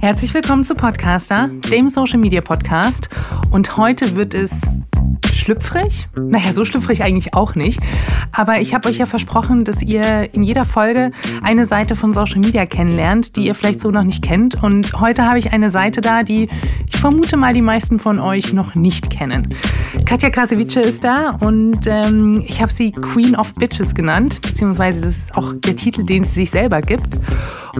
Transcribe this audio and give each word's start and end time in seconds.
Herzlich 0.00 0.32
willkommen 0.32 0.64
zu 0.64 0.74
Podcaster, 0.74 1.50
dem 1.70 1.90
Social 1.90 2.18
Media 2.18 2.40
Podcast. 2.40 3.10
Und 3.50 3.76
heute 3.76 4.16
wird 4.16 4.32
es 4.32 4.62
schlüpfrig. 5.30 6.08
Naja, 6.16 6.52
so 6.52 6.64
schlüpfrig 6.64 7.02
eigentlich 7.02 7.34
auch 7.34 7.54
nicht. 7.54 7.80
Aber 8.32 8.58
ich 8.58 8.72
habe 8.72 8.88
euch 8.88 8.96
ja 8.96 9.04
versprochen, 9.04 9.64
dass 9.64 9.82
ihr 9.82 10.32
in 10.34 10.42
jeder 10.42 10.64
Folge 10.64 11.10
eine 11.42 11.66
Seite 11.66 11.94
von 11.94 12.14
Social 12.14 12.38
Media 12.38 12.64
kennenlernt, 12.64 13.36
die 13.36 13.44
ihr 13.46 13.54
vielleicht 13.54 13.80
so 13.80 13.90
noch 13.90 14.02
nicht 14.02 14.24
kennt. 14.24 14.62
Und 14.62 14.98
heute 14.98 15.26
habe 15.26 15.38
ich 15.38 15.52
eine 15.52 15.68
Seite 15.68 16.00
da, 16.00 16.22
die 16.22 16.48
ich 16.90 16.98
vermute 16.98 17.36
mal 17.36 17.52
die 17.52 17.60
meisten 17.60 17.98
von 17.98 18.18
euch 18.18 18.54
noch 18.54 18.74
nicht 18.76 19.10
kennen. 19.10 19.46
Katja 20.06 20.30
Krasavice 20.30 20.76
ist 20.76 21.04
da 21.04 21.36
und 21.40 21.86
ähm, 21.86 22.42
ich 22.46 22.62
habe 22.62 22.72
sie 22.72 22.92
Queen 22.92 23.36
of 23.36 23.52
Bitches 23.54 23.94
genannt, 23.94 24.40
beziehungsweise 24.40 25.02
das 25.02 25.16
ist 25.16 25.36
auch 25.36 25.52
der 25.52 25.76
Titel, 25.76 26.04
den 26.04 26.24
sie 26.24 26.32
sich 26.32 26.50
selber 26.50 26.80
gibt. 26.80 27.18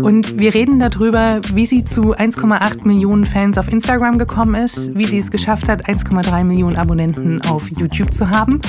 Und 0.02 0.38
wir 0.38 0.54
reden 0.54 0.78
darüber, 0.78 1.40
wie 1.52 1.66
sie 1.66 1.84
zu 1.84 2.14
1,8 2.14 2.86
Millionen 2.86 3.24
Fans 3.24 3.58
auf 3.58 3.68
Instagram 3.68 4.18
gekommen 4.18 4.54
ist, 4.54 4.94
wie 4.94 5.04
sie 5.04 5.18
es 5.18 5.30
geschafft 5.30 5.68
hat, 5.68 5.88
1,3 5.88 6.44
Millionen 6.44 6.76
Abonnenten 6.76 7.40
auf 7.48 7.70
YouTube 7.70 8.12
zu 8.12 8.30
haben 8.30 8.60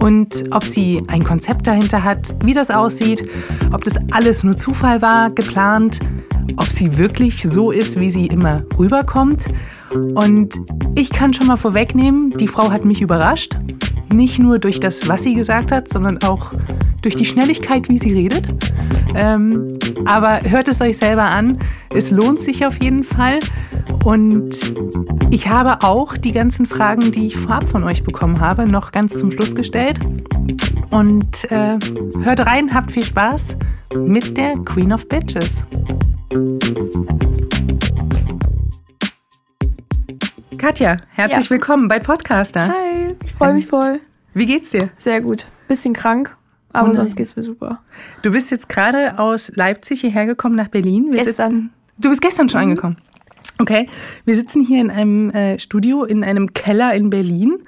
und 0.00 0.44
ob 0.50 0.64
sie 0.64 1.02
ein 1.08 1.22
Konzept 1.22 1.66
dahinter 1.66 2.02
hat, 2.02 2.34
wie 2.44 2.54
das 2.54 2.70
aussieht, 2.70 3.28
ob 3.72 3.84
das 3.84 3.94
alles 4.12 4.42
nur 4.42 4.56
Zufall 4.56 5.00
war, 5.00 5.30
geplant, 5.30 6.00
ob 6.56 6.70
sie 6.70 6.98
wirklich 6.98 7.42
so 7.42 7.70
ist, 7.70 7.98
wie 7.98 8.10
sie 8.10 8.26
immer 8.26 8.62
rüberkommt. 8.78 9.44
Und 9.94 10.54
ich 10.94 11.10
kann 11.10 11.32
schon 11.32 11.46
mal 11.46 11.56
vorwegnehmen, 11.56 12.30
die 12.30 12.48
Frau 12.48 12.70
hat 12.70 12.84
mich 12.84 13.00
überrascht. 13.00 13.56
Nicht 14.12 14.38
nur 14.38 14.58
durch 14.58 14.80
das, 14.80 15.08
was 15.08 15.22
sie 15.22 15.34
gesagt 15.34 15.72
hat, 15.72 15.88
sondern 15.88 16.22
auch 16.22 16.52
durch 17.02 17.16
die 17.16 17.24
Schnelligkeit, 17.24 17.88
wie 17.88 17.98
sie 17.98 18.12
redet. 18.12 18.46
Ähm, 19.14 19.72
aber 20.04 20.40
hört 20.42 20.68
es 20.68 20.80
euch 20.80 20.96
selber 20.96 21.24
an. 21.24 21.58
Es 21.94 22.10
lohnt 22.10 22.40
sich 22.40 22.66
auf 22.66 22.82
jeden 22.82 23.04
Fall. 23.04 23.38
Und 24.04 24.74
ich 25.30 25.48
habe 25.48 25.82
auch 25.82 26.16
die 26.16 26.32
ganzen 26.32 26.66
Fragen, 26.66 27.12
die 27.12 27.26
ich 27.26 27.36
vorab 27.36 27.68
von 27.68 27.84
euch 27.84 28.02
bekommen 28.02 28.40
habe, 28.40 28.68
noch 28.68 28.92
ganz 28.92 29.18
zum 29.18 29.30
Schluss 29.30 29.54
gestellt. 29.54 29.98
Und 30.90 31.50
äh, 31.50 31.78
hört 32.22 32.46
rein, 32.46 32.74
habt 32.74 32.92
viel 32.92 33.04
Spaß 33.04 33.56
mit 33.98 34.36
der 34.36 34.54
Queen 34.58 34.92
of 34.92 35.08
Bitches. 35.08 35.64
Katja, 40.64 40.96
herzlich 41.10 41.44
ja. 41.44 41.50
willkommen 41.50 41.88
bei 41.88 41.98
Podcaster. 41.98 42.68
Hi, 42.68 43.14
ich 43.22 43.32
freue 43.34 43.52
mich 43.52 43.66
voll. 43.66 44.00
Wie 44.32 44.46
geht's 44.46 44.70
dir? 44.70 44.88
Sehr 44.96 45.20
gut. 45.20 45.44
Bisschen 45.68 45.92
krank, 45.92 46.38
aber 46.72 46.90
oh 46.90 46.94
sonst 46.94 47.16
geht's 47.16 47.36
mir 47.36 47.42
super. 47.42 47.82
Du 48.22 48.30
bist 48.30 48.50
jetzt 48.50 48.70
gerade 48.70 49.18
aus 49.18 49.52
Leipzig 49.56 50.00
hierher 50.00 50.24
gekommen 50.24 50.56
nach 50.56 50.68
Berlin. 50.68 51.08
Wir 51.10 51.22
gestern. 51.22 51.50
Sitzen, 51.50 51.70
du 51.98 52.08
bist 52.08 52.22
gestern 52.22 52.48
schon 52.48 52.62
mhm. 52.62 52.68
angekommen. 52.68 52.96
Okay, 53.58 53.90
wir 54.24 54.34
sitzen 54.34 54.64
hier 54.64 54.80
in 54.80 54.90
einem 54.90 55.28
äh, 55.32 55.58
Studio 55.58 56.02
in 56.04 56.24
einem 56.24 56.54
Keller 56.54 56.94
in 56.94 57.10
Berlin 57.10 57.58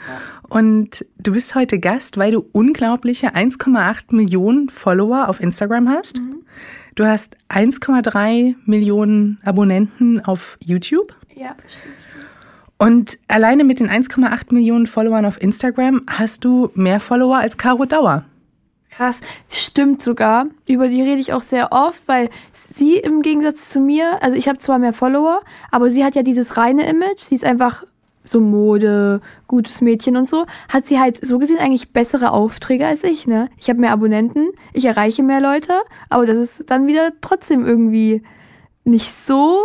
und 0.49 1.05
du 1.19 1.33
bist 1.33 1.55
heute 1.55 1.79
Gast, 1.79 2.17
weil 2.17 2.33
du 2.33 2.49
unglaubliche 2.53 3.35
1,8 3.35 4.17
Millionen 4.17 4.71
Follower 4.71 5.29
auf 5.29 5.41
Instagram 5.41 5.91
hast. 5.91 6.17
Mhm. 6.17 6.47
Du 6.95 7.05
hast 7.05 7.37
1,3 7.51 8.55
Millionen 8.65 9.39
Abonnenten 9.45 10.25
auf 10.25 10.57
YouTube. 10.65 11.15
Ja, 11.35 11.55
stimmt. 11.69 11.96
Und 12.79 13.19
alleine 13.29 13.65
mit 13.65 13.81
den 13.81 13.89
1,8 13.89 14.53
Millionen 14.53 14.87
Followern 14.87 15.25
auf 15.25 15.41
Instagram 15.41 16.03
hast 16.07 16.45
du 16.45 16.71
mehr 16.75 17.01
Follower 17.01 17.37
als 17.37 17.57
Caro 17.57 17.87
Dauer. 17.87 18.25
Krass, 18.91 19.21
stimmt 19.49 20.01
sogar. 20.01 20.47
Über 20.67 20.89
die 20.89 21.03
rede 21.03 21.21
ich 21.21 21.33
auch 21.33 21.43
sehr 21.43 21.73
oft, 21.73 22.07
weil 22.07 22.31
sie 22.53 22.97
im 22.97 23.23
Gegensatz 23.23 23.71
zu 23.71 23.81
mir, 23.81 24.23
also 24.23 24.37
ich 24.37 24.49
habe 24.49 24.59
zwar 24.59 24.79
mehr 24.79 24.93
Follower, 24.93 25.43
aber 25.71 25.91
sie 25.91 26.05
hat 26.05 26.15
ja 26.15 26.23
dieses 26.23 26.57
reine 26.57 26.87
Image. 26.89 27.21
Sie 27.21 27.35
ist 27.35 27.45
einfach 27.45 27.85
so 28.25 28.41
Mode, 28.41 29.21
gutes 29.47 29.81
Mädchen 29.81 30.17
und 30.17 30.29
so. 30.29 30.47
Hat 30.69 30.87
sie 30.87 30.99
halt 30.99 31.25
so 31.25 31.39
gesehen 31.39 31.59
eigentlich 31.59 31.93
bessere 31.93 32.33
Aufträge 32.33 32.87
als 32.87 33.05
ich, 33.05 33.27
ne? 33.27 33.49
Ich 33.59 33.69
habe 33.69 33.81
mehr 33.81 33.93
Abonnenten, 33.93 34.49
ich 34.73 34.85
erreiche 34.85 35.23
mehr 35.23 35.41
Leute, 35.41 35.73
aber 36.09 36.27
das 36.27 36.37
ist 36.37 36.71
dann 36.71 36.87
wieder 36.87 37.11
trotzdem 37.21 37.65
irgendwie 37.65 38.23
nicht 38.85 39.13
so 39.13 39.61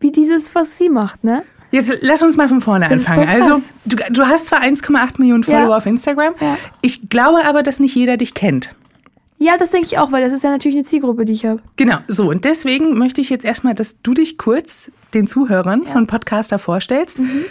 wie 0.00 0.12
dieses, 0.12 0.54
was 0.54 0.76
sie 0.76 0.90
macht, 0.90 1.24
ne? 1.24 1.42
Jetzt 1.74 1.98
lass 2.02 2.22
uns 2.22 2.36
mal 2.36 2.48
von 2.48 2.60
vorne 2.60 2.86
das 2.88 3.08
anfangen. 3.08 3.28
Also, 3.28 3.60
du, 3.84 3.96
du, 3.96 4.22
hast 4.26 4.46
zwar 4.46 4.62
1,8 4.62 5.14
Millionen 5.18 5.42
Follower 5.42 5.70
ja. 5.70 5.76
auf 5.76 5.86
Instagram. 5.86 6.34
Ja. 6.40 6.56
Ich 6.82 7.08
glaube 7.08 7.44
aber, 7.44 7.64
dass 7.64 7.80
nicht 7.80 7.96
jeder 7.96 8.16
dich 8.16 8.34
kennt. 8.34 8.70
Ja, 9.38 9.56
das 9.58 9.72
denke 9.72 9.88
ich 9.88 9.98
auch, 9.98 10.12
weil 10.12 10.24
das 10.24 10.32
ist 10.32 10.44
ja 10.44 10.50
natürlich 10.50 10.76
eine 10.76 10.84
Zielgruppe, 10.84 11.24
die 11.24 11.32
ich 11.32 11.44
habe. 11.44 11.60
Genau, 11.74 11.98
so. 12.06 12.30
Und 12.30 12.44
deswegen 12.44 12.96
möchte 12.96 13.20
ich 13.20 13.28
jetzt 13.28 13.44
erstmal, 13.44 13.74
dass 13.74 14.00
du 14.02 14.14
dich 14.14 14.38
kurz 14.38 14.92
den 15.14 15.26
Zuhörern 15.26 15.82
ja. 15.84 15.90
von 15.90 16.06
Podcaster 16.06 16.60
vorstellst. 16.60 17.18
Mhm. 17.18 17.44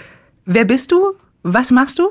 Wer 0.45 0.63
bist 0.63 0.93
du? 0.93 1.15
Was 1.43 1.71
machst 1.71 1.99
du? 1.99 2.07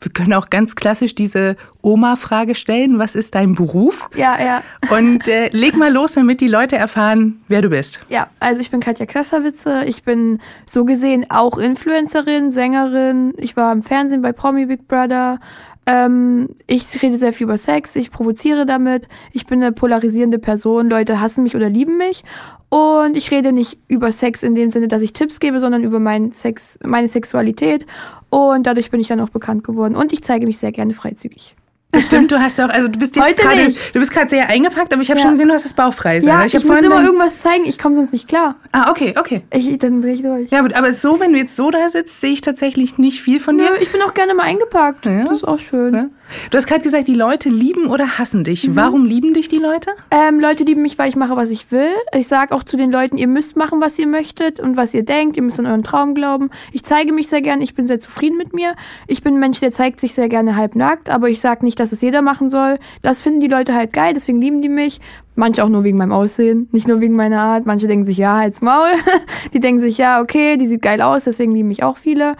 Wir 0.00 0.12
können 0.12 0.34
auch 0.34 0.50
ganz 0.50 0.76
klassisch 0.76 1.14
diese 1.14 1.56
Oma-Frage 1.82 2.54
stellen. 2.54 2.98
Was 2.98 3.14
ist 3.14 3.34
dein 3.34 3.54
Beruf? 3.54 4.08
Ja, 4.14 4.36
ja. 4.38 4.62
Und 4.90 5.26
äh, 5.26 5.48
leg 5.48 5.76
mal 5.76 5.92
los, 5.92 6.12
damit 6.12 6.40
die 6.40 6.48
Leute 6.48 6.76
erfahren, 6.76 7.42
wer 7.48 7.62
du 7.62 7.70
bist. 7.70 8.00
Ja, 8.08 8.28
also 8.38 8.60
ich 8.60 8.70
bin 8.70 8.80
Katja 8.80 9.06
Krasserwitze. 9.06 9.84
Ich 9.86 10.02
bin 10.02 10.40
so 10.66 10.84
gesehen 10.84 11.26
auch 11.30 11.58
Influencerin, 11.58 12.50
Sängerin. 12.50 13.32
Ich 13.38 13.56
war 13.56 13.72
im 13.72 13.82
Fernsehen 13.82 14.22
bei 14.22 14.32
Promi 14.32 14.66
Big 14.66 14.86
Brother. 14.86 15.40
Ähm, 15.86 16.48
ich 16.66 17.00
rede 17.00 17.16
sehr 17.16 17.32
viel 17.32 17.44
über 17.44 17.56
Sex. 17.56 17.96
Ich 17.96 18.10
provoziere 18.10 18.66
damit. 18.66 19.08
Ich 19.32 19.46
bin 19.46 19.62
eine 19.62 19.72
polarisierende 19.72 20.38
Person. 20.38 20.90
Leute 20.90 21.20
hassen 21.20 21.44
mich 21.44 21.54
oder 21.54 21.70
lieben 21.70 21.96
mich. 21.96 22.24
Und 22.68 23.16
ich 23.16 23.30
rede 23.30 23.52
nicht 23.52 23.78
über 23.86 24.10
Sex 24.10 24.42
in 24.42 24.56
dem 24.56 24.70
Sinne, 24.70 24.88
dass 24.88 25.00
ich 25.00 25.12
Tipps 25.12 25.38
gebe, 25.38 25.60
sondern 25.60 25.84
über 25.84 26.00
meinen 26.00 26.32
Sex, 26.32 26.78
meine 26.84 27.06
Sexualität. 27.06 27.86
Und 28.36 28.66
dadurch 28.66 28.90
bin 28.90 29.00
ich 29.00 29.08
dann 29.08 29.18
auch 29.20 29.30
bekannt 29.30 29.64
geworden. 29.64 29.96
Und 29.96 30.12
ich 30.12 30.22
zeige 30.22 30.46
mich 30.46 30.58
sehr 30.58 30.70
gerne 30.70 30.92
freizügig. 30.92 31.54
Das 31.90 32.04
stimmt, 32.04 32.30
du 32.30 32.38
hast 32.38 32.60
auch, 32.60 32.68
also 32.68 32.88
du 32.88 32.98
bist 32.98 33.16
jetzt 33.16 33.38
gerade, 33.38 33.72
du 33.94 33.98
bist 33.98 34.10
gerade 34.10 34.28
sehr 34.28 34.50
eingepackt, 34.50 34.92
aber 34.92 35.00
ich 35.00 35.08
habe 35.08 35.18
ja. 35.18 35.22
schon 35.22 35.30
gesehen, 35.30 35.48
du 35.48 35.54
hast 35.54 35.64
das 35.64 35.72
bauchfrei. 35.72 36.18
Ja, 36.18 36.44
ich, 36.44 36.52
ich 36.52 36.62
muss 36.62 36.82
immer 36.82 37.02
irgendwas 37.02 37.40
zeigen, 37.40 37.64
ich 37.64 37.78
komme 37.78 37.94
sonst 37.96 38.12
nicht 38.12 38.28
klar. 38.28 38.56
Ah, 38.72 38.90
okay, 38.90 39.14
okay. 39.18 39.40
Ich, 39.54 39.78
dann 39.78 40.02
drehe 40.02 40.12
ich 40.12 40.20
durch. 40.22 40.50
Ja, 40.50 40.62
aber 40.62 40.92
so, 40.92 41.18
wenn 41.18 41.32
du 41.32 41.38
jetzt 41.38 41.56
so 41.56 41.70
da 41.70 41.88
sitzt, 41.88 42.20
sehe 42.20 42.32
ich 42.32 42.42
tatsächlich 42.42 42.98
nicht 42.98 43.22
viel 43.22 43.40
von 43.40 43.56
dir. 43.56 43.64
Ja, 43.64 43.70
ich 43.80 43.90
bin 43.90 44.02
auch 44.02 44.12
gerne 44.12 44.34
mal 44.34 44.42
eingepackt. 44.42 45.06
Ja. 45.06 45.24
Das 45.24 45.36
ist 45.36 45.48
auch 45.48 45.58
schön. 45.58 46.10
Du 46.50 46.56
hast 46.56 46.66
gerade 46.66 46.82
gesagt, 46.82 47.08
die 47.08 47.14
Leute 47.14 47.48
lieben 47.48 47.86
oder 47.86 48.18
hassen 48.18 48.44
dich. 48.44 48.68
Mhm. 48.68 48.76
Warum 48.76 49.04
lieben 49.04 49.34
dich 49.34 49.48
die 49.48 49.58
Leute? 49.58 49.90
Ähm, 50.10 50.40
Leute 50.40 50.64
lieben 50.64 50.82
mich, 50.82 50.98
weil 50.98 51.08
ich 51.08 51.16
mache, 51.16 51.36
was 51.36 51.50
ich 51.50 51.70
will. 51.72 51.90
Ich 52.14 52.28
sage 52.28 52.54
auch 52.54 52.64
zu 52.64 52.76
den 52.76 52.90
Leuten, 52.90 53.16
ihr 53.16 53.28
müsst 53.28 53.56
machen, 53.56 53.80
was 53.80 53.98
ihr 53.98 54.06
möchtet 54.06 54.60
und 54.60 54.76
was 54.76 54.94
ihr 54.94 55.04
denkt. 55.04 55.36
Ihr 55.36 55.42
müsst 55.42 55.58
an 55.58 55.66
euren 55.66 55.82
Traum 55.82 56.14
glauben. 56.14 56.50
Ich 56.72 56.84
zeige 56.84 57.12
mich 57.12 57.28
sehr 57.28 57.42
gerne. 57.42 57.62
Ich 57.62 57.74
bin 57.74 57.86
sehr 57.86 57.98
zufrieden 57.98 58.36
mit 58.36 58.52
mir. 58.52 58.74
Ich 59.06 59.22
bin 59.22 59.34
ein 59.34 59.40
Mensch, 59.40 59.60
der 59.60 59.72
zeigt 59.72 60.00
sich 60.00 60.14
sehr 60.14 60.28
gerne 60.28 60.56
halbnackt, 60.56 61.10
aber 61.10 61.28
ich 61.28 61.40
sage 61.40 61.64
nicht, 61.64 61.78
dass 61.80 61.92
es 61.92 62.00
jeder 62.00 62.22
machen 62.22 62.50
soll. 62.50 62.78
Das 63.02 63.20
finden 63.20 63.40
die 63.40 63.48
Leute 63.48 63.74
halt 63.74 63.92
geil, 63.92 64.12
deswegen 64.14 64.40
lieben 64.40 64.62
die 64.62 64.68
mich. 64.68 65.00
Manche 65.38 65.62
auch 65.62 65.68
nur 65.68 65.84
wegen 65.84 65.98
meinem 65.98 66.12
Aussehen, 66.12 66.66
nicht 66.72 66.88
nur 66.88 67.02
wegen 67.02 67.14
meiner 67.14 67.42
Art. 67.42 67.66
Manche 67.66 67.86
denken 67.86 68.06
sich, 68.06 68.16
ja, 68.16 68.38
halt's 68.38 68.62
Maul. 68.62 68.88
die 69.52 69.60
denken 69.60 69.82
sich, 69.82 69.98
ja, 69.98 70.22
okay, 70.22 70.56
die 70.56 70.66
sieht 70.66 70.80
geil 70.80 71.02
aus, 71.02 71.24
deswegen 71.24 71.52
lieben 71.52 71.68
mich 71.68 71.82
auch 71.82 71.98
viele. 71.98 72.36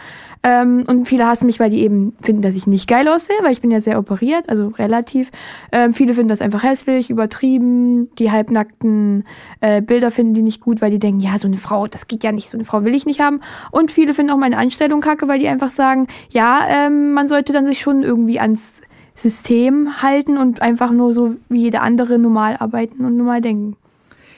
Ähm, 0.47 0.85
und 0.87 1.09
viele 1.09 1.27
hassen 1.27 1.47
mich, 1.47 1.59
weil 1.59 1.71
die 1.71 1.83
eben 1.83 2.15
finden, 2.23 2.41
dass 2.41 2.55
ich 2.55 2.69
nicht 2.69 2.89
geil 2.89 3.09
aussehe, 3.09 3.37
weil 3.43 3.51
ich 3.51 3.61
bin 3.61 3.73
ja 3.73 3.81
sehr 3.81 3.99
operiert, 3.99 4.49
also 4.49 4.69
relativ. 4.69 5.33
Ähm, 5.73 5.93
viele 5.93 6.15
finden 6.15 6.29
das 6.29 6.41
einfach 6.41 6.63
hässlich, 6.63 7.11
übertrieben. 7.11 8.15
Die 8.15 8.31
halbnackten 8.31 9.25
äh, 9.61 9.83
Bilder 9.83 10.13
finden 10.13 10.35
die 10.35 10.43
nicht 10.43 10.61
gut, 10.61 10.81
weil 10.81 10.93
die 10.93 11.01
denken, 11.01 11.19
ja, 11.19 11.37
so 11.37 11.49
eine 11.49 11.57
Frau, 11.57 11.89
das 11.89 12.07
geht 12.07 12.23
ja 12.23 12.31
nicht, 12.31 12.49
so 12.49 12.57
eine 12.57 12.65
Frau 12.65 12.85
will 12.85 12.95
ich 12.95 13.07
nicht 13.07 13.19
haben. 13.19 13.41
Und 13.73 13.91
viele 13.91 14.15
finden 14.15 14.31
auch 14.31 14.37
meine 14.37 14.57
Anstellung 14.57 15.01
kacke, 15.01 15.27
weil 15.27 15.41
die 15.41 15.49
einfach 15.49 15.71
sagen, 15.71 16.07
ja, 16.31 16.61
ähm, 16.69 17.13
man 17.13 17.27
sollte 17.27 17.53
dann 17.53 17.67
sich 17.67 17.81
schon 17.81 18.05
irgendwie 18.05 18.39
ans 18.39 18.83
System 19.17 20.01
halten 20.01 20.39
und 20.39 20.63
einfach 20.63 20.93
nur 20.93 21.13
so 21.13 21.35
wie 21.49 21.63
jeder 21.63 21.83
andere 21.83 22.21
normal 22.21 22.57
arbeiten 22.61 23.05
und 23.05 23.17
normal 23.17 23.41
denken. 23.41 23.77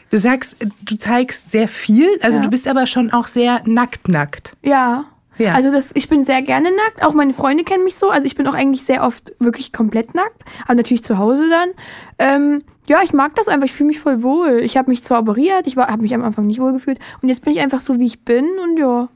Du 0.08 0.16
sagst, 0.16 0.56
du 0.86 0.96
zeigst 0.96 1.50
sehr 1.50 1.68
viel, 1.68 2.08
also 2.22 2.38
ja. 2.38 2.44
du 2.44 2.48
bist 2.48 2.66
aber 2.66 2.86
schon 2.86 3.12
auch 3.12 3.26
sehr 3.26 3.60
nackt 3.66 4.08
nackt. 4.08 4.56
Ja. 4.62 5.04
Ja. 5.38 5.54
Also 5.54 5.70
das, 5.70 5.92
ich 5.94 6.08
bin 6.08 6.24
sehr 6.24 6.42
gerne 6.42 6.70
nackt. 6.70 7.02
Auch 7.02 7.14
meine 7.14 7.32
Freunde 7.32 7.64
kennen 7.64 7.84
mich 7.84 7.96
so. 7.96 8.10
Also 8.10 8.26
ich 8.26 8.34
bin 8.34 8.46
auch 8.46 8.54
eigentlich 8.54 8.84
sehr 8.84 9.04
oft 9.04 9.32
wirklich 9.38 9.72
komplett 9.72 10.14
nackt. 10.14 10.44
Aber 10.64 10.74
natürlich 10.74 11.02
zu 11.02 11.18
Hause 11.18 11.48
dann. 11.48 11.70
Ähm, 12.18 12.62
ja, 12.86 12.98
ich 13.04 13.12
mag 13.12 13.34
das 13.36 13.48
einfach. 13.48 13.66
Ich 13.66 13.72
fühle 13.72 13.88
mich 13.88 14.00
voll 14.00 14.22
wohl. 14.22 14.60
Ich 14.62 14.76
habe 14.76 14.90
mich 14.90 15.02
zwar 15.02 15.20
operiert, 15.20 15.66
ich 15.66 15.76
habe 15.76 16.02
mich 16.02 16.14
am 16.14 16.24
Anfang 16.24 16.46
nicht 16.46 16.60
wohl 16.60 16.72
gefühlt. 16.72 16.98
Und 17.22 17.28
jetzt 17.28 17.44
bin 17.44 17.52
ich 17.52 17.60
einfach 17.60 17.80
so, 17.80 17.98
wie 17.98 18.06
ich 18.06 18.24
bin. 18.24 18.46
Und 18.62 18.78
ja. 18.78 19.08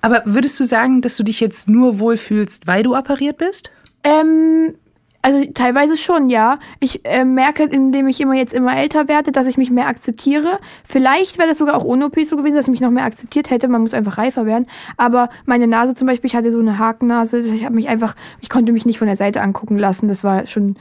Aber 0.00 0.22
würdest 0.24 0.58
du 0.60 0.64
sagen, 0.64 1.00
dass 1.00 1.16
du 1.16 1.22
dich 1.22 1.40
jetzt 1.40 1.68
nur 1.68 1.98
wohlfühlst, 1.98 2.66
weil 2.66 2.82
du 2.82 2.96
operiert 2.96 3.38
bist? 3.38 3.70
Ähm, 4.02 4.74
also 5.24 5.42
teilweise 5.54 5.96
schon, 5.96 6.28
ja. 6.28 6.58
Ich 6.80 7.00
äh, 7.04 7.24
merke, 7.24 7.62
indem 7.62 8.08
ich 8.08 8.20
immer 8.20 8.34
jetzt 8.34 8.52
immer 8.52 8.76
älter 8.76 9.08
werde, 9.08 9.32
dass 9.32 9.46
ich 9.46 9.56
mich 9.56 9.70
mehr 9.70 9.88
akzeptiere. 9.88 10.58
Vielleicht 10.86 11.38
wäre 11.38 11.48
das 11.48 11.56
sogar 11.56 11.76
auch 11.76 11.84
ohne 11.84 12.04
OP 12.04 12.20
so 12.26 12.36
gewesen, 12.36 12.56
dass 12.56 12.66
ich 12.66 12.70
mich 12.70 12.82
noch 12.82 12.90
mehr 12.90 13.06
akzeptiert 13.06 13.48
hätte. 13.48 13.66
Man 13.68 13.80
muss 13.80 13.94
einfach 13.94 14.18
reifer 14.18 14.44
werden. 14.44 14.66
Aber 14.98 15.30
meine 15.46 15.66
Nase 15.66 15.94
zum 15.94 16.08
Beispiel, 16.08 16.28
ich 16.28 16.36
hatte 16.36 16.52
so 16.52 16.60
eine 16.60 16.78
Hakennase. 16.78 17.38
Ich 17.38 17.64
habe 17.64 17.74
mich 17.74 17.88
einfach, 17.88 18.14
ich 18.42 18.50
konnte 18.50 18.70
mich 18.72 18.84
nicht 18.84 18.98
von 18.98 19.06
der 19.06 19.16
Seite 19.16 19.40
angucken 19.40 19.78
lassen. 19.78 20.08
Das 20.08 20.24
war 20.24 20.46
schon 20.46 20.76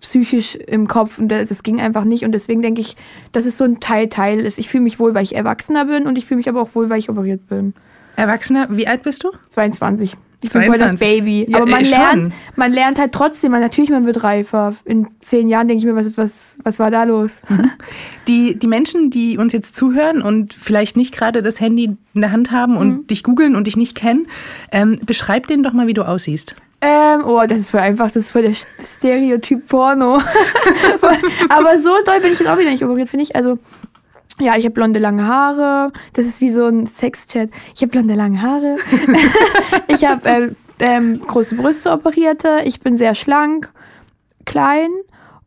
psychisch 0.00 0.54
im 0.54 0.88
Kopf 0.88 1.18
und 1.18 1.28
das, 1.28 1.50
das 1.50 1.62
ging 1.62 1.78
einfach 1.78 2.04
nicht. 2.04 2.24
Und 2.24 2.32
deswegen 2.32 2.62
denke 2.62 2.80
ich, 2.80 2.96
dass 3.32 3.44
es 3.44 3.58
so 3.58 3.64
ein 3.64 3.78
Teil-Teil 3.78 4.40
ist. 4.40 4.58
Ich 4.58 4.70
fühle 4.70 4.84
mich 4.84 5.00
wohl, 5.00 5.14
weil 5.14 5.24
ich 5.24 5.34
erwachsener 5.34 5.84
bin 5.84 6.06
und 6.06 6.16
ich 6.16 6.24
fühle 6.24 6.38
mich 6.38 6.48
aber 6.48 6.62
auch 6.62 6.74
wohl, 6.74 6.88
weil 6.88 6.98
ich 6.98 7.10
operiert 7.10 7.46
bin. 7.46 7.74
Erwachsener, 8.16 8.68
wie 8.70 8.88
alt 8.88 9.02
bist 9.02 9.22
du? 9.22 9.32
22. 9.50 10.16
Ich 10.44 10.52
bin 10.52 10.62
voll 10.64 10.76
das 10.78 10.96
22. 10.96 10.98
Baby. 10.98 11.46
Ja, 11.48 11.58
aber 11.58 11.66
man 11.66 11.80
äh, 11.82 11.84
schon. 11.84 11.98
lernt, 11.98 12.34
man 12.56 12.72
lernt 12.72 12.98
halt 12.98 13.12
trotzdem, 13.12 13.52
man, 13.52 13.60
natürlich, 13.60 13.90
man 13.90 14.06
wird 14.06 14.22
reifer. 14.24 14.74
In 14.84 15.08
zehn 15.20 15.48
Jahren 15.48 15.68
denke 15.68 15.80
ich 15.80 15.86
mir, 15.86 15.94
was, 15.94 16.18
was, 16.18 16.58
was 16.62 16.78
war 16.78 16.90
da 16.90 17.04
los? 17.04 17.42
Die, 18.28 18.56
die 18.58 18.66
Menschen, 18.68 19.10
die 19.10 19.38
uns 19.38 19.52
jetzt 19.52 19.74
zuhören 19.74 20.22
und 20.22 20.52
vielleicht 20.54 20.96
nicht 20.96 21.12
gerade 21.12 21.42
das 21.42 21.60
Handy 21.60 21.96
in 22.14 22.20
der 22.20 22.30
Hand 22.32 22.50
haben 22.52 22.76
und 22.76 22.88
Mhm. 22.88 23.06
dich 23.08 23.22
googeln 23.24 23.56
und 23.56 23.66
dich 23.66 23.76
nicht 23.76 23.96
kennen, 23.96 24.28
ähm, 24.70 24.98
beschreib 25.04 25.46
denen 25.48 25.62
doch 25.62 25.72
mal, 25.72 25.86
wie 25.88 25.94
du 25.94 26.02
aussiehst. 26.02 26.54
Ähm, 26.80 27.22
oh, 27.24 27.40
das 27.48 27.58
ist 27.58 27.70
voll 27.70 27.80
einfach, 27.80 28.06
das 28.08 28.16
ist 28.16 28.30
voll 28.32 28.42
der 28.42 28.54
Stereotyp 28.80 29.66
Porno. 29.68 30.20
Aber 31.48 31.78
so 31.78 31.90
doll 32.04 32.20
bin 32.20 32.32
ich 32.32 32.38
jetzt 32.40 32.48
auch 32.48 32.58
wieder 32.58 32.70
nicht 32.70 32.84
operiert, 32.84 33.08
finde 33.08 33.22
ich. 33.24 33.36
Also, 33.36 33.58
ja, 34.40 34.56
ich 34.56 34.64
habe 34.64 34.74
blonde 34.74 34.98
lange 34.98 35.26
Haare. 35.26 35.92
Das 36.14 36.26
ist 36.26 36.40
wie 36.40 36.50
so 36.50 36.66
ein 36.66 36.86
Sexchat. 36.86 37.50
Ich 37.74 37.82
habe 37.82 37.90
blonde 37.90 38.14
lange 38.14 38.40
Haare. 38.40 38.76
ich 39.88 40.04
habe 40.04 40.28
ähm, 40.28 40.56
ähm, 40.78 41.20
große 41.20 41.54
Brüste 41.54 41.92
operierte. 41.92 42.60
Ich 42.64 42.80
bin 42.80 42.96
sehr 42.96 43.14
schlank, 43.14 43.72
klein 44.44 44.90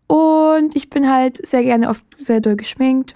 und 0.07 0.75
ich 0.75 0.89
bin 0.89 1.11
halt 1.11 1.45
sehr 1.45 1.63
gerne 1.63 1.89
oft 1.89 2.03
sehr 2.17 2.41
doll 2.41 2.55
geschminkt. 2.55 3.15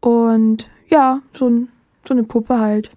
Und 0.00 0.70
ja, 0.88 1.20
so, 1.32 1.48
ein, 1.48 1.68
so 2.06 2.14
eine 2.14 2.24
Puppe 2.24 2.58
halt. 2.58 2.90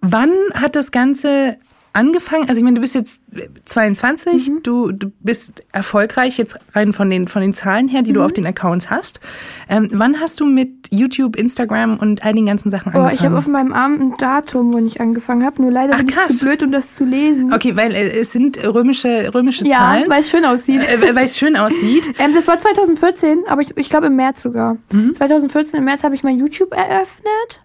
Wann 0.00 0.32
hat 0.54 0.76
das 0.76 0.90
Ganze 0.90 1.56
angefangen? 1.92 2.48
Also 2.48 2.58
ich 2.58 2.64
meine, 2.64 2.74
du 2.76 2.80
bist 2.80 2.94
jetzt 2.94 3.20
22, 3.66 4.48
Mhm. 4.48 4.62
du, 4.62 4.92
du 4.92 5.10
bist 5.20 5.62
erfolgreich 5.72 6.38
jetzt 6.38 6.56
rein 6.74 6.92
von 6.92 7.08
den, 7.10 7.28
von 7.28 7.42
den 7.42 7.54
Zahlen 7.54 7.88
her, 7.88 8.02
die 8.02 8.12
du 8.12 8.20
Mhm. 8.20 8.26
auf 8.26 8.32
den 8.32 8.46
Accounts 8.46 8.90
hast. 8.90 9.20
Ähm, 9.68 9.88
wann 9.92 10.20
hast 10.20 10.40
du 10.40 10.46
mit 10.46 10.88
YouTube, 10.90 11.36
Instagram 11.36 11.98
und 11.98 12.24
all 12.24 12.32
den 12.34 12.46
ganzen 12.46 12.70
Sachen 12.70 12.92
Oh, 12.94 12.98
angefangen? 12.98 13.14
ich 13.18 13.24
habe 13.24 13.38
auf 13.38 13.46
meinem 13.48 13.72
Arm 13.72 13.94
ein 14.00 14.14
Datum, 14.18 14.72
wo 14.72 14.78
ich 14.78 15.00
angefangen 15.00 15.44
habe. 15.44 15.60
Nur 15.62 15.70
leider 15.70 15.94
Ach, 15.94 15.98
bin 15.98 16.08
ich 16.08 16.36
zu 16.38 16.44
blöd, 16.46 16.62
um 16.62 16.70
das 16.72 16.94
zu 16.94 17.04
lesen. 17.04 17.52
okay, 17.52 17.76
weil 17.76 17.94
äh, 17.94 18.18
es 18.20 18.32
sind 18.32 18.62
römische, 18.62 19.30
römische 19.34 19.66
Ja, 19.66 19.78
Zahlen, 19.78 20.04
weil 20.10 20.20
es 20.20 20.30
schön 20.30 20.44
aussieht. 20.44 20.82
äh, 20.88 21.14
weil 21.14 21.24
es 21.26 21.36
schön 21.38 21.56
aussieht. 21.56 22.08
Ähm, 22.18 22.32
das 22.34 22.46
war 22.46 22.58
2014, 22.58 23.44
aber 23.48 23.62
ich, 23.62 23.76
ich 23.76 23.88
glaube 23.90 24.06
im 24.06 24.16
März 24.16 24.42
sogar. 24.42 24.76
2014 25.14 25.78
im 25.78 25.84
März 25.84 26.04
habe 26.04 26.14
ich 26.14 26.22
mein 26.22 26.38
YouTube 26.38 26.72
eröffnet. 26.72 27.62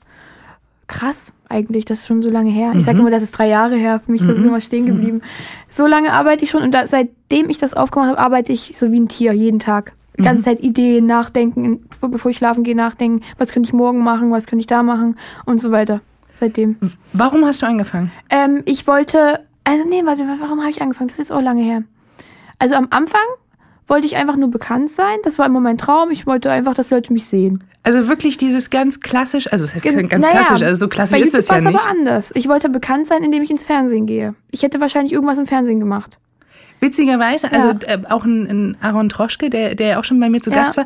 Krass, 0.87 1.33
eigentlich, 1.49 1.83
das 1.85 1.99
ist 1.99 2.07
schon 2.07 2.21
so 2.21 2.29
lange 2.29 2.49
her. 2.49 2.73
Ich 2.75 2.85
sage 2.85 2.99
immer, 2.99 3.11
das 3.11 3.21
ist 3.21 3.31
drei 3.31 3.49
Jahre 3.49 3.75
her. 3.75 3.99
Für 3.99 4.11
mich 4.11 4.21
ist 4.21 4.29
das 4.29 4.37
immer 4.37 4.61
stehen 4.61 4.85
geblieben. 4.85 5.21
So 5.67 5.85
lange 5.85 6.13
arbeite 6.13 6.45
ich 6.45 6.49
schon 6.49 6.63
und 6.63 6.73
da, 6.73 6.87
seitdem 6.87 7.49
ich 7.49 7.57
das 7.57 7.73
aufgemacht 7.73 8.09
habe, 8.09 8.19
arbeite 8.19 8.53
ich 8.53 8.71
so 8.75 8.91
wie 8.91 8.99
ein 8.99 9.09
Tier, 9.09 9.33
jeden 9.33 9.59
Tag. 9.59 9.93
Die 10.17 10.23
ganze 10.23 10.45
Zeit 10.45 10.61
Ideen, 10.61 11.05
nachdenken, 11.05 11.87
bevor 12.01 12.31
ich 12.31 12.37
schlafen 12.37 12.63
gehe, 12.63 12.75
nachdenken, 12.75 13.21
was 13.37 13.51
könnte 13.51 13.67
ich 13.67 13.73
morgen 13.73 13.99
machen, 13.99 14.31
was 14.31 14.47
könnte 14.47 14.61
ich 14.61 14.67
da 14.67 14.81
machen 14.81 15.15
und 15.45 15.61
so 15.61 15.71
weiter. 15.71 16.01
Seitdem. 16.33 16.77
Warum 17.13 17.45
hast 17.45 17.61
du 17.61 17.67
angefangen? 17.67 18.11
Ähm, 18.29 18.63
ich 18.65 18.87
wollte, 18.87 19.41
also 19.63 19.87
nee, 19.87 20.03
warte, 20.05 20.23
warum 20.39 20.61
habe 20.61 20.71
ich 20.71 20.81
angefangen? 20.81 21.09
Das 21.09 21.19
ist 21.19 21.31
auch 21.31 21.41
lange 21.41 21.61
her. 21.61 21.83
Also 22.59 22.75
am 22.75 22.87
Anfang 22.89 23.21
wollte 23.87 24.05
ich 24.05 24.15
einfach 24.17 24.35
nur 24.35 24.51
bekannt 24.51 24.89
sein. 24.89 25.15
Das 25.23 25.39
war 25.39 25.45
immer 25.45 25.59
mein 25.61 25.77
Traum. 25.77 26.11
Ich 26.11 26.27
wollte 26.27 26.51
einfach, 26.51 26.73
dass 26.73 26.89
Leute 26.91 27.11
mich 27.13 27.25
sehen. 27.25 27.63
Also 27.83 28.09
wirklich 28.09 28.37
dieses 28.37 28.69
ganz 28.69 28.99
klassisch, 28.99 29.51
also 29.51 29.65
das 29.65 29.73
heißt 29.75 29.85
Gen- 29.85 30.09
ganz 30.09 30.25
naja, 30.25 30.41
klassisch, 30.41 30.63
also 30.63 30.79
so 30.85 30.87
klassisch 30.89 31.21
ist 31.21 31.33
das 31.33 31.47
ja 31.47 31.55
nicht. 31.61 31.67
aber 31.67 31.89
anders. 31.89 32.31
Ich 32.35 32.49
wollte 32.49 32.67
bekannt 32.69 33.07
sein, 33.07 33.23
indem 33.23 33.41
ich 33.43 33.49
ins 33.49 33.63
Fernsehen 33.63 34.05
gehe. 34.05 34.35
Ich 34.51 34.61
hätte 34.63 34.81
wahrscheinlich 34.81 35.13
irgendwas 35.13 35.37
im 35.37 35.45
Fernsehen 35.45 35.79
gemacht. 35.79 36.17
Witzigerweise, 36.79 37.51
also 37.51 37.69
Ja. 37.69 37.75
äh, 37.87 37.99
auch 38.09 38.25
ein, 38.25 38.45
ein 38.45 38.77
Aaron 38.81 39.09
Troschke, 39.09 39.49
der, 39.49 39.73
der 39.75 39.87
ja 39.87 39.99
auch 39.99 40.03
schon 40.03 40.19
bei 40.19 40.29
mir 40.29 40.41
zu 40.41 40.49
Ja. 40.51 40.57
Gast 40.57 40.77
war, 40.77 40.85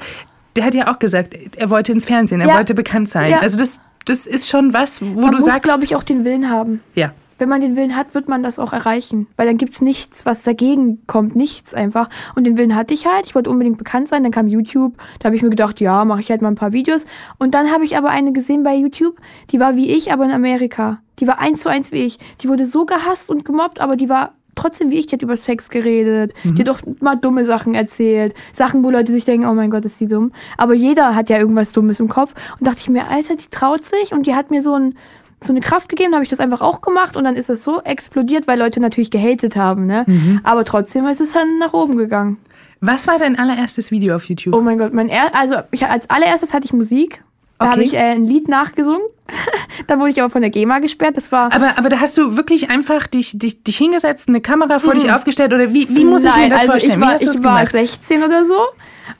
der 0.56 0.64
hat 0.66 0.76
ja 0.76 0.92
auch 0.94 1.00
gesagt, 1.00 1.34
er 1.58 1.70
wollte 1.70 1.92
ins 1.92 2.06
Fernsehen, 2.06 2.40
er 2.42 2.48
Ja. 2.50 2.56
wollte 2.56 2.74
bekannt 2.76 3.10
sein. 3.10 3.34
Also 3.34 3.58
das, 3.58 3.82
das 4.06 4.28
ist 4.28 4.48
schon 4.48 4.74
was, 4.74 5.02
wo 5.02 5.06
Man 5.22 5.32
du 5.32 5.38
muss, 5.38 5.46
sagst, 5.46 5.64
glaube 5.64 5.84
ich, 5.84 5.96
auch 5.96 6.04
den 6.04 6.24
Willen 6.24 6.50
haben. 6.50 6.82
ja. 6.96 7.12
Wenn 7.42 7.50
man 7.50 7.60
den 7.60 7.76
Willen 7.76 7.96
hat, 7.96 8.14
wird 8.14 8.30
man 8.30 8.44
das 8.44 8.60
auch 8.60 8.72
erreichen. 8.72 9.26
Weil 9.36 9.48
dann 9.48 9.58
gibt's 9.58 9.82
nichts, 9.82 10.28
was 10.28 10.44
dagegen 10.44 11.08
kommt. 11.08 11.36
Nichts 11.36 11.74
einfach. 11.74 12.08
Und 12.36 12.44
den 12.44 12.56
Willen 12.56 12.76
hatte 12.76 12.94
ich 12.94 13.08
halt. 13.08 13.26
Ich 13.26 13.34
wollte 13.34 13.50
unbedingt 13.50 13.80
bekannt 13.80 14.08
sein. 14.08 14.22
Dann 14.22 14.32
kam 14.32 14.48
YouTube. 14.48 14.94
Da 15.18 15.26
habe 15.26 15.36
ich 15.36 15.42
mir 15.42 15.50
gedacht, 15.50 15.82
ja, 15.82 16.06
mache 16.06 16.20
ich 16.20 16.30
halt 16.30 16.44
mal 16.44 16.50
ein 16.50 16.56
paar 16.56 16.72
Videos. 16.72 17.08
Und 17.40 17.56
dann 17.56 17.72
habe 17.72 17.84
ich 17.84 17.98
aber 17.98 18.10
eine 18.12 18.32
gesehen 18.32 18.62
bei 18.62 18.76
YouTube, 18.76 19.20
die 19.50 19.60
war 19.60 19.76
wie 19.76 19.90
ich, 19.92 20.14
aber 20.14 20.26
in 20.26 20.30
Amerika. 20.32 21.00
Die 21.20 21.26
war 21.26 21.40
eins 21.40 21.62
zu 21.62 21.70
eins 21.70 21.92
wie 21.92 22.06
ich. 22.06 22.20
Die 22.42 22.48
wurde 22.48 22.68
so 22.68 22.86
gehasst 22.86 23.32
und 23.32 23.44
gemobbt, 23.44 23.82
aber 23.82 23.96
die 23.96 24.08
war 24.08 24.34
trotzdem 24.54 24.92
wie 24.92 25.00
ich. 25.00 25.08
Die 25.08 25.16
hat 25.16 25.24
über 25.24 25.36
Sex 25.36 25.72
geredet. 25.72 26.36
Die 26.44 26.60
hat 26.62 26.70
auch 26.70 26.82
mal 27.00 27.16
dumme 27.16 27.44
Sachen 27.44 27.74
erzählt. 27.74 28.36
Sachen, 28.54 28.84
wo 28.84 28.92
Leute 28.92 29.12
sich 29.12 29.26
denken, 29.26 29.48
oh 29.48 29.54
mein 29.56 29.72
Gott, 29.72 29.84
ist 29.84 30.00
die 30.00 30.06
dumm. 30.06 30.32
Aber 30.58 30.76
jeder 30.76 31.16
hat 31.16 31.32
ja 31.32 31.40
irgendwas 31.40 31.74
Dummes 31.74 32.00
im 32.00 32.08
Kopf. 32.08 32.36
Und 32.60 32.68
dachte 32.68 32.82
ich 32.82 32.90
mir, 32.90 33.08
Alter, 33.10 33.36
die 33.36 33.48
traut 33.50 33.84
sich. 33.84 34.14
Und 34.14 34.28
die 34.28 34.36
hat 34.36 34.52
mir 34.52 34.62
so 34.62 34.76
ein 34.76 34.94
so 35.44 35.54
eine 35.54 35.62
Kraft 35.62 35.90
gegeben, 35.90 36.14
habe 36.14 36.24
ich 36.24 36.30
das 36.30 36.40
einfach 36.40 36.62
auch 36.62 36.82
gemacht 36.82 37.18
und 37.18 37.24
dann 37.24 37.36
ist 37.36 37.50
es 37.50 37.64
so 37.64 37.82
explodiert, 37.82 38.48
weil 38.48 38.60
Leute 38.60 38.80
natürlich 38.80 39.10
gehatet 39.12 39.56
haben, 39.56 39.86
ne? 39.88 40.06
Aber 40.44 40.64
trotzdem 40.66 41.06
ist 41.08 41.20
es 41.22 41.34
dann 41.34 41.58
nach 41.60 41.74
oben 41.74 41.98
gegangen. 41.98 42.38
Was 42.80 43.08
war 43.08 43.20
dein 43.20 43.38
allererstes 43.38 43.92
Video 43.92 44.16
auf 44.16 44.26
YouTube? 44.26 44.56
Oh 44.56 44.62
mein 44.62 44.78
Gott, 44.78 44.94
mein 44.94 45.10
er 45.10 45.36
also 45.36 45.56
ich, 45.72 45.86
als 45.86 46.10
allererstes 46.10 46.54
hatte 46.54 46.66
ich 46.66 46.74
Musik. 46.74 47.24
Da 47.60 47.66
Okay. 47.66 47.72
habe 47.74 47.84
ich 47.84 47.94
äh, 47.94 47.98
ein 48.16 48.26
Lied 48.26 48.48
nachgesungen. 48.48 49.04
da 49.88 50.00
wurde 50.00 50.10
ich 50.10 50.20
aber 50.20 50.32
von 50.32 50.42
der 50.42 50.50
GEMA 50.50 50.80
gesperrt. 50.80 51.16
Das 51.16 51.32
war 51.32 51.54
Aber, 51.54 51.78
aber 51.78 51.90
da 51.90 52.00
hast 52.00 52.18
du 52.18 52.36
wirklich 52.36 52.72
einfach 52.72 53.06
dich, 53.06 53.38
dich, 53.38 53.64
dich 53.64 53.78
hingesetzt, 53.78 54.30
eine 54.30 54.42
Kamera 54.42 54.80
vor 54.80 54.96
dich 54.96 55.12
aufgestellt 55.12 55.54
oder 55.54 55.72
wie, 55.72 55.88
wie 55.96 56.06
muss 56.06 56.24
ich 56.24 56.36
mir 56.36 56.42
Nein, 56.42 56.50
das 56.50 56.62
also 56.62 56.72
vorstellen? 56.72 56.94
Ich 57.00 57.00
war, 57.06 57.12
das 57.12 57.22
ich 57.22 57.44
war 57.44 57.58
gemacht? 57.60 57.72
16 57.72 58.24
oder 58.24 58.46
so. 58.46 58.58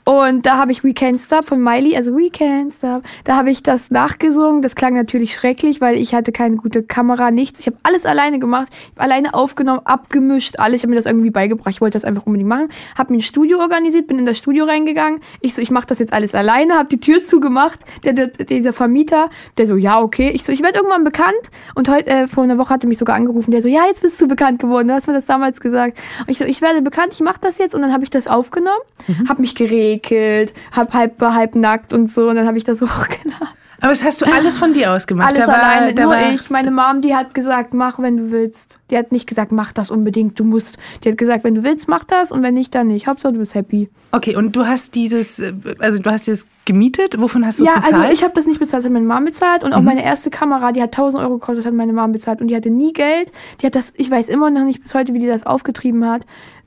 Und 0.04 0.46
da 0.46 0.58
habe 0.58 0.72
ich 0.72 0.84
We 0.84 0.90
Can't 0.90 1.24
Stop 1.24 1.44
von 1.44 1.62
Miley, 1.62 1.96
also 1.96 2.14
We 2.14 2.28
Can't 2.28 2.74
Stop, 2.74 3.02
da 3.24 3.36
habe 3.36 3.50
ich 3.50 3.62
das 3.62 3.90
nachgesungen. 3.90 4.62
Das 4.62 4.74
klang 4.74 4.94
natürlich 4.94 5.34
schrecklich, 5.34 5.80
weil 5.80 5.96
ich 5.96 6.14
hatte 6.14 6.32
keine 6.32 6.56
gute 6.56 6.82
Kamera, 6.82 7.30
nichts. 7.30 7.60
Ich 7.60 7.66
habe 7.66 7.76
alles 7.82 8.06
alleine 8.06 8.38
gemacht, 8.38 8.68
ich 8.70 8.90
habe 8.96 9.00
alleine 9.02 9.34
aufgenommen, 9.34 9.80
abgemischt, 9.84 10.58
alles. 10.58 10.80
Ich 10.80 10.82
habe 10.82 10.90
mir 10.90 10.96
das 10.96 11.06
irgendwie 11.06 11.30
beigebracht. 11.30 11.74
Ich 11.74 11.80
wollte 11.80 11.94
das 11.94 12.04
einfach 12.04 12.26
unbedingt 12.26 12.48
machen. 12.48 12.68
Habe 12.96 13.12
mir 13.12 13.18
ein 13.18 13.22
Studio 13.22 13.58
organisiert, 13.58 14.06
bin 14.06 14.18
in 14.18 14.26
das 14.26 14.38
Studio 14.38 14.64
reingegangen. 14.64 15.20
Ich 15.40 15.54
so, 15.54 15.62
ich 15.62 15.70
mache 15.70 15.86
das 15.86 15.98
jetzt 15.98 16.12
alles 16.12 16.34
alleine, 16.34 16.74
habe 16.74 16.88
die 16.88 17.00
Tür 17.00 17.22
zugemacht. 17.22 17.80
Der, 18.04 18.12
der, 18.12 18.28
dieser 18.28 18.72
Vermieter, 18.72 19.30
der 19.58 19.66
so, 19.66 19.76
ja, 19.76 20.00
okay. 20.00 20.30
Ich 20.30 20.44
so, 20.44 20.52
ich 20.52 20.62
werde 20.62 20.76
irgendwann 20.78 21.04
bekannt. 21.04 21.50
Und 21.74 21.88
heute, 21.88 22.10
äh, 22.10 22.26
vor 22.26 22.44
einer 22.44 22.58
Woche 22.58 22.70
hat 22.70 22.84
er 22.84 22.88
mich 22.88 22.98
sogar 22.98 23.16
angerufen. 23.16 23.50
Der 23.50 23.62
so, 23.62 23.68
ja, 23.68 23.86
jetzt 23.86 24.02
bist 24.02 24.20
du 24.20 24.28
bekannt 24.28 24.60
geworden. 24.60 24.88
Du 24.88 24.94
hast 24.94 25.06
mir 25.06 25.14
das 25.14 25.26
damals 25.26 25.60
gesagt. 25.60 25.98
Und 26.20 26.30
ich 26.30 26.38
so, 26.38 26.44
ich 26.44 26.60
werde 26.60 26.82
bekannt, 26.82 27.10
ich 27.12 27.20
mache 27.20 27.40
das 27.40 27.58
jetzt. 27.58 27.74
Und 27.74 27.82
dann 27.82 27.92
habe 27.92 28.04
ich 28.04 28.10
das 28.10 28.26
aufgenommen, 28.26 28.80
habe 29.28 29.40
mich 29.40 29.54
geregelt, 29.82 30.52
habe 30.72 30.92
halb, 30.92 31.20
war 31.20 31.34
halb 31.34 31.54
nackt 31.54 31.92
und 31.92 32.10
so. 32.10 32.28
Und 32.28 32.36
dann 32.36 32.46
habe 32.46 32.58
ich 32.58 32.64
das 32.64 32.80
hochgeladen. 32.82 33.48
Aber 33.80 33.90
das 33.90 34.04
hast 34.04 34.22
du 34.22 34.26
alles 34.32 34.58
von 34.58 34.72
dir 34.72 34.92
aus 34.92 35.08
gemacht. 35.08 35.34
Alles 35.34 35.48
war, 35.48 35.60
alleine, 35.60 36.00
nur 36.00 36.16
ich. 36.32 36.50
Meine 36.50 36.70
Mom, 36.70 37.02
die 37.02 37.16
hat 37.16 37.34
gesagt, 37.34 37.74
mach, 37.74 37.98
wenn 37.98 38.16
du 38.16 38.30
willst. 38.30 38.78
Die 38.92 38.96
hat 38.96 39.10
nicht 39.10 39.26
gesagt, 39.26 39.50
mach 39.50 39.72
das 39.72 39.90
unbedingt, 39.90 40.38
du 40.38 40.44
musst. 40.44 40.78
Die 41.02 41.08
hat 41.10 41.18
gesagt, 41.18 41.42
wenn 41.42 41.56
du 41.56 41.64
willst, 41.64 41.88
mach 41.88 42.04
das 42.04 42.30
und 42.30 42.44
wenn 42.44 42.54
nicht, 42.54 42.72
dann 42.76 42.86
nicht. 42.86 43.08
Hauptsache, 43.08 43.32
du 43.32 43.40
bist 43.40 43.56
happy. 43.56 43.90
Okay, 44.12 44.36
und 44.36 44.54
du 44.54 44.66
hast 44.66 44.94
dieses, 44.94 45.40
äh, 45.40 45.52
also 45.80 45.98
du 45.98 46.12
hast 46.12 46.28
dieses 46.28 46.46
gemietet. 46.64 47.20
Wovon 47.20 47.44
hast 47.44 47.58
du 47.58 47.64
es 47.64 47.70
Ja, 47.70 47.74
bezahlt? 47.80 47.94
also 47.96 48.14
ich 48.14 48.22
habe 48.22 48.34
das 48.34 48.46
nicht 48.46 48.60
bezahlt, 48.60 48.82
das 48.82 48.84
hat 48.84 48.92
meine 48.92 49.04
Mom 49.04 49.24
bezahlt 49.24 49.64
und 49.64 49.72
auch 49.72 49.80
meine 49.80 50.04
erste 50.04 50.30
Kamera, 50.30 50.70
die 50.70 50.80
hat 50.80 50.90
1000 50.90 51.20
Euro 51.24 51.38
gekostet, 51.38 51.66
hat 51.66 51.74
meine 51.74 51.92
Mom 51.92 52.12
bezahlt 52.12 52.40
und 52.40 52.46
die 52.46 52.54
hatte 52.54 52.70
nie 52.70 52.92
Geld. 52.92 53.32
Die 53.60 53.66
hat 53.66 53.74
das, 53.74 53.92
ich 53.96 54.08
weiß 54.08 54.28
immer 54.28 54.48
noch 54.50 54.62
nicht 54.62 54.80
bis 54.80 54.94
heute, 54.94 55.12
wie 55.12 55.18
die 55.18 55.26
das 55.26 55.44
aufgetrieben 55.44 56.08
hat. 56.08 56.22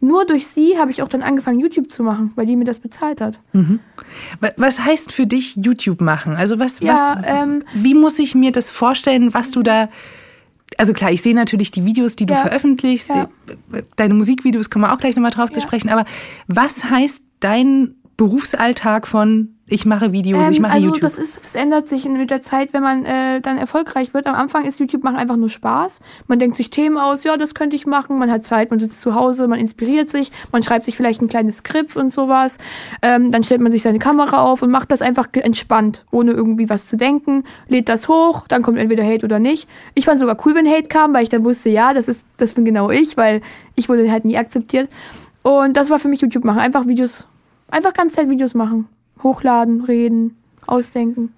Nur 0.08 0.26
durch 0.26 0.48
sie 0.48 0.78
habe 0.78 0.92
ich 0.92 1.02
auch 1.02 1.08
dann 1.08 1.22
angefangen, 1.24 1.60
YouTube 1.60 1.90
zu 1.92 2.04
machen, 2.04 2.32
weil 2.36 2.46
die 2.46 2.56
mir 2.56 2.66
das 2.66 2.80
bezahlt 2.80 3.22
hat. 3.22 3.40
Wa- 4.40 4.52
Was 4.58 4.80
heißt 4.84 5.12
für 5.12 5.26
dich 5.26 5.56
YouTube 5.56 6.02
machen? 6.02 6.36
Also 6.36 6.60
was, 6.60 6.80
Ja, 6.80 6.94
was 6.94 7.24
ähm, 7.26 7.64
wie 7.74 7.94
muss 7.94 8.20
ich 8.20 8.36
mir 8.36 8.52
das 8.52 8.70
vorstellen, 8.70 9.34
was 9.34 9.52
du 9.52 9.62
da 9.64 9.90
also 10.78 10.94
klar, 10.94 11.12
ich 11.12 11.22
sehe 11.22 11.36
natürlich 11.36 11.72
die 11.72 11.86
Videos, 11.86 12.16
die 12.18 12.26
du 12.26 12.34
Ja, 12.34 12.40
veröffentlichst, 12.42 13.10
ja. 13.10 13.28
die- 13.72 13.84
deine 13.96 14.14
Musikvideos, 14.16 14.70
kommen 14.70 14.84
wir 14.84 14.92
auch 14.94 14.98
gleich 15.00 15.16
nochmal 15.16 15.32
drauf 15.32 15.52
zu 15.52 15.62
sprechen, 15.62 15.90
aber 15.90 16.06
was 16.48 16.84
heißt 16.90 17.24
dein 17.40 17.96
Berufsalltag 18.18 19.08
von 19.08 19.56
ich 19.68 19.84
mache 19.86 20.12
Videos, 20.12 20.48
ich 20.48 20.58
Ähm, 20.58 20.62
mache 20.62 20.74
also 20.74 20.86
YouTube? 20.88 21.02
das 21.02 21.18
ist, 21.18 21.44
das 21.44 21.56
ändert 21.56 21.88
sich 21.88 22.08
mit 22.08 22.30
der 22.30 22.44
Zeit, 22.44 22.72
wenn 22.74 22.84
man 22.84 23.04
äh, 23.04 23.42
dann 23.42 23.58
erfolgreich 23.58 24.14
wird. 24.14 24.28
Am 24.28 24.36
Anfang 24.36 24.66
ist 24.66 24.80
YouTube 24.80 25.04
machen 25.04 25.16
einfach 25.16 25.38
nur 25.38 25.50
Spaß. 25.50 26.02
Man 26.28 26.38
denkt 26.38 26.56
sich 26.56 26.70
Themen 26.70 26.98
aus, 26.98 27.24
ja, 27.24 27.36
das 27.36 27.56
könnte 27.56 27.76
ich 27.76 27.88
machen. 27.88 28.20
Man 28.20 28.30
hat 28.30 28.44
Zeit, 28.44 28.70
man 28.70 28.80
sitzt 28.80 29.02
zu 29.02 29.16
Hause, 29.16 29.48
man 29.48 29.60
inspiriert 29.60 30.08
sich, 30.08 30.32
man 30.52 30.62
schreibt 30.62 30.86
sich 30.86 30.96
vielleicht 30.96 31.24
ein 31.24 31.30
kleines 31.30 31.58
Skript 31.58 31.96
und 31.96 32.12
sowas. 32.12 32.60
Ähm, 33.02 33.32
dann 33.32 33.44
stellt 33.44 33.60
man 33.60 33.72
sich 33.72 33.82
seine 33.82 33.98
Kamera 33.98 34.44
auf 34.44 34.62
und 34.62 34.70
macht 34.70 34.92
das 34.92 35.02
einfach 35.02 35.30
entspannt, 35.34 36.06
ohne 36.12 36.34
irgendwie 36.34 36.70
was 36.70 36.86
zu 36.86 36.96
denken. 36.96 37.44
Lädt 37.68 37.90
das 37.90 38.08
hoch, 38.08 38.48
dann 38.48 38.62
kommt 38.62 38.78
entweder 38.78 39.04
Hate 39.04 39.26
oder 39.26 39.40
nicht. 39.40 39.68
Ich 39.96 40.06
fand 40.06 40.20
sogar 40.20 40.38
cool, 40.46 40.54
wenn 40.54 40.68
Hate 40.68 40.90
kam, 40.90 41.12
weil 41.16 41.24
ich 41.24 41.30
dann 41.30 41.44
wusste, 41.44 41.70
ja, 41.70 41.96
das 41.96 42.08
ist, 42.08 42.22
das 42.38 42.54
bin 42.54 42.66
genau 42.66 42.92
ich, 42.92 43.18
weil 43.18 43.42
ich 43.76 43.90
wurde 43.90 44.12
halt 44.12 44.26
nie 44.26 44.38
akzeptiert. 44.38 44.90
Und 45.42 45.76
das 45.76 45.90
war 45.90 45.98
für 45.98 46.08
mich 46.08 46.22
YouTube 46.22 46.46
machen, 46.46 46.60
einfach 46.60 46.88
Videos, 46.88 47.28
einfach 47.70 47.94
ganz 47.94 48.14
Zeit 48.14 48.30
Videos 48.30 48.54
machen 48.54 48.88
hochladen, 49.24 49.84
reden, 49.84 50.38
ausdenken. 50.68 51.34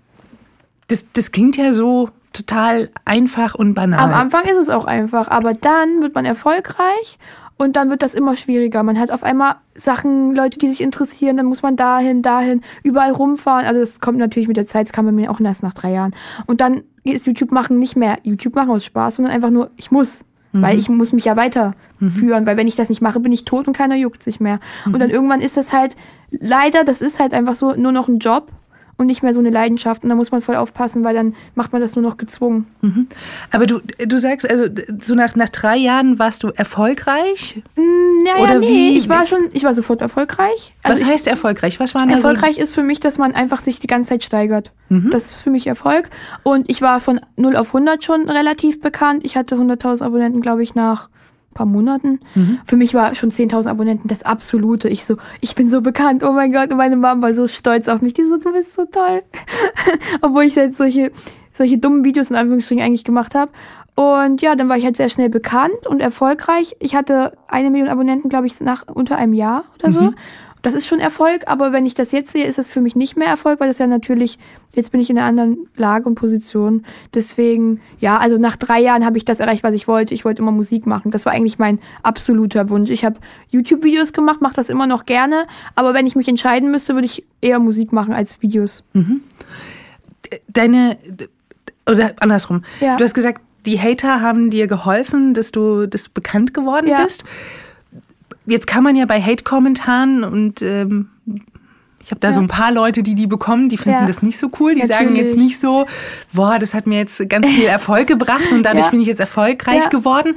das, 0.88 1.12
das 1.14 1.32
klingt 1.32 1.58
ja 1.58 1.74
so 1.74 2.10
total 2.34 2.90
einfach 3.06 3.56
und 3.56 3.74
banal. 3.74 4.00
Am 4.00 4.14
Anfang 4.14 4.44
ist 4.46 4.58
es 4.58 4.70
auch 4.70 4.86
einfach, 4.86 5.28
aber 5.28 5.54
dann 5.54 6.02
wird 6.02 6.14
man 6.16 6.26
erfolgreich 6.26 7.18
Und 7.60 7.76
dann 7.76 7.90
wird 7.90 8.04
das 8.04 8.14
immer 8.14 8.36
schwieriger. 8.36 8.84
Man 8.84 9.00
hat 9.00 9.10
auf 9.10 9.24
einmal 9.24 9.56
Sachen, 9.74 10.36
Leute, 10.36 10.60
die 10.60 10.68
sich 10.68 10.80
interessieren, 10.80 11.38
dann 11.38 11.48
muss 11.48 11.64
man 11.64 11.76
dahin, 11.76 12.22
dahin, 12.22 12.62
überall 12.84 13.12
rumfahren. 13.12 13.66
Also 13.66 13.80
das 13.80 14.00
kommt 14.00 14.20
natürlich 14.20 14.48
mit 14.48 14.58
der 14.58 14.68
Zeit, 14.68 14.86
das 14.86 14.94
kam 14.94 15.06
bei 15.06 15.12
mir 15.12 15.32
auch 15.32 15.40
erst 15.40 15.64
nach 15.64 15.74
drei 15.74 15.92
Jahren. 15.92 16.14
Und 16.46 16.62
dann 16.62 16.84
ist 17.04 17.26
YouTube 17.26 17.52
machen 17.52 17.80
nicht 17.80 17.96
mehr 17.96 18.20
YouTube 18.22 18.56
machen 18.56 18.70
aus 18.70 18.86
Spaß, 18.86 19.16
sondern 19.16 19.34
einfach 19.34 19.50
nur, 19.50 19.72
ich 19.76 19.90
muss. 19.90 20.24
Mhm. 20.52 20.62
Weil 20.62 20.78
ich 20.78 20.88
muss 20.88 21.14
mich 21.14 21.26
ja 21.26 21.36
weiterführen, 21.36 22.44
mhm. 22.44 22.48
weil 22.48 22.58
wenn 22.58 22.68
ich 22.68 22.76
das 22.76 22.90
nicht 22.90 23.02
mache, 23.02 23.20
bin 23.20 23.32
ich 23.32 23.44
tot 23.44 23.68
und 23.68 23.76
keiner 23.76 23.96
juckt 23.96 24.22
sich 24.22 24.40
mehr. 24.40 24.60
Mhm. 24.86 24.94
Und 24.94 25.00
dann 25.00 25.10
irgendwann 25.10 25.42
ist 25.42 25.58
das 25.58 25.74
halt, 25.74 25.96
leider, 26.32 26.84
das 26.84 27.02
ist 27.02 27.20
halt 27.20 27.34
einfach 27.34 27.56
so 27.56 27.74
nur 27.74 27.92
noch 27.92 28.08
ein 28.08 28.20
Job 28.20 28.52
und 28.98 29.06
nicht 29.06 29.24
mehr 29.24 29.34
so 29.34 29.40
eine 29.40 29.52
Leidenschaft. 29.52 30.04
Und 30.04 30.10
da 30.10 30.16
muss 30.16 30.32
man 30.32 30.42
voll 30.42 30.56
aufpassen, 30.56 31.04
weil 31.04 31.14
dann 31.14 31.36
macht 31.56 31.72
man 31.72 31.82
das 31.82 31.96
nur 31.96 32.04
noch 32.04 32.18
gezwungen. 32.18 32.66
Mhm. 32.82 33.08
Aber 33.52 33.68
du, 33.68 33.80
du 34.00 34.18
sagst, 34.18 34.50
also 34.50 34.66
so 35.02 35.14
nach, 35.14 35.36
nach 35.36 35.50
drei 35.50 35.78
Jahren 35.78 36.20
warst 36.20 36.44
du 36.44 36.50
erfolgreich? 36.50 37.62
Mm, 37.76 38.26
ja, 38.26 38.44
Oder 38.44 38.60
nee, 38.60 38.68
wie? 38.68 38.98
ich 38.98 39.08
war 39.08 39.26
schon, 39.26 39.50
ich 39.54 39.64
war 39.64 39.74
sofort 39.74 40.02
erfolgreich. 40.02 40.74
Also 40.82 41.02
Was 41.02 41.10
heißt 41.10 41.28
ich, 41.28 41.32
erfolgreich? 41.32 41.80
Was 41.80 41.94
waren 41.94 42.10
Erfolgreich 42.10 42.56
so? 42.56 42.62
ist 42.62 42.74
für 42.74 42.84
mich, 42.84 43.00
dass 43.00 43.18
man 43.18 43.34
einfach 43.34 43.62
sich 43.62 43.80
die 43.80 43.88
ganze 43.88 44.10
Zeit 44.10 44.24
steigert. 44.24 44.72
Mhm. 44.90 45.12
Das 45.12 45.32
ist 45.32 45.42
für 45.42 45.52
mich 45.52 45.68
Erfolg. 45.68 46.10
Und 46.44 46.70
ich 46.70 46.82
war 46.82 47.00
von 47.00 47.20
0 47.36 47.56
auf 47.56 47.68
100 47.68 48.04
schon 48.04 48.30
relativ 48.30 48.82
bekannt. 48.82 49.24
Ich 49.26 49.38
hatte 49.38 49.56
100.000 49.56 50.04
Abonnenten, 50.04 50.42
glaube 50.42 50.64
ich, 50.64 50.74
nach 50.74 51.10
paar 51.58 51.66
Monaten. 51.66 52.20
Mhm. 52.36 52.60
Für 52.66 52.78
mich 52.78 52.94
war 52.94 53.16
schon 53.16 53.32
10.000 53.32 53.70
Abonnenten 53.70 54.08
das 54.08 54.24
absolute. 54.24 54.88
Ich 54.88 55.06
so, 55.06 55.18
ich 55.42 55.56
bin 55.56 55.70
so 55.70 55.82
bekannt, 55.82 56.24
oh 56.24 56.32
mein 56.32 56.54
Gott. 56.54 56.72
Und 56.72 56.78
meine 56.78 56.96
Mama 56.96 57.24
war 57.24 57.34
so 57.34 57.48
stolz 57.48 57.88
auf 57.88 58.02
mich. 58.02 58.14
Die 58.14 58.24
so, 58.24 58.38
du 58.38 58.54
bist 58.54 58.74
so 58.74 58.86
toll. 58.86 59.24
Obwohl 60.22 60.44
ich 60.44 60.56
halt 60.56 60.76
solche, 60.76 61.12
solche 61.54 61.78
dummen 61.78 62.04
Videos 62.04 62.30
in 62.30 62.36
Anführungsstrichen 62.36 62.84
eigentlich 62.84 63.04
gemacht 63.04 63.36
habe. 63.36 63.52
Und 63.96 64.44
ja, 64.44 64.56
dann 64.56 64.70
war 64.70 64.78
ich 64.78 64.86
halt 64.86 64.96
sehr 64.96 65.10
schnell 65.10 65.30
bekannt 65.30 65.88
und 65.88 66.02
erfolgreich. 66.02 66.76
Ich 66.80 66.96
hatte 66.96 67.34
eine 67.48 67.72
Million 67.72 67.90
Abonnenten, 67.90 68.30
glaube 68.30 68.46
ich, 68.46 68.62
nach 68.62 68.86
unter 68.88 69.18
einem 69.18 69.34
Jahr 69.34 69.64
oder 69.80 69.92
so. 69.92 70.02
Mhm 70.02 70.16
das 70.62 70.74
ist 70.74 70.88
schon 70.88 71.00
Erfolg, 71.00 71.44
aber 71.46 71.72
wenn 71.72 71.86
ich 71.86 71.94
das 71.94 72.12
jetzt 72.12 72.32
sehe, 72.32 72.46
ist 72.46 72.58
das 72.58 72.70
für 72.70 72.82
mich 72.82 72.96
nicht 72.96 73.16
mehr 73.16 73.28
Erfolg, 73.28 73.60
weil 73.60 73.68
das 73.68 73.78
ja 73.78 73.88
natürlich, 73.88 74.38
jetzt 74.74 74.92
bin 74.92 75.00
ich 75.00 75.10
in 75.10 75.18
einer 75.18 75.28
anderen 75.28 75.68
Lage 75.76 76.08
und 76.10 76.16
Position. 76.16 76.84
Deswegen, 77.14 77.80
ja, 78.00 78.18
also 78.18 78.38
nach 78.38 78.56
drei 78.56 78.80
Jahren 78.82 79.06
habe 79.06 79.18
ich 79.18 79.26
das 79.26 79.40
erreicht, 79.40 79.64
was 79.64 79.74
ich 79.74 79.88
wollte. 79.88 80.14
Ich 80.14 80.26
wollte 80.26 80.42
immer 80.42 80.52
Musik 80.52 80.86
machen. 80.86 81.12
Das 81.12 81.26
war 81.26 81.34
eigentlich 81.34 81.60
mein 81.60 81.80
absoluter 82.04 82.70
Wunsch. 82.70 82.90
Ich 82.90 83.06
habe 83.06 83.20
YouTube-Videos 83.50 84.14
gemacht, 84.14 84.42
mache 84.42 84.56
das 84.56 84.70
immer 84.70 84.88
noch 84.88 85.06
gerne, 85.06 85.46
aber 85.76 85.94
wenn 85.94 86.08
ich 86.08 86.16
mich 86.16 86.28
entscheiden 86.28 86.72
müsste, 86.72 86.96
würde 86.96 87.06
ich 87.06 87.26
eher 87.42 87.60
Musik 87.60 87.94
machen 87.94 88.14
als 88.14 88.42
Videos. 88.42 88.84
Mhm. 88.94 89.22
Deine, 90.48 90.98
oder 91.90 92.14
andersrum, 92.20 92.64
ja. 92.82 92.98
du 92.98 93.04
hast 93.04 93.14
gesagt, 93.14 93.42
die 93.66 93.80
Hater 93.80 94.22
haben 94.22 94.50
dir 94.50 94.68
geholfen, 94.68 95.34
dass 95.34 95.52
du, 95.52 95.88
dass 95.88 96.06
du 96.06 96.10
bekannt 96.14 96.54
geworden 96.54 96.88
ja. 96.88 97.04
bist. 97.04 97.26
Jetzt 98.48 98.66
kann 98.66 98.84
man 98.84 98.96
ja 98.96 99.06
bei 99.06 99.22
Hate-Kommentaren 99.22 100.24
und 100.24 100.62
ähm, 100.62 101.10
ich 102.02 102.12
habe 102.12 102.22
da 102.22 102.30
ja. 102.30 102.32
so 102.32 102.40
ein 102.40 102.48
paar 102.48 102.72
Leute, 102.72 103.04
die 103.04 103.16
die 103.16 103.28
bekommen, 103.28 103.68
die 103.68 103.76
finden 103.76 104.00
ja. 104.00 104.08
das 104.08 104.24
nicht 104.24 104.38
so 104.38 104.50
cool. 104.60 104.76
Die 104.76 104.82
Natürlich. 104.82 105.08
sagen 105.08 105.16
jetzt 105.18 105.38
nicht 105.38 105.60
so, 105.60 105.86
boah, 106.34 106.58
das 106.58 106.74
hat 106.74 106.88
mir 106.88 107.00
jetzt 107.00 107.30
ganz 107.30 107.50
viel 107.50 107.66
Erfolg 107.68 108.08
gebracht 108.08 108.50
und 108.52 108.64
dadurch 108.64 108.86
ja. 108.86 108.92
bin 108.92 109.02
ich 109.02 109.08
jetzt 109.08 109.20
erfolgreich 109.20 109.90
geworden. 109.90 110.36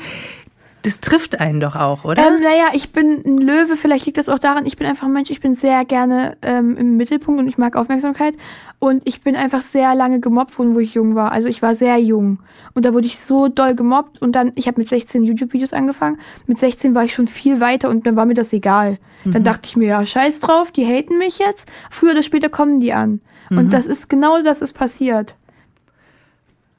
Das 0.82 1.00
trifft 1.00 1.40
einen 1.40 1.60
doch 1.60 1.76
auch, 1.76 2.04
oder? 2.04 2.26
Ähm, 2.26 2.42
naja, 2.42 2.68
ich 2.72 2.92
bin 2.92 3.22
ein 3.24 3.38
Löwe, 3.38 3.76
vielleicht 3.76 4.06
liegt 4.06 4.18
das 4.18 4.28
auch 4.28 4.38
daran, 4.38 4.64
ich 4.66 4.76
bin 4.76 4.86
einfach 4.86 5.06
ein 5.06 5.12
Mensch, 5.12 5.30
ich 5.30 5.40
bin 5.40 5.54
sehr 5.54 5.84
gerne 5.84 6.36
ähm, 6.42 6.76
im 6.76 6.96
Mittelpunkt 6.96 7.40
und 7.40 7.48
ich 7.48 7.58
mag 7.58 7.76
Aufmerksamkeit. 7.76 8.34
Und 8.78 9.02
ich 9.06 9.20
bin 9.20 9.36
einfach 9.36 9.60
sehr 9.60 9.94
lange 9.94 10.20
gemobbt 10.20 10.58
worden, 10.58 10.74
wo 10.74 10.78
ich 10.78 10.94
jung 10.94 11.14
war. 11.14 11.32
Also 11.32 11.48
ich 11.48 11.60
war 11.60 11.74
sehr 11.74 11.98
jung. 11.98 12.38
Und 12.72 12.86
da 12.86 12.94
wurde 12.94 13.06
ich 13.06 13.20
so 13.20 13.48
doll 13.48 13.74
gemobbt. 13.74 14.22
Und 14.22 14.32
dann, 14.32 14.52
ich 14.54 14.66
habe 14.68 14.80
mit 14.80 14.88
16 14.88 15.22
YouTube-Videos 15.24 15.74
angefangen. 15.74 16.18
Mit 16.46 16.56
16 16.56 16.94
war 16.94 17.04
ich 17.04 17.12
schon 17.12 17.26
viel 17.26 17.60
weiter 17.60 17.90
und 17.90 18.06
dann 18.06 18.16
war 18.16 18.24
mir 18.24 18.34
das 18.34 18.54
egal. 18.54 18.98
Mhm. 19.24 19.32
Dann 19.32 19.44
dachte 19.44 19.62
ich 19.66 19.76
mir, 19.76 19.88
ja, 19.88 20.06
scheiß 20.06 20.40
drauf, 20.40 20.70
die 20.70 20.86
haten 20.86 21.18
mich 21.18 21.38
jetzt. 21.38 21.70
Früher 21.90 22.12
oder 22.12 22.22
später 22.22 22.48
kommen 22.48 22.80
die 22.80 22.94
an. 22.94 23.20
Mhm. 23.50 23.58
Und 23.58 23.72
das 23.74 23.86
ist 23.86 24.08
genau 24.08 24.42
das 24.42 24.62
ist 24.62 24.72
passiert. 24.72 25.36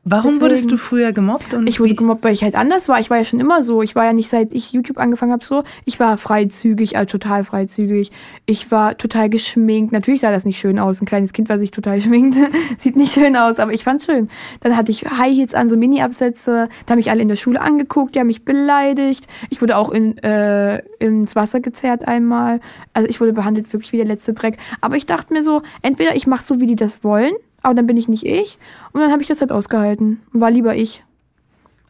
Warum 0.03 0.31
Deswegen, 0.31 0.41
wurdest 0.41 0.71
du 0.71 0.77
früher 0.77 1.11
gemobbt? 1.11 1.55
ich 1.65 1.79
wurde 1.79 1.93
gemobbt, 1.93 2.23
weil 2.23 2.33
ich 2.33 2.43
halt 2.43 2.55
anders 2.55 2.89
war. 2.89 2.99
Ich 2.99 3.11
war 3.11 3.19
ja 3.19 3.25
schon 3.25 3.39
immer 3.39 3.61
so. 3.61 3.83
Ich 3.83 3.93
war 3.93 4.05
ja 4.05 4.13
nicht 4.13 4.29
seit 4.29 4.51
ich 4.51 4.71
YouTube 4.71 4.97
angefangen 4.97 5.31
habe 5.31 5.45
so. 5.45 5.63
Ich 5.85 5.99
war 5.99 6.17
freizügig, 6.17 6.97
also 6.97 7.19
total 7.19 7.43
freizügig. 7.43 8.09
Ich 8.47 8.71
war 8.71 8.97
total 8.97 9.29
geschminkt. 9.29 9.91
Natürlich 9.91 10.21
sah 10.21 10.31
das 10.31 10.43
nicht 10.43 10.57
schön 10.57 10.79
aus. 10.79 11.01
Ein 11.01 11.05
kleines 11.05 11.33
Kind, 11.33 11.49
was 11.49 11.59
sich 11.59 11.69
total 11.69 12.01
schminkt, 12.01 12.35
sieht 12.79 12.95
nicht 12.95 13.13
schön 13.13 13.35
aus, 13.35 13.59
aber 13.59 13.73
ich 13.73 13.83
fand's 13.83 14.05
schön. 14.05 14.27
Dann 14.61 14.75
hatte 14.75 14.91
ich 14.91 15.05
High 15.05 15.35
Heels 15.35 15.53
an, 15.53 15.69
so 15.69 15.77
Mini-Absätze. 15.77 16.67
Da 16.87 16.91
haben 16.91 16.97
mich 16.97 17.11
alle 17.11 17.21
in 17.21 17.27
der 17.27 17.35
Schule 17.35 17.61
angeguckt, 17.61 18.15
die 18.15 18.19
haben 18.19 18.27
mich 18.27 18.43
beleidigt. 18.43 19.27
Ich 19.51 19.61
wurde 19.61 19.77
auch 19.77 19.91
in, 19.91 20.17
äh, 20.23 20.79
ins 20.97 21.35
Wasser 21.35 21.59
gezerrt 21.59 22.07
einmal. 22.07 22.59
Also 22.93 23.07
ich 23.07 23.21
wurde 23.21 23.33
behandelt 23.33 23.71
wirklich 23.71 23.93
wie 23.93 23.97
der 23.97 24.07
letzte 24.07 24.33
Dreck. 24.33 24.57
Aber 24.81 24.95
ich 24.95 25.05
dachte 25.05 25.31
mir 25.31 25.43
so, 25.43 25.61
entweder 25.83 26.15
ich 26.15 26.25
mache 26.25 26.43
so, 26.43 26.59
wie 26.59 26.65
die 26.65 26.75
das 26.75 27.03
wollen 27.03 27.33
aber 27.61 27.75
dann 27.75 27.87
bin 27.87 27.97
ich 27.97 28.07
nicht 28.07 28.25
ich. 28.25 28.57
Und 28.93 29.01
dann 29.01 29.11
habe 29.11 29.21
ich 29.21 29.27
das 29.27 29.41
halt 29.41 29.51
ausgehalten. 29.51 30.21
War 30.31 30.51
lieber 30.51 30.75
ich. 30.75 31.03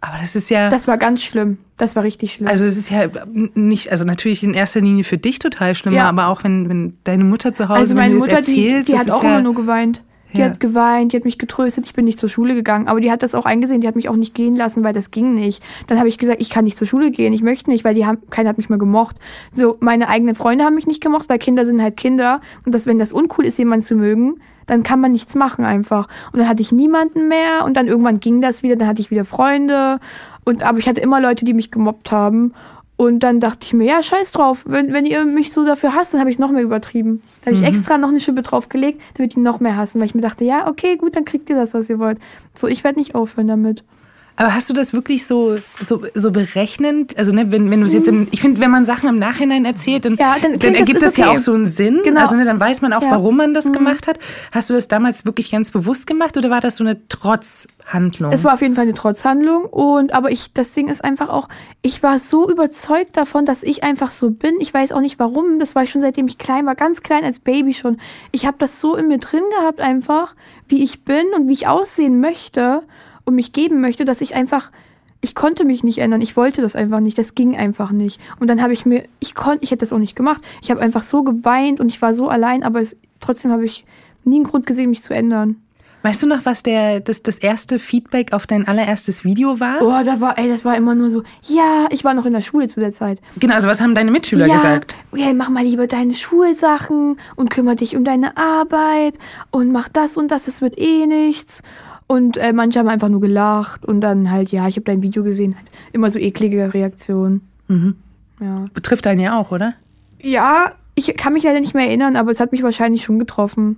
Aber 0.01 0.17
das 0.19 0.35
ist 0.35 0.49
ja. 0.49 0.69
Das 0.69 0.87
war 0.87 0.97
ganz 0.97 1.23
schlimm. 1.23 1.59
Das 1.77 1.95
war 1.95 2.03
richtig 2.03 2.33
schlimm. 2.33 2.47
Also 2.47 2.65
es 2.65 2.75
ist 2.75 2.89
ja 2.89 3.07
nicht, 3.53 3.91
also 3.91 4.03
natürlich 4.03 4.43
in 4.43 4.55
erster 4.55 4.81
Linie 4.81 5.03
für 5.03 5.19
dich 5.19 5.37
total 5.37 5.75
schlimm, 5.75 5.93
ja. 5.93 6.09
aber 6.09 6.27
auch 6.27 6.43
wenn, 6.43 6.69
wenn 6.69 6.97
deine 7.03 7.23
Mutter 7.23 7.53
zu 7.53 7.69
Hause, 7.69 7.79
also 7.79 7.95
meine 7.95 8.15
Mutter, 8.15 8.37
erzählst, 8.37 8.87
die, 8.87 8.93
die 8.93 8.97
hat 8.97 9.11
auch 9.11 9.23
ja 9.23 9.29
immer 9.29 9.41
nur 9.43 9.53
geweint. 9.53 10.03
Die 10.33 10.39
ja. 10.39 10.45
hat 10.45 10.59
geweint, 10.59 11.11
die 11.11 11.17
hat 11.17 11.25
mich 11.25 11.37
getröstet, 11.37 11.85
ich 11.85 11.93
bin 11.93 12.05
nicht 12.05 12.17
zur 12.17 12.29
Schule 12.29 12.55
gegangen, 12.55 12.87
aber 12.87 13.01
die 13.01 13.11
hat 13.11 13.21
das 13.21 13.35
auch 13.35 13.45
eingesehen, 13.45 13.81
die 13.81 13.87
hat 13.87 13.95
mich 13.95 14.07
auch 14.07 14.15
nicht 14.15 14.33
gehen 14.33 14.55
lassen, 14.55 14.83
weil 14.83 14.93
das 14.93 15.11
ging 15.11 15.35
nicht. 15.35 15.61
Dann 15.87 15.99
habe 15.99 16.07
ich 16.07 16.17
gesagt, 16.17 16.41
ich 16.41 16.49
kann 16.49 16.63
nicht 16.63 16.77
zur 16.77 16.87
Schule 16.87 17.11
gehen, 17.11 17.33
ich 17.33 17.41
möchte 17.41 17.69
nicht, 17.69 17.83
weil 17.83 17.95
die 17.95 18.05
haben, 18.05 18.19
keiner 18.29 18.49
hat 18.49 18.57
mich 18.57 18.69
mehr 18.69 18.77
gemocht. 18.79 19.17
So, 19.51 19.77
meine 19.81 20.07
eigenen 20.07 20.33
Freunde 20.33 20.63
haben 20.63 20.75
mich 20.75 20.87
nicht 20.87 21.01
gemocht, 21.01 21.27
weil 21.27 21.37
Kinder 21.37 21.65
sind 21.65 21.81
halt 21.81 21.97
Kinder 21.97 22.39
und 22.65 22.73
das, 22.73 22.85
wenn 22.85 22.97
das 22.97 23.11
uncool 23.11 23.45
ist, 23.45 23.59
jemanden 23.59 23.83
zu 23.83 23.95
mögen, 23.95 24.39
dann 24.65 24.83
kann 24.83 24.99
man 24.99 25.11
nichts 25.11 25.35
machen 25.35 25.65
einfach. 25.65 26.07
Und 26.31 26.39
dann 26.39 26.47
hatte 26.47 26.61
ich 26.61 26.71
niemanden 26.71 27.27
mehr 27.27 27.65
und 27.65 27.75
dann 27.75 27.87
irgendwann 27.87 28.19
ging 28.19 28.41
das 28.41 28.63
wieder, 28.63 28.75
dann 28.75 28.87
hatte 28.87 29.01
ich 29.01 29.11
wieder 29.11 29.25
Freunde 29.25 29.99
und 30.43 30.63
aber 30.63 30.79
ich 30.79 30.87
hatte 30.87 31.01
immer 31.01 31.21
Leute, 31.21 31.45
die 31.45 31.53
mich 31.53 31.71
gemobbt 31.71 32.11
haben. 32.11 32.53
Und 32.97 33.21
dann 33.21 33.39
dachte 33.39 33.59
ich 33.63 33.73
mir, 33.73 33.85
ja, 33.85 34.03
scheiß 34.03 34.31
drauf. 34.31 34.63
Wenn, 34.67 34.93
wenn 34.93 35.07
ihr 35.07 35.25
mich 35.25 35.53
so 35.53 35.65
dafür 35.65 35.95
hasst, 35.95 36.13
dann 36.13 36.19
habe 36.19 36.29
ich 36.29 36.37
noch 36.37 36.51
mehr 36.51 36.61
übertrieben. 36.61 37.23
Da 37.41 37.47
habe 37.47 37.55
ich 37.55 37.61
mhm. 37.61 37.67
extra 37.67 37.97
noch 37.97 38.09
eine 38.09 38.19
Schippe 38.19 38.43
draufgelegt, 38.43 39.01
damit 39.15 39.35
die 39.35 39.39
noch 39.39 39.59
mehr 39.59 39.75
hassen, 39.75 39.99
weil 39.99 40.05
ich 40.05 40.13
mir 40.13 40.21
dachte, 40.21 40.43
ja, 40.43 40.67
okay, 40.67 40.97
gut, 40.97 41.15
dann 41.15 41.25
kriegt 41.25 41.49
ihr 41.49 41.55
das, 41.55 41.73
was 41.73 41.89
ihr 41.89 41.97
wollt. 41.97 42.19
So, 42.53 42.67
ich 42.67 42.83
werde 42.83 42.99
nicht 42.99 43.15
aufhören 43.15 43.47
damit. 43.47 43.83
Aber 44.41 44.55
hast 44.55 44.71
du 44.71 44.73
das 44.73 44.91
wirklich 44.91 45.27
so, 45.27 45.59
so, 45.79 46.01
so 46.15 46.31
berechnend? 46.31 47.15
Also, 47.15 47.31
ne, 47.31 47.51
wenn, 47.51 47.69
wenn 47.69 47.81
du 47.81 47.85
es 47.85 47.93
jetzt 47.93 48.07
im, 48.07 48.27
ich 48.31 48.41
finde, 48.41 48.59
wenn 48.59 48.71
man 48.71 48.85
Sachen 48.85 49.07
im 49.07 49.19
Nachhinein 49.19 49.65
erzählt, 49.65 50.05
dann, 50.05 50.15
ja, 50.15 50.35
dann, 50.41 50.57
dann 50.57 50.73
ergibt 50.73 50.95
das, 50.95 51.03
das 51.03 51.11
okay. 51.11 51.21
ja 51.21 51.29
auch 51.29 51.37
so 51.37 51.53
einen 51.53 51.67
Sinn. 51.67 52.01
Genau. 52.03 52.21
Also, 52.21 52.35
ne, 52.35 52.43
dann 52.43 52.59
weiß 52.59 52.81
man 52.81 52.91
auch, 52.91 53.03
ja. 53.03 53.11
warum 53.11 53.37
man 53.37 53.53
das 53.53 53.65
mhm. 53.65 53.73
gemacht 53.73 54.07
hat. 54.07 54.17
Hast 54.51 54.71
du 54.71 54.73
das 54.73 54.87
damals 54.87 55.27
wirklich 55.27 55.51
ganz 55.51 55.69
bewusst 55.69 56.07
gemacht 56.07 56.37
oder 56.37 56.49
war 56.49 56.59
das 56.59 56.77
so 56.77 56.83
eine 56.83 57.07
Trotzhandlung? 57.07 58.31
Es 58.31 58.43
war 58.43 58.55
auf 58.55 58.61
jeden 58.63 58.73
Fall 58.73 58.85
eine 58.85 58.95
Trotzhandlung. 58.95 59.65
Und, 59.65 60.11
aber 60.11 60.31
ich, 60.31 60.51
das 60.53 60.73
Ding 60.73 60.87
ist 60.87 61.03
einfach 61.03 61.29
auch, 61.29 61.47
ich 61.83 62.01
war 62.01 62.17
so 62.17 62.49
überzeugt 62.49 63.17
davon, 63.17 63.45
dass 63.45 63.61
ich 63.61 63.83
einfach 63.83 64.09
so 64.09 64.31
bin. 64.31 64.55
Ich 64.59 64.73
weiß 64.73 64.91
auch 64.91 65.01
nicht 65.01 65.19
warum. 65.19 65.59
Das 65.59 65.75
war 65.75 65.83
ich 65.83 65.91
schon 65.91 66.01
seitdem 66.01 66.25
ich 66.25 66.39
klein 66.39 66.65
war, 66.65 66.73
ganz 66.73 67.03
klein 67.03 67.23
als 67.23 67.37
Baby 67.37 67.75
schon. 67.75 67.97
Ich 68.31 68.47
habe 68.47 68.57
das 68.57 68.81
so 68.81 68.95
in 68.95 69.07
mir 69.07 69.19
drin 69.19 69.43
gehabt 69.59 69.81
einfach, 69.81 70.33
wie 70.67 70.83
ich 70.83 71.03
bin 71.03 71.27
und 71.35 71.47
wie 71.47 71.53
ich 71.53 71.67
aussehen 71.67 72.19
möchte 72.19 72.81
und 73.31 73.35
mich 73.35 73.53
geben 73.53 73.81
möchte, 73.81 74.05
dass 74.05 74.21
ich 74.21 74.35
einfach, 74.35 74.69
ich 75.21 75.35
konnte 75.35 75.65
mich 75.65 75.83
nicht 75.83 75.97
ändern. 75.97 76.21
Ich 76.21 76.37
wollte 76.37 76.61
das 76.61 76.75
einfach 76.75 76.99
nicht. 76.99 77.17
Das 77.17 77.33
ging 77.33 77.55
einfach 77.55 77.91
nicht. 77.91 78.19
Und 78.39 78.47
dann 78.47 78.61
habe 78.61 78.73
ich 78.73 78.85
mir, 78.85 79.05
ich 79.19 79.35
konnte, 79.35 79.63
ich 79.63 79.71
hätte 79.71 79.79
das 79.79 79.93
auch 79.93 79.97
nicht 79.97 80.15
gemacht. 80.15 80.41
Ich 80.61 80.69
habe 80.69 80.81
einfach 80.81 81.03
so 81.03 81.23
geweint 81.23 81.79
und 81.79 81.89
ich 81.89 82.01
war 82.01 82.13
so 82.13 82.27
allein, 82.27 82.63
aber 82.63 82.81
es, 82.81 82.95
trotzdem 83.19 83.51
habe 83.51 83.65
ich 83.65 83.85
nie 84.23 84.35
einen 84.35 84.43
Grund 84.43 84.67
gesehen, 84.67 84.89
mich 84.89 85.01
zu 85.01 85.13
ändern. 85.13 85.55
Weißt 86.03 86.23
du 86.23 86.27
noch, 86.27 86.45
was 86.45 86.63
der, 86.63 86.99
das, 86.99 87.21
das 87.21 87.37
erste 87.37 87.77
Feedback 87.77 88.33
auf 88.33 88.47
dein 88.47 88.67
allererstes 88.67 89.23
Video 89.23 89.59
war? 89.59 89.81
Oh, 89.81 90.03
da 90.03 90.19
war, 90.19 90.37
ey, 90.39 90.49
das 90.49 90.65
war 90.65 90.75
immer 90.75 90.95
nur 90.95 91.11
so, 91.11 91.21
ja, 91.43 91.85
ich 91.91 92.03
war 92.03 92.15
noch 92.15 92.25
in 92.25 92.33
der 92.33 92.41
Schule 92.41 92.67
zu 92.67 92.79
der 92.79 92.91
Zeit. 92.91 93.21
Genau, 93.39 93.53
also 93.53 93.67
was 93.67 93.81
haben 93.81 93.93
deine 93.93 94.09
Mitschüler 94.09 94.47
ja, 94.47 94.55
gesagt? 94.55 94.95
Ja, 95.15 95.31
mach 95.33 95.49
mal 95.49 95.63
lieber 95.63 95.85
deine 95.85 96.15
Schulsachen 96.15 97.19
und 97.35 97.51
kümmere 97.51 97.75
dich 97.75 97.95
um 97.95 98.03
deine 98.03 98.35
Arbeit 98.35 99.19
und 99.51 99.71
mach 99.71 99.89
das 99.89 100.17
und 100.17 100.29
das, 100.29 100.45
das 100.45 100.61
wird 100.61 100.79
eh 100.79 101.05
nichts. 101.05 101.61
Und 102.11 102.35
äh, 102.35 102.51
manche 102.51 102.77
haben 102.77 102.89
einfach 102.89 103.07
nur 103.07 103.21
gelacht 103.21 103.85
und 103.85 104.01
dann 104.01 104.31
halt, 104.31 104.51
ja, 104.51 104.67
ich 104.67 104.75
habe 104.75 104.83
dein 104.83 105.01
Video 105.01 105.23
gesehen, 105.23 105.55
halt 105.55 105.67
immer 105.93 106.09
so 106.09 106.19
eklige 106.19 106.73
Reaktionen. 106.73 107.47
Mhm. 107.69 107.95
Ja. 108.41 108.65
Betrifft 108.73 109.07
einen 109.07 109.21
ja 109.21 109.39
auch, 109.39 109.51
oder? 109.51 109.75
Ja, 110.21 110.73
ich 110.93 111.15
kann 111.15 111.31
mich 111.31 111.43
leider 111.43 111.61
nicht 111.61 111.73
mehr 111.73 111.87
erinnern, 111.87 112.17
aber 112.17 112.31
es 112.31 112.41
hat 112.41 112.51
mich 112.51 112.63
wahrscheinlich 112.63 113.03
schon 113.03 113.17
getroffen. 113.17 113.77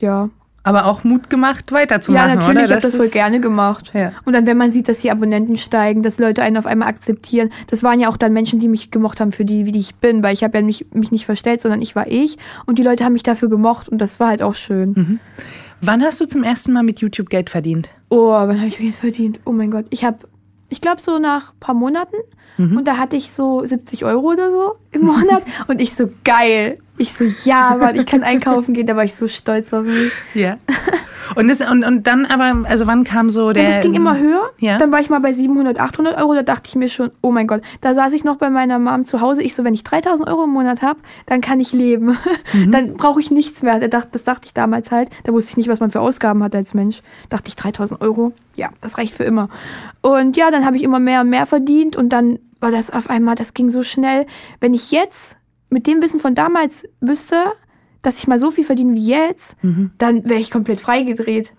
Ja. 0.00 0.30
Aber 0.64 0.86
auch 0.86 1.04
Mut 1.04 1.30
gemacht, 1.30 1.70
weiterzumachen. 1.70 2.28
Ja, 2.28 2.34
natürlich, 2.34 2.56
oder? 2.56 2.64
ich 2.64 2.70
habe 2.72 2.80
das 2.80 2.96
voll 2.96 3.08
gerne 3.08 3.38
gemacht. 3.38 3.92
Ja. 3.94 4.14
Und 4.24 4.32
dann, 4.32 4.46
wenn 4.46 4.56
man 4.56 4.72
sieht, 4.72 4.88
dass 4.88 4.98
die 4.98 5.12
Abonnenten 5.12 5.56
steigen, 5.56 6.02
dass 6.02 6.18
Leute 6.18 6.42
einen 6.42 6.56
auf 6.56 6.66
einmal 6.66 6.88
akzeptieren, 6.88 7.50
das 7.68 7.84
waren 7.84 8.00
ja 8.00 8.08
auch 8.08 8.16
dann 8.16 8.32
Menschen, 8.32 8.58
die 8.58 8.66
mich 8.66 8.90
gemocht 8.90 9.20
haben 9.20 9.30
für 9.30 9.44
die, 9.44 9.64
wie 9.64 9.78
ich 9.78 9.94
bin, 9.94 10.24
weil 10.24 10.34
ich 10.34 10.42
habe 10.42 10.58
ja 10.58 10.64
mich, 10.64 10.86
mich 10.92 11.12
nicht 11.12 11.24
verstellt, 11.24 11.60
sondern 11.60 11.80
ich 11.82 11.94
war 11.94 12.08
ich 12.08 12.36
und 12.66 12.80
die 12.80 12.82
Leute 12.82 13.04
haben 13.04 13.12
mich 13.12 13.22
dafür 13.22 13.48
gemocht 13.48 13.88
und 13.88 13.98
das 13.98 14.18
war 14.18 14.26
halt 14.26 14.42
auch 14.42 14.56
schön. 14.56 14.92
Mhm. 14.96 15.20
Wann 15.82 16.02
hast 16.02 16.20
du 16.20 16.26
zum 16.26 16.42
ersten 16.42 16.72
Mal 16.72 16.82
mit 16.82 17.00
YouTube 17.00 17.30
Geld 17.30 17.50
verdient? 17.50 17.90
Oh, 18.10 18.30
wann 18.30 18.58
habe 18.58 18.68
ich 18.68 18.78
Geld 18.78 18.94
verdient? 18.94 19.40
Oh 19.44 19.52
mein 19.52 19.70
Gott, 19.70 19.86
ich 19.90 20.04
habe 20.04 20.18
ich 20.68 20.80
glaube 20.80 21.00
so 21.00 21.18
nach 21.18 21.52
ein 21.52 21.60
paar 21.60 21.74
Monaten. 21.74 22.16
Und 22.60 22.84
da 22.84 22.98
hatte 22.98 23.16
ich 23.16 23.32
so 23.32 23.64
70 23.64 24.04
Euro 24.04 24.32
oder 24.32 24.50
so 24.50 24.74
im 24.90 25.06
Monat. 25.06 25.42
und 25.68 25.80
ich 25.80 25.94
so, 25.94 26.10
geil. 26.24 26.78
Ich 26.98 27.14
so, 27.14 27.24
ja, 27.48 27.74
Mann, 27.80 27.96
ich 27.96 28.04
kann 28.04 28.22
einkaufen 28.22 28.74
gehen. 28.74 28.86
Da 28.86 28.96
war 28.96 29.04
ich 29.04 29.14
so 29.14 29.28
stolz 29.28 29.72
auf 29.72 29.84
mich. 29.84 30.12
Ja. 30.34 30.58
Und, 31.34 31.48
das, 31.48 31.60
und, 31.60 31.84
und 31.84 32.06
dann 32.06 32.26
aber, 32.26 32.68
also 32.68 32.86
wann 32.86 33.04
kam 33.04 33.30
so 33.30 33.52
der... 33.52 33.64
Ja, 33.64 33.68
das 33.70 33.80
ging 33.80 33.94
immer 33.94 34.18
höher. 34.18 34.50
Ja. 34.58 34.78
Dann 34.78 34.90
war 34.92 35.00
ich 35.00 35.10
mal 35.10 35.20
bei 35.20 35.32
700, 35.32 35.78
800 35.78 36.18
Euro. 36.18 36.34
Da 36.34 36.42
dachte 36.42 36.68
ich 36.68 36.76
mir 36.76 36.88
schon, 36.88 37.10
oh 37.22 37.30
mein 37.30 37.46
Gott. 37.46 37.62
Da 37.80 37.94
saß 37.94 38.12
ich 38.12 38.24
noch 38.24 38.36
bei 38.36 38.50
meiner 38.50 38.78
Mom 38.78 39.04
zu 39.04 39.20
Hause. 39.20 39.42
Ich 39.42 39.54
so, 39.54 39.64
wenn 39.64 39.74
ich 39.74 39.84
3000 39.84 40.28
Euro 40.28 40.44
im 40.44 40.50
Monat 40.50 40.82
habe, 40.82 41.00
dann 41.26 41.40
kann 41.40 41.60
ich 41.60 41.72
leben. 41.72 42.16
Dann 42.70 42.94
brauche 42.94 43.20
ich 43.20 43.30
nichts 43.30 43.62
mehr. 43.62 43.88
Das 43.88 44.24
dachte 44.24 44.46
ich 44.46 44.54
damals 44.54 44.90
halt. 44.90 45.08
Da 45.24 45.32
wusste 45.32 45.52
ich 45.52 45.56
nicht, 45.56 45.68
was 45.68 45.80
man 45.80 45.90
für 45.90 46.00
Ausgaben 46.00 46.42
hat 46.42 46.54
als 46.54 46.74
Mensch. 46.74 47.02
Dachte 47.28 47.48
ich, 47.48 47.56
3000 47.56 48.00
Euro, 48.00 48.32
ja, 48.56 48.70
das 48.80 48.98
reicht 48.98 49.14
für 49.14 49.24
immer. 49.24 49.48
Und 50.02 50.36
ja, 50.36 50.50
dann 50.50 50.64
habe 50.64 50.76
ich 50.76 50.82
immer 50.82 50.98
mehr 50.98 51.20
und 51.20 51.30
mehr 51.30 51.46
verdient. 51.46 51.96
Und 51.96 52.10
dann 52.10 52.38
war 52.60 52.70
das 52.70 52.90
auf 52.90 53.08
einmal, 53.08 53.34
das 53.34 53.54
ging 53.54 53.70
so 53.70 53.82
schnell. 53.82 54.26
Wenn 54.60 54.74
ich 54.74 54.90
jetzt 54.90 55.36
mit 55.70 55.86
dem 55.86 56.02
Wissen 56.02 56.20
von 56.20 56.34
damals 56.34 56.84
wüsste, 57.00 57.36
dass 58.02 58.18
ich 58.18 58.26
mal 58.26 58.38
so 58.38 58.50
viel 58.50 58.64
verdiene 58.64 58.94
wie 58.94 59.06
jetzt, 59.06 59.56
dann 59.98 60.24
wäre 60.28 60.40
ich 60.40 60.50
komplett 60.50 60.80
freigedreht. 60.80 61.52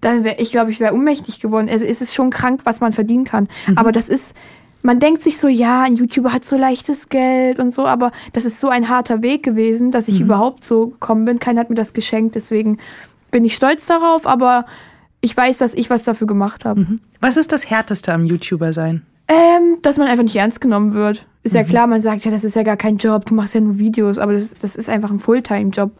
Dann 0.00 0.24
wäre 0.24 0.36
ich, 0.38 0.50
glaube 0.50 0.70
ich, 0.70 0.80
wäre 0.80 0.94
ohnmächtig 0.94 1.40
geworden. 1.40 1.68
Also 1.68 1.84
es 1.86 2.00
ist 2.00 2.14
schon 2.14 2.30
krank, 2.30 2.60
was 2.64 2.80
man 2.80 2.92
verdienen 2.92 3.24
kann. 3.24 3.48
Aber 3.76 3.90
das 3.92 4.08
ist, 4.08 4.36
man 4.82 5.00
denkt 5.00 5.22
sich 5.22 5.38
so, 5.38 5.48
ja, 5.48 5.84
ein 5.84 5.96
YouTuber 5.96 6.32
hat 6.32 6.44
so 6.44 6.56
leichtes 6.56 7.08
Geld 7.08 7.58
und 7.58 7.72
so, 7.72 7.86
aber 7.86 8.12
das 8.32 8.44
ist 8.44 8.60
so 8.60 8.68
ein 8.68 8.88
harter 8.88 9.22
Weg 9.22 9.42
gewesen, 9.42 9.90
dass 9.90 10.08
ich 10.08 10.20
überhaupt 10.20 10.62
so 10.64 10.88
gekommen 10.88 11.24
bin. 11.24 11.38
Keiner 11.38 11.60
hat 11.60 11.70
mir 11.70 11.76
das 11.76 11.92
geschenkt, 11.94 12.34
deswegen 12.34 12.78
bin 13.30 13.44
ich 13.44 13.54
stolz 13.54 13.86
darauf, 13.86 14.26
aber 14.26 14.66
ich 15.20 15.36
weiß, 15.36 15.58
dass 15.58 15.74
ich 15.74 15.90
was 15.90 16.04
dafür 16.04 16.26
gemacht 16.26 16.64
habe. 16.64 16.86
Was 17.20 17.36
ist 17.36 17.50
das 17.52 17.68
Härteste 17.68 18.12
am 18.12 18.24
YouTuber 18.24 18.72
sein? 18.72 19.02
Ähm, 19.26 19.76
dass 19.82 19.98
man 19.98 20.08
einfach 20.08 20.22
nicht 20.22 20.36
ernst 20.36 20.60
genommen 20.60 20.94
wird. 20.94 21.26
Ist 21.48 21.54
ja 21.54 21.64
klar, 21.64 21.86
man 21.86 22.00
sagt 22.00 22.24
ja, 22.24 22.30
das 22.30 22.44
ist 22.44 22.56
ja 22.56 22.62
gar 22.62 22.76
kein 22.76 22.96
Job, 22.96 23.24
du 23.26 23.34
machst 23.34 23.54
ja 23.54 23.60
nur 23.60 23.78
Videos, 23.78 24.18
aber 24.18 24.32
das, 24.32 24.54
das 24.60 24.76
ist 24.76 24.88
einfach 24.88 25.10
ein 25.10 25.18
Fulltime-Job. 25.18 25.90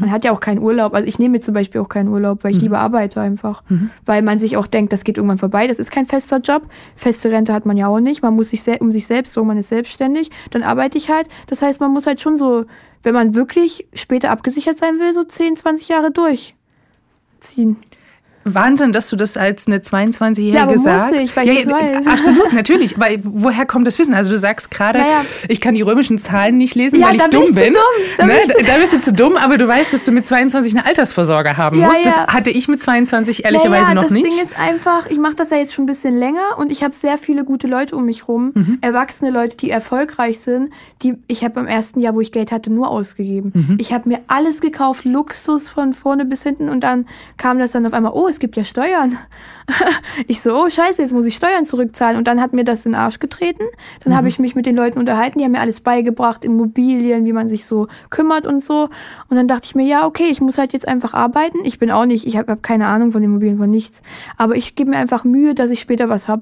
Man 0.00 0.10
hat 0.10 0.22
ja 0.22 0.32
auch 0.32 0.40
keinen 0.40 0.58
Urlaub. 0.58 0.94
Also 0.94 1.08
ich 1.08 1.18
nehme 1.18 1.36
jetzt 1.36 1.46
zum 1.46 1.54
Beispiel 1.54 1.80
auch 1.80 1.88
keinen 1.88 2.08
Urlaub, 2.08 2.44
weil 2.44 2.50
ich 2.50 2.60
lieber 2.60 2.78
arbeite 2.78 3.22
einfach. 3.22 3.62
Weil 4.04 4.20
man 4.20 4.38
sich 4.38 4.58
auch 4.58 4.66
denkt, 4.66 4.92
das 4.92 5.02
geht 5.02 5.16
irgendwann 5.16 5.38
vorbei. 5.38 5.66
Das 5.66 5.78
ist 5.78 5.90
kein 5.90 6.04
fester 6.04 6.40
Job. 6.40 6.62
Feste 6.94 7.30
Rente 7.30 7.54
hat 7.54 7.64
man 7.64 7.78
ja 7.78 7.88
auch 7.88 7.98
nicht. 8.00 8.22
Man 8.22 8.34
muss 8.34 8.50
sich 8.50 8.62
um 8.80 8.92
sich 8.92 9.06
selbst 9.06 9.32
sorgen, 9.32 9.48
man 9.48 9.56
ist 9.56 9.70
selbstständig. 9.70 10.30
Dann 10.50 10.62
arbeite 10.62 10.98
ich 10.98 11.08
halt. 11.08 11.26
Das 11.46 11.62
heißt, 11.62 11.80
man 11.80 11.90
muss 11.90 12.06
halt 12.06 12.20
schon 12.20 12.36
so, 12.36 12.66
wenn 13.02 13.14
man 13.14 13.34
wirklich 13.34 13.86
später 13.94 14.30
abgesichert 14.30 14.76
sein 14.76 14.98
will, 14.98 15.14
so 15.14 15.24
10, 15.24 15.56
20 15.56 15.88
Jahre 15.88 16.10
durchziehen. 16.10 17.78
Wahnsinn, 18.44 18.92
dass 18.92 19.08
du 19.10 19.16
das 19.16 19.36
als 19.36 19.66
eine 19.66 19.78
22-Jährige 19.78 20.56
Ja, 20.56 20.62
aber 20.62 20.72
muss 20.72 20.84
sagst. 20.84 21.12
ich, 21.14 21.36
weil 21.36 21.48
ich 21.50 21.64
das 21.64 21.72
weiß. 21.74 22.06
Absolut, 22.06 22.52
natürlich. 22.52 22.98
Weil 22.98 23.20
woher 23.24 23.66
kommt 23.66 23.86
das 23.86 23.98
Wissen? 23.98 24.14
Also 24.14 24.30
du 24.30 24.36
sagst 24.38 24.70
gerade, 24.70 24.98
Naja. 25.00 25.22
ich 25.48 25.60
kann 25.60 25.74
die 25.74 25.82
römischen 25.82 26.18
Zahlen 26.18 26.56
nicht 26.56 26.74
lesen, 26.74 27.00
Ja, 27.00 27.08
weil 27.08 27.16
ich 27.16 27.22
da 27.22 27.28
dumm 27.28 27.44
bin. 27.54 27.72
dumm. 27.74 27.82
Da 28.16 28.26
ne? 28.26 28.38
ich 28.40 28.48
zu- 28.48 28.64
da 28.64 28.78
bist 28.78 28.92
du 28.94 29.00
zu 29.00 29.12
dumm, 29.12 29.36
aber 29.36 29.58
du 29.58 29.68
weißt, 29.68 29.92
dass 29.92 30.04
du 30.04 30.12
mit 30.12 30.24
22 30.26 30.74
eine 30.76 30.86
Altersvorsorge 30.86 31.56
haben 31.56 31.78
Ja, 31.78 31.88
musst. 31.88 32.04
Das 32.06 32.16
ja. 32.16 32.26
hatte 32.28 32.50
ich 32.50 32.68
mit 32.68 32.80
22 32.80 33.44
ehrlicherweise 33.44 33.94
noch 33.94 34.04
das 34.04 34.12
nicht. 34.12 34.26
Ding 34.26 34.40
ist 34.42 34.58
einfach, 34.58 35.10
ich 35.10 35.18
mache 35.18 35.34
das 35.34 35.50
ja 35.50 35.58
jetzt 35.58 35.74
schon 35.74 35.84
ein 35.84 35.86
bisschen 35.86 36.16
länger 36.18 36.56
und 36.58 36.72
ich 36.72 36.82
habe 36.82 36.94
sehr 36.94 37.18
viele 37.18 37.44
gute 37.44 37.66
Leute 37.66 37.96
um 37.96 38.04
mich 38.06 38.28
rum, 38.28 38.52
Mhm. 38.54 38.78
erwachsene 38.80 39.30
Leute, 39.30 39.56
die 39.56 39.70
erfolgreich 39.70 40.40
sind, 40.40 40.72
die 41.02 41.14
ich 41.26 41.44
habe 41.44 41.60
im 41.60 41.66
ersten 41.66 42.00
Jahr, 42.00 42.14
wo 42.14 42.20
ich 42.20 42.32
Geld 42.32 42.50
hatte, 42.52 42.72
nur 42.72 42.88
ausgegeben. 42.88 43.52
Mhm. 43.54 43.76
Ich 43.80 43.92
habe 43.92 44.08
mir 44.08 44.20
alles 44.28 44.60
gekauft, 44.60 45.04
Luxus 45.04 45.68
von 45.68 45.92
vorne 45.92 46.24
bis 46.24 46.42
hinten 46.44 46.68
und 46.68 46.80
dann 46.80 47.06
kam 47.36 47.58
das 47.58 47.72
dann 47.72 47.84
auf 47.86 47.92
einmal, 47.92 48.12
oh, 48.14 48.26
es 48.28 48.37
gibt 48.38 48.56
ja 48.56 48.64
Steuern. 48.64 49.16
Ich 50.26 50.40
so, 50.40 50.54
oh 50.54 50.70
scheiße, 50.70 51.02
jetzt 51.02 51.12
muss 51.12 51.26
ich 51.26 51.36
Steuern 51.36 51.66
zurückzahlen 51.66 52.16
und 52.16 52.26
dann 52.26 52.40
hat 52.40 52.54
mir 52.54 52.64
das 52.64 52.86
in 52.86 52.92
den 52.92 52.98
Arsch 53.00 53.18
getreten. 53.18 53.64
Dann 54.02 54.14
Mhm. 54.14 54.16
habe 54.16 54.28
ich 54.28 54.38
mich 54.38 54.54
mit 54.54 54.64
den 54.64 54.74
Leuten 54.74 54.98
unterhalten, 54.98 55.38
die 55.38 55.44
haben 55.44 55.52
mir 55.52 55.60
alles 55.60 55.80
beigebracht, 55.82 56.42
Immobilien, 56.42 57.26
wie 57.26 57.34
man 57.34 57.50
sich 57.50 57.66
so 57.66 57.86
kümmert 58.08 58.46
und 58.46 58.62
so. 58.62 58.88
Und 59.28 59.36
dann 59.36 59.46
dachte 59.46 59.66
ich 59.66 59.74
mir, 59.74 59.84
ja, 59.86 60.06
okay, 60.06 60.24
ich 60.30 60.40
muss 60.40 60.56
halt 60.56 60.72
jetzt 60.72 60.88
einfach 60.88 61.12
arbeiten. 61.12 61.58
Ich 61.64 61.78
bin 61.78 61.90
auch 61.90 62.06
nicht, 62.06 62.26
ich 62.26 62.38
habe 62.38 62.50
hab 62.52 62.62
keine 62.62 62.86
Ahnung 62.86 63.12
von 63.12 63.22
Immobilien, 63.22 63.58
von 63.58 63.68
nichts. 63.68 64.02
Aber 64.38 64.56
ich 64.56 64.74
gebe 64.74 64.90
mir 64.90 64.96
einfach 64.96 65.24
Mühe, 65.24 65.54
dass 65.54 65.68
ich 65.68 65.80
später 65.80 66.08
was 66.08 66.28
hab. 66.28 66.40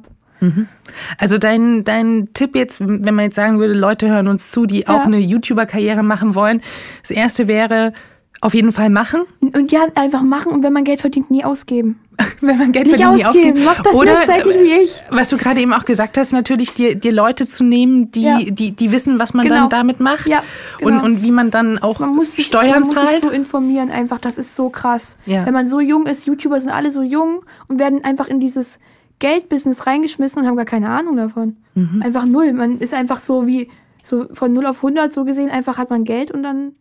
Also 1.19 1.39
dein, 1.39 1.83
dein 1.83 2.29
Tipp 2.35 2.55
jetzt, 2.55 2.81
wenn 2.81 3.15
man 3.15 3.25
jetzt 3.25 3.35
sagen 3.37 3.59
würde, 3.59 3.73
Leute 3.75 4.09
hören 4.09 4.29
uns 4.29 4.51
zu, 4.53 4.67
die 4.67 4.87
auch 4.87 4.99
Ja. 4.99 5.03
eine 5.05 5.19
YouTuber-Karriere 5.19 6.03
machen 6.05 6.35
wollen. 6.37 6.61
Das 7.03 7.11
erste 7.11 7.49
wäre, 7.49 7.93
auf 8.41 8.55
jeden 8.55 8.73
Fall 8.73 8.91
machen, 8.91 9.23
Und 9.41 9.73
ja, 9.73 9.87
einfach 9.95 10.23
machen 10.23 10.53
und 10.53 10.63
wenn 10.63 10.73
man 10.73 10.85
Geld 10.85 11.01
verdient, 11.01 11.31
nie 11.31 11.43
ausgeben. 11.45 11.99
wenn 12.41 12.59
man 12.59 12.73
Geld 12.73 12.87
Nicht 12.87 12.97
verdient, 13.01 13.19
nie 13.19 13.25
ausgeben, 13.27 13.65
mach 13.65 13.81
das 13.83 13.95
Oder, 13.95 14.13
nicht, 14.13 14.27
seid 14.27 14.47
nicht 14.47 14.59
wie 14.61 14.73
ich. 14.83 15.03
Was 15.11 15.29
du 15.29 15.37
gerade 15.37 15.61
eben 15.61 15.73
auch 15.73 15.85
gesagt 15.85 16.17
hast, 16.19 16.33
natürlich 16.33 16.73
dir, 16.75 16.95
dir 16.95 17.13
Leute 17.13 17.47
zu 17.49 17.63
nehmen, 17.65 18.11
die, 18.11 18.23
Ja. 18.23 18.39
die, 18.43 18.73
die 18.73 18.93
wissen, 18.93 19.19
was 19.19 19.35
man 19.35 19.45
Genau. 19.47 19.61
dann 19.63 19.69
damit 19.71 20.01
macht 20.01 20.29
Ja, 20.29 20.43
und, 20.81 20.93
genau. 20.95 21.05
und 21.05 21.23
wie 21.23 21.31
man 21.31 21.51
dann 21.51 21.79
auch 21.79 21.99
Man 21.99 22.15
muss 22.15 22.35
sich, 22.35 22.47
Steuern 22.47 22.71
man 22.71 22.81
muss 22.81 22.91
sich 22.91 22.99
zahlt. 23.01 23.23
so 23.23 23.31
informieren, 23.31 23.91
einfach, 23.91 24.19
das 24.19 24.39
ist 24.39 24.55
so 24.55 24.69
krass. 24.71 25.17
Ja. 25.27 25.45
Wenn 25.47 25.53
man 25.55 25.67
so 25.67 25.81
jung 25.81 26.07
ist, 26.07 26.27
YouTuber 26.27 26.61
sind 26.61 26.71
alle 26.71 26.91
so 26.91 27.03
jung 27.03 27.43
und 27.69 27.79
werden 27.79 28.05
einfach 28.05 28.29
in 28.29 28.41
dieses 28.41 28.79
Geldbusiness 29.19 29.87
reingeschmissen 29.87 30.43
und 30.43 30.49
haben 30.49 30.57
gar 30.57 30.65
keine 30.67 30.89
Ahnung 30.91 31.17
davon. 31.17 31.57
Mhm. 31.75 32.03
Einfach 32.03 32.27
null. 32.27 32.53
Man 32.53 32.79
ist 32.81 32.93
einfach 32.95 33.19
so 33.19 33.47
wie, 33.47 33.71
so 34.03 34.27
von 34.33 34.53
0 34.53 34.67
auf 34.67 34.77
100 34.83 35.13
so 35.13 35.25
gesehen, 35.25 35.51
einfach 35.51 35.79
hat 35.79 35.91
man 35.91 36.05
Geld 36.05 36.31
und 36.31 36.43
dann, 36.43 36.73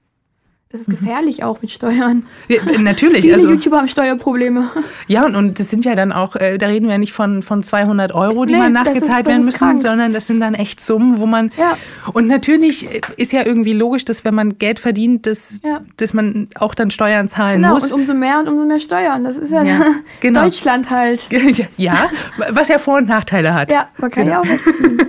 das 0.78 0.88
ist 0.88 0.90
gefährlich 1.00 1.44
auch 1.44 1.62
mit 1.62 1.72
Steuern. 1.72 2.26
Ja, 2.48 2.58
natürlich, 2.80 3.22
Viele 3.22 3.34
also 3.36 3.50
YouTuber 3.50 3.78
haben 3.78 3.88
Steuerprobleme. 3.88 4.70
ja 5.08 5.26
und, 5.26 5.36
und 5.36 5.60
das 5.60 5.70
sind 5.70 5.86
ja 5.86 5.96
dann 5.96 6.12
auch, 6.12 6.36
äh, 6.36 6.58
da 6.58 6.68
reden 6.68 6.88
wir 6.88 6.98
nicht 6.98 7.14
von, 7.14 7.42
von 7.42 7.64
200 7.64 8.14
Euro, 8.14 8.46
die 8.46 8.54
Nee, 8.54 8.60
man 8.60 8.76
ist- 8.76 8.84
nachgezahlt 8.84 9.26
das 9.26 9.32
werden 9.32 9.40
ist 9.40 9.46
müssen, 9.48 9.58
krank. 9.60 9.78
sondern 9.82 10.14
das 10.14 10.28
sind 10.28 10.40
dann 10.40 10.54
echt 10.54 10.80
Summen, 10.80 11.20
wo 11.20 11.26
man 11.26 11.52
Ja. 11.58 11.78
und 12.14 12.28
natürlich 12.28 12.88
ist 13.18 13.32
ja 13.32 13.46
irgendwie 13.46 13.74
logisch, 13.74 14.06
dass 14.06 14.26
wenn 14.26 14.36
man 14.36 14.58
Geld 14.58 14.80
verdient, 14.80 15.26
dass, 15.26 15.62
Ja. 15.64 15.82
dass 15.98 16.14
man 16.14 16.48
auch 16.60 16.76
dann 16.76 16.92
Steuern 16.92 17.28
zahlen 17.28 17.62
Genau, 17.62 17.74
muss. 17.76 17.86
und 17.92 17.94
umso 18.02 18.14
mehr 18.14 18.40
und 18.40 18.48
umso 18.50 18.66
mehr 18.66 18.80
Steuern. 18.80 19.24
Das 19.24 19.38
ist 19.38 19.52
ja, 19.52 19.64
Ja, 19.64 19.80
genau. 20.22 20.44
Deutschland 20.44 20.90
halt. 20.90 21.28
ja, 21.78 22.10
was 22.50 22.68
ja 22.68 22.78
Vor- 22.78 22.98
und 22.98 23.08
Nachteile 23.08 23.54
hat. 23.54 23.72
Ja, 23.72 23.88
man 23.98 24.12
kann 24.12 24.26
Genau. 24.26 24.36
ja 24.36 24.42
auch 24.42 24.46
wegziehen. 24.66 25.00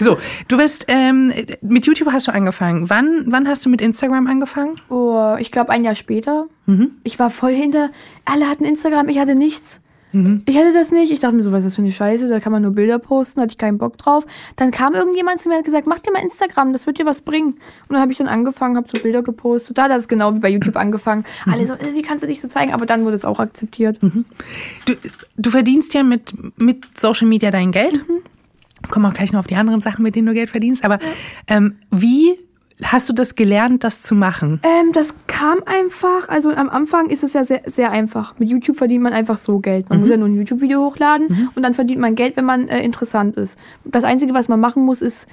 So, 0.00 0.18
du 0.48 0.56
bist 0.56 0.86
ähm, 0.88 1.32
mit 1.60 1.86
YouTube 1.86 2.10
hast 2.12 2.26
du 2.26 2.32
angefangen. 2.32 2.90
Wann, 2.90 3.24
wann 3.26 3.46
hast 3.48 3.64
du 3.64 3.68
mit 3.70 3.80
Instagram 3.80 4.26
angefangen? 4.26 4.76
Oh, 4.88 5.11
ich 5.38 5.52
glaube 5.52 5.70
ein 5.70 5.84
Jahr 5.84 5.94
später. 5.94 6.46
Mhm. 6.66 6.92
Ich 7.04 7.18
war 7.18 7.30
voll 7.30 7.52
hinter. 7.52 7.90
Alle 8.24 8.48
hatten 8.48 8.64
Instagram, 8.64 9.08
ich 9.08 9.18
hatte 9.18 9.34
nichts. 9.34 9.80
Mhm. 10.12 10.42
Ich 10.46 10.56
hatte 10.56 10.72
das 10.72 10.92
nicht. 10.92 11.10
Ich 11.10 11.20
dachte 11.20 11.34
mir 11.34 11.42
so, 11.42 11.52
was 11.52 11.60
ist 11.60 11.66
das 11.66 11.76
für 11.76 11.82
eine 11.82 11.92
Scheiße? 11.92 12.28
Da 12.28 12.38
kann 12.38 12.52
man 12.52 12.62
nur 12.62 12.72
Bilder 12.72 12.98
posten, 12.98 13.40
hatte 13.40 13.52
ich 13.52 13.58
keinen 13.58 13.78
Bock 13.78 13.96
drauf. 13.98 14.24
Dann 14.56 14.70
kam 14.70 14.94
irgendjemand 14.94 15.40
zu 15.40 15.48
mir 15.48 15.54
und 15.54 15.60
hat 15.60 15.64
gesagt, 15.64 15.86
mach 15.86 15.98
dir 15.98 16.12
mal 16.12 16.22
Instagram, 16.22 16.72
das 16.72 16.86
wird 16.86 16.98
dir 16.98 17.06
was 17.06 17.22
bringen. 17.22 17.48
Und 17.48 17.90
dann 17.90 18.00
habe 18.00 18.12
ich 18.12 18.18
dann 18.18 18.28
angefangen, 18.28 18.76
habe 18.76 18.86
so 18.94 19.02
Bilder 19.02 19.22
gepostet. 19.22 19.78
Da 19.78 19.84
hat 19.84 19.90
das 19.90 20.08
genau 20.08 20.34
wie 20.34 20.40
bei 20.40 20.50
YouTube 20.50 20.76
angefangen. 20.76 21.24
Mhm. 21.46 21.52
Alle 21.52 21.66
so, 21.66 21.74
äh, 21.74 21.94
wie 21.94 22.02
kannst 22.02 22.22
du 22.22 22.26
dich 22.26 22.40
so 22.40 22.48
zeigen? 22.48 22.72
Aber 22.74 22.86
dann 22.86 23.04
wurde 23.04 23.16
es 23.16 23.24
auch 23.24 23.40
akzeptiert. 23.40 23.98
Du, 24.02 24.94
du 25.36 25.50
verdienst 25.50 25.94
ja 25.94 26.02
mit, 26.02 26.34
mit 26.58 26.98
Social 26.98 27.26
Media 27.26 27.50
dein 27.50 27.72
Geld. 27.72 27.98
Kommen 28.90 29.06
auch 29.06 29.14
gleich 29.14 29.32
noch 29.32 29.40
auf 29.40 29.46
die 29.46 29.56
anderen 29.56 29.80
Sachen, 29.80 30.02
mit 30.02 30.14
denen 30.14 30.26
du 30.26 30.34
Geld 30.34 30.50
verdienst. 30.50 30.84
Aber 30.84 30.98
ähm, 31.46 31.76
wie 31.90 32.38
hast 32.84 33.08
du 33.08 33.12
das 33.12 33.34
gelernt, 33.34 33.84
das 33.84 34.02
zu 34.02 34.14
machen? 34.14 34.60
Ähm, 34.62 34.92
das 34.92 35.14
kam 35.26 35.58
einfach, 35.66 36.28
also 36.28 36.50
am 36.50 36.68
Anfang 36.68 37.08
ist 37.10 37.22
es 37.22 37.32
ja 37.32 37.44
sehr, 37.44 37.62
sehr 37.66 37.90
einfach. 37.90 38.34
Mit 38.38 38.48
YouTube 38.48 38.76
verdient 38.76 39.02
man 39.02 39.12
einfach 39.12 39.38
so 39.38 39.58
Geld. 39.58 39.88
Man 39.90 40.00
muss 40.00 40.10
ja 40.10 40.16
nur 40.16 40.28
ein 40.28 40.34
YouTube-Video 40.34 40.80
hochladen 40.80 41.50
und 41.54 41.62
dann 41.62 41.74
verdient 41.74 42.00
man 42.00 42.14
Geld, 42.14 42.36
wenn 42.36 42.44
man 42.44 42.68
äh, 42.68 42.82
interessant 42.82 43.36
ist. 43.36 43.58
Das 43.84 44.04
Einzige, 44.04 44.34
was 44.34 44.48
man 44.48 44.60
machen 44.60 44.84
muss, 44.84 45.02
ist 45.02 45.26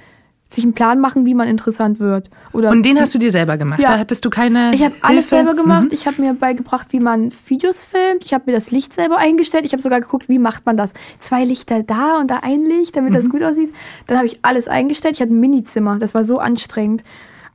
sich 0.52 0.64
einen 0.64 0.74
Plan 0.74 0.98
machen, 0.98 1.26
wie 1.26 1.34
man 1.34 1.46
interessant 1.46 2.00
wird. 2.00 2.28
Oder 2.52 2.70
Und 2.70 2.84
den 2.84 3.00
hast 3.00 3.14
du 3.14 3.18
dir 3.18 3.30
selber 3.30 3.56
gemacht. 3.56 3.80
Ja. 3.80 3.92
Da 3.92 3.98
hattest 3.98 4.24
du 4.24 4.30
keine. 4.30 4.72
ich 4.74 4.82
habe 4.82 4.94
alles 5.00 5.30
selber 5.30 5.54
gemacht. 5.54 5.88
Ich 5.92 6.06
habe 6.06 6.20
mir 6.20 6.34
beigebracht, 6.34 6.88
wie 6.90 6.98
man 6.98 7.30
Videos 7.46 7.84
filmt. 7.84 8.24
Ich 8.24 8.34
habe 8.34 8.44
mir 8.46 8.52
das 8.52 8.70
Licht 8.70 8.92
selber 8.92 9.18
eingestellt. 9.18 9.64
Ich 9.64 9.72
habe 9.72 9.80
sogar 9.80 10.00
geguckt, 10.00 10.28
wie 10.28 10.38
macht 10.38 10.66
man 10.66 10.76
das. 10.76 10.92
Zwei 11.20 11.44
Lichter 11.44 11.84
da 11.84 12.18
und 12.18 12.30
da 12.30 12.40
ein 12.42 12.64
Licht, 12.64 12.96
damit 12.96 13.14
das 13.14 13.30
gut 13.30 13.42
aussieht. 13.44 13.72
Dann 14.08 14.16
habe 14.16 14.26
ich 14.26 14.40
alles 14.42 14.66
eingestellt. 14.66 15.14
Ich 15.14 15.22
hatte 15.22 15.32
ein 15.32 15.40
Minizimmer. 15.40 15.98
Das 16.00 16.14
war 16.14 16.24
so 16.24 16.38
anstrengend. 16.38 17.04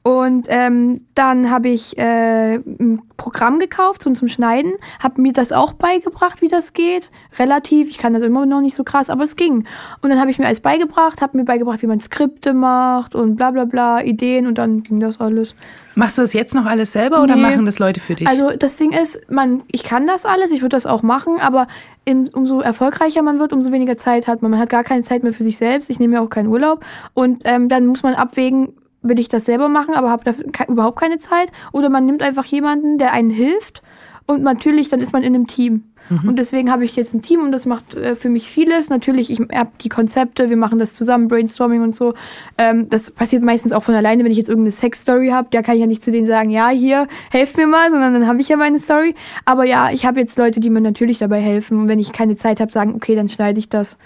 Und 0.07 0.45
ähm, 0.49 1.01
dann 1.15 1.49
habe 1.49 1.69
ich 1.69 1.97
äh, 1.97 2.57
ein 2.57 3.01
Programm 3.17 3.57
gekauft 3.57 4.03
zum, 4.03 4.13
zum 4.13 4.27
Schneiden, 4.27 4.73
habe 5.01 5.19
mir 5.19 5.33
das 5.33 5.51
auch 5.51 5.73
beigebracht, 5.73 6.43
wie 6.43 6.47
das 6.47 6.73
geht. 6.73 7.09
Relativ, 7.39 7.89
ich 7.89 7.97
kann 7.97 8.13
das 8.13 8.21
immer 8.21 8.45
noch 8.45 8.61
nicht 8.61 8.75
so 8.75 8.83
krass, 8.83 9.09
aber 9.09 9.23
es 9.23 9.35
ging. 9.35 9.65
Und 10.03 10.11
dann 10.11 10.19
habe 10.19 10.29
ich 10.29 10.37
mir 10.37 10.45
alles 10.45 10.59
beigebracht, 10.59 11.23
habe 11.23 11.39
mir 11.39 11.43
beigebracht, 11.43 11.81
wie 11.81 11.87
man 11.87 11.99
Skripte 11.99 12.53
macht 12.53 13.15
und 13.15 13.35
bla 13.35 13.49
bla 13.49 13.65
bla, 13.65 14.03
Ideen 14.03 14.45
und 14.45 14.59
dann 14.59 14.81
ging 14.83 14.99
das 14.99 15.19
alles. 15.19 15.55
Machst 15.95 16.19
du 16.19 16.21
das 16.21 16.33
jetzt 16.33 16.53
noch 16.53 16.67
alles 16.67 16.91
selber 16.91 17.23
oder 17.23 17.35
Nee. 17.35 17.41
machen 17.41 17.65
das 17.65 17.79
Leute 17.79 17.99
für 17.99 18.13
dich? 18.13 18.27
Also 18.27 18.51
das 18.51 18.77
Ding 18.77 18.91
ist, 18.91 19.19
man, 19.31 19.63
ich 19.71 19.83
kann 19.83 20.05
das 20.05 20.27
alles, 20.27 20.51
ich 20.51 20.61
würde 20.61 20.75
das 20.75 20.85
auch 20.85 21.01
machen, 21.01 21.39
aber 21.39 21.65
im, 22.03 22.29
umso 22.31 22.59
erfolgreicher 22.61 23.23
man 23.23 23.39
wird, 23.39 23.53
umso 23.53 23.71
weniger 23.71 23.97
Zeit 23.97 24.27
hat 24.27 24.43
man. 24.43 24.51
Man 24.51 24.59
hat 24.59 24.69
gar 24.69 24.83
keine 24.83 25.01
Zeit 25.01 25.23
mehr 25.23 25.33
für 25.33 25.41
sich 25.41 25.57
selbst. 25.57 25.89
Ich 25.89 25.99
nehme 25.99 26.13
ja 26.13 26.21
auch 26.21 26.29
keinen 26.29 26.49
Urlaub. 26.49 26.85
Und 27.15 27.41
ähm, 27.45 27.69
dann 27.69 27.87
muss 27.87 28.03
man 28.03 28.13
abwägen, 28.13 28.69
will 29.07 29.19
ich 29.19 29.29
das 29.29 29.45
selber 29.45 29.69
machen, 29.69 29.95
aber 29.95 30.09
habe 30.09 30.23
dafür 30.23 30.45
ke 30.51 30.65
überhaupt 30.71 30.99
keine 30.99 31.17
Zeit. 31.17 31.51
Oder 31.71 31.89
man 31.89 32.05
nimmt 32.05 32.21
einfach 32.21 32.45
jemanden, 32.45 32.97
der 32.97 33.13
einen 33.13 33.29
hilft 33.29 33.81
Und 34.27 34.41
natürlich, 34.41 34.89
dann 34.89 35.01
ist 35.01 35.13
man 35.13 35.21
in 35.21 35.35
einem 35.35 35.47
Team. 35.47 35.83
Mhm. 36.09 36.29
Und 36.29 36.39
deswegen 36.39 36.71
habe 36.71 36.83
ich 36.85 36.95
jetzt 36.95 37.13
ein 37.13 37.21
Team 37.21 37.41
und 37.41 37.51
das 37.51 37.65
macht 37.65 37.95
äh, 37.95 38.15
für 38.15 38.29
mich 38.29 38.49
vieles. 38.49 38.89
Natürlich, 38.89 39.31
ich 39.31 39.39
habe 39.39 39.71
die 39.81 39.89
Konzepte, 39.89 40.49
wir 40.49 40.57
machen 40.57 40.79
das 40.79 40.93
zusammen, 40.93 41.27
Brainstorming 41.27 41.81
und 41.81 41.95
so. 41.95 42.13
Ähm, 42.57 42.89
das 42.89 43.11
passiert 43.11 43.43
meistens 43.43 43.71
auch 43.71 43.83
von 43.83 43.95
alleine, 43.95 44.23
wenn 44.23 44.31
ich 44.31 44.37
jetzt 44.37 44.49
irgendeine 44.49 44.71
Sex-Story 44.71 45.29
habe. 45.29 45.47
Da 45.51 45.61
kann 45.61 45.75
ich 45.75 45.81
ja 45.81 45.87
nicht 45.87 46.03
zu 46.03 46.11
denen 46.11 46.27
sagen, 46.27 46.49
ja, 46.49 46.69
hier, 46.69 47.07
helft 47.31 47.57
mir 47.57 47.67
mal, 47.67 47.89
sondern 47.91 48.13
dann 48.13 48.27
habe 48.27 48.39
ich 48.41 48.49
ja 48.49 48.57
meine 48.57 48.79
Story. 48.79 49.15
Aber 49.45 49.65
ja, 49.65 49.91
ich 49.91 50.05
habe 50.05 50.19
jetzt 50.19 50.37
Leute, 50.37 50.59
die 50.59 50.69
mir 50.69 50.81
natürlich 50.81 51.17
dabei 51.17 51.39
helfen. 51.39 51.79
Und 51.81 51.87
wenn 51.87 51.99
ich 51.99 52.11
keine 52.11 52.35
Zeit 52.35 52.59
habe, 52.59 52.71
sagen, 52.71 52.93
okay, 52.95 53.15
dann 53.15 53.27
schneide 53.27 53.59
ich 53.59 53.69
das. 53.69 53.97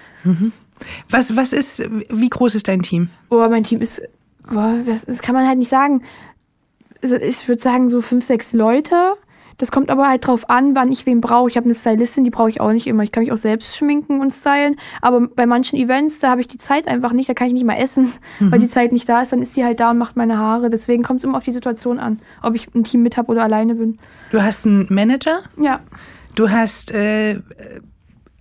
Was, 1.09 1.35
was 1.35 1.53
ist, 1.53 1.89
wie 2.09 2.29
groß 2.29 2.55
ist 2.55 2.67
dein 2.67 2.81
Team? 2.81 3.09
Oh, 3.29 3.45
mein 3.49 3.63
Team 3.63 3.81
ist, 3.81 4.01
boah, 4.51 4.75
das, 4.85 5.05
das 5.05 5.21
kann 5.21 5.35
man 5.35 5.47
halt 5.47 5.57
nicht 5.57 5.69
sagen. 5.69 6.03
Also 7.01 7.15
ich 7.15 7.47
würde 7.47 7.61
sagen, 7.61 7.89
so 7.89 8.01
fünf, 8.01 8.23
sechs 8.23 8.53
Leute. 8.53 8.95
Das 9.57 9.71
kommt 9.71 9.89
aber 9.89 10.07
halt 10.07 10.25
drauf 10.25 10.49
an, 10.49 10.73
wann 10.73 10.89
ich 10.89 11.05
wen 11.05 11.19
brauche. 11.19 11.49
Ich 11.49 11.57
habe 11.57 11.65
eine 11.65 11.75
Stylistin, 11.75 12.23
die 12.23 12.29
brauche 12.29 12.47
ich 12.47 12.61
auch 12.61 12.71
nicht 12.71 12.87
immer. 12.87 13.03
Ich 13.03 13.11
kann 13.11 13.23
mich 13.23 13.33
auch 13.33 13.37
selbst 13.37 13.75
schminken 13.75 14.21
und 14.21 14.31
stylen. 14.31 14.77
Aber 15.01 15.27
bei 15.27 15.45
manchen 15.45 15.77
Events, 15.77 16.19
da 16.19 16.29
habe 16.29 16.39
ich 16.39 16.47
die 16.47 16.57
Zeit 16.57 16.87
einfach 16.87 17.11
nicht. 17.11 17.27
Da 17.27 17.33
kann 17.33 17.47
ich 17.47 17.53
nicht 17.53 17.65
mal 17.65 17.75
essen, 17.75 18.09
weil 18.39 18.59
die 18.59 18.69
Zeit 18.69 18.93
nicht 18.93 19.09
da 19.09 19.21
ist. 19.21 19.33
Dann 19.33 19.41
ist 19.41 19.57
die 19.57 19.65
halt 19.65 19.81
da 19.81 19.91
und 19.91 19.97
macht 19.97 20.15
meine 20.15 20.37
Haare. 20.37 20.69
Deswegen 20.69 21.03
kommt 21.03 21.19
es 21.19 21.25
immer 21.25 21.37
auf 21.37 21.43
die 21.43 21.51
Situation 21.51 21.99
an, 21.99 22.19
ob 22.41 22.55
ich 22.55 22.73
ein 22.73 22.85
Team 22.85 23.03
mit 23.03 23.17
habe 23.17 23.29
oder 23.31 23.43
alleine 23.43 23.75
bin. 23.75 23.99
Du 24.31 24.41
hast 24.41 24.65
einen 24.65 24.87
Manager, 24.89 25.41
Ja, 25.57 25.81
du 26.35 26.49
hast 26.49 26.91
äh, 26.91 27.41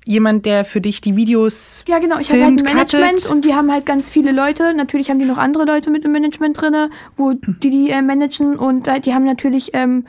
jemand, 0.09 0.47
der 0.47 0.64
für 0.64 0.81
dich 0.81 1.01
die 1.01 1.16
Videos 1.16 1.85
Ja, 1.87 1.99
genau. 1.99 2.18
Ich 2.18 2.31
habe 2.33 2.42
halt 2.42 2.61
ein 2.61 2.64
Management 2.64 3.16
cuttet. 3.16 3.31
und 3.31 3.44
die 3.44 3.55
haben 3.55 3.71
halt 3.71 3.85
ganz 3.85 4.09
viele 4.09 4.33
Leute. 4.33 4.75
Natürlich 4.75 5.11
haben 5.11 5.18
die 5.18 5.27
noch 5.27 5.38
andere 5.38 5.64
Leute 5.66 5.90
mit 5.90 6.05
im 6.05 6.12
Management 6.12 6.61
drinne, 6.61 6.90
wo 7.16 7.35
die 7.35 7.71
die 7.71 7.90
äh, 7.90 8.01
managen 8.01 8.57
und 8.57 8.88
äh, 8.88 9.01
die 9.01 9.12
haben 9.12 9.25
natürlich, 9.25 9.71
ähm, 9.75 10.07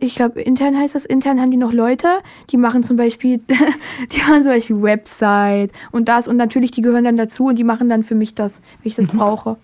ich 0.00 0.16
glaube, 0.16 0.40
intern 0.40 0.78
heißt 0.78 0.94
das, 0.94 1.04
intern 1.04 1.40
haben 1.40 1.50
die 1.50 1.56
noch 1.58 1.72
Leute, 1.72 2.08
die 2.50 2.56
machen 2.56 2.82
zum 2.82 2.96
Beispiel, 2.96 3.38
die 4.12 4.20
machen 4.20 4.42
zum 4.44 4.52
Beispiel 4.52 4.82
Website 4.82 5.72
und 5.90 6.08
das 6.08 6.26
und 6.26 6.36
natürlich, 6.36 6.70
die 6.70 6.80
gehören 6.80 7.04
dann 7.04 7.18
dazu 7.18 7.44
und 7.44 7.56
die 7.56 7.64
machen 7.64 7.90
dann 7.90 8.02
für 8.02 8.14
mich 8.14 8.34
das, 8.34 8.62
wenn 8.82 8.90
ich 8.90 8.94
das 8.94 9.08
brauche. 9.08 9.56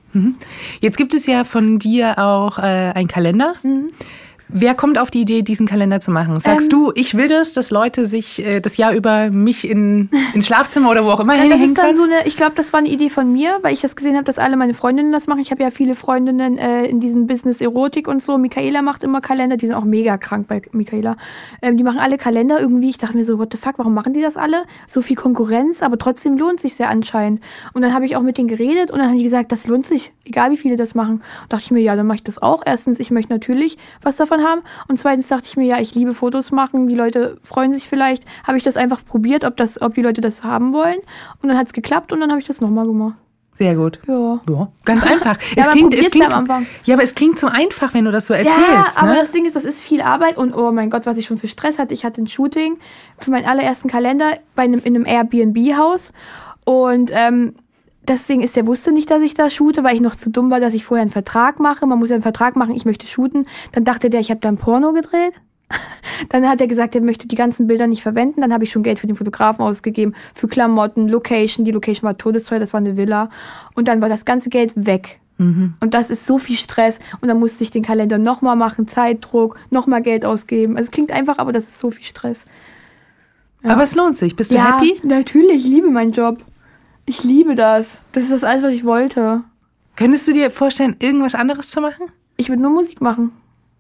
Jetzt 0.81 0.99
gibt 0.99 1.15
es 1.15 1.27
ja 1.27 1.45
von 1.45 1.79
dir 1.79 2.19
auch 2.19 2.59
äh, 2.59 2.63
einen 2.95 3.09
Kalender. 3.09 3.55
Mhm. 3.63 3.89
Wer 4.51 4.75
kommt 4.75 4.99
auf 4.99 5.11
die 5.11 5.21
Idee, 5.21 5.43
diesen 5.43 5.67
Kalender 5.67 6.01
zu 6.01 6.11
machen? 6.11 6.39
Sagst 6.41 6.73
Ähm, 6.73 6.79
du, 6.79 6.93
ich 6.95 7.15
will 7.17 7.29
das, 7.29 7.53
dass 7.53 7.71
Leute 7.71 8.07
sich 8.07 8.45
äh, 8.45 8.61
das 8.61 8.77
Jahr 8.79 8.93
über 8.95 9.31
mich 9.31 9.69
in, 9.69 10.09
ins 10.35 10.47
Schlafzimmer 10.47 10.91
oder 10.91 11.05
wo 11.05 11.11
auch 11.11 11.21
immer 11.21 11.37
Ja, 11.37 11.49
das 11.49 11.61
ist 11.61 11.77
dann 11.77 11.87
können? 11.87 11.97
so 11.97 12.03
eine, 12.05 12.27
ich 12.27 12.37
glaube, 12.37 12.53
das 12.55 12.73
war 12.73 12.79
eine 12.81 12.89
Idee 12.89 13.11
von 13.11 13.31
mir, 13.33 13.59
weil 13.63 13.75
ich 13.75 13.81
das 13.81 13.95
gesehen 13.95 14.15
habe, 14.15 14.25
dass 14.25 14.39
alle 14.39 14.57
meine 14.57 14.73
Freundinnen 14.75 15.13
das 15.13 15.27
machen. 15.27 15.41
Ich 15.41 15.51
habe 15.51 15.63
ja 15.63 15.71
viele 15.71 15.95
Freundinnen 15.95 16.57
äh, 16.57 16.87
in 16.87 16.99
diesem 16.99 17.27
Business 17.27 17.61
Erotik 17.61 18.09
und 18.09 18.23
so. 18.23 18.39
Michaela 18.39 18.81
macht 18.81 19.03
immer 19.03 19.21
Kalender, 19.21 19.57
die 19.59 19.67
sind 19.67 19.75
auch 19.77 19.85
mega 19.85 20.17
krank 20.17 20.49
bei 20.49 20.63
Michaela. 20.73 21.17
Ähm, 21.61 21.77
die 21.77 21.83
machen 21.85 21.99
alle 21.99 22.17
Kalender 22.17 22.59
irgendwie. 22.59 22.89
Ich 22.89 22.99
dachte 22.99 23.17
mir 23.17 23.25
so, 23.25 23.39
what 23.39 23.49
the 23.53 23.59
fuck, 23.59 23.75
warum 23.79 23.93
machen 23.93 24.15
die 24.15 24.23
das 24.23 24.37
alle? 24.39 24.65
So 24.87 25.03
viel 25.03 25.17
Konkurrenz, 25.17 25.83
aber 25.83 25.99
trotzdem 25.99 26.39
lohnt 26.39 26.59
sich 26.59 26.75
sehr 26.75 26.89
anscheinend. 26.89 27.41
Und 27.75 27.83
dann 27.83 27.93
habe 27.93 28.07
ich 28.07 28.17
auch 28.17 28.23
mit 28.23 28.39
denen 28.39 28.49
geredet 28.49 28.91
und 28.91 28.99
dann 28.99 29.09
haben 29.09 29.19
die 29.19 29.25
gesagt, 29.25 29.53
das 29.53 29.67
lohnt 29.67 29.85
sich, 29.85 30.13
egal 30.25 30.51
wie 30.51 30.57
viele 30.57 30.77
das 30.77 30.95
machen. 30.95 31.17
Und 31.43 31.53
dachte 31.53 31.65
ich 31.67 31.71
mir, 31.71 31.81
ja, 31.81 31.97
dann 31.97 32.07
mache 32.07 32.17
ich 32.17 32.25
das 32.25 32.41
auch. 32.41 32.63
Erstens, 32.65 32.99
ich 32.99 33.11
möchte 33.11 33.33
natürlich 33.33 33.77
was 34.01 34.17
davon 34.17 34.38
haben. 34.43 34.63
Und 34.89 34.99
zweitens 34.99 35.29
dachte 35.29 35.47
ich 35.47 35.57
mir, 35.57 35.67
ja, 35.67 35.81
ich 35.81 35.95
liebe 35.95 36.15
Fotos 36.15 36.51
machen. 36.51 36.89
Die 36.89 36.95
Leute 36.95 37.39
freuen 37.43 37.73
sich 37.73 37.89
vielleicht. 37.89 38.25
Habe 38.47 38.59
ich 38.59 38.65
das 38.65 38.77
einfach 38.77 39.05
probiert, 39.05 39.45
ob, 39.45 39.57
das, 39.57 39.81
ob 39.81 39.95
die 39.95 40.03
Leute 40.03 40.21
das 40.21 40.45
haben 40.45 40.73
wollen. 40.73 40.99
Und 41.43 41.49
dann 41.49 41.59
hat 41.59 41.67
es 41.67 41.73
geklappt 41.73 42.13
und 42.13 42.21
dann 42.21 42.31
habe 42.31 42.41
ich 42.41 42.47
das 42.47 42.61
nochmal 42.61 42.87
gemacht. 42.87 43.17
Sehr 43.59 43.75
gut. 43.75 43.99
Ja. 44.07 44.41
Ja, 44.49 44.69
ganz 44.85 45.03
einfach. 45.03 45.37
Ja, 45.57 45.65
es 45.65 45.71
klingt, 45.71 45.93
es 45.93 46.03
ja 46.03 46.11
klingt, 46.11 46.33
ja, 46.85 46.95
aber 46.95 47.03
es 47.03 47.17
klingt 47.17 47.41
so 47.41 47.49
einfach, 47.49 47.93
wenn 47.93 48.05
du 48.05 48.13
das 48.13 48.29
so 48.29 48.35
erzählst. 48.35 48.57
Ja, 48.61 48.87
aber 48.97 49.15
ne? 49.15 49.17
das 49.19 49.33
Ding 49.33 49.47
ist, 49.47 49.57
das 49.57 49.65
ist 49.65 49.81
viel 49.81 50.01
Arbeit 50.01 50.39
und 50.39 50.55
oh 50.55 50.71
mein 50.71 50.91
Gott, 50.91 51.07
was 51.07 51.17
ich 51.17 51.27
schon 51.27 51.39
für 51.39 51.49
Stress 51.49 51.81
hatte. 51.81 51.93
Ich 51.93 52.05
hatte 52.05 52.23
ein 52.23 52.29
Shooting 52.29 52.79
für 53.19 53.33
meinen 53.33 53.47
allerersten 53.47 53.89
Kalender 53.89 54.39
bei 54.55 54.63
einem, 54.63 54.81
in 54.85 54.95
einem 54.95 55.05
Airbnb-Haus 55.05 56.13
und 56.65 57.11
ähm, 57.13 57.55
das 58.09 58.27
Ding 58.27 58.41
ist, 58.41 58.57
der 58.57 58.67
wusste 58.67 58.93
nicht, 58.93 59.11
dass 59.11 59.23
ich 59.23 59.35
da 59.35 59.51
shoote, 59.51 59.85
weil 59.85 59.95
ich 59.95 60.01
noch 60.01 60.17
zu 60.17 60.31
dumm 60.31 60.51
war, 60.51 60.61
dass 60.61 60.75
ich 60.75 60.85
vorher 60.85 61.03
einen 61.03 61.11
Vertrag 61.11 61.61
mache. 61.61 61.87
Man 61.87 61.99
muss 61.99 62.11
ja 62.11 62.15
einen 62.15 62.23
Vertrag 62.23 62.57
machen, 62.57 62.75
ich 62.75 62.85
möchte 62.85 63.07
shooten. 63.07 63.47
Dann 63.73 63.85
dachte 63.85 64.11
der, 64.11 64.21
ich 64.21 64.31
habe 64.31 64.41
da 64.41 64.49
ein 64.49 64.57
Porno 64.57 64.93
gedreht. 64.93 65.35
Dann 66.31 66.49
hat 66.49 66.61
er 66.61 66.67
gesagt, 66.67 66.95
er 66.95 67.03
möchte 67.03 67.29
die 67.29 67.37
ganzen 67.37 67.67
Bilder 67.67 67.87
nicht 67.87 68.03
verwenden. 68.03 68.41
Dann 68.41 68.53
habe 68.53 68.65
ich 68.65 68.71
schon 68.71 68.83
Geld 68.83 68.99
für 68.99 69.07
den 69.07 69.17
Fotografen 69.17 69.63
ausgegeben, 69.63 70.15
für 70.35 70.49
Klamotten, 70.49 71.09
Location. 71.09 71.65
Die 71.65 71.73
Location 71.73 72.07
war 72.07 72.17
todesteuer, 72.17 72.59
das 72.59 72.73
war 72.73 72.81
eine 72.81 72.97
Villa. 72.97 73.29
Und 73.75 73.87
dann 73.87 74.01
war 74.01 74.09
das 74.09 74.25
ganze 74.25 74.49
Geld 74.49 74.73
weg. 74.75 75.21
Und 75.81 75.95
das 75.95 76.11
ist 76.11 76.27
so 76.27 76.39
viel 76.39 76.57
Stress. 76.57 77.01
Und 77.21 77.29
dann 77.29 77.39
musste 77.39 77.63
ich 77.63 77.71
den 77.71 77.85
Kalender 77.85 78.19
nochmal 78.19 78.57
machen, 78.57 78.89
Zeitdruck, 78.89 79.59
nochmal 79.71 80.03
Geld 80.03 80.25
ausgeben. 80.25 80.77
Also 80.77 80.89
es 80.89 80.91
klingt 80.91 81.13
einfach, 81.13 81.39
aber 81.39 81.53
das 81.53 81.69
ist 81.69 81.79
so 81.79 81.91
viel 81.91 82.05
Stress. 82.05 82.47
Aber 83.63 83.83
es 83.83 83.95
lohnt 83.95 84.17
sich. 84.17 84.35
Bist 84.35 84.53
du 84.53 84.57
ja, 84.57 84.81
happy? 84.81 85.01
natürlich, 85.05 85.65
ich 85.67 85.71
liebe 85.71 85.91
meinen 85.91 86.13
Job. 86.13 86.39
Ich 87.09 87.25
liebe 87.25 87.55
das. 87.55 88.03
Das 88.13 88.25
ist 88.25 88.33
das 88.33 88.45
alles, 88.45 88.63
was 88.63 88.73
ich 88.75 88.85
wollte. 88.85 89.43
Könntest 89.97 90.29
du 90.29 90.33
dir 90.35 90.51
vorstellen, 90.51 90.95
irgendwas 90.99 91.35
anderes 91.35 91.71
zu 91.71 91.81
machen? 91.81 92.07
Ich 92.37 92.51
würde 92.51 92.61
nur 92.61 92.71
Musik 92.71 93.01
machen. 93.01 93.33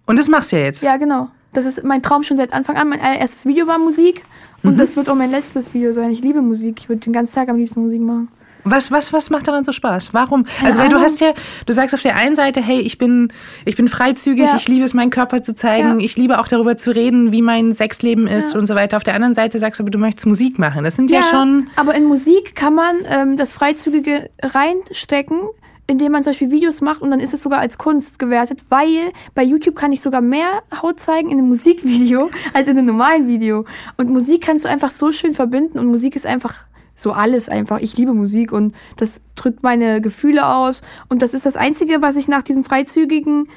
Und 0.07 0.19
das 0.19 0.29
machst 0.29 0.51
du 0.51 0.57
ja 0.57 0.65
jetzt. 0.65 0.83
Ja, 0.83 0.97
genau. 0.97 1.29
Das 1.53 1.67
ist 1.67 1.85
mein 1.85 2.03
Traum 2.03 2.23
schon 2.23 2.39
seit 2.39 2.55
Anfang 2.55 2.77
an. 2.77 2.89
Mein 2.89 3.01
allererstes 3.01 3.45
Video 3.45 3.67
war 3.67 3.79
Musik. 3.79 4.25
Und 4.63 4.75
Mhm. 4.75 4.79
das 4.79 4.97
wird 4.97 5.11
auch 5.11 5.15
mein 5.15 5.31
letztes 5.31 5.75
Video 5.75 5.93
sein. 5.93 6.11
Ich 6.11 6.23
liebe 6.23 6.41
Musik. 6.41 6.77
Ich 6.81 6.89
würde 6.89 7.03
den 7.03 7.13
ganzen 7.13 7.35
Tag 7.35 7.51
am 7.51 7.57
liebsten 7.59 7.83
Musik 7.83 8.01
machen. 8.01 8.29
Was, 8.65 8.91
was, 8.91 9.13
was 9.13 9.31
macht 9.31 9.47
daran 9.49 9.65
so 9.65 9.73
Spaß? 9.73 10.13
Warum? 10.13 10.45
Also, 10.65 10.79
weil 10.81 10.89
du 10.89 10.99
hast 10.99 11.21
ja, 11.21 11.33
du 11.67 11.73
sagst 11.73 11.95
auf 11.95 12.03
der 12.03 12.17
einen 12.17 12.35
Seite, 12.35 12.61
hey, 12.61 12.81
ich 12.81 12.99
bin, 12.99 13.33
ich 13.65 13.77
bin 13.77 13.89
freizügig, 13.89 14.47
Ja. 14.47 14.57
ich 14.57 14.69
liebe 14.69 14.85
es, 14.85 14.95
meinen 14.95 15.11
Körper 15.11 15.43
zu 15.43 15.55
zeigen, 15.55 16.01
Ja. 16.01 16.05
ich 16.05 16.17
liebe 16.17 16.39
auch 16.39 16.49
darüber 16.49 16.77
zu 16.77 16.95
reden, 16.95 17.33
wie 17.33 17.43
mein 17.43 17.73
Sexleben 17.73 18.27
ist 18.27 18.53
Ja. 18.53 18.59
und 18.59 18.67
so 18.67 18.75
weiter. 18.75 18.97
Auf 18.97 19.05
der 19.05 19.15
anderen 19.15 19.35
Seite 19.35 19.59
sagst 19.59 19.79
du 19.81 19.85
aber, 19.85 19.91
du 19.91 19.99
möchtest 19.99 20.27
Musik 20.27 20.59
machen. 20.59 20.85
Das 20.85 20.97
sind 20.97 21.11
ja, 21.11 21.23
schon. 21.23 21.69
Aber 21.77 21.95
in 21.95 22.05
Musik 22.05 22.55
kann 22.55 22.75
man 22.75 22.97
ähm, 23.09 23.37
das 23.37 23.53
Freizügige 23.53 24.29
reinstecken, 24.43 25.39
indem 25.87 26.13
man 26.13 26.23
zum 26.23 26.33
Beispiel 26.33 26.51
Videos 26.51 26.81
macht 26.83 27.01
und 27.01 27.11
dann 27.11 27.21
ist 27.21 27.33
es 27.33 27.41
sogar 27.41 27.61
als 27.61 27.79
Kunst 27.79 28.19
gewertet, 28.19 28.61
weil 28.69 29.13
bei 29.35 29.43
YouTube 29.43 29.75
kann 29.75 29.93
ich 29.93 30.03
sogar 30.03 30.21
mehr 30.21 30.63
Haut 30.83 31.01
zeigen 31.01 31.31
in 31.31 31.39
einem 31.39 31.49
Musikvideo 31.49 32.31
als 32.53 32.69
in 32.69 32.77
einem 32.77 32.87
normalen 32.89 33.27
Video. 33.27 33.65
Und 33.97 34.11
Musik 34.11 34.43
kannst 34.43 34.67
du 34.67 34.69
einfach 34.69 34.91
so 34.91 35.13
schön 35.13 35.33
verbinden 35.33 35.79
und 35.79 35.87
Musik 35.87 36.15
ist 36.15 36.27
einfach 36.27 36.67
so 36.99 37.13
alles 37.13 37.49
einfach. 37.49 37.79
Ich 37.81 37.97
liebe 37.97 38.13
Musik 38.13 38.53
und 38.53 38.75
das 38.97 39.21
drückt 39.37 39.63
meine 39.63 40.01
Gefühle 40.01 40.47
aus 40.47 40.83
und 41.09 41.23
das 41.23 41.33
ist 41.33 41.47
das 41.47 41.57
Einzige, 41.57 42.03
was 42.03 42.17
ich 42.17 42.29
nach 42.29 42.43
diesem 42.43 42.65
Freizügigen 42.65 43.49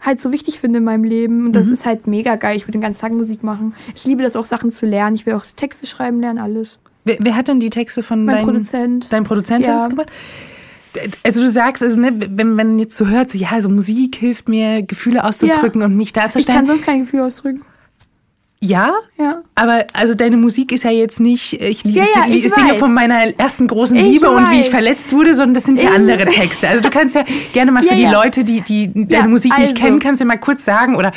halt 0.00 0.20
so 0.20 0.32
wichtig 0.32 0.60
finde 0.60 0.78
in 0.78 0.84
meinem 0.84 1.04
Leben 1.04 1.46
und 1.46 1.52
das 1.52 1.68
ist 1.68 1.84
halt 1.86 2.06
mega 2.06 2.36
geil. 2.36 2.56
Ich 2.56 2.62
würde 2.64 2.72
den 2.72 2.80
ganzen 2.82 3.00
Tag 3.00 3.12
Musik 3.12 3.42
machen. 3.42 3.74
Ich 3.94 4.04
liebe 4.06 4.22
das 4.22 4.36
auch 4.36 4.44
Sachen 4.46 4.70
zu 4.72 4.86
lernen. 4.86 5.14
Ich 5.16 5.26
will 5.26 5.34
auch 5.34 5.44
Texte 5.56 5.86
schreiben 5.86 6.20
lernen, 6.20 6.38
alles. 6.38 6.78
Wer, 7.04 7.16
wer 7.20 7.36
hat 7.36 7.48
denn 7.48 7.60
die 7.60 7.70
Texte 7.70 8.02
von 8.02 8.24
Mein 8.24 8.36
deinem 8.36 8.44
Produzent. 8.46 9.12
Dein 9.12 9.24
Produzent 9.24 9.64
Ja. 9.64 9.74
hat 9.74 9.82
es 9.82 9.88
gemacht? 9.88 10.10
Also 11.22 11.40
du 11.40 11.48
sagst, 11.48 11.82
also 11.82 11.96
ne, 11.96 12.12
wenn 12.30 12.54
man 12.54 12.78
jetzt 12.78 12.96
so 12.96 13.06
hört, 13.06 13.30
so 13.30 13.38
ja, 13.38 13.48
also 13.52 13.68
Musik 13.68 14.16
hilft 14.16 14.48
mir, 14.48 14.82
Gefühle 14.82 15.22
auszudrücken 15.24 15.82
und 15.82 15.96
mich 15.96 16.08
Ich 16.08 16.12
kann 16.14 16.24
darzustellen. 16.24 16.66
sonst 16.66 16.84
kein 16.84 17.00
Gefühl 17.00 17.20
ausdrücken. 17.20 17.62
Ja, 18.62 18.92
Ja. 19.18 19.40
aber 19.54 19.86
also 19.94 20.14
deine 20.14 20.36
Musik 20.36 20.70
ist 20.72 20.84
ja 20.84 20.90
jetzt 20.90 21.18
nicht, 21.20 21.54
ich, 21.54 21.82
Ja, 21.84 22.02
ja, 22.14 22.24
ich, 22.28 22.44
ich 22.44 22.52
singe 22.52 22.72
weiß. 22.72 22.76
von 22.78 22.92
meiner 22.92 23.38
ersten 23.38 23.66
großen 23.66 23.96
Ich 23.96 24.02
Liebe 24.04 24.30
und 24.30 24.50
wie 24.50 24.60
ich 24.60 24.68
verletzt 24.70 25.12
wurde, 25.12 25.32
sondern 25.34 25.54
das 25.54 25.64
sind 25.64 25.80
ja 25.80 25.90
Ich- 25.90 25.96
andere 25.96 26.26
Texte. 26.26 26.68
Also 26.68 26.82
du 26.82 26.90
kannst 26.90 27.14
ja 27.14 27.24
gerne 27.52 27.72
mal 27.72 27.82
für 27.82 27.94
die. 27.94 28.04
Leute, 28.04 28.44
die, 28.44 28.60
die 28.60 29.06
deine 29.08 29.28
Musik 29.28 29.56
nicht 29.58 29.70
also. 29.70 29.82
kennen, 29.82 29.98
kannst 29.98 30.20
du 30.20 30.26
mal 30.26 30.36
kurz 30.38 30.64
sagen 30.64 30.94
oder 30.96 31.10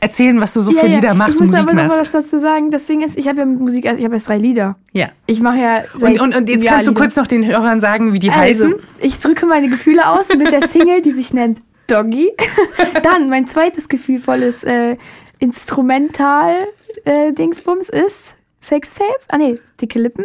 erzählen, 0.00 0.40
was 0.40 0.52
du 0.52 0.60
so 0.60 0.72
für 0.72 0.86
Lieder 0.86 1.14
machst, 1.14 1.34
ich 1.36 1.40
muss 1.40 1.50
Musik 1.50 1.62
aber 1.62 1.72
noch 1.72 1.82
mal 1.82 1.88
machst. 1.88 2.00
was 2.14 2.24
dazu 2.24 2.38
sagen. 2.40 2.70
Das 2.70 2.86
Ding 2.86 3.02
ist, 3.02 3.16
ich 3.16 3.28
habe 3.28 3.38
ja 3.38 3.44
mit 3.46 3.60
Musik, 3.60 3.86
also 3.86 3.98
ich 3.98 4.04
habe 4.04 4.14
jetzt 4.16 4.28
drei 4.28 4.38
Lieder. 4.38 4.76
Ja. 4.92 5.08
Ich 5.26 5.40
mache 5.40 5.58
ja 5.58 5.82
Und, 6.00 6.20
und, 6.20 6.36
und 6.36 6.48
jetzt 6.48 6.64
kannst 6.66 6.86
du 6.86 6.90
Lieder. 6.90 7.00
kurz 7.02 7.16
noch 7.16 7.26
den 7.26 7.44
Hörern 7.46 7.80
sagen, 7.80 8.12
wie 8.12 8.18
die 8.18 8.30
Also, 8.30 8.40
heißen. 8.66 8.74
ich 9.00 9.18
drücke 9.18 9.46
meine 9.46 9.68
Gefühle 9.68 10.08
aus 10.08 10.28
mit 10.36 10.50
der 10.52 10.66
Single, 10.68 11.02
die 11.02 11.12
sich 11.12 11.32
nennt 11.32 11.58
Doggy. 11.88 12.30
Dann 13.04 13.28
mein 13.30 13.46
zweites 13.46 13.88
gefühlvolles 13.88 14.64
äh, 14.64 14.96
Instrumental 15.38 16.54
äh, 17.04 17.30
ist 17.30 18.36
Sextape. 18.60 19.20
Ah 19.28 19.38
nee, 19.38 19.58
dicke 19.80 19.98
Lippen. 19.98 20.24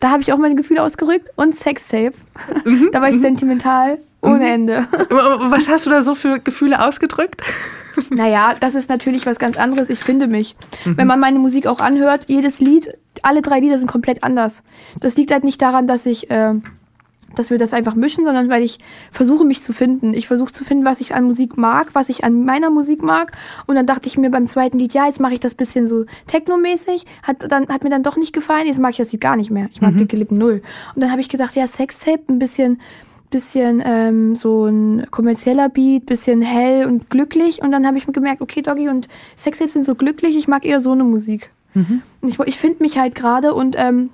Da 0.00 0.10
habe 0.10 0.22
ich 0.22 0.32
auch 0.32 0.38
meine 0.38 0.54
Gefühle 0.54 0.82
ausgerückt 0.82 1.30
und 1.36 1.56
Sextape. 1.56 2.12
Mhm, 2.64 2.88
da 2.92 3.00
war 3.00 3.10
ich 3.10 3.20
sentimental 3.20 3.98
ohne 4.22 4.48
Ende. 4.48 4.86
Was 5.10 5.68
hast 5.68 5.86
du 5.86 5.90
da 5.90 6.00
so 6.00 6.14
für 6.14 6.38
Gefühle 6.38 6.84
ausgedrückt? 6.84 7.42
Naja, 8.10 8.54
das 8.60 8.74
ist 8.74 8.90
natürlich 8.90 9.24
was 9.24 9.38
ganz 9.38 9.56
anderes. 9.56 9.88
Ich 9.88 10.00
finde 10.00 10.26
mich. 10.26 10.54
Wenn 10.84 11.06
man 11.06 11.18
meine 11.18 11.38
Musik 11.38 11.66
auch 11.66 11.80
anhört, 11.80 12.24
jedes 12.26 12.60
Lied, 12.60 12.92
alle 13.22 13.40
drei 13.40 13.58
Lieder 13.58 13.78
sind 13.78 13.90
komplett 13.90 14.22
anders. 14.22 14.64
Das 15.00 15.16
liegt 15.16 15.30
halt 15.30 15.44
nicht 15.44 15.62
daran, 15.62 15.86
dass 15.86 16.04
ich, 16.04 16.30
äh, 16.30 16.52
dass 17.34 17.50
wir 17.50 17.58
das 17.58 17.72
einfach 17.72 17.94
mischen, 17.94 18.24
sondern 18.24 18.48
weil 18.48 18.62
ich 18.62 18.78
versuche, 19.10 19.44
mich 19.44 19.62
zu 19.62 19.72
finden. 19.72 20.14
Ich 20.14 20.26
versuche 20.26 20.52
zu 20.52 20.64
finden, 20.64 20.84
was 20.84 21.00
ich 21.00 21.14
an 21.14 21.24
Musik 21.24 21.56
mag, 21.56 21.94
was 21.94 22.08
ich 22.08 22.24
an 22.24 22.44
meiner 22.44 22.70
Musik 22.70 23.02
mag. 23.02 23.32
Und 23.66 23.74
dann 23.74 23.86
dachte 23.86 24.06
ich 24.08 24.16
mir 24.16 24.30
beim 24.30 24.44
zweiten 24.44 24.78
Lied, 24.78 24.94
ja, 24.94 25.06
jetzt 25.06 25.20
mache 25.20 25.34
ich 25.34 25.40
das 25.40 25.54
bisschen 25.54 25.86
so 25.86 26.04
technomäßig. 26.26 27.04
Hat, 27.22 27.50
dann, 27.50 27.68
hat 27.68 27.84
mir 27.84 27.90
dann 27.90 28.02
doch 28.02 28.16
nicht 28.16 28.32
gefallen. 28.32 28.66
Jetzt 28.66 28.80
mag 28.80 28.92
ich 28.92 28.96
das 28.98 29.12
Lied 29.12 29.20
gar 29.20 29.36
nicht 29.36 29.50
mehr. 29.50 29.68
Ich 29.72 29.80
mag 29.80 29.96
dicke 29.96 30.16
Lippen 30.16 30.38
null. 30.38 30.62
Und 30.94 31.02
dann 31.02 31.10
habe 31.10 31.20
ich 31.20 31.28
gedacht, 31.28 31.56
ja, 31.56 31.66
Sextape, 31.66 32.22
ein 32.28 32.38
bisschen 32.38 32.80
bisschen 33.28 33.82
ähm, 33.84 34.36
so 34.36 34.66
ein 34.66 35.08
kommerzieller 35.10 35.68
Beat, 35.68 36.06
bisschen 36.06 36.42
hell 36.42 36.86
und 36.86 37.10
glücklich. 37.10 37.60
Und 37.60 37.72
dann 37.72 37.84
habe 37.84 37.98
ich 37.98 38.06
mir 38.06 38.12
gemerkt, 38.12 38.40
okay, 38.40 38.62
Doggy 38.62 38.88
und 38.88 39.08
Sextapes 39.36 39.72
sind 39.72 39.84
so 39.84 39.96
glücklich, 39.96 40.36
ich 40.36 40.46
mag 40.46 40.64
eher 40.64 40.78
so 40.78 40.92
eine 40.92 41.02
Musik. 41.04 41.50
Und 42.20 42.28
ich, 42.28 42.38
ich 42.38 42.56
finde 42.56 42.82
mich 42.82 42.98
halt 42.98 43.14
gerade 43.14 43.52
und 43.52 43.74
ähm, 43.76 44.10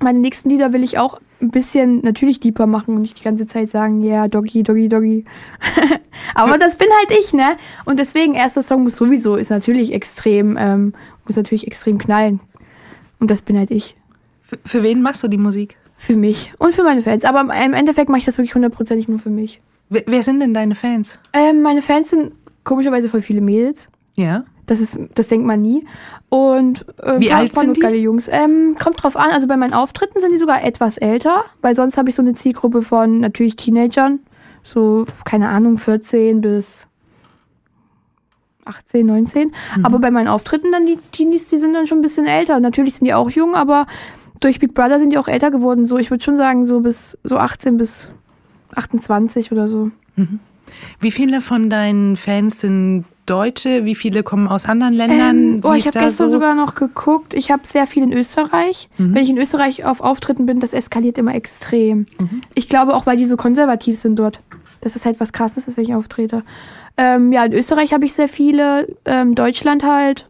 meine 0.00 0.18
nächsten 0.18 0.50
Lieder 0.50 0.72
will 0.72 0.84
ich 0.84 0.98
auch 0.98 1.18
ein 1.42 1.50
bisschen 1.50 2.00
natürlich 2.02 2.40
deeper 2.40 2.66
machen 2.66 2.94
und 2.94 3.02
nicht 3.02 3.18
die 3.18 3.24
ganze 3.24 3.46
Zeit 3.46 3.68
sagen, 3.68 4.02
ja, 4.02 4.10
yeah, 4.10 4.28
Doggy, 4.28 4.62
Doggy, 4.62 4.88
Doggy. 4.88 5.24
Aber 6.34 6.56
das 6.56 6.76
bin 6.76 6.88
halt 6.98 7.18
ich, 7.18 7.32
ne? 7.32 7.56
Und 7.84 7.98
deswegen, 7.98 8.34
erster 8.34 8.62
Song 8.62 8.84
muss 8.84 8.96
sowieso, 8.96 9.36
ist 9.36 9.50
natürlich 9.50 9.92
extrem, 9.92 10.56
ähm, 10.58 10.94
muss 11.26 11.36
natürlich 11.36 11.66
extrem 11.66 11.98
knallen. 11.98 12.40
Und 13.18 13.30
das 13.30 13.42
bin 13.42 13.58
halt 13.58 13.70
ich. 13.70 13.96
Für, 14.42 14.58
für 14.64 14.82
wen 14.82 15.02
machst 15.02 15.22
du 15.22 15.28
die 15.28 15.38
Musik? 15.38 15.76
Für 15.96 16.16
mich 16.16 16.52
und 16.58 16.74
für 16.74 16.82
meine 16.82 17.02
Fans. 17.02 17.24
Aber 17.24 17.40
im 17.42 17.74
Endeffekt 17.74 18.08
mache 18.08 18.18
ich 18.18 18.24
das 18.24 18.38
wirklich 18.38 18.54
hundertprozentig 18.54 19.08
nur 19.08 19.18
für 19.18 19.30
mich. 19.30 19.60
Wer, 19.88 20.02
wer 20.06 20.22
sind 20.22 20.40
denn 20.40 20.54
deine 20.54 20.74
Fans? 20.74 21.18
Ähm, 21.32 21.62
meine 21.62 21.82
Fans 21.82 22.10
sind 22.10 22.32
komischerweise 22.64 23.08
voll 23.08 23.22
viele 23.22 23.40
Mädels. 23.40 23.88
Ja. 24.16 24.44
Das 24.66 24.80
ist, 24.80 24.98
das 25.14 25.28
denkt 25.28 25.46
man 25.46 25.60
nie. 25.60 25.84
Und 26.28 26.86
äh, 26.98 27.18
Wie 27.18 27.32
alt 27.32 27.56
sind 27.56 27.76
die? 27.76 27.80
geile 27.80 27.96
Jungs. 27.96 28.28
Ähm, 28.28 28.76
kommt 28.80 29.02
drauf 29.02 29.16
an. 29.16 29.30
Also 29.32 29.46
bei 29.46 29.56
meinen 29.56 29.72
Auftritten 29.72 30.20
sind 30.20 30.32
die 30.32 30.38
sogar 30.38 30.64
etwas 30.64 30.98
älter, 30.98 31.44
weil 31.62 31.74
sonst 31.74 31.98
habe 31.98 32.08
ich 32.08 32.14
so 32.14 32.22
eine 32.22 32.32
Zielgruppe 32.34 32.82
von 32.82 33.18
natürlich 33.18 33.56
Teenagern, 33.56 34.20
so 34.62 35.06
keine 35.24 35.48
Ahnung 35.48 35.78
14 35.78 36.40
bis 36.40 36.88
18, 38.64 39.04
19. 39.04 39.48
Mhm. 39.76 39.84
Aber 39.84 39.98
bei 39.98 40.10
meinen 40.10 40.28
Auftritten 40.28 40.70
dann 40.70 40.86
die 40.86 40.98
Teenies, 41.10 41.48
die 41.48 41.56
sind 41.56 41.74
dann 41.74 41.86
schon 41.86 41.98
ein 41.98 42.02
bisschen 42.02 42.26
älter. 42.26 42.60
Natürlich 42.60 42.94
sind 42.94 43.06
die 43.06 43.14
auch 43.14 43.30
jung, 43.30 43.54
aber 43.54 43.86
durch 44.40 44.58
Big 44.58 44.74
Brother 44.74 44.98
sind 44.98 45.10
die 45.10 45.18
auch 45.18 45.28
älter 45.28 45.50
geworden. 45.50 45.84
So, 45.84 45.98
ich 45.98 46.10
würde 46.10 46.22
schon 46.22 46.36
sagen 46.36 46.66
so 46.66 46.80
bis 46.80 47.18
so 47.24 47.36
18 47.36 47.76
bis 47.76 48.10
28 48.76 49.52
oder 49.52 49.68
so. 49.68 49.90
Wie 51.00 51.10
viele 51.10 51.40
von 51.40 51.68
deinen 51.70 52.16
Fans 52.16 52.60
sind 52.60 53.04
Deutsche? 53.32 53.86
Wie 53.86 53.94
viele 53.94 54.22
kommen 54.22 54.46
aus 54.46 54.66
anderen 54.66 54.92
Ländern? 54.92 55.54
Ähm, 55.54 55.60
oh, 55.64 55.72
ich 55.72 55.86
habe 55.86 55.98
gestern 55.98 56.30
so? 56.30 56.36
sogar 56.36 56.54
noch 56.54 56.74
geguckt. 56.74 57.32
Ich 57.32 57.50
habe 57.50 57.62
sehr 57.66 57.86
viel 57.86 58.02
in 58.02 58.12
Österreich. 58.12 58.90
Mhm. 58.98 59.14
Wenn 59.14 59.22
ich 59.22 59.30
in 59.30 59.38
Österreich 59.38 59.84
auf 59.86 60.02
Auftritten 60.02 60.44
bin, 60.44 60.60
das 60.60 60.74
eskaliert 60.74 61.16
immer 61.16 61.34
extrem. 61.34 62.06
Mhm. 62.18 62.42
Ich 62.54 62.68
glaube 62.68 62.94
auch, 62.94 63.06
weil 63.06 63.16
die 63.16 63.26
so 63.26 63.36
konservativ 63.38 63.98
sind 63.98 64.16
dort. 64.18 64.40
Das 64.82 64.96
ist 64.96 65.06
halt 65.06 65.18
was 65.18 65.32
Krasses, 65.32 65.66
ist, 65.66 65.76
wenn 65.78 65.84
ich 65.84 65.94
auftrete. 65.94 66.42
Ähm, 66.98 67.32
ja, 67.32 67.44
in 67.46 67.54
Österreich 67.54 67.94
habe 67.94 68.04
ich 68.04 68.12
sehr 68.12 68.28
viele. 68.28 68.86
Ähm, 69.06 69.34
Deutschland 69.34 69.82
halt. 69.82 70.26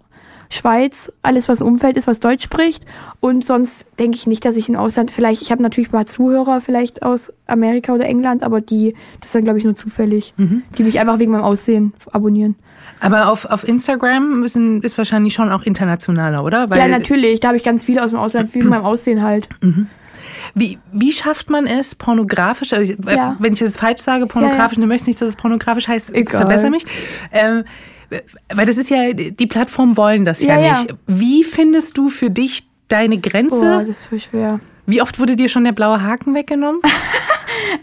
Schweiz, 0.48 1.10
alles 1.22 1.48
was 1.48 1.62
Umfeld 1.62 1.96
ist, 1.96 2.06
was 2.06 2.20
Deutsch 2.20 2.44
spricht. 2.44 2.84
Und 3.20 3.44
sonst 3.44 3.86
denke 3.98 4.16
ich 4.16 4.26
nicht, 4.26 4.44
dass 4.44 4.56
ich 4.56 4.68
im 4.68 4.76
Ausland 4.76 5.10
vielleicht, 5.10 5.40
ich 5.40 5.50
habe 5.50 5.62
natürlich 5.62 5.92
mal 5.92 6.04
Zuhörer 6.06 6.60
vielleicht 6.60 7.02
aus 7.02 7.32
Amerika 7.46 7.94
oder 7.94 8.04
England, 8.04 8.42
aber 8.42 8.60
die, 8.60 8.94
das 9.20 9.28
ist 9.30 9.34
dann 9.34 9.44
glaube 9.44 9.58
ich 9.60 9.64
nur 9.64 9.74
zufällig, 9.74 10.34
Mhm. 10.36 10.62
die 10.76 10.82
mich 10.84 11.00
einfach 11.00 11.18
wegen 11.18 11.32
meinem 11.32 11.44
Aussehen 11.44 11.94
abonnieren. 12.12 12.56
Aber 13.02 13.28
auf, 13.28 13.46
auf 13.46 13.66
Instagram 13.66 14.46
sind, 14.46 14.84
ist 14.84 14.96
wahrscheinlich 14.96 15.34
schon 15.34 15.50
auch 15.50 15.62
internationaler, 15.62 16.44
oder? 16.44 16.70
Weil, 16.70 16.78
ja, 16.78 16.86
natürlich. 16.86 17.40
Da 17.40 17.48
habe 17.48 17.56
ich 17.56 17.64
ganz 17.64 17.84
viele 17.84 18.02
aus 18.04 18.10
dem 18.10 18.18
Ausland, 18.20 18.54
wegen 18.54 18.68
meinem 18.68 18.84
Aussehen 18.84 19.22
halt. 19.22 19.48
Wie, 20.54 20.78
wie 20.92 21.10
schafft 21.10 21.50
man 21.50 21.66
es, 21.66 21.96
pornografisch, 21.96 22.72
also, 22.72 22.92
äh, 22.92 23.16
Ja. 23.16 23.36
wenn 23.40 23.54
ich 23.54 23.60
es 23.62 23.76
falsch 23.76 24.00
sage, 24.02 24.26
pornografisch, 24.26 24.78
du 24.78 24.86
möchtest 24.86 25.08
nicht, 25.08 25.20
dass 25.20 25.30
es 25.30 25.36
pornografisch 25.36 25.88
heißt, 25.88 26.14
Egal. 26.14 26.42
verbessere 26.42 26.70
mich. 26.70 26.84
Ähm, 27.32 27.64
weil 28.54 28.66
das 28.66 28.76
ist 28.78 28.88
ja, 28.88 29.12
die 29.12 29.46
Plattformen 29.46 29.96
wollen 29.96 30.24
das 30.24 30.40
ja, 30.42 30.58
Ja, 30.58 30.66
ja. 30.66 30.82
nicht. 30.82 30.94
Wie 31.08 31.42
findest 31.42 31.98
du 31.98 32.08
für 32.08 32.30
dich 32.30 32.68
deine 32.86 33.18
Grenze? 33.18 33.60
Boah, 33.64 33.80
das 33.80 33.88
ist 33.88 34.04
voll 34.06 34.20
schwer. 34.20 34.60
Wie 34.86 35.02
oft 35.02 35.18
wurde 35.18 35.34
dir 35.34 35.48
schon 35.48 35.64
der 35.64 35.72
blaue 35.72 36.02
Haken 36.02 36.34
weggenommen? 36.34 36.80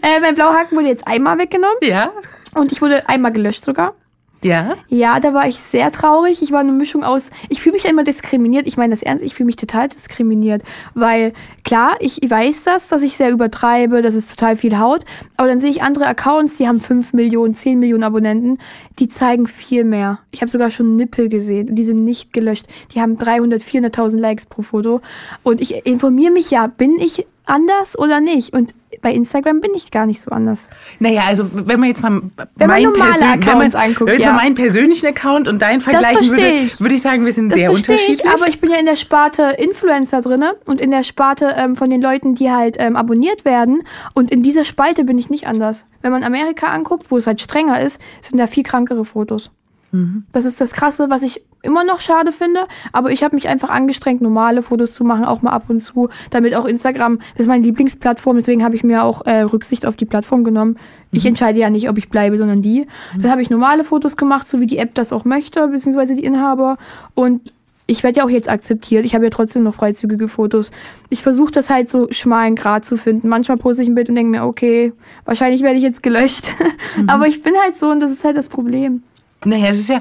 Äh, 0.02 0.20
mein 0.20 0.34
blauer 0.34 0.54
Haken 0.54 0.76
wurde 0.76 0.88
jetzt 0.88 1.06
einmal 1.06 1.38
weggenommen 1.38 1.76
ja. 1.82 2.10
und 2.54 2.72
ich 2.72 2.82
wurde 2.82 3.08
einmal 3.08 3.32
gelöscht 3.32 3.64
sogar. 3.64 3.94
Ja. 4.42 4.74
Ja, 4.88 5.20
da 5.20 5.34
war 5.34 5.46
ich 5.48 5.58
sehr 5.58 5.90
traurig. 5.90 6.40
Ich 6.42 6.50
war 6.50 6.60
eine 6.60 6.72
Mischung 6.72 7.04
aus. 7.04 7.30
Ich 7.48 7.60
fühle 7.60 7.74
mich 7.74 7.84
ja 7.84 7.90
immer 7.90 8.04
diskriminiert. 8.04 8.66
Ich 8.66 8.76
meine 8.76 8.94
das 8.94 9.02
ernst. 9.02 9.24
Ich 9.24 9.34
fühle 9.34 9.46
mich 9.46 9.56
total 9.56 9.88
diskriminiert, 9.88 10.62
weil 10.94 11.32
klar, 11.64 11.96
ich 12.00 12.18
weiß 12.26 12.62
das, 12.64 12.88
dass 12.88 13.02
ich 13.02 13.16
sehr 13.16 13.30
übertreibe, 13.30 14.00
dass 14.00 14.14
es 14.14 14.28
total 14.28 14.56
viel 14.56 14.78
haut. 14.78 15.04
Aber 15.36 15.48
dann 15.48 15.60
sehe 15.60 15.70
ich 15.70 15.82
andere 15.82 16.06
Accounts, 16.06 16.56
die 16.56 16.66
haben 16.66 16.80
5 16.80 17.12
Millionen, 17.12 17.52
10 17.52 17.78
Millionen 17.78 18.04
Abonnenten, 18.04 18.58
die 18.98 19.08
zeigen 19.08 19.46
viel 19.46 19.84
mehr. 19.84 20.20
Ich 20.30 20.40
habe 20.40 20.50
sogar 20.50 20.70
schon 20.70 20.96
Nippel 20.96 21.28
gesehen 21.28 21.68
und 21.68 21.76
die 21.76 21.84
sind 21.84 22.04
nicht 22.04 22.32
gelöscht. 22.32 22.66
Die 22.94 23.00
haben 23.00 23.18
300, 23.18 23.62
400.000 23.62 24.18
Likes 24.18 24.46
pro 24.46 24.62
Foto. 24.62 25.00
Und 25.42 25.60
ich 25.60 25.86
informiere 25.86 26.32
mich 26.32 26.50
ja, 26.50 26.66
bin 26.66 26.98
ich 26.98 27.26
anders 27.50 27.98
oder 27.98 28.20
nicht? 28.20 28.52
Und 28.54 28.74
bei 29.02 29.12
Instagram 29.12 29.60
bin 29.60 29.70
ich 29.74 29.90
gar 29.90 30.04
nicht 30.06 30.20
so 30.20 30.30
anders. 30.30 30.68
Naja, 30.98 31.22
also 31.26 31.44
wenn 31.66 31.78
man 31.80 31.88
jetzt 31.88 32.02
mal 32.02 32.20
Wenn 32.56 32.68
man 32.68 32.82
normale 32.82 33.12
persön- 33.12 33.46
wenn 33.46 33.58
man, 33.58 33.72
anguckt, 33.74 34.00
wenn 34.00 34.06
man 34.06 34.14
jetzt 34.14 34.24
ja. 34.24 34.32
mal 34.32 34.36
meinen 34.42 34.54
persönlichen 34.54 35.06
Account 35.06 35.48
und 35.48 35.60
deinen 35.62 35.80
vergleichen 35.80 36.28
würde, 36.30 36.48
ich. 36.48 36.80
würde 36.80 36.94
ich 36.94 37.02
sagen, 37.02 37.24
wir 37.24 37.32
sind 37.32 37.50
Das 37.50 37.58
sehr 37.58 37.70
unterschiedlich. 37.70 38.20
ich, 38.24 38.28
aber 38.28 38.48
ich 38.48 38.60
bin 38.60 38.70
ja 38.70 38.78
in 38.78 38.86
der 38.86 38.96
Sparte 38.96 39.54
Influencer 39.58 40.20
drinne 40.20 40.54
und 40.66 40.80
in 40.80 40.90
der 40.90 41.02
Sparte 41.04 41.54
ähm, 41.56 41.76
von 41.76 41.88
den 41.90 42.02
Leuten, 42.02 42.34
die 42.34 42.50
halt 42.50 42.76
ähm, 42.78 42.96
abonniert 42.96 43.44
werden. 43.44 43.82
Und 44.14 44.30
in 44.30 44.42
dieser 44.42 44.64
Spalte 44.64 45.04
bin 45.04 45.18
ich 45.18 45.30
nicht 45.30 45.46
anders. 45.46 45.86
Wenn 46.02 46.12
man 46.12 46.24
Amerika 46.24 46.66
anguckt, 46.68 47.10
wo 47.10 47.16
es 47.16 47.26
halt 47.26 47.40
strenger 47.40 47.80
ist, 47.80 48.00
sind 48.22 48.38
da 48.38 48.46
viel 48.46 48.64
krankere 48.64 49.04
Fotos. 49.04 49.50
Mhm. 49.92 50.24
Das 50.32 50.44
ist 50.44 50.60
das 50.60 50.72
Krasse, 50.72 51.10
was 51.10 51.22
ich 51.22 51.42
immer 51.62 51.84
noch 51.84 52.00
schade 52.00 52.32
finde. 52.32 52.66
Aber 52.92 53.10
ich 53.10 53.22
habe 53.22 53.34
mich 53.34 53.48
einfach 53.48 53.70
angestrengt, 53.70 54.20
normale 54.20 54.62
Fotos 54.62 54.94
zu 54.94 55.04
machen, 55.04 55.24
auch 55.24 55.42
mal 55.42 55.52
ab 55.52 55.64
und 55.68 55.80
zu, 55.80 56.08
damit 56.30 56.54
auch 56.54 56.64
Instagram, 56.64 57.18
das 57.34 57.40
ist 57.40 57.48
meine 57.48 57.64
Lieblingsplattform, 57.64 58.36
deswegen 58.36 58.64
habe 58.64 58.74
ich 58.74 58.84
mir 58.84 59.04
auch 59.04 59.26
äh, 59.26 59.40
Rücksicht 59.42 59.86
auf 59.86 59.96
die 59.96 60.06
Plattform 60.06 60.44
genommen. 60.44 60.78
Ich 61.12 61.26
entscheide 61.26 61.58
ja 61.58 61.70
nicht, 61.70 61.88
ob 61.88 61.98
ich 61.98 62.08
bleibe, 62.08 62.38
sondern 62.38 62.62
die. 62.62 62.86
Dann 63.18 63.30
habe 63.30 63.42
ich 63.42 63.50
normale 63.50 63.82
Fotos 63.82 64.16
gemacht, 64.16 64.46
so 64.46 64.60
wie 64.60 64.66
die 64.66 64.78
App 64.78 64.94
das 64.94 65.12
auch 65.12 65.24
möchte, 65.24 65.66
beziehungsweise 65.68 66.14
die 66.14 66.24
Inhaber. 66.24 66.76
Und 67.14 67.52
ich 67.90 68.04
werde 68.04 68.18
ja 68.18 68.24
auch 68.24 68.30
jetzt 68.30 68.48
akzeptiert. 68.48 69.04
Ich 69.04 69.16
habe 69.16 69.24
ja 69.24 69.30
trotzdem 69.30 69.64
noch 69.64 69.74
freizügige 69.74 70.28
Fotos. 70.28 70.70
Ich 71.08 71.24
versuche 71.24 71.50
das 71.50 71.70
halt 71.70 71.88
so 71.88 72.06
schmalen 72.12 72.54
Grad 72.54 72.84
zu 72.84 72.96
finden. 72.96 73.28
Manchmal 73.28 73.56
poste 73.56 73.82
ich 73.82 73.88
ein 73.88 73.96
Bild 73.96 74.08
und 74.08 74.14
denke 74.14 74.30
mir, 74.30 74.44
okay, 74.44 74.92
wahrscheinlich 75.24 75.62
werde 75.62 75.76
ich 75.76 75.82
jetzt 75.82 76.04
gelöscht. 76.04 76.54
Aber 77.08 77.26
ich 77.26 77.42
bin 77.42 77.54
halt 77.60 77.76
so 77.76 77.90
und 77.90 77.98
das 77.98 78.12
ist 78.12 78.22
halt 78.22 78.36
das 78.36 78.48
Problem. 78.48 79.02
Naja, 79.44 79.68
das 79.68 79.78
ist 79.78 79.88
ja 79.88 80.00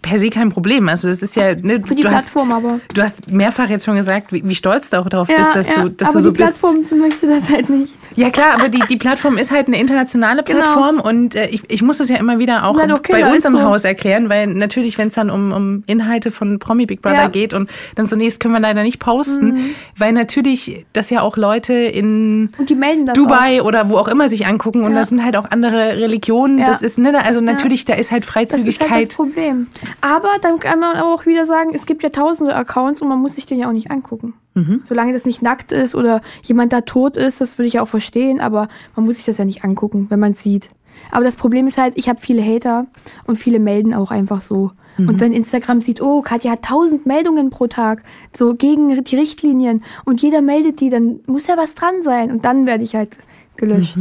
per 0.00 0.18
se 0.18 0.28
kein 0.28 0.50
Problem. 0.50 0.88
Also 0.88 1.08
das 1.08 1.22
ist 1.22 1.36
ja, 1.36 1.54
ne, 1.54 1.82
Für 1.84 1.94
die 1.94 2.02
du, 2.02 2.08
hast, 2.08 2.32
Plattform 2.32 2.52
aber. 2.52 2.80
du 2.92 3.02
hast 3.02 3.30
mehrfach 3.30 3.68
jetzt 3.68 3.84
schon 3.84 3.96
gesagt, 3.96 4.32
wie, 4.32 4.42
wie 4.44 4.54
stolz 4.54 4.90
du 4.90 4.98
auch 4.98 5.08
darauf 5.08 5.28
bist, 5.28 5.54
dass 5.54 5.72
du, 5.74 5.88
dass 5.90 6.08
aber 6.08 6.18
du 6.18 6.24
so 6.24 6.30
die 6.30 6.38
Plattform 6.38 6.84
möchte 6.98 7.28
das 7.28 7.48
halt 7.48 7.70
nicht. 7.70 7.94
Ja 8.16 8.30
klar, 8.30 8.54
aber 8.54 8.68
die, 8.68 8.80
die 8.90 8.96
Plattform 8.96 9.38
ist 9.38 9.50
halt 9.52 9.68
eine 9.68 9.78
internationale 9.78 10.42
Genau. 10.42 10.60
Plattform 10.60 11.00
und 11.00 11.34
äh, 11.34 11.48
ich, 11.48 11.62
ich 11.68 11.82
muss 11.82 11.98
das 11.98 12.08
ja 12.08 12.16
immer 12.16 12.38
wieder 12.38 12.66
auch 12.66 12.76
halt 12.78 12.92
auch 12.92 13.00
bei 13.00 13.30
uns 13.32 13.44
im 13.44 13.52
so. 13.52 13.62
Haus 13.62 13.84
erklären, 13.84 14.28
weil 14.28 14.46
natürlich, 14.48 14.98
wenn 14.98 15.08
es 15.08 15.14
dann 15.14 15.30
um, 15.30 15.52
um 15.52 15.82
Inhalte 15.86 16.30
von 16.30 16.58
Promi 16.58 16.86
Big 16.86 17.00
Brother 17.02 17.14
Ja. 17.22 17.28
geht 17.28 17.54
und 17.54 17.70
dann 17.94 18.06
zunächst 18.06 18.40
können 18.40 18.54
wir 18.54 18.60
leider 18.60 18.82
nicht 18.82 18.98
posten, 18.98 19.46
Mhm. 19.52 19.64
weil 19.96 20.12
natürlich 20.12 20.84
das 20.92 21.10
ja 21.10 21.20
auch 21.22 21.36
Leute 21.36 21.74
in 21.74 22.50
Und 22.58 22.70
Dubai 23.16 23.62
oder 23.62 23.88
wo 23.88 23.96
auch 23.98 24.08
immer 24.08 24.28
sich 24.28 24.46
angucken 24.46 24.84
und 24.84 24.92
Ja. 24.92 24.98
das 24.98 25.08
sind 25.10 25.24
halt 25.24 25.36
auch 25.36 25.50
andere 25.50 25.96
Religionen. 25.96 26.58
Ja. 26.58 26.66
Das 26.66 26.82
ist, 26.82 26.98
ne, 26.98 27.12
also 27.24 27.40
natürlich, 27.40 27.84
da 27.84 27.94
ist 27.94 28.10
halt 28.12 28.22
Das 28.24 28.28
ist 28.28 28.34
halt 28.36 28.50
Freizügigkeit. 28.50 29.08
das 29.08 29.14
Problem. 29.14 29.66
Aber 30.00 30.28
dann 30.42 30.58
kann 30.58 30.80
man 30.80 30.96
auch 30.98 31.26
wieder 31.26 31.46
sagen, 31.46 31.70
es 31.74 31.86
gibt 31.86 32.02
ja 32.02 32.08
tausende 32.10 32.54
Accounts 32.54 33.00
und 33.02 33.08
man 33.08 33.18
muss 33.20 33.34
sich 33.34 33.46
den 33.46 33.58
ja 33.58 33.68
auch 33.68 33.72
nicht 33.72 33.90
angucken. 33.90 34.34
Mhm. 34.54 34.80
Solange 34.82 35.14
das 35.14 35.24
nicht 35.24 35.40
nackt 35.40 35.72
ist 35.72 35.94
oder 35.94 36.20
jemand 36.42 36.74
da 36.74 36.82
tot 36.82 37.16
ist, 37.16 37.40
das 37.40 37.56
würde 37.56 37.68
ich 37.68 37.74
ja 37.74 37.82
auch 37.82 37.88
verstehen, 37.88 38.01
aber 38.40 38.68
man 38.96 39.06
muss 39.06 39.16
sich 39.16 39.24
das 39.24 39.38
ja 39.38 39.44
nicht 39.44 39.64
angucken, 39.64 40.06
wenn 40.10 40.20
man 40.20 40.32
es 40.32 40.42
sieht. 40.42 40.70
Aber 41.10 41.24
das 41.24 41.36
Problem 41.36 41.66
ist 41.66 41.78
halt, 41.78 41.94
ich 41.96 42.08
habe 42.08 42.20
viele 42.20 42.42
Hater 42.42 42.86
und 43.26 43.36
viele 43.36 43.58
melden 43.58 43.94
auch 43.94 44.10
einfach 44.10 44.40
so. 44.40 44.72
Mhm. 44.98 45.08
Und 45.08 45.20
wenn 45.20 45.32
Instagram 45.32 45.80
sieht, 45.80 46.00
oh, 46.02 46.20
Katja 46.22 46.52
hat 46.52 46.62
tausend 46.62 47.06
Meldungen 47.06 47.50
pro 47.50 47.66
Tag, 47.66 48.02
so 48.36 48.54
gegen 48.54 49.02
die 49.04 49.16
Richtlinien 49.16 49.82
und 50.04 50.22
jeder 50.22 50.42
meldet 50.42 50.80
die, 50.80 50.90
dann 50.90 51.20
muss 51.26 51.46
ja 51.46 51.56
was 51.56 51.74
dran 51.74 52.02
sein 52.02 52.30
und 52.30 52.44
dann 52.44 52.66
werde 52.66 52.84
ich 52.84 52.94
halt 52.94 53.16
gelöscht. 53.56 53.98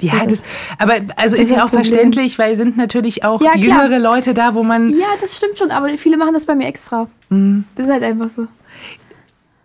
Ja, 0.00 0.20
So, 0.20 0.26
das, 0.26 0.44
aber 0.78 0.94
also 1.16 1.36
das 1.36 1.46
ist 1.46 1.50
ja 1.52 1.58
auch 1.58 1.70
Problem. 1.70 1.84
verständlich, 1.84 2.38
weil 2.38 2.54
sind 2.54 2.76
natürlich 2.76 3.24
auch 3.24 3.40
Ja, 3.40 3.56
jüngere 3.56 3.98
Leute 3.98 4.34
da, 4.34 4.54
wo 4.54 4.62
man. 4.64 4.90
Ja, 4.90 5.06
das 5.20 5.36
stimmt 5.36 5.58
schon, 5.58 5.70
aber 5.70 5.90
viele 5.90 6.16
machen 6.16 6.34
das 6.34 6.46
bei 6.46 6.54
mir 6.54 6.66
extra. 6.66 7.08
Mhm. 7.28 7.64
Das 7.76 7.86
ist 7.86 7.92
halt 7.92 8.02
einfach 8.02 8.28
so. 8.28 8.46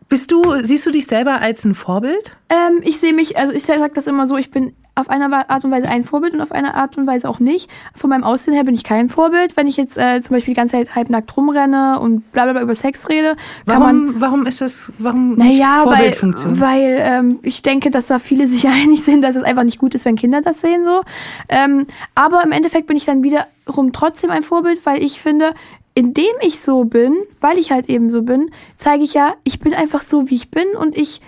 Bist 0.10 0.32
du, 0.32 0.56
siehst 0.64 0.86
du 0.86 0.92
dich 0.92 1.06
selber 1.08 1.42
als 1.42 1.66
ein 1.66 1.76
Vorbild? 1.76 2.32
Ähm, 2.50 2.82
ich 2.82 2.98
sehe 3.00 3.14
mich, 3.14 3.38
also 3.38 3.54
ich 3.54 3.66
sage 3.66 3.92
das 3.94 4.08
immer 4.08 4.26
so, 4.26 4.38
ich 4.38 4.52
bin 4.52 4.74
auf 4.98 5.10
einer 5.10 5.50
Art 5.50 5.64
und 5.64 5.72
Weise 5.72 5.88
ein 5.90 6.04
Vorbild 6.04 6.34
und 6.34 6.42
auf 6.42 6.52
einer 6.52 6.76
Art 6.76 6.98
und 6.98 7.06
Weise 7.06 7.30
auch 7.30 7.40
nicht. 7.40 7.70
Von 7.94 8.10
meinem 8.10 8.24
Aussehen 8.24 8.54
her 8.54 8.64
bin 8.64 8.74
ich 8.74 8.84
kein 8.84 9.10
Vorbild. 9.10 9.56
Wenn 9.56 9.68
ich 9.68 9.78
jetzt 9.78 9.98
äh, 9.98 10.22
zum 10.22 10.36
Beispiel 10.36 10.54
die 10.54 10.60
ganze 10.60 10.78
Zeit 10.78 10.96
halbnackt 10.96 11.36
rumrenne 11.38 12.00
und 12.00 12.32
bla 12.32 12.46
bla 12.46 12.54
bla 12.54 12.62
über 12.64 12.74
Sex 12.74 13.08
rede, 13.10 13.36
kann 13.68 13.80
man. 13.80 14.08
Warum, 14.08 14.22
warum 14.22 14.46
ist 14.48 14.62
das, 14.62 14.92
warum 14.98 15.36
Naja, 15.36 15.84
weil, 15.86 15.96
Vorbildfunktion? 15.96 16.60
weil 16.60 16.98
ähm, 17.00 17.40
ich 17.44 17.62
denke, 17.62 17.92
dass 17.92 18.08
da 18.08 18.18
viele 18.18 18.48
sich 18.48 18.68
einig 18.68 19.04
sind, 19.04 19.22
dass 19.22 19.36
es 19.36 19.44
einfach 19.44 19.64
nicht 19.64 19.78
gut 19.78 19.94
ist, 19.94 20.06
wenn 20.06 20.16
Kinder 20.16 20.42
das 20.42 20.62
sehen 20.62 20.84
so. 20.84 21.02
Ähm, 21.50 21.86
aber 22.16 22.44
im 22.44 22.52
Endeffekt 22.52 22.88
bin 22.88 22.98
ich 22.98 23.06
dann 23.06 23.24
wiederum 23.24 23.94
trotzdem 23.94 24.32
ein 24.32 24.42
Vorbild, 24.42 24.84
weil 24.86 25.04
ich 25.04 25.22
finde, 25.22 25.54
indem 25.98 26.36
ich 26.42 26.60
so 26.60 26.84
bin, 26.86 27.16
weil 27.42 27.58
ich 27.58 27.72
halt 27.72 27.90
eben 27.90 28.12
so 28.12 28.22
bin, 28.22 28.52
zeige 28.76 29.04
ich 29.04 29.16
ja, 29.16 29.34
ich 29.44 29.58
bin 29.58 29.74
einfach 29.74 30.04
so, 30.04 30.30
wie 30.30 30.36
ich 30.36 30.52
bin 30.52 30.68
und 30.80 30.96
ich 30.96 31.22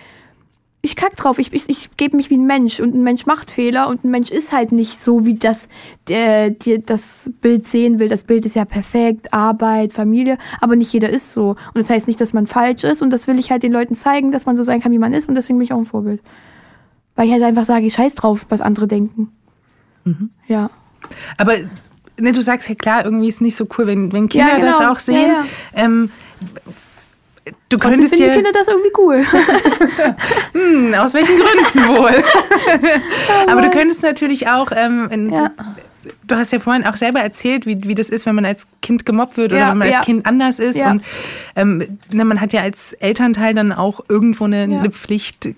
ich 0.82 0.96
kack 0.96 1.16
drauf. 1.16 1.40
Ich, 1.40 1.52
ich, 1.52 1.68
ich 1.68 1.98
gebe 1.98 2.16
mich 2.16 2.30
wie 2.30 2.38
ein 2.38 2.46
Mensch 2.46 2.80
und 2.80 2.94
ein 2.94 3.02
Mensch 3.02 3.26
macht 3.26 3.50
Fehler 3.50 3.90
und 3.90 4.04
ein 4.04 4.12
Mensch 4.12 4.30
ist 4.30 4.52
halt 4.52 4.72
nicht 4.72 5.02
so, 5.02 5.26
wie 5.26 5.34
das 5.34 5.70
der, 6.08 6.52
der 6.52 6.78
das 6.78 7.32
Bild 7.42 7.66
sehen 7.66 7.98
will. 7.98 8.10
Das 8.10 8.24
Bild 8.24 8.46
ist 8.46 8.56
ja 8.56 8.64
perfekt, 8.64 9.34
Arbeit, 9.34 9.92
Familie, 9.92 10.38
aber 10.62 10.76
nicht 10.76 10.94
jeder 10.94 11.10
ist 11.10 11.34
so. 11.34 11.50
Und 11.50 11.78
das 11.78 11.90
heißt 11.90 12.08
nicht, 12.08 12.22
dass 12.22 12.34
man 12.34 12.46
falsch 12.46 12.84
ist 12.84 13.02
und 13.02 13.10
das 13.10 13.26
will 13.26 13.40
ich 13.40 13.50
halt 13.50 13.64
den 13.64 13.74
Leuten 13.74 13.96
zeigen, 13.96 14.32
dass 14.32 14.46
man 14.46 14.56
so 14.56 14.62
sein 14.62 14.82
kann, 14.82 14.92
wie 14.92 15.00
man 15.00 15.14
ist 15.14 15.28
und 15.28 15.34
deswegen 15.34 15.58
bin 15.58 15.66
ich 15.66 15.74
auch 15.74 15.80
ein 15.80 15.86
Vorbild. 15.86 16.22
Weil 17.16 17.26
ich 17.26 17.34
halt 17.34 17.42
einfach 17.42 17.66
sage, 17.66 17.88
ich 17.88 17.94
scheiß 17.96 18.14
drauf, 18.14 18.46
was 18.50 18.62
andere 18.62 18.88
denken. 18.88 19.32
Mhm. 20.04 20.30
Ja. 20.48 20.70
Aber 21.40 21.56
ne, 22.20 22.32
du 22.32 22.42
sagst 22.42 22.70
ja 22.70 22.76
klar, 22.76 23.06
irgendwie 23.06 23.28
ist 23.28 23.36
es 23.36 23.42
nicht 23.42 23.56
so 23.56 23.68
cool, 23.78 23.88
wenn, 23.88 24.12
wenn 24.14 24.30
Kinder 24.30 24.48
ja, 24.48 24.60
genau. 24.60 24.68
das 24.68 24.82
auch 24.82 25.00
sehen. 25.00 25.32
Ja. 25.32 25.46
Ähm, 25.74 26.12
Du 27.70 27.78
könntest 27.78 28.18
die 28.18 28.28
Kinder 28.28 28.52
das 28.52 28.68
irgendwie 28.68 28.92
cool. 28.98 29.24
hm, 30.54 30.94
aus 30.96 31.14
welchen 31.14 31.38
Gründen 31.38 31.88
wohl? 31.98 32.24
Aber 33.48 33.62
du 33.62 33.70
könntest 33.70 34.02
natürlich 34.02 34.48
auch, 34.48 34.72
ähm, 34.76 35.32
ja. 35.32 35.52
du 36.28 36.36
hast 36.36 36.52
ja 36.52 36.58
vorhin 36.58 36.86
auch 36.86 36.98
selber 36.98 37.20
erzählt, 37.20 37.68
wie, 37.68 37.78
wie 37.84 37.94
das 37.94 38.10
ist, 38.10 38.26
wenn 38.26 38.34
man 38.34 38.46
als 38.46 38.66
Kind 38.82 39.06
gemobbt 39.06 39.38
wird 39.38 39.52
oder 39.52 39.62
ja, 39.62 39.72
wenn 39.72 39.78
man 39.78 39.90
ja. 39.90 39.98
als 39.98 40.06
Kind 40.06 40.26
anders 40.26 40.58
ist. 40.58 40.82
Und 40.82 41.04
ähm, 41.56 42.00
man 42.12 42.42
hat 42.42 42.54
ja 42.54 42.62
als 42.62 42.94
Elternteil 42.94 43.54
dann 43.54 43.72
auch 43.72 44.02
irgendwo 44.10 44.46
eine, 44.46 44.64
eine 44.64 44.90
Pflicht, 44.90 45.50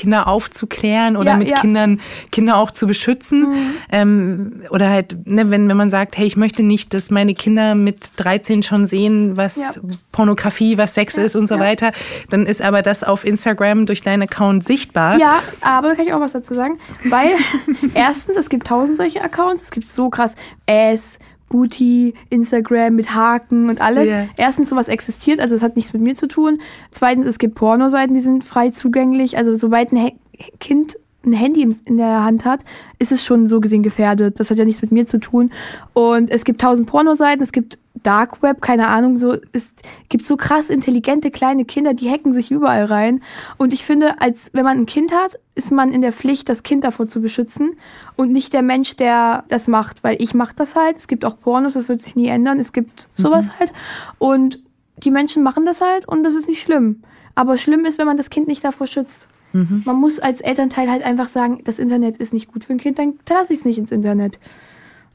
Kinder 0.00 0.28
aufzuklären 0.28 1.14
oder 1.14 1.32
ja, 1.32 1.36
mit 1.36 1.50
ja. 1.50 1.60
Kindern 1.60 2.00
Kinder 2.32 2.56
auch 2.56 2.70
zu 2.70 2.86
beschützen. 2.86 3.50
Mhm. 3.50 3.74
Ähm, 3.92 4.62
oder 4.70 4.88
halt, 4.88 5.26
ne, 5.26 5.50
wenn, 5.50 5.68
wenn 5.68 5.76
man 5.76 5.90
sagt, 5.90 6.16
hey, 6.16 6.26
ich 6.26 6.38
möchte 6.38 6.62
nicht, 6.62 6.94
dass 6.94 7.10
meine 7.10 7.34
Kinder 7.34 7.74
mit 7.74 8.12
13 8.16 8.62
schon 8.62 8.86
sehen, 8.86 9.36
was 9.36 9.56
ja. 9.56 9.70
Pornografie, 10.10 10.78
was 10.78 10.94
Sex 10.94 11.18
ist 11.18 11.36
und 11.36 11.46
so 11.46 11.58
weiter, 11.58 11.92
dann 12.30 12.46
ist 12.46 12.62
aber 12.62 12.80
das 12.80 13.04
auf 13.04 13.26
Instagram 13.26 13.84
durch 13.84 14.00
deinen 14.00 14.22
Account 14.22 14.64
sichtbar. 14.64 15.18
Ja, 15.18 15.42
aber 15.60 15.88
da 15.88 15.94
kann 15.96 16.06
ich 16.06 16.14
auch 16.14 16.20
was 16.20 16.32
dazu 16.32 16.54
sagen. 16.54 16.78
Weil 17.04 17.32
erstens, 17.94 18.38
es 18.38 18.48
gibt 18.48 18.66
tausend 18.66 18.96
solche 18.96 19.22
Accounts, 19.22 19.64
es 19.64 19.70
gibt 19.70 19.88
so 19.88 20.08
krass 20.08 20.34
Ass, 20.66 21.18
Booty, 21.50 22.14
Instagram 22.30 22.94
mit 22.94 23.14
Haken 23.14 23.68
und 23.68 23.82
alles. 23.82 24.08
Yeah. 24.08 24.28
Erstens, 24.38 24.70
sowas 24.70 24.88
existiert, 24.88 25.40
also 25.40 25.54
es 25.54 25.62
hat 25.62 25.76
nichts 25.76 25.92
mit 25.92 26.00
mir 26.00 26.16
zu 26.16 26.26
tun. 26.26 26.62
Zweitens, 26.90 27.26
es 27.26 27.38
gibt 27.38 27.56
Pornoseiten, 27.56 28.14
die 28.14 28.20
sind 28.20 28.42
frei 28.42 28.70
zugänglich. 28.70 29.36
Also 29.36 29.54
sobald 29.54 29.92
ein 29.92 30.12
Kind 30.60 30.96
ein 31.24 31.32
Handy 31.32 31.76
in 31.84 31.96
der 31.98 32.24
Hand 32.24 32.46
hat, 32.46 32.60
ist 32.98 33.12
es 33.12 33.24
schon 33.24 33.46
so 33.46 33.60
gesehen 33.60 33.82
gefährdet. 33.82 34.40
Das 34.40 34.50
hat 34.50 34.56
ja 34.56 34.64
nichts 34.64 34.80
mit 34.80 34.92
mir 34.92 35.04
zu 35.04 35.18
tun. 35.18 35.50
Und 35.92 36.30
es 36.30 36.44
gibt 36.44 36.62
tausend 36.62 36.88
Pornoseiten, 36.88 37.42
es 37.42 37.52
gibt 37.52 37.78
Dark 38.02 38.42
Web, 38.42 38.62
keine 38.62 38.86
Ahnung, 38.86 39.16
so 39.16 39.36
es 39.52 39.72
gibt 40.08 40.24
so 40.24 40.36
krass 40.36 40.70
intelligente 40.70 41.30
kleine 41.30 41.64
Kinder, 41.66 41.92
die 41.92 42.10
hacken 42.10 42.32
sich 42.32 42.50
überall 42.50 42.86
rein. 42.86 43.22
Und 43.58 43.74
ich 43.74 43.84
finde, 43.84 44.20
als 44.22 44.50
wenn 44.54 44.64
man 44.64 44.78
ein 44.78 44.86
Kind 44.86 45.12
hat, 45.12 45.38
ist 45.60 45.72
man 45.72 45.92
in 45.92 46.00
der 46.00 46.12
Pflicht, 46.12 46.48
das 46.48 46.62
Kind 46.62 46.84
davor 46.84 47.06
zu 47.06 47.20
beschützen 47.20 47.76
und 48.16 48.32
nicht 48.32 48.54
der 48.54 48.62
Mensch, 48.62 48.96
der 48.96 49.44
das 49.48 49.68
macht, 49.68 50.02
weil 50.02 50.16
ich 50.18 50.32
mache 50.32 50.54
das 50.56 50.74
halt. 50.74 50.96
Es 50.96 51.06
gibt 51.06 51.26
auch 51.26 51.38
Pornos, 51.38 51.74
das 51.74 51.90
wird 51.90 52.00
sich 52.00 52.16
nie 52.16 52.28
ändern. 52.28 52.58
Es 52.58 52.72
gibt 52.72 53.08
sowas 53.14 53.44
mhm. 53.44 53.58
halt 53.58 53.72
und 54.18 54.58
die 54.96 55.10
Menschen 55.10 55.42
machen 55.42 55.66
das 55.66 55.82
halt 55.82 56.08
und 56.08 56.22
das 56.22 56.34
ist 56.34 56.48
nicht 56.48 56.62
schlimm. 56.62 57.02
Aber 57.34 57.58
schlimm 57.58 57.84
ist, 57.84 57.98
wenn 57.98 58.06
man 58.06 58.16
das 58.16 58.30
Kind 58.30 58.48
nicht 58.48 58.64
davor 58.64 58.86
schützt. 58.86 59.28
Mhm. 59.52 59.82
Man 59.84 59.96
muss 59.96 60.18
als 60.18 60.40
Elternteil 60.40 60.90
halt 60.90 61.02
einfach 61.02 61.28
sagen, 61.28 61.60
das 61.64 61.78
Internet 61.78 62.16
ist 62.16 62.32
nicht 62.32 62.50
gut 62.50 62.64
für 62.64 62.72
ein 62.72 62.78
Kind, 62.78 62.98
dann 62.98 63.18
lasse 63.28 63.52
ich 63.52 63.58
es 63.58 63.66
nicht 63.66 63.76
ins 63.76 63.92
Internet. 63.92 64.40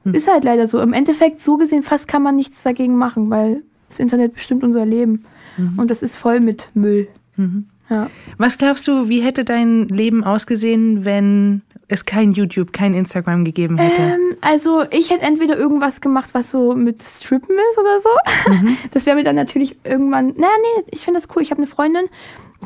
Mhm. 0.04 0.14
Ist 0.14 0.32
halt 0.32 0.44
leider 0.44 0.68
so. 0.68 0.80
Im 0.80 0.94
Endeffekt, 0.94 1.42
so 1.42 1.58
gesehen, 1.58 1.82
fast 1.82 2.08
kann 2.08 2.22
man 2.22 2.36
nichts 2.36 2.62
dagegen 2.62 2.98
machen, 2.98 3.32
weil 3.32 3.64
das 3.90 3.98
Internet 3.98 4.34
bestimmt 4.36 4.64
unser 4.64 4.86
Leben. 4.86 5.26
Mhm. 5.58 5.80
Und 5.80 5.90
das 5.90 6.04
ist 6.04 6.18
voll 6.18 6.40
mit 6.40 6.70
Müll. 6.76 7.08
Mhm. 7.36 7.66
Ja. 7.90 8.10
Was 8.38 8.58
glaubst 8.58 8.88
du, 8.88 9.10
wie 9.10 9.22
hätte 9.22 9.46
dein 9.46 9.88
Leben 9.88 10.24
ausgesehen, 10.24 11.06
wenn 11.06 11.62
es 11.88 12.06
kein 12.06 12.32
YouTube, 12.32 12.74
kein 12.74 12.94
Instagram 12.94 13.46
gegeben 13.46 13.78
hätte? 13.78 14.02
Ähm, 14.02 14.38
also 14.42 14.84
ich 14.90 15.12
hätte 15.12 15.24
entweder 15.24 15.58
irgendwas 15.58 16.02
gemacht, 16.02 16.30
was 16.34 16.52
so 16.52 16.74
mit 16.74 17.04
Strippen 17.04 17.56
ist 17.56 17.78
oder 17.78 18.00
so. 18.02 18.66
Mhm. 18.66 18.78
Das 18.92 19.06
wäre 19.06 19.16
mir 19.16 19.24
dann 19.24 19.36
natürlich 19.36 19.78
irgendwann. 19.84 20.28
Naja, 20.28 20.54
nee, 20.78 20.84
ich 20.92 21.02
finde 21.02 21.20
das 21.20 21.30
cool. 21.36 21.44
Ich 21.44 21.52
habe 21.52 21.60
eine 21.60 21.68
Freundin, 21.68 22.08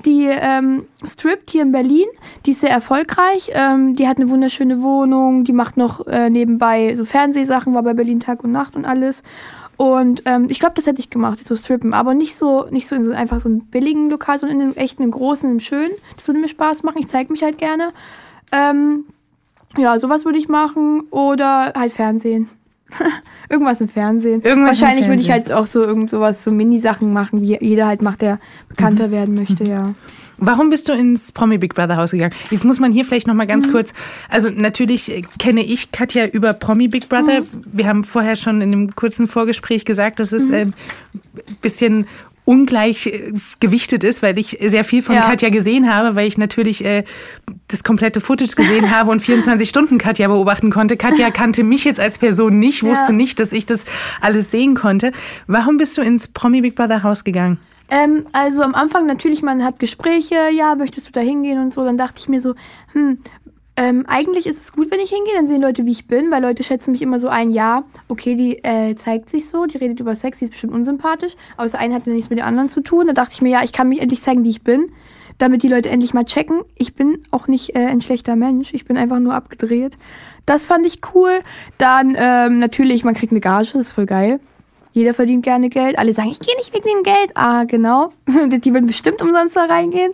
die 0.06 0.26
ähm, 0.30 0.86
strippt 1.04 1.50
hier 1.52 1.64
in 1.64 1.72
Berlin. 1.72 2.08
Die 2.46 2.52
ist 2.52 2.62
sehr 2.62 2.70
erfolgreich. 2.70 3.52
Ähm, 3.54 3.96
die 3.96 4.08
hat 4.08 4.20
eine 4.20 4.30
wunderschöne 4.30 4.82
Wohnung. 4.82 5.44
Die 5.44 5.52
macht 5.52 5.76
noch 5.76 6.08
äh, 6.08 6.30
nebenbei 6.30 6.96
so 6.96 7.04
Fernsehsachen, 7.04 7.74
war 7.74 7.84
bei 7.84 7.94
Berlin 7.94 8.20
Tag 8.20 8.44
und 8.44 8.52
Nacht 8.52 8.76
und 8.76 8.86
alles. 8.86 9.24
Und 9.80 10.24
ähm, 10.26 10.48
ich 10.50 10.60
glaube, 10.60 10.76
das 10.76 10.88
hätte 10.88 11.00
ich 11.00 11.10
gemacht, 11.10 11.42
so 11.42 11.56
strippen. 11.56 11.94
Aber 11.94 12.14
nicht 12.14 12.36
so, 12.36 12.68
nicht 12.70 12.86
so 12.86 12.98
in 12.98 13.06
so 13.06 13.14
einfach 13.14 13.40
so 13.40 13.48
einem 13.48 13.62
billigen 13.62 14.10
Lokal, 14.10 14.38
sondern 14.38 14.60
in 14.60 14.68
einem 14.68 14.76
echten, 14.76 15.04
einem 15.04 15.14
großen, 15.14 15.50
einem 15.50 15.62
schönen. 15.62 15.94
Das 16.18 16.28
würde 16.28 16.42
mir 16.42 16.50
Spaß 16.50 16.84
machen. 16.84 16.98
Ich 17.00 17.08
zeige 17.08 17.32
mich 17.32 17.44
halt 17.44 17.58
gerne. 17.58 17.94
Ähm, 18.52 19.06
ja, 19.78 19.98
sowas 19.98 20.26
würde 20.26 20.38
ich 20.38 20.50
machen. 20.50 21.04
Oder 21.12 21.72
halt 21.78 21.94
Fernsehen. 21.94 22.50
Irgendwas 23.50 23.82
im 23.82 23.90
Fernsehen. 23.90 24.42
Irgendwas 24.42 24.80
Wahrscheinlich 24.80 25.08
würde 25.08 25.22
ich 25.22 25.32
halt 25.32 25.52
auch 25.52 25.66
so 25.66 25.84
irgend 25.84 26.10
sowas, 26.10 26.44
so 26.44 26.52
Mini-Sachen 26.52 27.12
machen, 27.12 27.42
wie 27.42 27.58
jeder 27.60 27.88
halt 27.88 28.02
macht, 28.02 28.22
der 28.22 28.40
bekannter 28.70 29.08
mhm. 29.08 29.12
werden 29.12 29.36
möchte, 29.36 29.64
ja. 29.64 29.94
Warum 30.42 30.70
bist 30.70 30.88
du 30.88 30.94
ins 30.94 31.32
Promi 31.32 31.58
Big 31.58 31.76
Brother 31.76 31.98
Haus 31.98 32.12
gegangen? 32.12 32.34
Jetzt 32.50 32.64
muss 32.64 32.80
man 32.80 32.94
hier 32.94 33.04
vielleicht 33.04 33.28
noch 33.28 33.34
mal 33.34 33.48
ganz 33.48 33.68
mhm. 33.68 33.72
kurz. 33.72 33.94
Also 34.30 34.50
natürlich 34.50 35.26
kenne 35.38 35.66
ich 35.66 35.92
Katja 35.92 36.28
über 36.28 36.54
Promi 36.54 36.88
Big 36.88 37.10
Brother. 37.10 37.42
Mhm. 37.42 37.64
Wir 37.66 37.88
haben 37.88 38.04
vorher 38.04 38.36
schon 38.36 38.62
in 38.62 38.72
einem 38.72 38.96
kurzen 38.96 39.28
Vorgespräch 39.28 39.84
gesagt, 39.84 40.20
dass 40.20 40.32
es 40.32 40.50
mhm. 40.50 40.56
ein 40.56 40.74
äh, 41.36 41.42
bisschen 41.62 42.08
ungleich 42.50 43.06
äh, 43.06 43.32
gewichtet 43.60 44.04
ist, 44.04 44.24
weil 44.24 44.40
ich 44.40 44.58
sehr 44.60 44.84
viel 44.84 45.04
von 45.04 45.14
ja. 45.14 45.22
Katja 45.22 45.50
gesehen 45.50 45.94
habe, 45.94 46.16
weil 46.16 46.28
ich 46.28 46.40
natürlich 46.40 46.84
äh, 46.84 47.04
das 47.68 47.84
komplette 47.84 48.22
Footage 48.22 48.56
gesehen 48.56 48.90
habe 48.96 49.12
und 49.12 49.20
24 49.20 49.70
Stunden 49.70 50.00
Katja 50.00 50.28
beobachten 50.28 50.72
konnte. 50.72 50.98
Katja 50.98 51.30
kannte 51.30 51.64
mich 51.64 51.84
jetzt 51.84 52.00
als 52.00 52.18
Person 52.18 52.58
nicht, 52.58 52.82
wusste 52.82 53.12
ja. 53.12 53.18
nicht, 53.18 53.40
dass 53.40 53.52
ich 53.52 53.68
das 53.68 53.86
alles 54.20 54.50
sehen 54.50 54.74
konnte. 54.74 55.12
Warum 55.46 55.78
bist 55.78 55.96
du 55.96 56.02
ins 56.02 56.28
Promi 56.28 56.62
Big 56.62 56.74
Brother 56.74 57.04
Haus 57.04 57.24
gegangen? 57.24 57.60
Ähm, 57.92 58.26
also 58.34 58.64
am 58.64 58.74
Anfang 58.74 59.06
natürlich, 59.06 59.44
man 59.44 59.64
hat 59.64 59.80
Gespräche, 59.80 60.50
ja, 60.52 60.76
möchtest 60.76 61.08
du 61.08 61.12
da 61.12 61.22
hingehen 61.22 61.60
und 61.60 61.72
so. 61.72 61.84
Dann 61.84 61.98
dachte 61.98 62.16
ich 62.18 62.30
mir 62.30 62.40
so, 62.40 62.56
hm, 62.94 63.20
ähm, 63.80 64.04
eigentlich 64.10 64.46
ist 64.46 64.62
es 64.62 64.74
gut, 64.74 64.92
wenn 64.92 65.00
ich 65.00 65.10
hingehe, 65.10 65.34
dann 65.36 65.48
sehen 65.48 65.62
Leute, 65.62 65.86
wie 65.86 65.92
ich 65.92 66.06
bin, 66.06 66.32
weil 66.32 66.42
Leute 66.42 66.64
schätzen 66.64 66.92
mich 66.92 67.02
immer 67.02 67.18
so 67.18 67.30
ein, 67.30 67.50
ja, 67.50 67.84
okay, 68.10 68.36
die 68.36 68.62
äh, 68.62 68.94
zeigt 68.96 69.30
sich 69.30 69.48
so, 69.48 69.68
die 69.68 69.78
redet 69.78 70.02
über 70.02 70.18
Sex, 70.18 70.40
die 70.40 70.44
ist 70.44 70.52
bestimmt 70.52 70.74
unsympathisch, 70.74 71.38
aber 71.56 71.64
das 71.64 71.76
eine 71.76 71.96
hat 71.96 72.06
ja 72.06 72.12
nichts 72.12 72.30
mit 72.30 72.40
dem 72.40 72.46
anderen 72.46 72.68
zu 72.68 72.82
tun. 72.82 73.08
Da 73.08 73.14
dachte 73.14 73.32
ich 73.36 73.42
mir, 73.42 73.52
ja, 73.52 73.64
ich 73.64 73.72
kann 73.72 73.88
mich 73.88 74.02
endlich 74.02 74.22
zeigen, 74.22 74.44
wie 74.44 74.50
ich 74.50 74.64
bin, 74.64 74.92
damit 75.38 75.64
die 75.64 75.70
Leute 75.70 75.88
endlich 75.88 76.14
mal 76.14 76.26
checken, 76.26 76.62
ich 76.76 76.94
bin 76.94 77.24
auch 77.32 77.48
nicht 77.48 77.74
äh, 77.74 77.86
ein 77.86 78.02
schlechter 78.02 78.36
Mensch, 78.36 78.74
ich 78.74 78.84
bin 78.84 78.98
einfach 78.98 79.20
nur 79.20 79.34
abgedreht. 79.34 79.94
Das 80.46 80.66
fand 80.66 80.86
ich 80.86 81.00
cool. 81.16 81.40
Dann 81.78 82.18
ähm, 82.20 82.60
natürlich, 82.60 83.06
man 83.06 83.14
kriegt 83.14 83.32
eine 83.32 83.40
Gage, 83.40 83.70
das 83.72 83.86
ist 83.86 83.92
voll 83.94 84.08
geil. 84.08 84.42
Jeder 84.92 85.14
verdient 85.14 85.46
gerne 85.46 85.70
Geld. 85.70 85.98
Alle 85.98 86.12
sagen, 86.12 86.32
ich 86.32 86.40
gehe 86.42 86.58
nicht 86.58 86.74
wegen 86.74 86.84
dem 86.84 87.04
Geld. 87.04 87.32
Ah, 87.36 87.64
genau. 87.64 88.12
die 88.28 88.74
werden 88.74 88.88
bestimmt 88.88 89.22
umsonst 89.22 89.56
da 89.56 89.66
reingehen. 89.66 90.12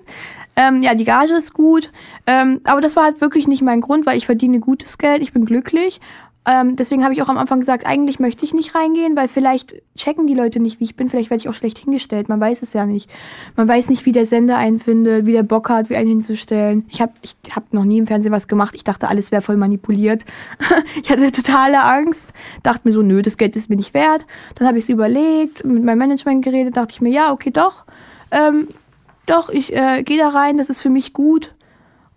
Ähm, 0.55 0.81
ja, 0.81 0.95
die 0.95 1.03
Gage 1.03 1.33
ist 1.33 1.53
gut. 1.53 1.91
Ähm, 2.25 2.61
aber 2.63 2.81
das 2.81 2.95
war 2.95 3.03
halt 3.03 3.21
wirklich 3.21 3.47
nicht 3.47 3.61
mein 3.61 3.81
Grund, 3.81 4.05
weil 4.05 4.17
ich 4.17 4.25
verdiene 4.25 4.59
gutes 4.59 4.97
Geld, 4.97 5.21
ich 5.21 5.33
bin 5.33 5.45
glücklich. 5.45 5.99
Ähm, 6.47 6.75
deswegen 6.75 7.03
habe 7.03 7.13
ich 7.13 7.23
auch 7.23 7.29
am 7.29 7.39
Anfang 7.39 7.59
gesagt, 7.59 7.87
eigentlich 7.87 8.19
möchte 8.19 8.45
ich 8.45 8.53
nicht 8.53 8.75
reingehen, 8.75 9.15
weil 9.15 9.27
vielleicht 9.27 9.81
checken 9.97 10.27
die 10.27 10.35
Leute 10.35 10.59
nicht, 10.59 10.79
wie 10.79 10.83
ich 10.83 10.95
bin. 10.95 11.09
Vielleicht 11.09 11.31
werde 11.31 11.41
ich 11.41 11.49
auch 11.49 11.55
schlecht 11.55 11.79
hingestellt. 11.79 12.29
Man 12.29 12.39
weiß 12.39 12.61
es 12.61 12.73
ja 12.73 12.85
nicht. 12.85 13.09
Man 13.55 13.67
weiß 13.67 13.89
nicht, 13.89 14.05
wie 14.05 14.11
der 14.11 14.27
Sender 14.27 14.55
einen 14.57 14.79
findet, 14.79 15.25
wie 15.25 15.31
der 15.31 15.41
Bock 15.41 15.69
hat, 15.69 15.89
wie 15.89 15.95
einen 15.95 16.09
hinzustellen. 16.09 16.85
Ich 16.89 17.01
habe 17.01 17.13
ich 17.23 17.35
hab 17.55 17.73
noch 17.73 17.83
nie 17.83 17.97
im 17.97 18.05
Fernsehen 18.05 18.31
was 18.31 18.47
gemacht. 18.47 18.75
Ich 18.75 18.83
dachte, 18.83 19.07
alles 19.07 19.31
wäre 19.31 19.41
voll 19.41 19.57
manipuliert. 19.57 20.23
ich 21.01 21.09
hatte 21.09 21.31
totale 21.31 21.83
Angst. 21.83 22.31
Dachte 22.61 22.81
mir 22.83 22.91
so, 22.91 23.01
nö, 23.01 23.23
das 23.23 23.37
Geld 23.37 23.55
ist 23.55 23.71
mir 23.71 23.77
nicht 23.77 23.95
wert. 23.95 24.27
Dann 24.53 24.67
habe 24.67 24.77
ich 24.77 24.83
es 24.83 24.89
überlegt, 24.89 25.65
mit 25.65 25.83
meinem 25.83 25.97
Management 25.97 26.45
geredet, 26.45 26.77
dachte 26.77 26.93
ich 26.93 27.01
mir, 27.01 27.09
ja, 27.09 27.31
okay, 27.31 27.49
doch. 27.49 27.85
Ähm, 28.29 28.67
doch, 29.25 29.49
ich 29.49 29.73
äh, 29.75 30.03
gehe 30.03 30.17
da 30.17 30.29
rein, 30.29 30.57
das 30.57 30.69
ist 30.69 30.81
für 30.81 30.89
mich 30.89 31.13
gut 31.13 31.53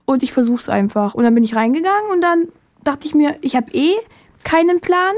und 0.04 0.22
ich 0.22 0.32
versuche 0.32 0.60
es 0.60 0.68
einfach. 0.68 1.14
Und 1.14 1.24
dann 1.24 1.34
bin 1.34 1.44
ich 1.44 1.54
reingegangen 1.54 2.10
und 2.12 2.20
dann 2.20 2.48
dachte 2.84 3.06
ich 3.06 3.14
mir, 3.14 3.36
ich 3.40 3.56
habe 3.56 3.70
eh 3.72 3.94
keinen 4.44 4.80
Plan, 4.80 5.14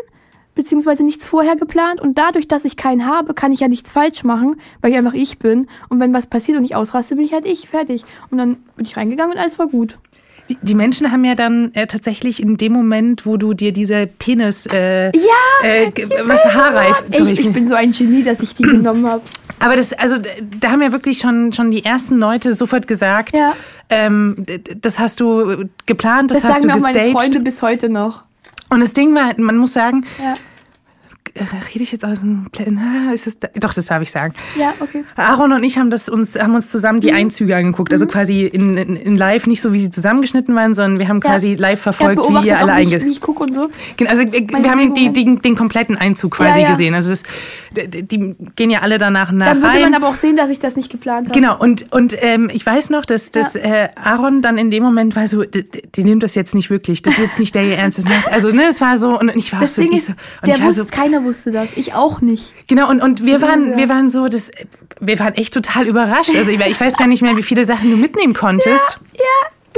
beziehungsweise 0.55 1.05
nichts 1.05 1.27
vorher 1.27 1.57
geplant 1.57 2.01
und 2.01 2.19
dadurch, 2.19 2.49
dass 2.49 2.65
ich 2.65 2.77
keinen 2.77 3.07
habe, 3.07 3.35
kann 3.35 3.53
ich 3.53 3.61
ja 3.61 3.69
nichts 3.69 3.91
falsch 3.91 4.25
machen, 4.25 4.57
weil 4.81 4.91
ich 4.91 4.99
einfach 4.99 5.15
ich 5.15 5.39
bin. 5.39 5.69
Und 5.89 6.01
wenn 6.01 6.13
was 6.13 6.27
passiert 6.27 6.59
und 6.59 6.65
ich 6.65 6.75
ausraste, 6.75 7.17
bin 7.17 7.25
ich 7.25 7.33
halt 7.33 7.47
ich, 7.47 7.69
fertig. 7.69 8.05
Und 8.31 8.39
dann 8.39 8.57
bin 8.77 8.85
ich 8.85 8.97
reingegangen 8.97 9.33
und 9.33 9.39
alles 9.39 9.59
war 9.59 9.69
gut. 9.69 9.99
Die, 10.51 10.59
die 10.61 10.75
Menschen 10.75 11.13
haben 11.13 11.25
ja 11.25 11.37
dann 11.37 11.73
äh, 11.75 11.87
tatsächlich 11.87 12.43
in 12.43 12.57
dem 12.57 12.73
Moment, 12.73 13.25
wo 13.25 13.37
du 13.37 13.55
dir 13.55 13.73
diese 13.73 14.09
Penis, 14.09 14.67
äh, 14.67 15.07
ja, 15.17 15.63
äh, 15.63 15.93
was 16.25 16.45
haarreif, 16.45 17.05
ich, 17.09 17.39
ich 17.39 17.53
bin 17.53 17.67
so 17.67 17.77
ein 17.77 17.93
Genie, 17.93 18.25
dass 18.25 18.41
ich 18.41 18.57
die 18.57 18.63
genommen 18.65 19.07
habe. 19.07 19.23
Aber 19.61 19.77
das, 19.77 19.93
also 19.93 20.17
da 20.59 20.73
haben 20.73 20.83
ja 20.83 20.91
wirklich 20.91 21.19
schon, 21.19 21.53
schon 21.53 21.71
die 21.71 21.85
ersten 21.85 22.19
Leute 22.19 22.53
sofort 22.53 22.89
gesagt, 22.89 23.37
ja. 23.37 23.55
ähm, 23.91 24.45
das 24.81 24.99
hast 24.99 25.21
du 25.21 25.69
geplant, 25.87 26.33
das, 26.33 26.43
das 26.43 26.55
hast 26.55 26.65
du 26.65 26.69
gestaged. 26.69 26.83
Sagen 26.83 26.93
mir 26.93 27.05
auch 27.05 27.13
meine 27.13 27.19
Freunde 27.19 27.41
bis 27.41 27.63
heute 27.63 27.89
noch. 27.89 28.25
Und 28.71 28.81
das 28.81 28.93
Ding 28.93 29.15
war, 29.15 29.33
man 29.39 29.57
muss 29.57 29.73
sagen, 29.73 30.05
ja 30.21 30.35
äh, 30.35 30.37
rede 31.37 31.83
ich 31.83 31.93
jetzt 31.93 32.05
aus 32.05 32.21
dem 32.21 32.47
Plan? 32.51 33.11
Ist 33.13 33.27
das, 33.27 33.39
doch, 33.59 33.75
das 33.75 33.87
darf 33.87 34.03
ich 34.03 34.11
sagen. 34.11 34.35
Ja, 34.59 34.73
okay. 34.81 35.05
Aaron 35.17 35.53
und 35.53 35.63
ich 35.65 35.79
haben, 35.79 35.91
das 35.91 36.09
uns, 36.09 36.39
haben 36.39 36.55
uns 36.55 36.71
zusammen 36.71 36.97
Mhm. 36.99 37.01
die 37.01 37.13
Einzüge 37.13 37.55
angeguckt. 37.57 37.93
Also 37.93 38.07
quasi 38.07 38.43
in, 38.47 38.77
in, 38.77 38.97
in 38.97 39.17
live, 39.17 39.47
nicht 39.47 39.61
so 39.61 39.73
wie 39.73 39.79
sie 39.79 39.91
zusammengeschnitten 39.91 40.55
waren, 40.55 40.75
sondern 40.75 40.99
wir 40.99 41.09
haben 41.09 41.21
quasi 41.21 41.55
live 41.55 41.79
Er 41.81 41.93
verfolgt, 41.93 42.19
wie 42.19 42.23
beobachtet 42.23 42.47
ihr 42.51 42.59
alle 42.59 42.73
auch 42.75 42.79
mich, 42.79 42.93
einge... 42.95 43.05
wie 43.05 43.11
ich 43.11 43.21
gucke 43.21 43.43
und 43.45 43.55
so. 43.55 43.69
Also 44.07 44.23
wir 44.33 44.47
Meine 44.51 44.65
wir 44.65 44.71
haben 44.71 44.95
die, 44.95 45.13
die, 45.13 45.37
den 45.37 45.57
kompletten 45.57 45.97
Einzug 45.97 46.33
quasi 46.37 46.61
Ja, 46.61 46.65
ja. 46.67 46.71
gesehen. 46.71 46.95
Also 46.95 47.11
das, 47.11 47.23
die, 47.77 48.03
die 48.03 48.35
gehen 48.57 48.71
ja 48.71 48.81
alle 48.81 48.99
danach 48.99 49.31
nach 49.33 49.47
Dann 49.47 49.59
würde 49.63 49.69
rein. 49.75 49.83
man 49.83 49.95
aber 49.95 50.09
auch 50.09 50.17
sehen, 50.17 50.37
dass 50.37 50.51
ich 50.51 50.59
das 50.59 50.77
nicht 50.77 50.91
geplant 50.91 51.29
habe. 51.29 51.39
Genau, 51.39 51.59
und, 51.59 51.93
und 51.93 52.17
ähm, 52.21 52.49
ich 52.53 52.65
weiß 52.67 52.91
noch, 52.91 53.05
dass, 53.05 53.31
dass 53.31 53.57
äh, 53.57 53.89
Aaron 53.95 54.43
dann 54.43 54.59
in 54.59 54.71
dem 54.71 54.83
Moment 54.83 55.15
war 55.17 55.29
so, 55.29 55.45
die, 55.45 55.65
die 55.95 56.05
nimmt 56.05 56.23
das 56.23 56.35
jetzt 56.35 56.55
nicht 56.55 56.71
wirklich, 56.71 57.03
das 57.03 57.15
ist 57.15 57.21
jetzt 57.21 57.39
nicht 57.39 57.55
der 57.55 57.65
ihr 57.65 57.77
Ernstes 57.77 58.05
macht. 58.07 58.29
Also, 58.31 58.49
ne, 58.49 58.63
das 58.67 58.81
war 58.81 58.97
so, 58.97 59.19
und 59.19 59.35
ich 59.37 59.53
war 59.53 59.61
Das 59.61 59.75
so, 59.77 59.83
Ding 59.83 59.93
ich 59.93 59.99
ist, 59.99 60.07
so, 60.09 60.13
und 60.13 60.19
der 60.49 60.55
ich 60.57 60.61
war 60.61 60.67
wusste, 60.69 60.83
so, 60.83 60.89
keiner 60.91 61.23
wusste 61.23 61.30
das. 61.33 61.71
Ich 61.77 61.95
auch 61.95 62.21
nicht. 62.21 62.53
genau, 62.67 62.89
und, 62.91 63.01
und 63.03 63.25
wir 63.25 63.39
Das 63.39 63.43
waren, 63.49 63.71
ja- 63.73 63.77
wir 63.79 63.89
waren 63.89 64.09
so, 64.09 64.29
das, 64.29 64.51
wir 65.01 65.19
waren 65.19 65.35
echt 65.35 65.55
total 65.55 65.87
überrascht. 65.87 66.35
Also, 66.37 66.51
ich, 66.53 66.61
ich 66.61 66.81
weiß 66.81 66.97
gar 66.97 67.07
nicht 67.07 67.23
mehr, 67.23 67.37
wie 67.37 67.43
viele 67.43 67.65
Sachen 67.65 67.91
du 67.91 67.97
mitnehmen 67.97 68.35
konntest. 68.35 68.99
Ja, 69.15 69.23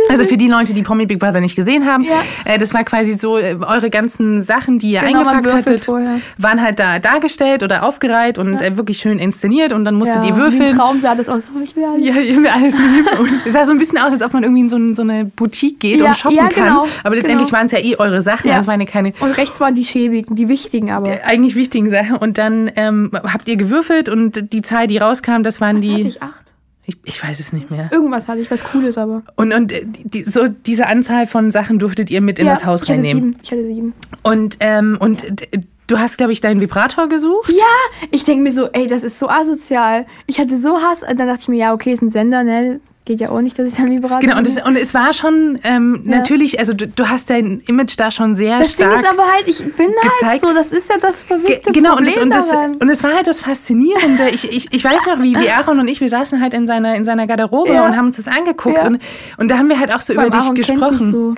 Also 0.09 0.25
für 0.25 0.37
die 0.37 0.49
Leute, 0.49 0.75
die 0.75 0.83
Promi 0.83 1.07
Big 1.07 1.19
Brother 1.19 1.41
nicht 1.41 1.57
gesehen 1.57 1.87
haben, 1.87 2.05
Ja. 2.05 2.23
äh, 2.45 2.59
das 2.59 2.75
war 2.75 2.85
quasi 2.85 3.15
so, 3.15 3.39
äh, 3.39 3.57
eure 3.61 3.89
ganzen 3.91 4.41
Sachen, 4.43 4.79
die 4.79 4.91
ihr 4.93 5.01
Genau, 5.01 5.21
eingepackt 5.21 5.55
hattet, 5.55 5.85
vorher. 5.85 6.21
waren 6.39 6.61
halt 6.63 6.79
da 6.79 6.99
dargestellt 6.99 7.63
oder 7.63 7.83
aufgereiht 7.85 8.39
und 8.39 8.61
äh, 8.61 8.77
wirklich 8.77 8.99
schön 8.99 9.19
inszeniert 9.19 9.73
und 9.73 9.85
dann 9.85 9.95
musstet 9.95 10.23
ja. 10.25 10.31
ihr 10.31 10.37
würfeln. 10.37 10.71
ein 10.71 10.77
Traum 10.77 11.01
sah 11.01 11.15
das 11.15 11.29
aus. 11.29 11.51
Oh, 11.57 11.61
Ich 11.63 11.75
will 11.77 11.85
alles. 11.85 12.07
Ja, 12.07 12.15
ich 12.21 12.37
will 12.37 12.47
alles 12.47 12.79
lieb. 12.79 13.19
Und 13.19 13.31
es 13.47 13.53
sah 13.53 13.65
so 13.65 13.73
ein 13.73 13.79
bisschen 13.79 13.99
aus, 13.99 14.13
als 14.13 14.23
ob 14.23 14.33
man 14.35 14.43
irgendwie 14.43 14.63
in 14.63 14.69
so, 14.69 14.77
ein, 14.77 14.95
so 14.95 15.03
eine 15.03 15.25
Boutique 15.25 15.79
geht 15.81 16.01
Ja, 16.01 16.09
und 16.09 16.17
shoppen 16.17 16.37
ja, 16.37 16.49
kann. 16.49 16.65
genau, 16.65 16.87
Aber 17.05 17.15
letztendlich 17.17 17.49
genau. 17.49 17.59
waren 17.59 17.67
es 17.67 17.73
ja 17.73 17.79
eh 17.79 17.97
eure 17.97 18.21
Sachen. 18.23 18.49
Ja. 18.49 18.57
Das 18.57 18.67
waren 18.67 18.81
ja 18.81 18.87
keine 18.87 19.13
Und 19.21 19.31
rechts 19.37 19.61
waren 19.61 19.75
die 19.75 19.85
schäbigen, 19.85 20.37
die 20.37 20.49
wichtigen 20.49 20.91
aber. 20.91 21.11
eigentlich 21.25 21.55
wichtigen 21.55 21.89
Sachen. 21.91 22.17
Und 22.17 22.39
dann 22.39 22.71
ähm, 22.77 23.11
habt 23.15 23.49
ihr 23.49 23.57
gewürfelt 23.57 24.09
und 24.09 24.53
die 24.53 24.63
Zahl, 24.63 24.87
die 24.87 24.99
rauskam, 24.99 25.43
das 25.43 25.61
waren 25.61 25.79
Was 25.79 25.85
hatte 25.87 25.97
die. 26.03 26.09
ich? 26.09 26.23
Acht? 26.23 26.52
Ich, 26.85 26.97
ich 27.05 27.23
weiß 27.23 27.39
es 27.39 27.53
nicht 27.53 27.71
mehr. 27.71 27.89
Irgendwas 27.93 28.27
hatte 28.27 28.41
ich, 28.41 28.51
was 28.51 28.65
Cooles 28.65 28.99
aber. 28.99 29.23
Und, 29.37 29.55
und 29.55 29.73
äh, 29.73 29.85
die, 29.87 30.25
so 30.25 30.47
diese 30.49 30.87
Anzahl 30.89 31.27
von 31.27 31.51
Sachen 31.53 31.79
durftet 31.79 32.11
ihr 32.11 32.21
mit 32.21 32.39
in 32.41 32.47
ja, 32.47 32.55
das 32.55 32.65
Haus 32.65 32.83
ich 32.83 32.89
hatte 32.89 32.99
reinnehmen. 32.99 33.23
sieben. 33.23 33.39
Ich 33.43 33.53
hatte 33.53 33.67
sieben. 33.67 33.95
Und, 34.23 34.57
ähm, 34.61 34.97
und 35.01 35.43
äh, 35.53 35.61
du 35.87 35.99
hast, 36.01 36.19
glaube 36.19 36.33
ich, 36.33 36.41
deinen 36.41 36.61
Vibrator 36.61 37.09
gesucht. 37.09 37.51
Ja, 37.51 38.07
ich 38.11 38.25
denke 38.25 38.43
mir 38.43 38.53
so, 38.53 38.69
ey, 38.73 38.89
das 38.89 39.05
ist 39.05 39.19
so 39.21 39.29
asozial. 39.29 40.07
Ich 40.27 40.41
hatte 40.41 40.59
so 40.59 40.79
Hass. 40.79 41.03
Und 41.03 41.21
dann 41.21 41.29
dachte 41.29 41.43
ich 41.43 41.49
mir, 41.49 41.59
ja, 41.59 41.73
okay, 41.73 41.93
ist 41.93 42.03
ein 42.03 42.11
Sender, 42.11 42.43
ne? 42.43 42.81
Geht 43.05 43.21
ja 43.21 43.31
auch 43.31 43.41
nicht, 43.41 43.59
dass 43.59 43.69
ich 43.69 43.75
dann 43.75 43.91
Vibrator 43.91 44.21
Genau, 44.21 44.37
und 44.37 44.47
nehme. 44.47 44.61
es, 44.61 44.65
und 44.65 44.77
es 44.77 44.95
war 44.95 45.13
schon 45.13 45.59
ähm, 45.65 46.03
Ja. 46.07 46.19
natürlich, 46.19 46.61
also 46.61 46.73
du, 46.73 46.87
du 46.87 47.09
hast 47.09 47.31
dein 47.31 47.61
Image 47.67 47.95
da 47.97 48.13
schon 48.13 48.37
sehr 48.37 48.61
Das 48.61 48.77
Ding 48.77 48.87
stark 48.87 49.01
ist 49.03 49.11
aber 49.11 49.25
halt, 49.25 49.49
ich 49.49 49.59
bin 49.75 49.89
halt 49.89 50.13
gezeigt. 50.21 50.41
so, 50.45 50.55
das 50.55 50.71
ist 50.71 50.89
ja 50.89 50.99
das 51.01 51.27
Ge- 51.27 51.39
verrückte 51.41 51.73
genau, 51.73 51.97
und 51.97 52.05
Problem 52.07 52.15
es, 52.17 52.23
und, 52.23 52.31
das, 52.35 52.49
daran. 52.51 52.75
und 52.77 52.89
es 52.89 53.03
war 53.03 53.13
halt 53.15 53.27
das 53.27 53.41
Faszinierende. 53.41 54.29
Ich, 54.31 54.49
ich, 54.53 54.73
ich 54.73 54.85
weiß 54.85 55.07
noch, 55.07 55.21
wie, 55.21 55.37
wie 55.37 55.51
Aaron 55.51 55.81
und 55.81 55.89
ich, 55.89 56.01
wir 56.01 56.09
saßen 56.09 56.41
halt 56.41 56.55
in 56.55 56.69
seiner, 56.69 56.95
in 56.95 57.05
seiner 57.05 57.27
Garderobe 57.27 57.73
Ja. 57.73 57.85
und 57.87 57.97
haben 57.97 58.07
uns 58.07 58.17
das 58.19 58.29
angeguckt. 58.29 58.79
Ja. 58.79 58.87
Und, 58.87 59.01
und 59.37 59.51
da 59.51 59.59
haben 59.59 59.69
wir 59.69 59.81
halt 59.81 59.93
auch 59.93 60.01
so 60.01 60.15
Vor 60.15 60.23
über 60.25 60.31
dich 60.37 60.41
Aaron 60.45 60.55
gesprochen. 60.55 61.35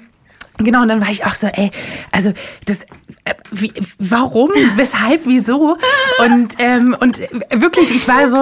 Genau, 0.59 0.83
und 0.83 0.89
dann 0.89 1.01
war 1.01 1.11
ich 1.11 1.25
auch 1.25 1.35
so, 1.35 1.49
ey, 1.49 1.71
also 2.13 2.33
das, 2.67 2.81
wie, 3.53 3.73
warum, 3.99 4.51
weshalb, 4.77 5.23
wieso? 5.25 5.77
Und, 6.19 6.57
ähm, 6.59 6.95
und 7.01 7.23
wirklich, 7.51 7.95
ich 7.95 8.07
war 8.07 8.27
so, 8.27 8.37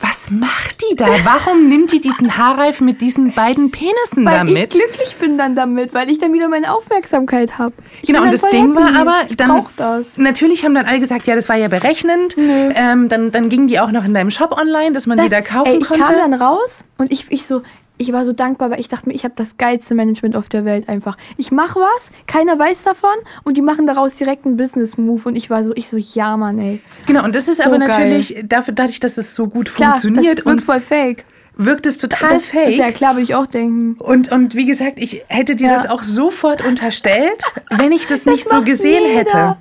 was 0.00 0.30
macht 0.30 0.82
die 0.82 0.96
da? 0.96 1.06
Warum 1.24 1.68
nimmt 1.68 1.92
die 1.92 2.00
diesen 2.00 2.36
Haarreif 2.38 2.80
mit 2.80 3.02
diesen 3.02 3.32
beiden 3.32 3.70
Penissen 3.70 4.24
Weil 4.24 4.38
damit? 4.38 4.74
ich 4.74 4.80
glücklich 4.80 5.16
bin 5.16 5.36
dann 5.36 5.54
damit, 5.54 5.92
weil 5.92 6.10
ich 6.10 6.18
dann 6.18 6.32
wieder 6.32 6.48
meine 6.48 6.74
Aufmerksamkeit 6.74 7.58
habe. 7.58 7.74
Genau, 8.06 8.22
und 8.22 8.32
das 8.32 8.42
Ding 8.48 8.74
war 8.74 8.94
aber, 8.94 9.16
ich 9.28 9.36
dann, 9.36 9.66
das. 9.76 10.16
natürlich 10.16 10.64
haben 10.64 10.74
dann 10.74 10.86
alle 10.86 11.00
gesagt, 11.00 11.26
ja, 11.26 11.34
das 11.34 11.48
war 11.48 11.56
ja 11.56 11.68
berechnend. 11.68 12.36
Ähm, 12.38 13.08
dann, 13.08 13.32
dann 13.32 13.48
gingen 13.50 13.66
die 13.66 13.80
auch 13.80 13.90
noch 13.90 14.04
in 14.04 14.14
deinem 14.14 14.30
Shop 14.30 14.52
online, 14.58 14.92
dass 14.92 15.06
man 15.06 15.18
die 15.18 15.28
da 15.28 15.42
kaufen 15.42 15.72
ey, 15.72 15.78
ich 15.78 15.88
konnte. 15.88 16.04
kam 16.04 16.30
dann 16.30 16.40
raus 16.40 16.84
und 16.96 17.12
ich, 17.12 17.26
ich 17.30 17.46
so, 17.46 17.62
ich 17.98 18.12
war 18.12 18.24
so 18.24 18.32
dankbar, 18.32 18.70
weil 18.70 18.80
ich 18.80 18.88
dachte 18.88 19.08
mir, 19.08 19.14
ich 19.14 19.24
habe 19.24 19.34
das 19.36 19.56
geilste 19.56 19.94
Management 19.94 20.36
auf 20.36 20.48
der 20.48 20.64
Welt 20.64 20.88
einfach. 20.88 21.16
Ich 21.36 21.50
mache 21.52 21.80
was, 21.80 22.10
keiner 22.26 22.58
weiß 22.58 22.82
davon 22.82 23.14
und 23.44 23.56
die 23.56 23.62
machen 23.62 23.86
daraus 23.86 24.14
direkt 24.14 24.46
einen 24.46 24.56
Business-Move 24.56 25.28
und 25.28 25.36
ich 25.36 25.50
war 25.50 25.64
so, 25.64 25.72
ich 25.74 25.88
so, 25.88 25.96
ja, 25.96 26.36
Mann, 26.36 26.58
ey. 26.58 26.80
genau, 27.06 27.24
und 27.24 27.34
das 27.34 27.48
ist 27.48 27.58
So 27.62 27.64
aber 27.70 27.78
geil. 27.78 27.88
natürlich, 27.88 28.36
dafür, 28.46 28.74
dadurch, 28.74 29.00
dass 29.00 29.16
es 29.18 29.34
so 29.34 29.46
gut 29.48 29.74
Klar, 29.74 29.92
funktioniert 29.92 30.38
das 30.38 30.44
wirkt 30.44 30.46
und 30.46 30.60
voll 30.62 30.80
fake. 30.80 31.24
wirkt 31.56 31.86
es 31.86 31.96
total 31.98 32.34
Das 32.34 32.48
fake. 32.48 32.68
ist 32.68 32.76
ja 32.76 32.90
klar, 32.92 33.12
würde 33.14 33.22
ich 33.22 33.34
auch 33.34 33.46
denken. 33.46 33.96
Und, 33.98 34.30
und 34.30 34.54
wie 34.54 34.66
gesagt, 34.66 34.98
ich 34.98 35.22
hätte 35.28 35.56
dir 35.56 35.68
Ja. 35.68 35.72
das 35.74 35.86
auch 35.88 36.02
sofort 36.02 36.64
unterstellt, 36.66 37.42
wenn 37.70 37.92
ich 37.92 38.06
das 38.06 38.26
nicht 38.26 38.46
so 38.48 38.60
gesehen 38.62 39.04
jeder. 39.06 39.18
hätte. 39.18 39.56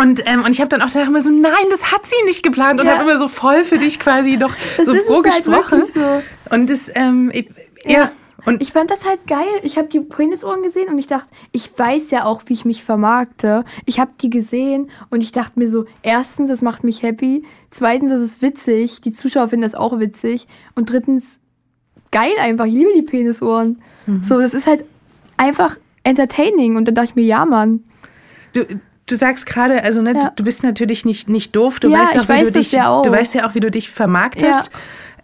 Und, 0.00 0.22
ähm, 0.26 0.42
und 0.44 0.50
ich 0.52 0.60
habe 0.60 0.68
dann 0.68 0.80
auch 0.82 0.90
danach 0.90 1.08
immer 1.08 1.20
so, 1.20 1.30
nein, 1.30 1.52
das 1.70 1.92
hat 1.92 2.06
sie 2.06 2.16
nicht 2.24 2.42
geplant 2.42 2.80
und 2.80 2.86
Ja. 2.86 2.92
habe 2.98 3.02
immer 3.10 3.18
so 3.18 3.28
voll 3.28 3.64
für 3.64 3.76
dich 3.78 4.00
quasi 4.00 4.36
noch 4.36 4.54
Das 4.76 4.86
so 4.86 4.92
es 4.92 5.06
vorgesprochen. 5.06 5.82
halt 5.82 5.92
so. 5.92 6.22
Und 6.54 6.70
das, 6.70 6.90
ähm, 6.94 7.30
ich, 7.34 7.50
ja. 7.84 7.90
Ja. 7.92 8.10
Und 8.46 8.62
Ich 8.62 8.72
fand 8.72 8.90
das 8.90 9.06
halt 9.06 9.26
geil. 9.26 9.46
Ich 9.62 9.76
habe 9.76 9.88
die 9.88 10.00
Penisohren 10.00 10.62
gesehen 10.62 10.88
und 10.88 10.96
ich 10.98 11.06
dachte, 11.06 11.26
ich 11.52 11.70
weiß 11.76 12.10
ja 12.10 12.24
auch, 12.24 12.40
wie 12.46 12.54
ich 12.54 12.64
mich 12.64 12.82
vermarkte. 12.82 13.66
Ich 13.84 14.00
habe 14.00 14.12
die 14.22 14.30
gesehen 14.30 14.90
und 15.10 15.20
ich 15.20 15.32
dachte 15.32 15.58
mir 15.58 15.68
so, 15.68 15.84
erstens, 16.02 16.48
das 16.48 16.62
macht 16.62 16.82
mich 16.82 17.02
happy. 17.02 17.44
Zweitens, 17.70 18.10
das 18.10 18.22
ist 18.22 18.40
witzig. 18.40 19.02
Die 19.02 19.12
Zuschauer 19.12 19.48
finden 19.48 19.64
das 19.64 19.74
auch 19.74 19.98
witzig. 19.98 20.46
Und 20.74 20.88
drittens, 20.88 21.38
geil 22.10 22.32
einfach. 22.40 22.64
Ich 22.64 22.72
liebe 22.72 22.90
die 22.96 23.02
Penisohren. 23.02 23.82
Mhm. 24.06 24.22
So, 24.22 24.40
das 24.40 24.54
ist 24.54 24.66
halt 24.66 24.86
einfach 25.36 25.76
entertaining. 26.04 26.76
Und 26.76 26.86
dann 26.86 26.94
dachte 26.94 27.10
ich 27.10 27.16
mir, 27.16 27.24
ja, 27.26 27.44
Mann. 27.44 27.84
du, 28.54 28.64
du 29.10 29.16
sagst 29.16 29.46
gerade, 29.46 29.82
also 29.82 30.02
ne, 30.02 30.14
Ja. 30.14 30.32
du, 30.36 30.44
bist 30.44 30.62
natürlich 30.62 31.04
nicht, 31.04 31.28
nicht 31.28 31.54
doof, 31.56 31.80
du 31.80 31.88
Ja, 31.90 32.00
weißt 32.00 32.18
auch, 32.18 32.24
wie 32.24 32.28
weiß 32.28 32.52
du 32.52 32.58
dich, 32.58 32.72
ja 32.72 32.88
auch. 32.88 33.02
du 33.02 33.10
weißt 33.10 33.34
ja 33.34 33.48
auch, 33.48 33.54
wie 33.54 33.60
du 33.60 33.70
dich 33.70 33.90
vermarktest. 33.90 34.70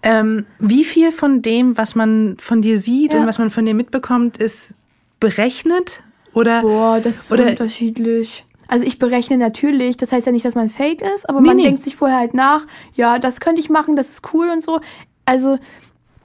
Ähm, 0.03 0.45
wie 0.59 0.84
viel 0.84 1.11
von 1.11 1.43
dem, 1.43 1.76
was 1.78 1.95
man 1.95 2.37
von 2.39 2.62
dir 2.62 2.78
sieht 2.78 3.14
und 3.14 3.26
was 3.26 3.39
man 3.39 3.51
von 3.51 3.64
dir 3.66 3.74
mitbekommt, 3.74 4.37
ist 4.37 4.74
berechnet? 5.20 6.03
Oder 6.32 6.62
Boah, 6.62 7.01
das 7.01 7.18
ist 7.20 7.32
Oder- 7.32 7.49
unterschiedlich. 7.51 8.45
Also 8.68 8.84
ich 8.84 8.99
berechne 8.99 9.39
natürlich, 9.39 9.97
das 9.97 10.11
heißt 10.12 10.26
ja 10.26 10.32
nicht, 10.32 10.45
dass 10.45 10.55
man 10.57 10.70
fake 10.70 11.01
ist, 11.14 11.28
aber 11.28 11.41
Nee, 11.41 11.47
man 11.49 11.57
nee. 11.57 11.62
denkt 11.64 11.82
sich 11.82 11.95
vorher 11.97 12.18
halt 12.18 12.34
nach, 12.34 12.66
ja, 12.95 13.18
das 13.20 13.41
könnte 13.41 13.61
ich 13.61 13.70
machen, 13.70 13.95
das 13.97 14.11
ist 14.11 14.34
cool 14.34 14.49
und 14.51 14.62
so. 14.62 14.80
Also, 15.24 15.59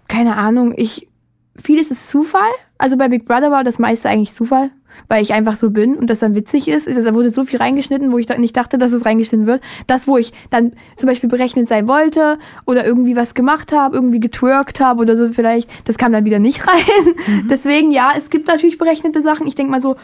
keine 0.07 0.35
Ahnung, 0.37 0.73
ich, 0.75 1.07
vieles 1.55 1.91
ist 1.91 2.09
Zufall. 2.09 2.49
Also 2.79 2.97
bei 2.97 3.09
Big 3.09 3.25
Brother 3.25 3.51
war 3.51 3.63
das 3.63 3.77
meiste 3.77 4.09
eigentlich 4.09 4.31
Zufall, 4.31 4.71
weil 5.07 5.23
ich 5.23 5.33
einfach 5.33 5.55
so 5.55 5.69
bin 5.69 5.95
und 5.95 6.09
das 6.09 6.19
dann 6.19 6.35
witzig 6.35 6.67
ist. 6.67 6.87
Also, 6.87 7.03
Da 7.03 7.13
wurde 7.13 7.31
so 7.31 7.45
viel 7.45 7.59
reingeschnitten, 7.59 8.11
wo 8.11 8.17
ich 8.17 8.25
da 8.25 8.37
nicht 8.37 8.55
dachte, 8.55 8.77
dass 8.77 8.91
es 8.91 9.05
reingeschnitten 9.05 9.47
wird. 9.47 9.61
Das, 9.87 10.07
wo 10.07 10.17
ich 10.17 10.33
dann 10.49 10.73
zum 10.97 11.07
Beispiel 11.07 11.29
berechnet 11.29 11.67
sein 11.67 11.87
wollte 11.87 12.37
oder 12.65 12.85
irgendwie 12.85 13.15
was 13.15 13.33
gemacht 13.33 13.71
habe, 13.71 13.95
irgendwie 13.95 14.19
getwerkt 14.19 14.79
habe 14.79 15.01
oder 15.01 15.15
so 15.15 15.29
vielleicht, 15.29 15.69
das 15.87 15.97
kam 15.97 16.11
dann 16.11 16.25
wieder 16.25 16.39
nicht 16.39 16.67
rein. 16.67 17.15
Deswegen, 17.49 17.91
ja, 17.91 18.11
es 18.17 18.29
gibt 18.29 18.47
natürlich 18.47 18.77
berechnete 18.77 19.21
Sachen. 19.21 19.47
Ich 19.47 19.55
denke 19.55 19.71
mal 19.71 19.81
so, 19.81 19.95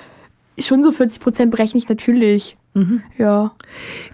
schon 0.60 0.84
so 0.84 0.92
40 0.92 1.22
Prozent 1.22 1.52
berechne 1.52 1.78
ich 1.78 1.90
natürlich. 1.90 2.58
Ja. 3.18 3.52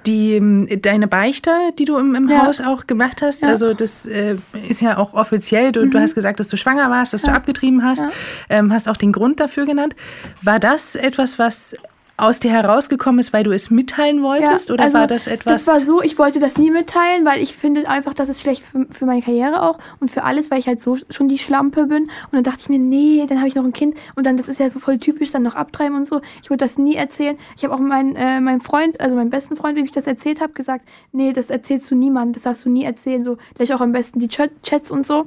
die, 0.05 0.34
ähm, 0.36 0.68
deine 0.82 1.07
Beichte, 1.07 1.51
die 1.78 1.86
du 1.86 1.97
im, 1.97 2.16
im 2.16 2.30
Ja. 2.30 2.45
Haus 2.47 2.61
auch 2.61 2.88
gemacht 2.88 3.22
hast, 3.22 3.41
Ja. 3.41 3.47
Mhm. 3.47 3.51
also 3.51 3.74
das 3.74 4.05
äh, 4.05 4.36
ist 4.68 4.82
ja 4.82 4.97
auch 4.97 5.14
offiziell, 5.14 5.72
du, 5.72 5.88
du 5.88 5.99
hast 5.99 6.16
gesagt, 6.16 6.39
dass 6.39 6.47
du 6.47 6.57
schwanger 6.57 6.89
warst, 6.89 7.14
dass 7.14 7.22
du 7.24 7.32
abgetrieben 7.32 7.84
hast, 7.84 8.01
Ja. 8.01 8.11
ähm, 8.49 8.72
hast 8.74 8.88
auch 8.89 8.97
den 8.97 9.11
Grund 9.11 9.39
dafür 9.39 9.66
genannt. 9.66 9.95
War 10.41 10.59
das 10.59 10.95
etwas, 10.95 11.39
was 11.39 11.76
aus 12.16 12.39
dir 12.39 12.51
herausgekommen 12.51 13.20
ist, 13.20 13.34
weil 13.34 13.43
du 13.43 13.51
es 13.51 13.72
mitteilen 13.72 14.22
wolltest? 14.22 14.70
oder 14.70 14.84
also 14.84 14.99
war 14.99 15.07
das 15.07 15.28
etwas... 15.28 15.66
Das 15.66 15.76
war 15.76 15.82
so, 15.82 16.01
ich 16.01 16.20
wollte 16.20 16.39
das 16.39 16.57
nie 16.57 16.70
mitteilen, 16.70 17.26
weil 17.26 17.41
ich 17.41 17.55
finde 17.55 17.89
einfach, 17.89 18.14
das 18.14 18.30
ist 18.30 18.39
schlecht 18.39 18.61
für, 18.61 18.86
für 18.91 19.05
meine 19.05 19.22
Karriere 19.22 19.64
auch 19.64 19.80
und 19.99 20.11
für 20.11 20.24
alles, 20.24 20.51
weil 20.51 20.59
ich 20.59 20.68
halt 20.68 20.80
so 20.80 20.97
schon 21.09 21.28
die 21.28 21.39
Schlampe 21.39 21.86
bin. 21.86 22.03
Und 22.03 22.34
dann 22.34 22.43
dachte 22.43 22.59
ich 22.61 22.70
mir, 22.70 22.80
nee, 22.80 23.26
dann 23.28 23.39
habe 23.39 23.47
ich 23.47 23.55
noch 23.55 23.64
ein 23.64 23.74
Kind 23.74 23.97
und 24.16 24.26
dann, 24.26 24.38
das 24.38 24.47
ist 24.47 24.59
ja 24.59 24.70
voll 24.70 24.99
typisch, 24.99 25.32
dann 25.32 25.43
noch 25.43 25.55
abtreiben 25.55 25.95
und 25.95 26.07
so. 26.07 26.22
Ich 26.43 26.49
wollte 26.49 26.66
das 26.66 26.78
nie 26.78 26.95
erzählen. 26.95 27.38
Ich 27.57 27.64
habe 27.64 27.74
auch 27.74 27.80
meinen 27.80 28.16
äh, 28.16 28.39
meinem 28.39 28.61
Freund, 28.61 29.01
also 29.01 29.16
meinem 29.16 29.32
besten 29.32 29.55
Freund, 29.55 29.78
dem 29.78 29.86
ich 29.86 29.91
das 29.91 30.05
erzählt 30.05 30.39
habe, 30.39 30.53
gesagt, 30.53 30.88
nee, 31.11 31.34
das 31.34 31.49
erzählst 31.49 31.89
du 31.89 31.95
niemandem, 31.95 32.34
das 32.34 32.43
darfst 32.43 32.66
du 32.66 32.70
nie 32.70 32.84
erzählen. 32.84 33.24
So, 33.24 33.38
gleich 33.55 33.74
auch 33.74 33.82
am 33.82 33.91
besten 33.91 34.20
die 34.20 34.28
Chat 34.28 34.51
Chats 34.64 34.91
und 34.91 35.05
so. 35.05 35.26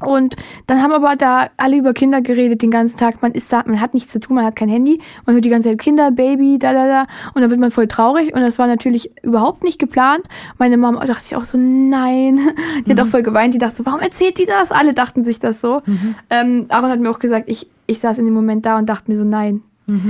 Und 0.00 0.36
dann 0.66 0.82
haben 0.82 0.92
aber 0.92 1.16
da 1.16 1.48
alle 1.56 1.76
über 1.76 1.92
Kinder 1.92 2.20
geredet 2.20 2.62
den 2.62 2.70
ganzen 2.70 2.98
Tag. 2.98 3.20
Man 3.20 3.32
ist 3.32 3.52
da, 3.52 3.64
man 3.66 3.80
hat 3.80 3.94
nichts 3.94 4.12
zu 4.12 4.20
tun, 4.20 4.36
man 4.36 4.44
hat 4.44 4.54
kein 4.54 4.68
Handy, 4.68 5.00
man 5.26 5.34
hört 5.34 5.44
die 5.44 5.48
ganze 5.48 5.70
Zeit 5.70 5.78
Kinder, 5.78 6.10
Baby, 6.10 6.58
da, 6.58 6.72
da, 6.72 6.86
da. 6.86 7.06
Und 7.34 7.42
dann 7.42 7.50
wird 7.50 7.58
man 7.58 7.70
voll 7.70 7.88
traurig. 7.88 8.34
Und 8.34 8.40
das 8.40 8.58
war 8.58 8.66
natürlich 8.66 9.10
überhaupt 9.22 9.64
nicht 9.64 9.78
geplant. 9.78 10.22
Meine 10.58 10.76
Mama 10.76 11.04
dachte 11.04 11.22
sich 11.24 11.36
auch 11.36 11.44
so, 11.44 11.58
nein. 11.58 12.38
Die 12.86 12.90
hat 12.92 13.00
auch 13.00 13.06
voll 13.06 13.22
geweint. 13.22 13.54
Die 13.54 13.58
dachte 13.58 13.76
so, 13.76 13.86
warum 13.86 14.00
erzählt 14.00 14.38
die 14.38 14.46
das? 14.46 14.70
Alle 14.70 14.94
dachten 14.94 15.24
sich 15.24 15.40
das 15.40 15.60
so. 15.60 15.82
Ähm, 16.30 16.66
Aaron 16.68 16.90
hat 16.90 17.00
mir 17.00 17.10
auch 17.10 17.18
gesagt, 17.18 17.48
ich, 17.48 17.68
ich 17.86 17.98
saß 17.98 18.18
in 18.18 18.24
dem 18.24 18.34
Moment 18.34 18.66
da 18.66 18.78
und 18.78 18.88
dachte 18.88 19.10
mir 19.10 19.16
so, 19.16 19.24
nein. 19.24 19.62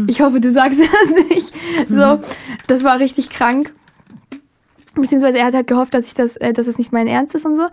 Ich 0.09 0.21
hoffe, 0.21 0.41
du 0.41 0.51
sagst 0.51 0.81
das 0.81 1.29
nicht. 1.29 1.55
So, 1.89 2.19
das 2.67 2.85
war 2.85 2.99
richtig 2.99 3.31
krank. 3.31 3.73
Beziehungsweise 5.01 5.39
er 5.39 5.47
hat 5.47 5.55
halt 5.55 5.67
gehofft, 5.67 5.95
dass 5.95 6.07
ich 6.07 6.15
das, 6.15 6.37
äh, 6.37 6.53
dass 6.53 6.67
es 6.67 6.79
nicht 6.79 6.93
mein 6.93 7.07
Ernst 7.07 7.35
ist 7.35 7.47
und 7.47 7.57
so. 7.57 7.67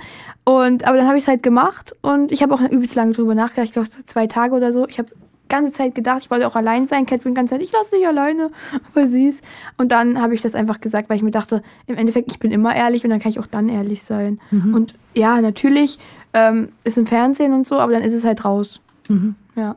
Und 0.44 0.86
aber 0.86 0.98
dann 0.98 1.08
habe 1.08 1.18
ich 1.18 1.24
es 1.24 1.28
halt 1.28 1.44
gemacht 1.44 1.96
und 2.02 2.32
ich 2.32 2.42
habe 2.42 2.54
auch 2.54 2.62
übelst 2.62 2.96
lange 2.96 3.14
drüber 3.14 3.36
nachgedacht. 3.36 3.66
Ich 3.66 3.74
glaube 3.74 3.90
zwei 4.04 4.28
Tage 4.28 4.56
oder 4.56 4.72
so. 4.72 4.88
Ich 4.88 5.00
habe 5.00 5.10
ganze 5.48 5.72
Zeit 5.72 5.96
gedacht, 5.96 6.20
ich 6.22 6.32
wollte 6.32 6.48
auch 6.48 6.56
allein 6.56 6.88
sein. 6.88 7.06
Catherine 7.06 7.34
die 7.34 7.38
ganze 7.38 7.54
Zeit, 7.54 7.64
ich 7.64 7.72
lasse 7.72 7.98
dich 7.98 8.08
alleine. 8.08 8.52
Voll 8.94 9.08
süß. 9.08 9.42
Und 9.78 9.92
dann 9.92 10.22
habe 10.22 10.34
ich 10.34 10.42
das 10.42 10.56
einfach 10.56 10.82
gesagt, 10.82 11.10
weil 11.10 11.18
ich 11.18 11.24
mir 11.24 11.32
dachte, 11.32 11.62
im 11.88 11.98
Endeffekt, 11.98 12.32
ich 12.32 12.40
bin 12.40 12.52
immer 12.52 12.76
ehrlich 12.76 13.04
und 13.04 13.10
dann 13.10 13.20
kann 13.20 13.32
ich 13.32 13.40
auch 13.40 13.48
dann 13.48 13.70
ehrlich 13.70 14.04
sein. 14.04 14.40
Mhm. 14.52 14.74
Und 14.74 14.96
ja, 15.14 15.42
natürlich 15.42 16.00
ähm, 16.34 16.70
ist 16.84 16.98
im 16.98 17.06
Fernsehen 17.06 17.54
und 17.54 17.68
so, 17.68 17.80
aber 17.80 17.94
dann 17.94 18.04
ist 18.04 18.14
es 18.14 18.26
halt 18.26 18.44
raus. 18.44 18.82
Mhm. 19.08 19.36
Ja. 19.56 19.76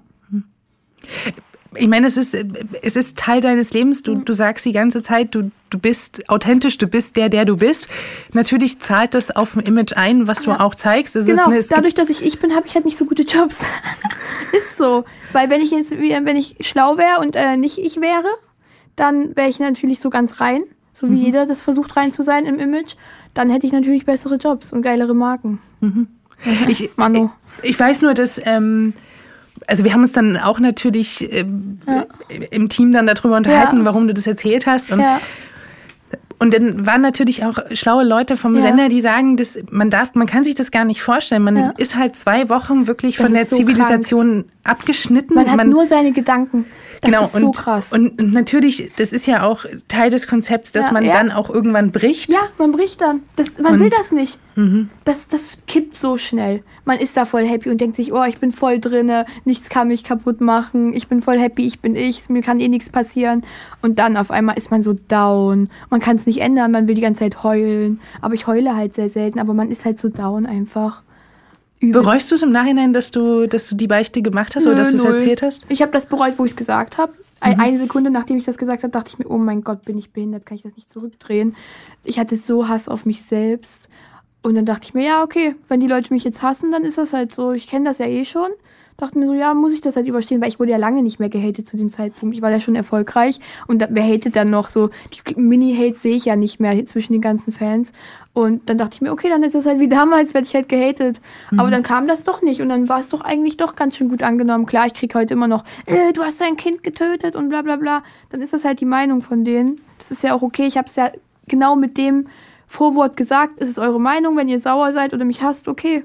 Ich 1.78 1.88
meine, 1.88 2.06
es 2.06 2.16
ist, 2.16 2.36
es 2.82 2.96
ist 2.96 3.18
Teil 3.18 3.40
deines 3.40 3.72
Lebens. 3.72 4.02
Du, 4.02 4.14
du 4.14 4.32
sagst 4.32 4.64
die 4.64 4.72
ganze 4.72 5.02
Zeit, 5.02 5.34
du, 5.34 5.50
du 5.70 5.78
bist 5.78 6.28
authentisch, 6.28 6.78
du 6.78 6.86
bist 6.86 7.16
der, 7.16 7.28
der 7.28 7.44
du 7.44 7.56
bist. 7.56 7.88
Natürlich 8.32 8.80
zahlt 8.80 9.14
das 9.14 9.34
auf 9.34 9.56
ein 9.56 9.62
Image 9.62 9.92
ein, 9.96 10.26
was 10.26 10.42
du 10.42 10.50
ja. 10.50 10.60
auch 10.60 10.74
zeigst. 10.74 11.16
Es 11.16 11.26
genau, 11.26 11.46
eine, 11.46 11.62
dadurch, 11.62 11.94
dass 11.94 12.08
ich 12.08 12.22
ich 12.22 12.38
bin, 12.38 12.54
habe 12.54 12.66
ich 12.66 12.74
halt 12.74 12.84
nicht 12.84 12.96
so 12.96 13.04
gute 13.04 13.22
Jobs. 13.22 13.64
ist 14.52 14.76
so. 14.76 15.04
Weil 15.32 15.50
wenn 15.50 15.60
ich 15.60 15.70
jetzt, 15.70 15.92
wenn 15.92 16.36
ich 16.36 16.56
schlau 16.60 16.96
wäre 16.96 17.20
und 17.20 17.36
äh, 17.36 17.56
nicht 17.56 17.78
ich 17.78 18.00
wäre, 18.00 18.28
dann 18.96 19.36
wäre 19.36 19.48
ich 19.48 19.58
natürlich 19.60 20.00
so 20.00 20.10
ganz 20.10 20.40
rein, 20.40 20.62
so 20.92 21.08
wie 21.08 21.16
mhm. 21.16 21.22
jeder 21.22 21.46
das 21.46 21.62
versucht 21.62 21.96
rein 21.96 22.12
zu 22.12 22.22
sein 22.22 22.46
im 22.46 22.58
Image. 22.58 22.94
Dann 23.34 23.50
hätte 23.50 23.66
ich 23.66 23.72
natürlich 23.72 24.04
bessere 24.04 24.36
Jobs 24.36 24.72
und 24.72 24.82
geilere 24.82 25.14
Marken. 25.14 25.60
Mhm. 25.80 26.08
Ich, 26.68 26.90
Manu. 26.96 27.30
Ich, 27.62 27.70
ich 27.70 27.80
weiß 27.80 28.02
nur, 28.02 28.14
dass... 28.14 28.40
Ähm, 28.44 28.94
also 29.68 29.84
wir 29.84 29.92
haben 29.92 30.02
uns 30.02 30.12
dann 30.12 30.36
auch 30.38 30.58
natürlich 30.60 31.30
äh, 31.30 31.44
ja. 31.86 32.06
im 32.50 32.68
Team 32.68 32.90
dann 32.92 33.06
darüber 33.06 33.36
unterhalten, 33.36 33.78
ja. 33.78 33.84
warum 33.84 34.08
du 34.08 34.14
das 34.14 34.26
erzählt 34.26 34.66
hast. 34.66 34.90
Und, 34.90 35.00
ja. 35.00 35.20
und 36.38 36.54
dann 36.54 36.86
waren 36.86 37.02
natürlich 37.02 37.44
auch 37.44 37.58
schlaue 37.72 38.02
Leute 38.02 38.38
vom 38.38 38.58
Sender, 38.60 38.88
die 38.88 39.02
sagen, 39.02 39.36
dass 39.36 39.58
man 39.70 39.90
darf, 39.90 40.14
man 40.14 40.26
kann 40.26 40.42
sich 40.42 40.54
das 40.54 40.70
gar 40.70 40.86
nicht 40.86 41.02
vorstellen. 41.02 41.42
Man 41.42 41.74
ist 41.76 41.96
halt 41.96 42.16
zwei 42.16 42.48
Wochen 42.48 42.86
wirklich 42.86 43.18
das 43.18 43.26
von 43.26 43.34
der 43.34 43.44
so 43.44 43.56
Zivilisation 43.56 44.46
krank. 44.46 44.46
abgeschnitten. 44.64 45.34
Man 45.34 45.50
hat 45.50 45.58
man, 45.58 45.68
nur 45.68 45.84
seine 45.84 46.12
Gedanken. 46.12 46.64
Genau, 47.00 47.22
ist 47.22 47.32
so 47.32 47.50
krass. 47.52 47.92
Und, 47.92 48.18
und, 48.20 48.32
natürlich, 48.32 48.90
das 48.96 49.12
ist 49.12 49.26
ja 49.26 49.44
auch 49.44 49.64
Teil 49.88 50.10
des 50.10 50.26
Konzepts, 50.26 50.72
dass 50.72 50.90
man 50.90 51.04
dann 51.04 51.30
auch 51.30 51.50
irgendwann 51.50 51.92
bricht. 51.92 52.32
Ja, 52.32 52.40
man 52.58 52.72
bricht 52.72 53.00
dann. 53.00 53.22
Das, 53.36 53.58
man 53.58 53.74
und, 53.74 53.80
will 53.80 53.90
das 53.90 54.12
nicht. 54.12 54.38
Mhm. 54.56 54.88
Das, 55.04 55.28
das 55.28 55.52
kippt 55.66 55.96
so 55.96 56.18
schnell 56.18 56.62
man 56.88 56.98
ist 56.98 57.18
da 57.18 57.26
voll 57.26 57.44
happy 57.44 57.68
und 57.68 57.82
denkt 57.82 57.96
sich, 57.96 58.14
oh, 58.14 58.24
ich 58.24 58.38
bin 58.38 58.50
voll 58.50 58.80
drinne, 58.80 59.26
nichts 59.44 59.68
kann 59.68 59.88
mich 59.88 60.04
kaputt 60.04 60.40
machen, 60.40 60.94
ich 60.94 61.06
bin 61.06 61.20
voll 61.20 61.38
happy, 61.38 61.66
ich 61.66 61.80
bin 61.80 61.94
ich, 61.94 62.30
mir 62.30 62.40
kann 62.40 62.60
eh 62.60 62.68
nichts 62.68 62.88
passieren. 62.88 63.42
Und 63.82 63.98
dann 63.98 64.16
auf 64.16 64.30
einmal 64.30 64.56
ist 64.56 64.70
man 64.70 64.82
so 64.82 64.94
down. 64.94 65.68
Man 65.90 66.00
kann 66.00 66.16
es 66.16 66.24
nicht 66.24 66.40
ändern, 66.40 66.72
man 66.72 66.88
will 66.88 66.94
die 66.94 67.02
ganze 67.02 67.20
Zeit 67.20 67.44
heulen. 67.44 68.00
Aber 68.22 68.32
ich 68.32 68.46
heule 68.46 68.74
halt 68.74 68.94
sehr 68.94 69.10
selten, 69.10 69.38
aber 69.38 69.52
man 69.52 69.70
ist 69.70 69.84
halt 69.84 69.98
so 69.98 70.08
down 70.08 70.46
einfach. 70.46 71.02
Übelst. 71.80 72.04
Bereust 72.04 72.30
du 72.30 72.34
es 72.34 72.42
im 72.42 72.50
Nachhinein, 72.50 72.92
dass 72.92 73.10
du, 73.10 73.46
dass 73.46 73.68
du 73.68 73.76
die 73.76 73.86
Beichte 73.86 74.22
gemacht 74.22 74.56
hast 74.56 74.64
Nö, 74.64 74.72
oder 74.72 74.80
dass 74.80 74.90
du 74.90 74.96
es 74.96 75.04
erzählt 75.04 75.42
hast? 75.42 75.64
Ich 75.68 75.80
habe 75.80 75.92
das 75.92 76.06
bereut, 76.06 76.38
wo 76.38 76.44
ich 76.44 76.52
es 76.52 76.56
gesagt 76.56 76.98
habe. 76.98 77.12
Mhm. 77.12 77.60
Eine 77.60 77.78
Sekunde, 77.78 78.10
nachdem 78.10 78.36
ich 78.36 78.44
das 78.44 78.58
gesagt 78.58 78.82
habe, 78.82 78.90
dachte 78.90 79.10
ich 79.12 79.18
mir, 79.18 79.30
oh 79.30 79.38
mein 79.38 79.62
Gott, 79.62 79.84
bin 79.84 79.96
ich 79.96 80.10
behindert, 80.12 80.44
kann 80.44 80.56
ich 80.56 80.62
das 80.62 80.74
nicht 80.74 80.90
zurückdrehen. 80.90 81.54
Ich 82.04 82.18
hatte 82.18 82.36
so 82.36 82.68
Hass 82.68 82.88
auf 82.88 83.06
mich 83.06 83.22
selbst 83.22 83.88
und 84.42 84.54
dann 84.54 84.64
dachte 84.64 84.84
ich 84.84 84.94
mir, 84.94 85.04
ja, 85.04 85.22
okay, 85.22 85.54
wenn 85.68 85.80
die 85.80 85.86
Leute 85.86 86.12
mich 86.12 86.24
jetzt 86.24 86.42
hassen, 86.42 86.72
dann 86.72 86.82
ist 86.84 86.98
das 86.98 87.12
halt 87.12 87.32
so. 87.32 87.52
Ich 87.52 87.68
kenne 87.68 87.84
das 87.84 87.98
ja 87.98 88.06
eh 88.06 88.24
schon. 88.24 88.50
Dachte 88.96 89.20
mir 89.20 89.26
so, 89.26 89.34
ja, 89.34 89.54
muss 89.54 89.72
ich 89.72 89.80
das 89.80 89.94
halt 89.94 90.08
überstehen, 90.08 90.40
weil 90.40 90.48
ich 90.48 90.58
wurde 90.58 90.72
ja 90.72 90.76
lange 90.76 91.04
nicht 91.04 91.20
mehr 91.20 91.28
gehatet 91.28 91.68
zu 91.68 91.76
dem 91.76 91.88
Zeitpunkt. 91.88 92.34
Ich 92.34 92.42
war 92.42 92.50
ja 92.50 92.58
schon 92.58 92.74
erfolgreich 92.74 93.38
und 93.68 93.84
wer 93.88 94.02
hatet 94.02 94.34
dann 94.34 94.50
noch 94.50 94.66
so? 94.66 94.90
Die 95.12 95.40
Mini-Hates 95.40 96.02
sehe 96.02 96.16
ich 96.16 96.24
ja 96.24 96.34
nicht 96.34 96.58
mehr 96.58 96.84
zwischen 96.84 97.12
den 97.12 97.22
ganzen 97.22 97.52
Fans. 97.52 97.92
Und 98.38 98.68
dann 98.68 98.78
dachte 98.78 98.94
ich 98.94 99.00
mir, 99.00 99.10
okay, 99.10 99.28
dann 99.28 99.42
ist 99.42 99.54
das 99.54 99.66
halt 99.66 99.80
wie 99.80 99.88
damals, 100.00 100.32
werde 100.32 100.46
ich 100.46 100.54
halt 100.54 100.68
gehatet. 100.68 101.20
Mhm. 101.50 101.60
Aber 101.60 101.70
dann 101.70 101.82
kam 101.82 102.06
das 102.06 102.24
doch 102.24 102.40
nicht 102.40 102.60
und 102.60 102.68
dann 102.68 102.88
war 102.88 103.00
es 103.00 103.08
doch 103.08 103.20
eigentlich 103.20 103.56
doch 103.56 103.74
ganz 103.74 103.96
schön 103.96 104.08
gut 104.08 104.22
angenommen. 104.22 104.64
Klar, 104.66 104.86
ich 104.86 104.94
kriege 104.94 105.18
heute 105.18 105.34
immer 105.34 105.48
noch, 105.48 105.64
äh, 105.86 106.12
du 106.12 106.22
hast 106.22 106.40
dein 106.40 106.56
Kind 106.56 106.82
getötet 106.82 107.34
und 107.34 107.48
bla 107.48 107.62
bla 107.62 107.76
bla. 107.76 108.02
Dann 108.30 108.40
ist 108.40 108.52
das 108.52 108.64
halt 108.64 108.80
die 108.80 108.84
Meinung 108.84 109.22
von 109.22 109.44
denen. 109.44 109.80
Das 109.98 110.10
ist 110.10 110.22
ja 110.22 110.34
auch 110.34 110.42
okay. 110.42 110.66
Ich 110.66 110.76
habe 110.76 110.86
es 110.86 110.96
ja 110.96 111.10
genau 111.48 111.74
mit 111.74 111.98
dem 111.98 112.28
Vorwort 112.68 113.16
gesagt, 113.16 113.60
es 113.60 113.68
ist 113.68 113.78
eure 113.78 114.00
Meinung, 114.00 114.36
wenn 114.36 114.48
ihr 114.48 114.60
sauer 114.60 114.92
seid 114.92 115.14
oder 115.14 115.24
mich 115.24 115.42
hasst, 115.42 115.66
okay. 115.66 116.04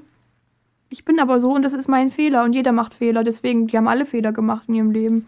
Ich 0.89 1.05
bin 1.05 1.19
aber 1.19 1.39
so 1.39 1.51
und 1.51 1.63
das 1.63 1.73
ist 1.73 1.87
mein 1.87 2.09
Fehler 2.09 2.43
und 2.43 2.53
jeder 2.53 2.71
macht 2.71 2.93
Fehler, 2.93 3.23
deswegen, 3.23 3.67
die 3.67 3.77
haben 3.77 3.87
alle 3.87 4.05
Fehler 4.05 4.31
gemacht 4.31 4.63
in 4.67 4.75
ihrem 4.75 4.91
Leben. 4.91 5.25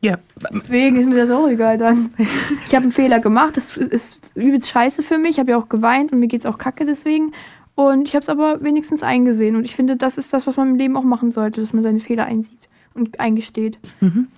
Ja. 0.00 0.18
Deswegen 0.52 0.96
ist 0.96 1.08
mir 1.08 1.16
das 1.16 1.30
auch 1.30 1.48
egal 1.48 1.76
dann. 1.76 2.10
Ich 2.66 2.74
habe 2.74 2.82
einen 2.82 2.92
Fehler 2.92 3.18
gemacht, 3.18 3.56
das 3.56 3.76
ist 3.76 4.36
übelst 4.36 4.68
scheiße 4.68 5.02
für 5.02 5.18
mich, 5.18 5.32
ich 5.32 5.38
habe 5.38 5.52
ja 5.52 5.56
auch 5.56 5.68
geweint 5.68 6.12
und 6.12 6.20
mir 6.20 6.28
geht 6.28 6.40
es 6.40 6.46
auch 6.46 6.58
kacke 6.58 6.84
deswegen. 6.84 7.32
Und 7.74 8.08
ich 8.08 8.14
habe 8.14 8.22
es 8.22 8.28
aber 8.28 8.62
wenigstens 8.62 9.02
eingesehen 9.02 9.56
und 9.56 9.64
ich 9.64 9.74
finde, 9.74 9.96
das 9.96 10.18
ist 10.18 10.32
das, 10.32 10.46
was 10.46 10.56
man 10.56 10.70
im 10.70 10.76
Leben 10.76 10.96
auch 10.96 11.04
machen 11.04 11.30
sollte, 11.30 11.60
dass 11.60 11.72
man 11.72 11.82
seine 11.82 12.00
Fehler 12.00 12.26
einsieht 12.26 12.68
und 12.94 13.20
eingesteht. 13.20 13.78
Mhm. 14.00 14.28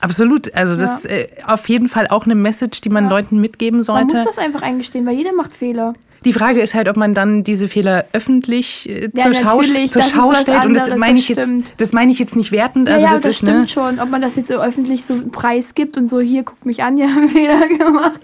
Absolut. 0.00 0.54
Also 0.54 0.76
das 0.76 1.04
ja. 1.04 1.10
ist 1.10 1.30
äh, 1.30 1.42
auf 1.46 1.68
jeden 1.68 1.88
Fall 1.88 2.08
auch 2.08 2.24
eine 2.24 2.34
Message, 2.34 2.80
die 2.80 2.88
man 2.88 3.04
ja. 3.04 3.10
Leuten 3.10 3.40
mitgeben 3.40 3.82
sollte. 3.82 4.14
Man 4.14 4.16
muss 4.16 4.24
das 4.24 4.38
einfach 4.38 4.62
eingestehen, 4.62 5.06
weil 5.06 5.16
jeder 5.16 5.34
macht 5.34 5.54
Fehler. 5.54 5.94
Die 6.24 6.32
Frage 6.32 6.60
ist 6.60 6.74
halt, 6.74 6.88
ob 6.88 6.96
man 6.96 7.14
dann 7.14 7.44
diese 7.44 7.68
Fehler 7.68 8.04
öffentlich 8.12 8.88
äh, 8.88 9.10
ja, 9.14 9.24
zur 9.24 9.34
Schau, 9.34 9.62
zur 9.62 10.02
Schau 10.02 10.34
stellt. 10.34 10.64
Und 10.64 10.74
das 10.74 10.96
meine 10.96 11.18
ich 11.18 11.28
jetzt, 11.28 11.50
das 11.76 11.92
meine 11.92 12.10
ich 12.10 12.18
jetzt 12.18 12.36
nicht 12.36 12.52
wertend. 12.52 12.88
Also 12.88 13.04
ja, 13.04 13.12
das, 13.12 13.22
das 13.22 13.30
ist, 13.30 13.36
stimmt 13.38 13.60
ne? 13.60 13.68
schon. 13.68 14.00
Ob 14.00 14.10
man 14.10 14.22
das 14.22 14.36
jetzt 14.36 14.48
so 14.48 14.54
öffentlich 14.54 15.04
so 15.04 15.14
einen 15.14 15.30
Preis 15.30 15.74
gibt 15.74 15.96
und 15.96 16.08
so, 16.08 16.20
hier, 16.20 16.42
guck 16.42 16.64
mich 16.66 16.82
an, 16.82 16.96
die 16.96 17.04
haben 17.04 17.28
Fehler 17.28 17.68
gemacht. 17.68 18.20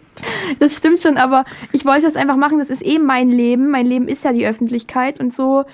Das 0.59 0.77
stimmt 0.77 1.03
schon, 1.03 1.17
aber 1.17 1.45
ich 1.73 1.85
wollte 1.85 2.03
das 2.03 2.17
einfach 2.17 2.37
machen. 2.37 2.59
Das 2.59 2.71
ist 2.71 2.85
eh 2.85 2.99
mein 2.99 3.31
Leben. 3.31 3.71
Mein 3.71 3.87
Leben 3.87 4.09
ist 4.09 4.25
ja 4.25 4.33
die 4.33 4.47
Öffentlichkeit 4.47 5.21
und 5.21 5.33
so 5.33 5.65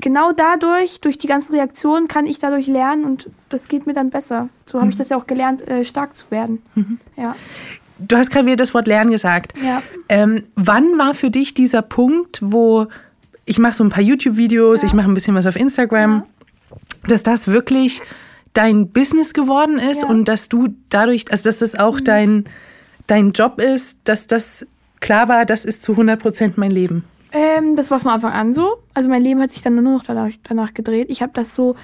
genau 0.00 0.32
dadurch, 0.32 1.00
durch 1.00 1.18
die 1.18 1.26
ganzen 1.26 1.54
Reaktionen, 1.54 2.08
kann 2.08 2.26
ich 2.26 2.38
dadurch 2.38 2.66
lernen 2.66 3.04
und 3.04 3.30
das 3.48 3.68
geht 3.68 3.86
mir 3.86 3.92
dann 3.92 4.10
besser. 4.10 4.48
So 4.66 4.78
habe 4.78 4.86
mhm. 4.86 4.92
ich 4.92 4.98
das 4.98 5.08
ja 5.08 5.16
auch 5.16 5.26
gelernt, 5.26 5.66
äh, 5.68 5.84
stark 5.84 6.16
zu 6.16 6.30
werden. 6.30 6.62
Mhm. 6.74 6.98
Ja. 7.16 7.34
Du 7.98 8.16
hast 8.16 8.30
gerade 8.30 8.46
wieder 8.46 8.56
das 8.56 8.74
Wort 8.74 8.86
Lernen 8.86 9.10
gesagt. 9.10 9.54
Ja. 9.62 9.82
Ähm, 10.08 10.42
wann 10.54 10.98
war 10.98 11.14
für 11.14 11.30
dich 11.30 11.54
dieser 11.54 11.82
Punkt, 11.82 12.38
wo 12.42 12.86
ich 13.44 13.58
mache 13.58 13.74
so 13.74 13.82
ein 13.82 13.90
paar 13.90 14.02
YouTube-Videos, 14.02 14.82
ja. 14.82 14.86
ich 14.86 14.94
mache 14.94 15.08
ein 15.08 15.14
bisschen 15.14 15.34
was 15.34 15.46
auf 15.46 15.56
Instagram, 15.56 16.22
ja. 16.70 16.76
dass 17.08 17.22
das 17.22 17.48
wirklich 17.48 18.02
dein 18.52 18.90
Business 18.90 19.34
geworden 19.34 19.78
ist 19.78 20.02
ja. 20.02 20.08
und 20.08 20.26
dass 20.26 20.48
du 20.48 20.68
dadurch, 20.90 21.30
also 21.30 21.44
dass 21.44 21.58
das 21.58 21.74
auch 21.74 22.00
mhm. 22.00 22.04
dein, 22.04 22.44
dein 23.06 23.32
Job 23.32 23.60
ist, 23.60 24.00
dass 24.04 24.26
das 24.26 24.66
klar 25.00 25.28
war, 25.28 25.46
das 25.46 25.64
ist 25.64 25.82
zu 25.82 25.92
100 25.92 26.20
Prozent 26.20 26.58
mein 26.58 26.70
Leben? 26.70 27.04
Ähm, 27.32 27.76
das 27.76 27.90
war 27.90 28.00
von 28.00 28.10
Anfang 28.10 28.32
an 28.32 28.52
so. 28.52 28.78
Also 28.94 29.08
mein 29.08 29.22
Leben 29.22 29.40
hat 29.40 29.50
sich 29.50 29.62
dann 29.62 29.74
nur 29.74 29.94
noch 29.94 30.04
danach, 30.04 30.30
danach 30.44 30.74
gedreht. 30.74 31.08
Ich 31.10 31.22
habe 31.22 31.32
das 31.34 31.54
so, 31.54 31.76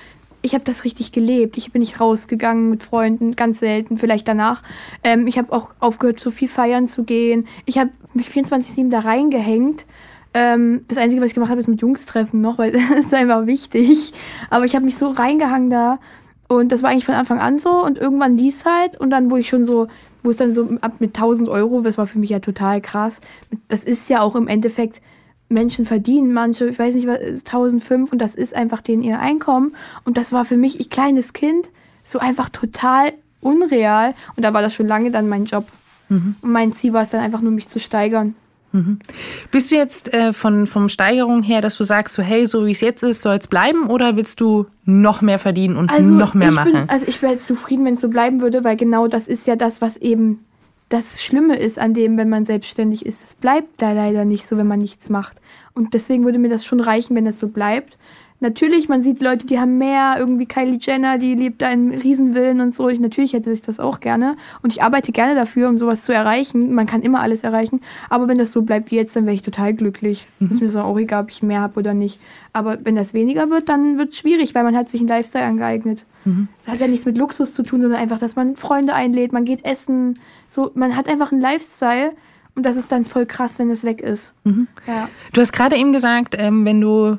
ich 0.45 0.53
habe 0.53 0.64
das 0.64 0.84
richtig 0.84 1.11
gelebt. 1.11 1.57
Ich 1.57 1.72
bin 1.72 1.80
nicht 1.80 2.01
rausgegangen 2.01 2.68
mit 2.68 2.82
Freunden, 2.82 3.34
ganz 3.34 3.61
selten, 3.61 3.97
vielleicht 3.97 4.28
danach. 4.28 4.62
Ähm, 5.03 5.26
ich 5.26 5.38
habe 5.38 5.51
auch 5.53 5.70
aufgehört, 5.80 6.20
so 6.20 6.30
viel 6.30 6.49
feiern 6.49 6.86
zu 6.86 7.05
gehen. 7.05 7.47
Ich 7.64 7.78
habe 7.78 7.90
mich 8.12 8.28
24-7 8.28 8.90
da 8.90 9.01
reingehängt. 9.01 9.86
Ähm, 10.34 10.84
das 10.86 10.99
Einzige, 10.99 11.22
was 11.22 11.28
ich 11.28 11.34
gemacht 11.34 11.51
habe, 11.51 11.61
ist 11.61 11.68
mit 11.68 11.80
Jungs 11.80 12.05
treffen 12.05 12.42
noch, 12.42 12.59
weil 12.59 12.72
das 12.90 12.90
ist 12.90 13.14
einfach 13.14 13.47
wichtig. 13.47 14.12
Aber 14.51 14.66
ich 14.66 14.74
habe 14.74 14.84
mich 14.84 14.99
so 14.99 15.09
reingehangen 15.09 15.70
da. 15.70 15.99
Und 16.47 16.72
das 16.72 16.82
war 16.82 16.90
eigentlich 16.90 17.07
von 17.07 17.14
Anfang 17.14 17.38
an 17.38 17.59
so. 17.59 17.82
Und 17.82 17.97
irgendwann 17.97 18.36
lief 18.36 18.57
es 18.57 18.64
halt. 18.66 19.01
Und 19.01 19.09
dann, 19.09 19.30
wo 19.30 19.36
ich 19.38 19.49
schon 19.49 19.64
so, 19.64 19.88
wo 20.22 20.28
es 20.28 20.36
dann 20.36 20.53
so 20.53 20.76
ab 20.82 20.97
mit 20.99 21.16
1000 21.16 21.49
Euro, 21.49 21.80
das 21.80 21.97
war 21.97 22.07
für 22.07 22.18
mich 22.18 22.28
ja 22.28 22.40
total 22.40 22.82
krass. 22.82 23.22
Das 23.68 23.82
ist 23.82 24.11
ja 24.11 24.20
auch 24.20 24.36
im 24.36 24.47
Endeffekt 24.49 25.01
Menschen 25.55 25.87
verdienen 25.87 26.35
manche, 26.35 26.67
ich 26.69 26.79
weiß 26.79 26.95
nicht, 26.95 27.09
1005 27.09 28.13
und 28.13 28.19
das 28.19 28.35
ist 28.35 28.55
einfach 28.55 28.83
denen 28.83 29.03
ihr 29.03 29.19
Einkommen. 29.19 29.75
Und 30.05 30.17
das 30.17 30.33
war 30.33 30.45
für 30.45 30.57
mich, 30.57 30.81
ich 30.81 30.91
kleines 30.91 31.33
Kind, 31.33 31.71
so 32.05 32.19
einfach 32.19 32.51
total 32.51 33.13
unreal. 33.41 34.15
Und 34.37 34.45
da 34.45 34.53
war 34.53 34.61
das 34.61 34.75
schon 34.75 34.87
lange 34.87 35.11
dann 35.11 35.29
mein 35.29 35.47
Job. 35.47 35.67
Mhm. 36.09 36.37
Und 36.43 36.53
mein 36.53 36.73
Ziel 36.73 36.93
war 36.93 37.03
es 37.03 37.11
dann 37.11 37.21
einfach 37.21 37.41
nur, 37.41 37.53
mich 37.53 37.69
zu 37.69 37.81
steigern. 37.81 38.35
Mhm. 38.73 38.99
Bist 39.53 39.71
du 39.71 39.77
jetzt 39.77 40.13
äh, 40.13 40.33
von 40.33 40.67
vom 40.67 40.89
Steigerung 40.89 41.45
her, 41.45 41.61
dass 41.61 41.77
du 41.77 41.85
sagst, 41.85 42.17
so 42.17 42.23
hey, 42.23 42.45
so 42.47 42.67
wie 42.67 42.73
es 42.73 42.81
jetzt 42.81 43.05
ist, 43.05 43.23
soll 43.23 43.37
es 43.37 43.47
bleiben 43.47 43.87
oder 43.87 44.17
willst 44.17 44.41
du 44.41 44.67
noch 44.85 45.23
mehr 45.23 45.39
verdienen 45.39 45.77
und 45.77 45.93
also 45.93 46.13
noch 46.13 46.35
mehr 46.35 46.51
machen? 46.51 46.73
Bin, 46.73 46.89
also 46.89 47.07
ich 47.07 47.23
wäre 47.23 47.33
jetzt 47.33 47.47
zufrieden, 47.47 47.85
wenn 47.85 47.95
es 47.95 48.01
so 48.01 48.09
bleiben 48.09 48.41
würde, 48.41 48.65
weil 48.65 48.77
genau 48.77 49.07
das 49.07 49.29
ist 49.29 49.47
ja 49.47 49.55
das, 49.55 49.81
was 49.81 49.97
eben 49.99 50.45
das 50.95 51.24
Schlimme 51.24 51.57
ist 51.57 51.80
an 51.80 51.92
dem, 51.92 52.16
wenn 52.16 52.28
man 52.28 52.45
selbstständig 52.45 53.05
ist. 53.05 53.24
Es 53.24 53.34
bleibt 53.34 53.82
da 53.82 53.90
leider 53.90 54.24
nicht 54.24 54.47
so, 54.47 54.57
wenn 54.57 54.68
man 54.68 54.78
nichts 54.78 55.11
macht. 55.11 55.40
Und 55.74 55.92
deswegen 55.92 56.24
würde 56.24 56.38
mir 56.38 56.49
das 56.49 56.64
schon 56.64 56.78
reichen, 56.78 57.16
wenn 57.16 57.24
das 57.24 57.40
so 57.40 57.49
bleibt. 57.49 57.99
Natürlich, 58.45 58.90
man 58.90 59.01
sieht 59.01 59.22
Leute, 59.22 59.47
die 59.47 59.59
haben 59.59 59.78
mehr, 59.78 60.16
irgendwie 60.18 60.45
Kylie 60.45 60.76
Jenner, 60.78 61.16
die 61.16 61.34
lebt 61.34 61.62
da 61.62 61.70
in 61.70 61.95
Riesenvillen 61.95 62.61
und 62.61 62.74
so. 62.74 62.90
Ich, 62.90 63.01
natürlich 63.01 63.32
hätte 63.32 63.51
ich 63.51 63.62
das 63.62 63.80
auch 63.80 64.01
gerne. 64.01 64.36
Und 64.61 64.70
ich 64.70 64.82
arbeite 64.82 65.12
gerne 65.12 65.34
dafür, 65.34 65.66
um 65.70 65.78
sowas 65.78 66.03
zu 66.03 66.12
erreichen. 66.12 66.74
Man 66.74 66.86
kann 66.86 67.01
immer 67.01 67.20
alles 67.20 67.42
erreichen. 67.42 67.80
Aber 68.11 68.28
wenn 68.28 68.36
das 68.36 68.53
so 68.53 68.61
bleibt 68.61 68.90
wie 68.90 68.97
jetzt, 68.97 69.16
dann 69.16 69.24
wäre 69.24 69.34
ich 69.34 69.40
total 69.40 69.72
glücklich. 69.72 70.26
Mhm. 70.40 70.51
Ist 70.51 70.61
mir 70.61 70.68
so 70.68 70.80
auch 70.80 70.99
egal, 70.99 71.22
ob 71.22 71.30
ich 71.30 71.42
mehr 71.42 71.62
habe 71.62 71.78
oder 71.80 71.95
nicht. 71.95 72.20
Aber 72.53 72.76
wenn 72.84 72.97
das 72.97 73.14
weniger 73.14 73.49
wird, 73.49 73.70
dann 73.70 73.97
wird 73.97 74.11
es 74.11 74.18
schwierig, 74.18 74.55
weil 74.55 74.64
man 74.64 74.76
hat 74.76 74.90
sich 74.90 75.01
einen 75.01 75.09
Lifestyle 75.09 75.47
angeeignet. 75.47 76.05
Mhm. 76.26 76.49
Das 76.66 76.74
hat 76.74 76.80
ja 76.82 76.86
nichts 76.86 77.07
mit 77.07 77.16
Luxus 77.16 77.55
zu 77.55 77.62
tun, 77.62 77.80
sondern 77.80 77.99
einfach, 77.99 78.18
dass 78.18 78.36
man 78.36 78.57
Freunde 78.57 78.92
einlädt, 78.92 79.32
man 79.32 79.47
geht 79.47 79.64
essen. 79.64 80.20
So, 80.47 80.70
man 80.74 80.99
hat 80.99 81.09
einfach 81.09 81.32
einen 81.32 81.40
Lifestyle. 81.40 82.12
Und 82.57 82.66
das 82.66 82.76
ist 82.76 82.92
dann 82.92 83.07
voll 83.07 83.24
krass, 83.24 83.59
wenn 83.59 83.70
das 83.70 83.84
weg 83.84 84.03
ist. 84.03 84.34
Mhm. 84.45 84.68
Ja. 84.86 85.09
Du 85.32 85.40
hast 85.40 85.55
gerade 85.55 85.76
eben 85.76 85.95
gesagt, 85.95 86.36
ähm, 86.38 86.66
wenn 86.66 86.82
du 86.82 87.16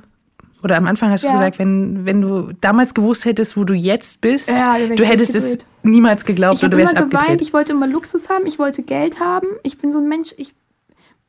oder 0.65 0.77
am 0.77 0.87
Anfang 0.87 1.11
hast 1.11 1.23
du 1.23 1.27
Ja. 1.27 1.33
gesagt, 1.33 1.59
wenn, 1.59 2.05
wenn 2.05 2.21
du 2.21 2.51
damals 2.59 2.95
gewusst 2.95 3.23
hättest, 3.25 3.55
wo 3.55 3.63
du 3.63 3.75
jetzt 3.75 4.19
bist, 4.19 4.49
Ja, 4.49 4.77
du 4.79 5.05
hättest 5.05 5.35
es 5.35 5.59
niemals 5.83 6.25
geglaubt 6.25 6.57
oder 6.59 6.69
du 6.69 6.77
wärst 6.77 6.93
immer 6.93 7.07
geweint, 7.07 7.39
ich 7.41 7.53
wollte 7.53 7.71
immer 7.73 7.85
Luxus 7.85 8.29
haben, 8.29 8.47
ich 8.47 8.57
wollte 8.57 8.81
Geld 8.81 9.19
haben. 9.19 9.47
Ich 9.61 9.77
bin 9.77 9.91
so 9.91 9.99
ein 9.99 10.09
Mensch, 10.09 10.33
ich, 10.37 10.55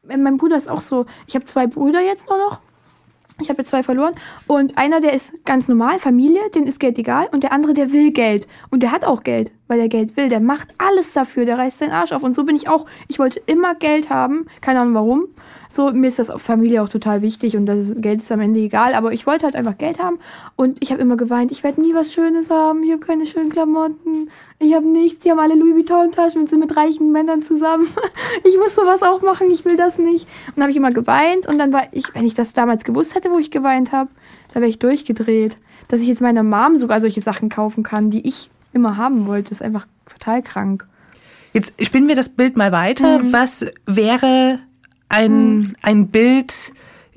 mein 0.09 0.39
Bruder 0.39 0.57
ist 0.57 0.68
auch 0.68 0.80
so, 0.80 1.05
ich 1.26 1.34
habe 1.34 1.45
zwei 1.45 1.66
Brüder 1.66 2.01
jetzt 2.01 2.30
nur 2.30 2.39
noch. 2.39 2.61
Ich 3.39 3.51
habe 3.51 3.62
zwei 3.64 3.82
verloren. 3.82 4.14
Und 4.47 4.78
einer, 4.78 5.03
der 5.03 5.12
ist 5.12 5.34
ganz 5.45 5.68
normal, 5.68 5.99
Familie, 5.99 6.41
den 6.55 6.66
ist 6.66 6.80
Geld 6.80 6.99
egal. 6.99 7.28
Und 7.32 7.43
der 7.43 7.53
andere, 7.53 7.74
der 7.74 7.93
will 7.93 8.11
Geld. 8.11 8.47
Und 8.70 8.82
der 8.82 8.91
hat 8.93 9.05
auch 9.05 9.22
Geld, 9.24 9.53
weil 9.68 9.78
er 9.78 9.89
Geld 9.91 10.16
will. 10.16 10.30
Der 10.30 10.41
macht 10.41 10.68
alles 10.78 11.12
dafür, 11.12 11.45
der 11.45 11.59
reißt 11.59 11.80
seinen 11.80 11.93
Arsch 11.93 12.12
auf. 12.12 12.22
Und 12.22 12.34
so 12.34 12.45
bin 12.45 12.57
ich 12.57 12.70
auch. 12.70 12.87
Ich 13.09 13.18
wollte 13.18 13.43
immer 13.45 13.74
Geld 13.74 14.09
haben. 14.09 14.47
Keine 14.62 14.80
Ahnung 14.80 14.95
warum. 14.95 15.24
So, 15.69 15.93
mir 15.93 16.09
ist 16.09 16.19
das 16.19 16.31
Familie 16.37 16.83
auch 16.83 16.89
total 16.89 17.23
wichtig 17.23 17.57
und 17.57 17.67
das 17.67 17.95
Geld 17.97 18.23
ist 18.23 18.33
am 18.33 18.41
Ende 18.41 18.61
egal, 18.61 18.95
aber 18.95 19.12
ich 19.12 19.27
wollte 19.27 19.45
halt 19.45 19.55
einfach 19.55 19.79
Geld 19.79 19.99
haben 19.99 20.19
und 20.57 20.83
ich 20.83 20.93
habe 20.93 21.03
immer 21.03 21.17
geweint, 21.17 21.53
ich 21.53 21.64
werde 21.64 21.81
nie 21.81 21.95
was 21.95 22.12
Schönes 22.12 22.51
haben, 22.51 22.83
ich 22.83 22.93
habe 22.93 23.01
keine 23.01 23.27
schönen 23.27 23.51
Klamotten, 23.51 24.31
ich 24.59 24.75
habe 24.75 24.89
nichts, 24.89 25.21
die 25.21 25.31
haben 25.31 25.39
alle 25.39 25.55
Louis 25.55 25.75
Vuitton 25.75 26.12
Taschen 26.12 26.43
und 26.43 26.49
sind 26.49 26.61
mit 26.61 26.77
reichen 26.77 27.12
Männern 27.12 27.43
zusammen. 27.43 27.87
Ich 28.45 28.57
muss 28.59 28.75
sowas 28.75 29.03
auch 29.03 29.23
machen, 29.23 29.51
ich 29.51 29.64
will 29.64 29.77
das 29.77 29.99
nicht. 29.99 30.27
Und 30.49 30.57
dann 30.57 30.64
habe 30.64 30.71
ich 30.71 30.77
immer 30.77 30.93
geweint 30.93 31.47
und 31.47 31.59
dann 31.59 31.73
war 31.73 31.89
ich, 31.93 32.14
wenn 32.14 32.25
ich 32.25 32.35
das 32.35 32.53
damals 32.53 32.85
gewusst 32.85 33.14
hätte, 33.14 33.31
wo 33.31 33.39
ich 33.39 33.51
geweint 33.51 33.93
habe, 33.93 34.11
da 34.53 34.61
wäre 34.61 34.69
ich 34.69 34.79
durchgedreht. 34.79 35.59
Dass 35.89 36.01
ich 36.01 36.09
jetzt 36.09 36.21
meiner 36.21 36.43
Mom 36.43 36.77
sogar 36.77 37.01
solche 37.01 37.21
Sachen 37.21 37.49
kaufen 37.49 37.83
kann, 37.83 38.11
die 38.11 38.27
ich 38.27 38.51
immer 38.73 38.97
haben 38.97 39.27
wollte, 39.27 39.53
ist 39.53 39.62
einfach 39.62 39.87
total 40.09 40.43
krank. 40.43 40.87
Jetzt 41.53 41.73
spinnen 41.85 42.09
wir 42.09 42.17
das 42.17 42.29
Bild 42.31 42.57
mal 42.57 42.73
weiter. 42.73 43.21
Mhm. 43.21 43.33
Was 43.33 43.67
wäre 43.87 44.59
ein, 45.09 45.75
ein 45.83 46.09
Bild, 46.09 46.73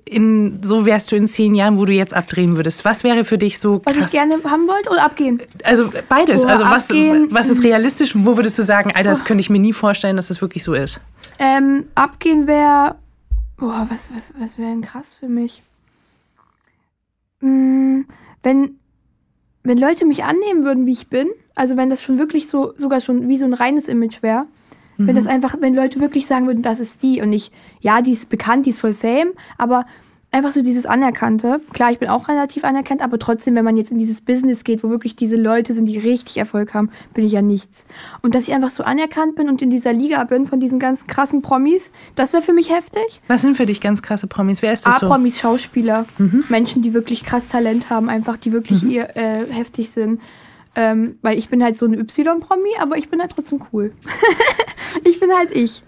in, 0.09 0.59
so 0.63 0.85
wärst 0.85 1.11
du 1.11 1.15
in 1.15 1.27
zehn 1.27 1.53
Jahren, 1.53 1.77
wo 1.77 1.85
du 1.85 1.93
jetzt 1.93 2.13
abdrehen 2.13 2.55
würdest? 2.55 2.83
Was 2.83 3.03
wäre 3.03 3.23
für 3.23 3.37
dich 3.37 3.59
so 3.59 3.81
Was 3.85 3.95
krass? 3.95 4.05
ich 4.13 4.19
gerne 4.19 4.35
haben 4.43 4.67
wollte 4.67 4.89
oder 4.89 5.03
abgehen? 5.03 5.41
Also 5.63 5.91
beides. 6.09 6.41
Boah, 6.41 6.49
also 6.49 6.65
was, 6.65 6.89
was 6.89 7.49
ist 7.49 7.63
realistisch 7.63 8.15
und 8.15 8.25
wo 8.25 8.35
würdest 8.35 8.57
du 8.57 8.63
sagen, 8.63 8.91
Alter, 8.93 9.09
das 9.09 9.23
könnte 9.23 9.41
ich 9.41 9.49
mir 9.49 9.59
nie 9.59 9.73
vorstellen, 9.73 10.15
dass 10.15 10.29
es 10.29 10.41
wirklich 10.41 10.63
so 10.63 10.73
ist? 10.73 10.99
Ähm, 11.37 11.85
abgehen 11.95 12.47
wäre. 12.47 12.95
Boah, 13.57 13.85
was, 13.89 14.09
was, 14.15 14.33
was 14.39 14.57
wäre 14.57 14.69
denn 14.69 14.81
krass 14.81 15.17
für 15.19 15.27
mich? 15.27 15.61
Hm, 17.41 18.05
wenn, 18.41 18.79
wenn 19.63 19.77
Leute 19.77 20.05
mich 20.05 20.23
annehmen 20.23 20.63
würden, 20.63 20.85
wie 20.85 20.93
ich 20.93 21.07
bin, 21.07 21.29
also 21.55 21.77
wenn 21.77 21.89
das 21.89 22.01
schon 22.01 22.17
wirklich 22.17 22.47
so, 22.47 22.73
sogar 22.77 23.01
schon 23.01 23.27
wie 23.29 23.37
so 23.37 23.45
ein 23.45 23.53
reines 23.53 23.87
Image 23.87 24.23
wäre, 24.23 24.47
wenn 25.07 25.15
das 25.15 25.27
einfach, 25.27 25.55
wenn 25.61 25.73
Leute 25.73 25.99
wirklich 26.01 26.27
sagen 26.27 26.45
würden, 26.47 26.61
das 26.61 26.79
ist 26.79 27.01
die 27.03 27.21
und 27.21 27.29
nicht, 27.29 27.53
ja, 27.79 28.01
die 28.01 28.11
ist 28.11 28.29
bekannt, 28.29 28.65
die 28.65 28.71
ist 28.71 28.79
voll 28.79 28.93
Fame, 28.93 29.31
aber 29.57 29.85
einfach 30.31 30.51
so 30.51 30.61
dieses 30.61 30.85
Anerkannte. 30.85 31.59
Klar, 31.73 31.91
ich 31.91 31.99
bin 31.99 32.09
auch 32.09 32.27
relativ 32.27 32.63
anerkannt, 32.63 33.01
aber 33.01 33.17
trotzdem, 33.17 33.55
wenn 33.55 33.65
man 33.65 33.77
jetzt 33.77 33.91
in 33.91 33.97
dieses 33.97 34.21
Business 34.21 34.63
geht, 34.63 34.83
wo 34.83 34.89
wirklich 34.89 35.15
diese 35.15 35.35
Leute 35.35 35.73
sind, 35.73 35.85
die 35.85 35.97
richtig 35.97 36.37
Erfolg 36.37 36.73
haben, 36.73 36.91
bin 37.13 37.25
ich 37.25 37.31
ja 37.31 37.41
nichts. 37.41 37.85
Und 38.21 38.35
dass 38.35 38.47
ich 38.47 38.53
einfach 38.53 38.69
so 38.69 38.83
anerkannt 38.83 39.35
bin 39.35 39.49
und 39.49 39.61
in 39.61 39.71
dieser 39.71 39.93
Liga 39.93 40.23
bin 40.25 40.45
von 40.45 40.59
diesen 40.59 40.79
ganzen 40.79 41.07
krassen 41.07 41.41
Promis, 41.41 41.91
das 42.15 42.33
wäre 42.33 42.43
für 42.43 42.53
mich 42.53 42.71
heftig. 42.71 43.21
Was 43.27 43.41
sind 43.41 43.57
für 43.57 43.65
dich 43.65 43.81
ganz 43.81 44.01
krasse 44.01 44.27
Promis? 44.27 44.61
Wer 44.61 44.73
ist 44.73 44.85
das 44.85 44.99
so? 44.99 45.07
A-Promis, 45.07 45.39
Schauspieler, 45.39 46.05
Menschen, 46.49 46.81
die 46.81 46.93
wirklich 46.93 47.23
krass 47.23 47.47
Talent 47.47 47.89
haben, 47.89 48.09
einfach, 48.09 48.37
die 48.37 48.51
wirklich 48.51 48.83
ihr, 48.83 49.15
äh, 49.15 49.45
heftig 49.51 49.89
sind. 49.89 50.21
Ähm, 50.79 51.19
weil 51.21 51.37
ich 51.37 51.49
bin 51.49 51.61
halt 51.61 51.75
so 51.75 51.85
eine 51.85 51.97
Y-Promi, 51.97 52.69
aber 52.79 52.95
ich 52.95 53.09
bin 53.09 53.19
halt 53.19 53.33
trotzdem 53.35 53.61
cool. 53.73 53.91
ich 55.03 55.19
bin 55.19 55.29
halt 55.33 55.53
ich. 55.53 55.83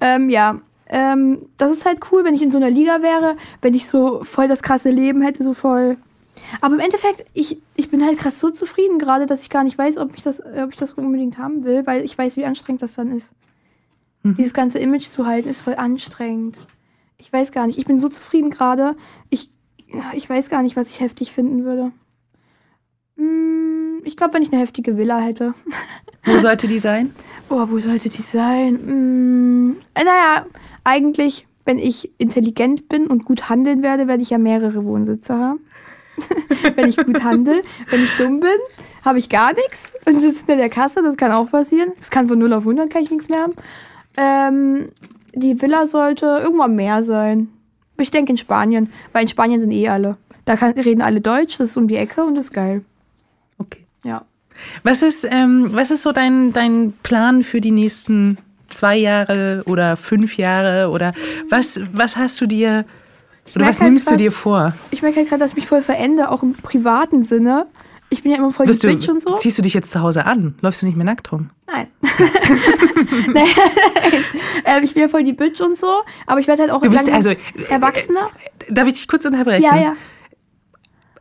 Ähm, 0.00 0.30
ja, 0.30 0.60
ähm, 0.86 1.48
das 1.56 1.72
ist 1.72 1.84
halt 1.84 1.98
cool, 2.12 2.22
wenn 2.24 2.34
ich 2.34 2.42
in 2.42 2.52
so 2.52 2.58
einer 2.58 2.70
Liga 2.70 3.02
wäre, 3.02 3.36
wenn 3.62 3.74
ich 3.74 3.88
so 3.88 4.22
voll 4.22 4.46
das 4.46 4.62
krasse 4.62 4.90
Leben 4.90 5.22
hätte, 5.22 5.42
so 5.42 5.54
voll. 5.54 5.96
Aber 6.60 6.76
im 6.76 6.80
Endeffekt, 6.80 7.24
ich, 7.34 7.60
ich 7.74 7.90
bin 7.90 8.06
halt 8.06 8.20
krass 8.20 8.38
so 8.38 8.50
zufrieden 8.50 9.00
gerade, 9.00 9.26
dass 9.26 9.42
ich 9.42 9.50
gar 9.50 9.64
nicht 9.64 9.76
weiß, 9.76 9.98
ob 9.98 10.14
ich 10.14 10.22
das, 10.22 10.38
äh, 10.38 10.62
ob 10.62 10.70
ich 10.70 10.78
das 10.78 10.92
unbedingt 10.92 11.38
haben 11.38 11.64
will, 11.64 11.84
weil 11.84 12.04
ich 12.04 12.16
weiß, 12.16 12.36
wie 12.36 12.44
anstrengend 12.44 12.82
das 12.82 12.94
dann 12.94 13.10
ist. 13.10 13.34
Dieses 14.22 14.54
ganze 14.54 14.78
Image 14.78 15.06
zu 15.06 15.26
halten, 15.26 15.48
ist 15.48 15.62
voll 15.62 15.74
anstrengend. 15.74 16.60
Ich 17.16 17.32
weiß 17.32 17.50
gar 17.50 17.66
nicht. 17.66 17.78
Ich 17.78 17.86
bin 17.86 17.98
so 17.98 18.08
zufrieden 18.08 18.50
gerade. 18.50 18.94
Ich, 19.30 19.50
ich 20.12 20.30
weiß 20.30 20.48
gar 20.48 20.62
nicht, 20.62 20.76
was 20.76 20.90
ich 20.90 21.00
heftig 21.00 21.32
finden 21.32 21.64
würde. 21.64 21.90
Hm, 23.18 24.00
ich 24.04 24.16
glaube, 24.16 24.34
wenn 24.34 24.42
ich 24.42 24.52
eine 24.52 24.60
heftige 24.60 24.96
Villa 24.96 25.18
hätte. 25.18 25.54
Wo 26.24 26.38
sollte 26.38 26.68
die 26.68 26.78
sein? 26.78 27.12
Boah, 27.48 27.70
wo 27.70 27.78
sollte 27.78 28.10
die 28.10 28.20
sein? 28.20 28.78
Hm, 28.78 29.76
äh, 29.94 30.04
naja, 30.04 30.44
eigentlich, 30.84 31.46
wenn 31.64 31.78
ich 31.78 32.10
intelligent 32.18 32.88
bin 32.88 33.06
und 33.06 33.24
gut 33.24 33.48
handeln 33.48 33.82
werde, 33.82 34.08
werde 34.08 34.22
ich 34.22 34.30
ja 34.30 34.36
mehrere 34.36 34.84
Wohnsitze 34.84 35.34
haben. 35.34 35.60
wenn 36.74 36.88
ich 36.88 36.96
gut 36.98 37.24
handle. 37.24 37.62
Wenn 37.88 38.04
ich 38.04 38.16
dumm 38.18 38.40
bin, 38.40 38.58
habe 39.04 39.18
ich 39.18 39.28
gar 39.28 39.54
nichts 39.54 39.90
und 40.04 40.20
sitze 40.20 40.40
hinter 40.40 40.56
der 40.56 40.68
Kasse. 40.68 41.02
Das 41.02 41.16
kann 41.16 41.32
auch 41.32 41.50
passieren. 41.50 41.92
Das 41.96 42.10
kann 42.10 42.26
von 42.26 42.38
0 42.38 42.52
auf 42.52 42.64
100 42.64 42.90
kann 42.90 43.02
ich 43.02 43.10
nichts 43.10 43.28
mehr 43.28 43.42
haben. 43.42 43.54
Ähm, 44.16 44.88
die 45.34 45.60
Villa 45.62 45.86
sollte 45.86 46.40
irgendwo 46.42 46.64
am 46.64 46.76
Meer 46.76 47.02
sein. 47.02 47.48
Ich 47.98 48.10
denke 48.10 48.32
in 48.32 48.36
Spanien, 48.36 48.90
weil 49.12 49.22
in 49.22 49.28
Spanien 49.28 49.60
sind 49.60 49.70
eh 49.70 49.88
alle. 49.88 50.16
Da 50.44 50.56
kann, 50.56 50.72
reden 50.72 51.02
alle 51.02 51.20
Deutsch, 51.20 51.58
das 51.58 51.70
ist 51.70 51.76
um 51.76 51.88
die 51.88 51.96
Ecke 51.96 52.24
und 52.24 52.34
das 52.34 52.46
ist 52.46 52.52
geil. 52.52 52.82
Ja. 54.04 54.22
Was 54.82 55.02
ist, 55.02 55.26
ähm, 55.30 55.70
was 55.72 55.90
ist 55.90 56.02
so 56.02 56.12
dein, 56.12 56.52
dein 56.52 56.92
Plan 57.02 57.42
für 57.42 57.60
die 57.60 57.70
nächsten 57.70 58.38
zwei 58.68 58.96
Jahre 58.96 59.62
oder 59.66 59.96
fünf 59.96 60.36
Jahre? 60.36 60.90
Oder 60.90 61.12
was, 61.48 61.80
was 61.92 62.16
hast 62.16 62.40
du 62.40 62.46
dir 62.46 62.84
oder 63.54 63.66
was 63.66 63.80
halt 63.80 63.90
nimmst 63.90 64.06
du 64.06 64.10
grad- 64.10 64.20
dir 64.20 64.32
vor? 64.32 64.74
Ich 64.90 65.00
merke 65.02 65.18
halt 65.18 65.28
gerade, 65.28 65.40
dass 65.40 65.52
ich 65.52 65.56
mich 65.56 65.66
voll 65.66 65.80
verändere, 65.82 66.30
auch 66.30 66.42
im 66.42 66.52
privaten 66.54 67.22
Sinne. 67.24 67.66
Ich 68.10 68.22
bin 68.22 68.32
ja 68.32 68.38
immer 68.38 68.50
voll 68.50 68.66
die 68.66 68.70
Wirst 68.72 68.84
du, 68.84 68.88
Bitch 68.88 69.08
und 69.08 69.20
so. 69.20 69.36
Ziehst 69.36 69.58
du 69.58 69.62
dich 69.62 69.74
jetzt 69.74 69.90
zu 69.90 70.00
Hause 70.00 70.24
an? 70.24 70.54
Läufst 70.62 70.80
du 70.82 70.86
nicht 70.86 70.96
mehr 70.96 71.04
nackt 71.04 71.30
rum? 71.30 71.50
Nein. 71.66 71.86
Nein. 73.34 73.46
ähm, 74.64 74.82
ich 74.84 74.94
bin 74.94 75.02
ja 75.02 75.08
voll 75.08 75.24
die 75.24 75.32
Bitch 75.34 75.60
und 75.60 75.78
so, 75.78 75.86
aber 76.26 76.40
ich 76.40 76.46
werde 76.46 76.62
halt 76.62 76.72
auch 76.72 76.80
Du 76.82 76.90
bist 76.90 77.10
also 77.10 77.32
erwachsener. 77.68 78.30
Darf 78.70 78.86
ich 78.88 78.94
dich 78.94 79.08
kurz 79.08 79.24
unterbrechen? 79.24 79.62
Ja, 79.64 79.76
ja. 79.76 79.96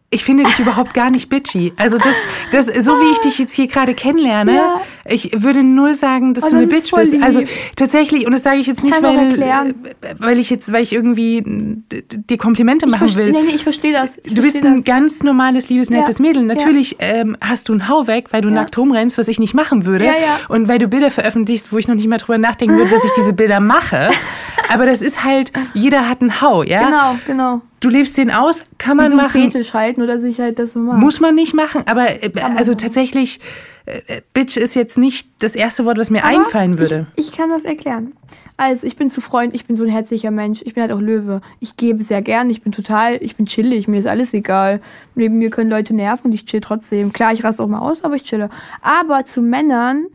Ich 0.09 0.23
finde 0.23 0.43
dich 0.45 0.57
überhaupt 0.59 0.93
gar 0.93 1.09
nicht 1.09 1.27
bitchy. 1.27 1.73
Also 1.75 1.97
das, 1.97 2.15
das, 2.51 2.67
so 2.67 2.93
wie 2.93 3.11
ich 3.11 3.19
dich 3.19 3.37
jetzt 3.39 3.53
hier 3.53 3.67
gerade 3.67 3.93
kennenlerne, 3.93 4.53
Ja. 4.53 4.81
ich 5.03 5.31
würde 5.43 5.63
nur 5.63 5.95
sagen, 5.95 6.33
dass 6.33 6.45
Oh, 6.45 6.49
du 6.51 6.55
eine 6.55 6.67
das 6.67 6.77
ist 6.77 6.83
Bitch 6.91 6.95
bist. 6.97 7.11
lieb. 7.13 7.23
Also 7.23 7.41
tatsächlich, 7.75 8.25
und 8.25 8.31
das 8.31 8.41
sage 8.43 8.57
ich 8.59 8.67
jetzt 8.67 8.85
nicht, 8.85 9.03
weil, 9.03 9.75
weil 10.19 10.39
ich 10.39 10.49
jetzt, 10.49 10.71
weil 10.71 10.81
ich 10.83 10.93
irgendwie 10.93 11.43
dir 11.45 12.37
Komplimente 12.37 12.87
machen 12.87 13.13
will. 13.15 13.31
Nee, 13.33 13.41
nee, 13.47 13.51
ich 13.55 13.63
verstehe 13.63 13.91
das. 13.91 14.17
Ich 14.23 14.33
Du 14.33 14.41
bist 14.43 14.63
ein 14.65 14.77
das. 14.77 14.85
ganz 14.85 15.23
normales, 15.23 15.67
liebes, 15.67 15.89
nettes 15.89 16.19
Ja, 16.19 16.21
Mädel. 16.23 16.43
ja. 16.43 16.55
Natürlich 16.55 16.95
ähm, 16.99 17.35
hast 17.41 17.67
du 17.67 17.73
einen 17.73 17.89
Hau 17.89 18.07
weg, 18.07 18.27
weil 18.31 18.39
du 18.39 18.47
Ja. 18.47 18.55
nackt 18.55 18.77
rumrennst, 18.77 19.17
was 19.17 19.27
ich 19.27 19.39
nicht 19.39 19.53
machen 19.55 19.85
würde. 19.85 20.05
Ja, 20.05 20.11
ja. 20.13 20.39
Und 20.47 20.69
weil 20.69 20.79
du 20.79 20.87
Bilder 20.87 21.11
veröffentlichst, 21.11 21.73
wo 21.73 21.77
ich 21.79 21.89
noch 21.89 21.95
nicht 21.95 22.07
mal 22.07 22.15
drüber 22.17 22.37
nachdenken 22.37 22.77
würde, 22.77 22.91
dass 22.91 23.03
ich 23.03 23.11
diese 23.17 23.33
Bilder 23.33 23.59
mache. 23.59 24.07
Aber 24.69 24.85
das 24.85 25.01
ist 25.01 25.25
halt, 25.25 25.51
jeder 25.73 26.07
hat 26.09 26.21
einen 26.21 26.39
Hau, 26.41 26.63
ja? 26.63 26.85
Genau, 26.85 27.15
genau. 27.27 27.61
Du 27.79 27.89
lebst 27.89 28.17
den 28.17 28.31
aus, 28.31 28.65
kann 28.77 28.97
Wie 28.97 29.03
man 29.03 29.11
so 29.11 29.17
machen. 29.17 29.51
Fetisch 29.51 29.73
halten 29.73 30.01
oder 30.01 30.19
sich 30.19 30.39
halt 30.39 30.57
das 30.57 30.73
so 30.73 30.79
machen. 30.79 30.99
Muss 30.99 31.19
man 31.19 31.35
nicht 31.35 31.53
machen, 31.53 31.83
aber 31.85 32.23
äh, 32.23 32.31
also 32.55 32.73
tatsächlich, 32.73 33.39
äh, 33.85 34.21
Bitch 34.33 34.57
ist 34.57 34.75
jetzt 34.75 34.97
nicht 34.97 35.29
das 35.39 35.55
erste 35.55 35.85
Wort, 35.85 35.99
was 35.99 36.09
mir 36.09 36.23
Aber 36.23 36.39
einfallen 36.39 36.79
würde. 36.79 37.05
Ich, 37.15 37.27
ich 37.27 37.37
kann 37.37 37.49
das 37.49 37.65
erklären. 37.65 38.13
Also, 38.57 38.87
ich 38.87 38.95
bin 38.95 39.11
zu 39.11 39.21
Freund, 39.21 39.53
ich 39.53 39.65
bin 39.65 39.75
so 39.75 39.83
ein 39.83 39.89
herzlicher 39.89 40.31
Mensch. 40.31 40.63
Ich 40.65 40.73
bin 40.73 40.81
halt 40.81 40.91
auch 40.91 40.99
Löwe. 40.99 41.41
Ich 41.59 41.77
gebe 41.77 42.01
sehr 42.03 42.23
gern, 42.23 42.49
ich 42.49 42.63
bin 42.63 42.71
total, 42.71 43.17
ich 43.21 43.35
bin 43.35 43.45
chillig, 43.45 43.87
mir 43.87 43.99
ist 43.99 44.07
alles 44.07 44.33
egal. 44.33 44.81
Neben 45.13 45.37
mir 45.37 45.51
können 45.51 45.69
Leute 45.69 45.93
nerven 45.93 46.27
und 46.27 46.33
ich 46.33 46.45
chill 46.45 46.61
trotzdem. 46.61 47.13
Klar, 47.13 47.33
ich 47.33 47.43
raste 47.43 47.61
auch 47.61 47.67
mal 47.67 47.79
aus, 47.79 48.03
aber 48.03 48.15
ich 48.15 48.23
chille. 48.23 48.49
Aber 48.81 49.25
zu 49.25 49.41
Männern 49.43 50.07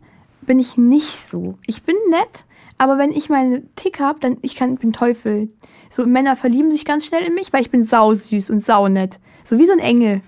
bin 0.42 0.58
ich 0.58 0.76
nicht 0.76 1.28
so. 1.28 1.56
Ich 1.66 1.84
bin 1.84 1.94
nett, 2.10 2.44
aber 2.82 2.98
wenn 2.98 3.12
ich 3.12 3.28
meinen 3.28 3.72
Tick 3.76 4.00
habe, 4.00 4.18
dann 4.18 4.38
ich 4.42 4.56
kann, 4.56 4.76
bin 4.76 4.92
Teufel. 4.92 5.50
So 5.88 6.04
Männer 6.04 6.34
verlieben 6.34 6.72
sich 6.72 6.84
ganz 6.84 7.06
schnell 7.06 7.22
in 7.22 7.34
mich, 7.34 7.52
weil 7.52 7.62
ich 7.62 7.70
bin 7.70 7.84
sausüß 7.84 8.50
und 8.50 8.58
saunett. 8.58 9.20
So 9.44 9.60
wie 9.60 9.66
so 9.66 9.72
ein 9.72 9.78
Engel. 9.78 10.20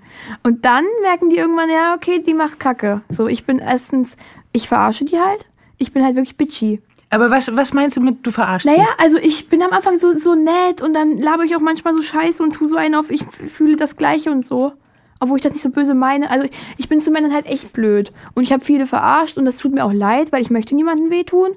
Und 0.44 0.64
dann 0.64 0.84
merken 1.02 1.30
die 1.30 1.36
irgendwann, 1.36 1.68
ja, 1.68 1.94
okay, 1.96 2.22
die 2.24 2.32
macht 2.32 2.61
Kacke. 2.61 3.02
So, 3.09 3.26
ich 3.26 3.44
bin 3.44 3.59
erstens, 3.59 4.16
ich 4.52 4.68
verarsche 4.68 5.05
die 5.05 5.18
halt. 5.18 5.46
Ich 5.78 5.92
bin 5.92 6.05
halt 6.05 6.14
wirklich 6.14 6.36
bitchy. 6.36 6.80
Aber 7.11 7.30
was, 7.30 7.57
was 7.57 7.72
meinst 7.72 7.96
du 7.96 8.00
mit, 8.00 8.24
du 8.24 8.30
verarschst 8.30 8.68
Naja, 8.68 8.86
also 8.98 9.16
ich 9.18 9.48
bin 9.48 9.61
am 9.61 9.72
Anfang 9.72 9.98
so, 9.98 10.16
so 10.16 10.36
nett 10.36 10.80
und 10.80 10.94
dann 10.94 11.18
laber 11.18 11.42
ich 11.42 11.57
auch 11.57 11.61
manchmal 11.61 11.94
so 11.94 12.02
scheiße 12.02 12.40
und 12.40 12.52
tu 12.55 12.66
so 12.66 12.76
einen 12.76 12.94
auf, 12.94 13.11
ich 13.11 13.24
fühle 13.24 13.74
das 13.74 13.96
Gleiche 13.96 14.30
und 14.30 14.46
so. 14.46 14.74
Obwohl 15.20 15.38
ich 15.38 15.42
das 15.42 15.52
nicht 15.52 15.62
so 15.62 15.70
böse 15.70 15.94
meine. 15.94 16.30
Also 16.30 16.44
ich, 16.44 16.52
ich 16.76 16.88
bin 16.88 17.00
zu 17.00 17.11
Männern 17.11 17.32
halt 17.32 17.46
echt 17.46 17.72
blöd. 17.72 18.12
Und 18.34 18.42
ich 18.42 18.52
habe 18.52 18.64
viele 18.64 18.84
verarscht 18.84 19.38
und 19.38 19.44
das 19.44 19.57
tut 19.57 19.72
mir 19.72 19.84
auch 19.84 19.92
leid, 19.92 20.32
weil 20.32 20.42
ich 20.42 20.50
möchte 20.50 20.74
niemandem 20.74 21.11
wehtun. 21.11 21.50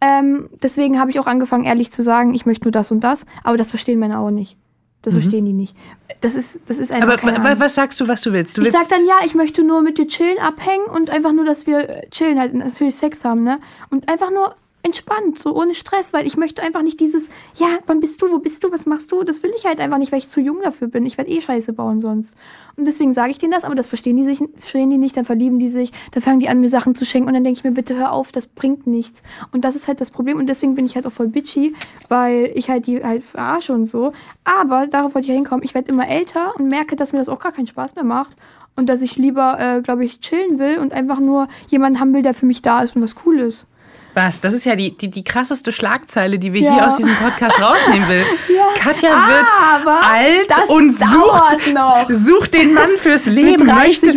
Ähm, 0.00 0.48
deswegen 0.62 0.98
habe 0.98 1.10
ich 1.10 1.18
auch 1.20 1.26
angefangen, 1.26 1.64
ehrlich 1.64 1.90
zu 1.90 2.02
sagen, 2.02 2.34
ich 2.34 2.46
möchte 2.46 2.64
nur 2.64 2.72
das 2.72 2.90
und 2.90 3.00
das. 3.00 3.26
Aber 3.42 3.56
das 3.56 3.70
verstehen 3.70 3.98
Männer 3.98 4.20
auch 4.20 4.30
nicht. 4.30 4.56
Das 5.04 5.12
verstehen 5.12 5.44
die 5.44 5.52
nicht. 5.52 5.76
Das 6.22 6.34
ist, 6.34 6.60
das 6.66 6.78
ist 6.78 6.90
einfach 6.90 7.22
Aber 7.22 7.60
was 7.60 7.74
sagst 7.74 8.00
du, 8.00 8.08
was 8.08 8.22
du 8.22 8.32
willst? 8.32 8.56
Du 8.56 8.62
Ich 8.62 8.72
willst 8.72 8.88
sag 8.88 8.96
dann 8.96 9.06
ja, 9.06 9.16
ich 9.26 9.34
möchte 9.34 9.62
nur 9.62 9.82
mit 9.82 9.98
dir 9.98 10.06
chillen, 10.06 10.38
abhängen 10.38 10.86
und 10.86 11.10
einfach 11.10 11.32
nur, 11.32 11.44
dass 11.44 11.66
wir 11.66 11.88
äh, 11.90 12.08
chillen, 12.08 12.40
halt 12.40 12.54
natürlich 12.54 12.96
Sex 12.96 13.22
haben, 13.22 13.44
ne? 13.44 13.60
Und 13.90 14.08
einfach 14.08 14.30
nur 14.30 14.54
entspannt, 14.84 15.38
so 15.38 15.56
ohne 15.56 15.74
Stress, 15.74 16.12
weil 16.12 16.26
ich 16.26 16.36
möchte 16.36 16.62
einfach 16.62 16.82
nicht 16.82 17.00
dieses, 17.00 17.28
ja, 17.56 17.78
wann 17.86 18.00
bist 18.00 18.20
du, 18.20 18.30
wo 18.30 18.38
bist 18.38 18.62
du, 18.62 18.70
was 18.70 18.84
machst 18.84 19.10
du? 19.10 19.24
Das 19.24 19.42
will 19.42 19.52
ich 19.56 19.64
halt 19.64 19.80
einfach 19.80 19.98
nicht, 19.98 20.12
weil 20.12 20.18
ich 20.18 20.28
zu 20.28 20.40
jung 20.40 20.60
dafür 20.62 20.88
bin. 20.88 21.06
Ich 21.06 21.16
werde 21.16 21.30
eh 21.30 21.40
Scheiße 21.40 21.72
bauen 21.72 22.00
sonst. 22.00 22.34
Und 22.76 22.84
deswegen 22.84 23.14
sage 23.14 23.30
ich 23.30 23.38
denen 23.38 23.52
das, 23.52 23.64
aber 23.64 23.74
das 23.74 23.86
verstehen 23.86 24.16
die 24.16 24.24
sich, 24.24 24.38
verstehen 24.56 24.90
die 24.90 24.98
nicht, 24.98 25.16
dann 25.16 25.24
verlieben 25.24 25.58
die 25.58 25.70
sich, 25.70 25.92
dann 26.12 26.22
fangen 26.22 26.38
die 26.38 26.48
an, 26.48 26.60
mir 26.60 26.68
Sachen 26.68 26.94
zu 26.94 27.06
schenken 27.06 27.28
und 27.28 27.34
dann 27.34 27.44
denke 27.44 27.58
ich 27.58 27.64
mir, 27.64 27.70
bitte 27.70 27.96
hör 27.96 28.12
auf, 28.12 28.30
das 28.30 28.46
bringt 28.46 28.86
nichts. 28.86 29.22
Und 29.52 29.64
das 29.64 29.74
ist 29.74 29.88
halt 29.88 30.00
das 30.00 30.10
Problem 30.10 30.38
und 30.38 30.48
deswegen 30.48 30.74
bin 30.74 30.84
ich 30.84 30.96
halt 30.96 31.06
auch 31.06 31.12
voll 31.12 31.28
bitchy, 31.28 31.74
weil 32.08 32.50
ich 32.54 32.68
halt 32.68 32.86
die 32.86 33.02
halt 33.02 33.22
verarsche 33.22 33.72
und 33.72 33.86
so. 33.86 34.12
Aber 34.44 34.86
darauf 34.86 35.14
wollte 35.14 35.26
ich 35.26 35.30
ja 35.30 35.34
hinkommen, 35.34 35.64
ich 35.64 35.74
werde 35.74 35.90
immer 35.90 36.06
älter 36.06 36.54
und 36.58 36.68
merke, 36.68 36.94
dass 36.94 37.12
mir 37.12 37.18
das 37.18 37.28
auch 37.30 37.40
gar 37.40 37.52
keinen 37.52 37.66
Spaß 37.66 37.94
mehr 37.94 38.04
macht 38.04 38.36
und 38.76 38.88
dass 38.88 39.02
ich 39.02 39.16
lieber, 39.16 39.58
äh, 39.58 39.82
glaube 39.82 40.04
ich, 40.04 40.20
chillen 40.20 40.58
will 40.58 40.78
und 40.78 40.92
einfach 40.92 41.20
nur 41.20 41.48
jemanden 41.68 42.00
haben 42.00 42.12
will, 42.12 42.22
der 42.22 42.34
für 42.34 42.46
mich 42.46 42.60
da 42.60 42.82
ist 42.82 42.96
und 42.96 43.02
was 43.02 43.14
cool 43.24 43.38
ist. 43.38 43.66
Was? 44.14 44.40
Das 44.40 44.54
ist 44.54 44.64
ja 44.64 44.76
die, 44.76 44.96
die, 44.96 45.10
die 45.10 45.24
krasseste 45.24 45.72
Schlagzeile, 45.72 46.38
die 46.38 46.52
wir 46.52 46.60
ja. 46.60 46.74
hier 46.74 46.86
aus 46.86 46.96
diesem 46.96 47.14
Podcast 47.16 47.60
rausnehmen 47.60 48.08
will. 48.08 48.24
ja. 48.54 48.68
Katja 48.78 49.10
wird 49.10 49.48
Aber 49.60 50.06
alt 50.06 50.68
und 50.68 50.90
sucht, 50.90 51.74
noch. 51.74 52.08
sucht 52.10 52.54
den 52.54 52.74
Mann 52.74 52.90
fürs 52.96 53.26
Leben, 53.26 53.66
möchte, 53.66 54.16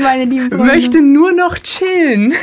möchte 0.55 1.01
nur 1.01 1.31
noch 1.31 1.57
chillen. 1.57 2.33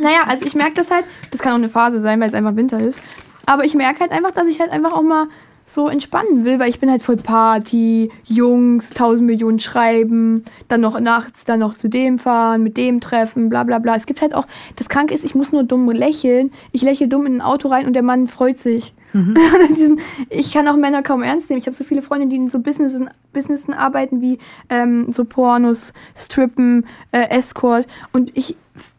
Naja, 0.00 0.24
also 0.26 0.44
ich 0.44 0.54
merke 0.54 0.74
das 0.74 0.90
halt, 0.90 1.04
das 1.30 1.40
kann 1.40 1.52
auch 1.52 1.56
eine 1.56 1.68
Phase 1.68 2.00
sein, 2.00 2.20
weil 2.20 2.28
es 2.28 2.34
einfach 2.34 2.56
Winter 2.56 2.80
ist. 2.80 2.98
Aber 3.46 3.64
ich 3.64 3.74
merke 3.74 4.00
halt 4.00 4.10
einfach, 4.10 4.32
dass 4.32 4.46
ich 4.46 4.60
halt 4.60 4.70
einfach 4.70 4.92
auch 4.92 5.02
mal 5.02 5.28
so 5.68 5.88
entspannen 5.88 6.44
will, 6.44 6.58
weil 6.58 6.70
ich 6.70 6.80
bin 6.80 6.90
halt 6.90 7.02
voll 7.02 7.16
Party, 7.16 8.10
Jungs, 8.24 8.90
tausend 8.90 9.26
Millionen 9.26 9.60
schreiben, 9.60 10.42
dann 10.68 10.80
noch 10.80 10.98
nachts 10.98 11.44
dann 11.44 11.60
noch 11.60 11.74
zu 11.74 11.88
dem 11.88 12.16
fahren, 12.18 12.62
mit 12.62 12.76
dem 12.76 13.00
treffen, 13.00 13.50
bla 13.50 13.64
bla 13.64 13.78
bla. 13.78 13.94
Es 13.94 14.06
gibt 14.06 14.22
halt 14.22 14.34
auch, 14.34 14.46
das 14.76 14.88
Kranke 14.88 15.14
ist, 15.14 15.24
ich 15.24 15.34
muss 15.34 15.52
nur 15.52 15.64
dumm 15.64 15.90
lächeln. 15.90 16.50
Ich 16.72 16.82
lächle 16.82 17.08
dumm 17.08 17.26
in 17.26 17.36
ein 17.36 17.40
Auto 17.42 17.68
rein 17.68 17.86
und 17.86 17.92
der 17.92 18.02
Mann 18.02 18.26
freut 18.26 18.58
sich. 18.58 18.94
Mhm. 19.12 19.36
ich 20.30 20.52
kann 20.52 20.66
auch 20.68 20.76
Männer 20.76 21.02
kaum 21.02 21.22
ernst 21.22 21.50
nehmen. 21.50 21.60
Ich 21.60 21.66
habe 21.66 21.76
so 21.76 21.84
viele 21.84 22.02
Freunde, 22.02 22.28
die 22.28 22.36
in 22.36 22.48
so 22.48 22.60
Businessen, 22.60 23.10
Businessen 23.32 23.74
arbeiten 23.74 24.20
wie 24.22 24.38
ähm, 24.70 25.12
so 25.12 25.24
Pornos, 25.24 25.92
Strippen, 26.16 26.86
äh, 27.12 27.28
Escort 27.28 27.86
und 28.12 28.36
ich 28.36 28.56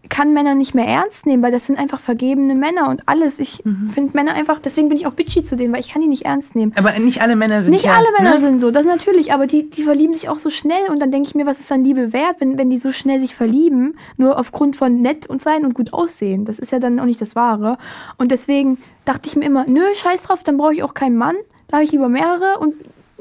kann 0.10 0.34
Männer 0.34 0.55
nicht 0.55 0.76
mehr 0.76 0.86
ernst 0.86 1.26
nehmen, 1.26 1.43
weil 1.43 1.51
das 1.51 1.66
sind 1.66 1.78
einfach 1.78 1.99
vergebene 1.99 2.55
Männer 2.55 2.89
und 2.89 3.07
alles. 3.07 3.39
Ich 3.39 3.64
mhm. 3.64 3.89
finde 3.93 4.16
Männer 4.16 4.34
einfach, 4.34 4.60
deswegen 4.60 4.89
bin 4.89 4.97
ich 4.97 5.07
auch 5.07 5.14
bitchy 5.14 5.43
zu 5.43 5.55
denen, 5.55 5.74
weil 5.74 5.80
ich 5.80 5.89
kann 5.89 6.01
die 6.01 6.07
nicht 6.07 6.26
ernst 6.26 6.55
nehmen. 6.55 6.74
Aber 6.76 6.97
nicht 6.99 7.22
alle 7.22 7.36
Männer 7.36 7.62
sind 7.62 7.72
Nicht 7.72 7.86
ja, 7.86 7.93
alle 7.93 8.07
Männer 8.18 8.36
ne? 8.36 8.39
sind 8.39 8.60
so, 8.60 8.72
das 8.72 8.86
natürlich, 8.86 9.34
aber 9.34 9.47
die, 9.47 9.70
die 9.70 9.84
verlieben 9.84 10.14
sich 10.14 10.28
auch 10.30 10.39
so 10.39 10.49
schnell 10.49 10.89
und 10.89 10.99
dann 10.99 11.12
denke 11.12 11.30
ich 11.30 11.36
mir, 11.36 11.45
was 11.45 11.60
ist 11.60 11.72
dann 11.72 11.84
Liebe 11.84 12.12
wert, 12.12 12.38
wenn, 12.39 12.57
wenn 12.57 12.70
die 12.70 12.80
so 12.80 12.91
schnell 12.91 13.20
sich 13.20 13.36
verlieben, 13.36 13.97
nur 14.18 14.39
aufgrund 14.39 14.76
von 14.76 15.01
nett 15.01 15.28
und 15.28 15.41
sein 15.41 15.66
und 15.66 15.74
gut 15.74 15.93
aussehen. 15.93 16.45
Das 16.45 16.60
ist 16.60 16.72
ja 16.72 16.80
dann 16.80 16.99
auch 16.99 17.05
nicht 17.05 17.22
das 17.22 17.36
Wahre. 17.36 17.78
Und 18.18 18.32
deswegen 18.32 18.78
dachte 19.05 19.28
ich 19.28 19.36
mir 19.36 19.45
immer, 19.45 19.66
nö, 19.68 19.82
scheiß 19.95 20.24
drauf, 20.24 20.43
dann 20.43 20.57
brauche 20.57 20.74
ich 20.74 20.84
auch 20.84 20.93
keinen 20.93 21.18
Mann, 21.18 21.36
da 21.68 21.78
habe 21.78 21.86
ich 21.86 21.91
lieber 21.91 22.10
mehrere 22.10 22.60
und 22.60 22.74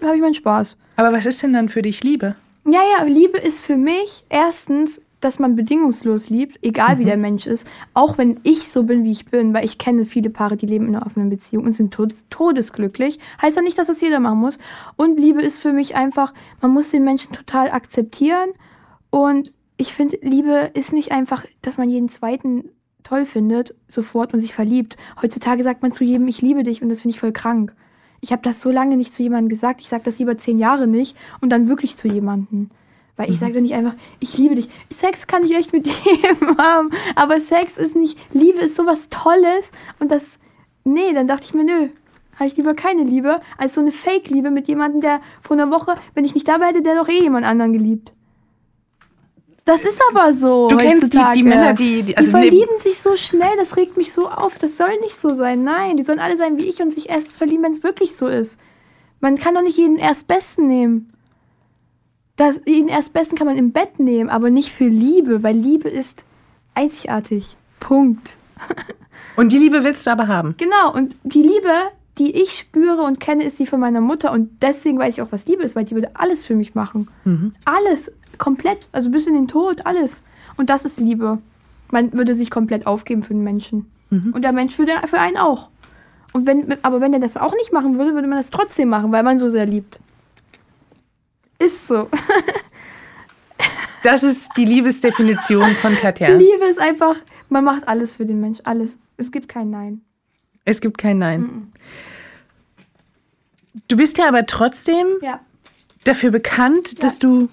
habe 0.03 0.17
ich 0.17 0.23
meinen 0.23 0.35
Spaß. 0.35 0.77
Aber 0.97 1.13
was 1.13 1.27
ist 1.27 1.43
denn 1.43 1.53
dann 1.53 1.69
für 1.69 1.83
dich 1.83 2.03
Liebe? 2.03 2.35
Ja, 2.65 2.81
ja, 2.99 3.05
Liebe 3.05 3.39
ist 3.39 3.63
für 3.63 3.77
mich 3.77 4.25
erstens 4.29 5.01
dass 5.21 5.39
man 5.39 5.57
bedingungslos 5.57 6.31
liebt, 6.31 6.59
egal 6.63 6.95
mhm. 6.95 6.99
wie 7.01 7.05
der 7.05 7.17
Mensch 7.17 7.47
ist, 7.47 7.67
auch 7.95 8.19
wenn 8.19 8.41
ich 8.45 8.71
so 8.71 8.85
bin, 8.85 9.05
wie 9.05 9.11
ich 9.11 9.27
bin, 9.27 9.53
weil 9.53 9.65
ich 9.65 9.79
kenne 9.79 10.05
viele 10.05 10.31
Paare, 10.31 10.57
die 10.57 10.67
leben 10.67 10.87
in 10.87 10.95
einer 10.95 11.07
offenen 11.07 11.29
Beziehung 11.31 11.65
und 11.65 11.73
sind 11.73 11.93
todes 11.93 12.27
todesglücklich. 12.31 13.19
Heißt 13.43 13.57
ja 13.57 13.63
nicht, 13.63 13.79
dass 13.79 13.89
das 13.89 14.01
jeder 14.01 14.21
machen 14.21 14.39
muss. 14.39 14.59
Und 14.97 15.19
Liebe 15.19 15.43
ist 15.43 15.59
für 15.59 15.73
mich 15.73 15.97
einfach, 15.97 16.33
man 16.61 16.73
muss 16.73 16.91
den 16.91 17.05
Menschen 17.05 17.33
total 17.33 17.71
akzeptieren. 17.71 18.51
Und 19.11 19.53
ich 19.77 19.93
finde, 19.93 20.19
Liebe 20.23 20.71
ist 20.75 20.93
nicht 20.93 21.13
einfach, 21.13 21.45
dass 21.63 21.79
man 21.79 21.91
jeden 21.91 22.09
zweiten 22.09 22.71
toll 23.03 23.25
findet, 23.25 23.75
sofort 23.89 24.35
und 24.35 24.41
sich 24.41 24.55
verliebt. 24.55 24.97
Heutzutage 25.23 25.63
sagt 25.63 25.83
man 25.83 25.91
zu 25.91 26.05
jedem, 26.05 26.29
ich 26.29 26.43
liebe 26.43 26.63
dich 26.63 26.83
und 26.83 26.91
das 26.91 27.01
finde 27.01 27.15
ich 27.15 27.21
voll 27.21 27.33
krank. 27.33 27.75
Ich 28.21 28.33
habe 28.33 28.43
das 28.43 28.61
so 28.61 28.71
lange 28.71 28.97
nicht 28.97 29.13
zu 29.13 29.23
jemandem 29.23 29.49
gesagt, 29.49 29.81
ich 29.81 29.89
sage 29.89 30.03
das 30.05 30.19
lieber 30.19 30.37
zehn 30.37 30.59
Jahre 30.59 30.87
nicht 30.87 31.17
und 31.41 31.51
dann 31.51 31.69
wirklich 31.69 31.97
zu 31.97 32.09
jemandem. 32.09 32.71
Weil 33.19 33.31
ich 33.31 33.37
mhm. 33.37 33.41
sage 33.41 33.55
doch 33.55 33.61
nicht 33.61 33.75
einfach, 33.75 33.95
ich 34.21 34.39
liebe 34.39 34.55
dich. 34.55 34.69
Sex 34.91 35.27
kann 35.27 35.45
ich 35.45 35.55
echt 35.55 35.73
mit 35.73 35.87
jedem 36.05 36.57
haben. 36.57 36.91
Aber 37.17 37.41
Sex 37.41 37.77
ist 37.77 37.97
nicht, 37.97 38.17
Liebe 38.33 38.61
ist 38.61 38.77
sowas 38.77 39.09
Tolles. 39.11 39.73
Und 39.99 40.11
das, 40.11 40.25
nee, 40.85 41.13
dann 41.13 41.27
dachte 41.27 41.45
ich 41.45 41.53
mir, 41.53 41.65
nö, 41.65 41.89
habe 42.37 42.47
ich 42.47 42.57
lieber 42.57 42.75
keine 42.75 43.03
Liebe, 43.03 43.41
als 43.59 43.75
so 43.75 43.81
eine 43.81 43.91
Fake-Liebe 43.91 44.51
mit 44.51 44.69
jemandem, 44.69 45.01
der 45.01 45.21
vor 45.43 45.57
einer 45.57 45.71
Woche, 45.73 45.97
wenn 46.15 46.25
ich 46.25 46.35
nicht 46.35 46.47
dabei 46.47 46.67
hätte, 46.69 46.81
der 46.81 46.95
doch 46.95 47.09
eh 47.09 47.21
jemand 47.21 47.45
anderen 47.45 47.73
geliebt. 47.73 48.13
Das 49.65 49.83
ist 49.83 50.01
aber 50.11 50.33
so. 50.33 50.69
Du 50.69 50.77
kennst 50.77 51.13
die, 51.13 51.21
die, 51.35 51.43
Männer, 51.43 51.75
die. 51.75 52.03
Die, 52.03 52.17
also 52.17 52.29
die 52.29 52.31
verlieben 52.31 52.75
nee. 52.77 52.83
sich 52.83 53.01
so 53.01 53.17
schnell, 53.17 53.55
das 53.59 53.77
regt 53.77 53.97
mich 53.97 54.13
so 54.13 54.29
auf. 54.29 54.57
Das 54.59 54.77
soll 54.77 54.97
nicht 55.01 55.17
so 55.17 55.35
sein. 55.35 55.65
Nein, 55.65 55.97
die 55.97 56.05
sollen 56.05 56.21
alle 56.21 56.37
sein 56.37 56.57
wie 56.57 56.69
ich 56.69 56.81
und 56.81 56.91
sich 56.91 57.11
erst 57.11 57.33
verlieben, 57.33 57.65
wenn 57.65 57.73
es 57.73 57.83
wirklich 57.83 58.17
so 58.17 58.29
ist. 58.29 58.61
Man 59.21 59.37
kann 59.37 59.57
doch 59.57 59.63
nicht 59.63 59.77
jeden 59.77 59.99
Erstbesten 59.99 60.69
nehmen 60.69 61.09
das, 62.39 62.63
den 62.63 62.89
Erstbesten 62.89 63.37
kann 63.37 63.49
man 63.49 63.59
im 63.59 63.73
Bett 63.73 63.99
nehmen, 63.99 64.31
aber 64.31 64.49
nicht 64.49 64.71
für 64.71 64.87
Liebe, 64.87 65.43
weil 65.43 65.57
Liebe 65.57 65.89
ist 65.89 66.25
einzigartig. 66.75 67.57
Punkt. 67.81 68.37
Und 69.37 69.53
die 69.53 69.59
Liebe 69.59 69.85
willst 69.85 70.07
du 70.07 70.11
aber 70.11 70.27
haben. 70.27 70.55
Genau, 70.59 70.93
und 70.93 71.15
die 71.23 71.43
Liebe, 71.43 71.73
die 72.19 72.43
ich 72.43 72.59
spüre 72.59 73.03
und 73.03 73.21
kenne, 73.21 73.45
ist 73.45 73.61
die 73.61 73.67
von 73.67 73.79
meiner 73.79 74.01
Mutter. 74.01 74.33
Und 74.33 74.51
deswegen 74.63 74.99
weiß 74.99 75.15
ich 75.15 75.23
auch, 75.23 75.31
was 75.31 75.47
Liebe 75.47 75.63
ist, 75.63 75.77
weil 75.77 75.85
die 75.85 75.95
würde 75.95 76.11
alles 76.15 76.45
für 76.45 76.57
mich 76.57 76.75
machen. 76.75 77.07
Mhm. 77.25 77.53
Alles, 77.65 78.11
komplett, 78.39 78.89
also 78.91 79.11
bis 79.11 79.29
in 79.29 79.35
den 79.35 79.47
Tod, 79.47 79.87
alles. 79.87 80.25
Und 80.57 80.71
das 80.71 80.85
ist 80.85 80.99
Liebe. 80.99 81.39
Man 81.93 82.13
würde 82.15 82.35
sich 82.35 82.51
komplett 82.51 82.89
aufgeben 82.89 83.23
für 83.23 83.33
den 83.33 83.45
Menschen. 83.45 83.87
Mhm. 84.11 84.33
Und 84.35 84.43
der 84.43 84.51
Mensch 84.51 84.77
würde 84.77 84.91
für 85.07 85.21
einen 85.21 85.37
auch. 85.37 85.71
Und 86.33 86.47
wenn, 86.47 86.75
aber 86.83 87.01
wenn 87.01 87.13
er 87.13 87.21
das 87.21 87.37
auch 87.37 87.55
nicht 87.55 87.73
machen 87.73 87.97
würde, 87.97 88.15
würde 88.15 88.27
man 88.27 88.39
das 88.39 88.51
trotzdem 88.51 88.89
machen, 88.89 89.13
weil 89.13 89.23
man 89.23 89.39
so 89.39 89.49
sehr 89.49 89.67
liebt. 89.67 90.01
Ist 91.59 91.89
so. 91.89 92.09
das 94.03 94.23
ist 94.23 94.51
die 94.57 94.65
Liebesdefinition 94.65 95.75
von 95.75 95.95
Katja. 95.97 96.29
Liebe 96.29 96.65
ist 96.67 96.79
einfach, 96.79 97.17
man 97.49 97.65
macht 97.65 97.89
alles 97.89 98.17
für 98.17 98.27
den 98.27 98.41
Mensch, 98.41 98.59
alles. 98.65 98.99
Es 99.17 99.33
gibt 99.33 99.49
kein 99.49 99.71
Nein. 99.71 100.03
Es 100.65 100.81
gibt 100.81 100.99
kein 100.99 101.19
Nein. 101.19 101.41
Mhm. 101.41 101.73
Du 103.89 103.97
bist 103.97 104.19
ja 104.19 104.29
aber 104.29 104.47
trotzdem 104.47 105.07
ja. 105.23 105.41
dafür 106.05 106.31
bekannt, 106.31 106.93
ja. 106.93 106.99
dass 107.01 107.19
du 107.19 107.49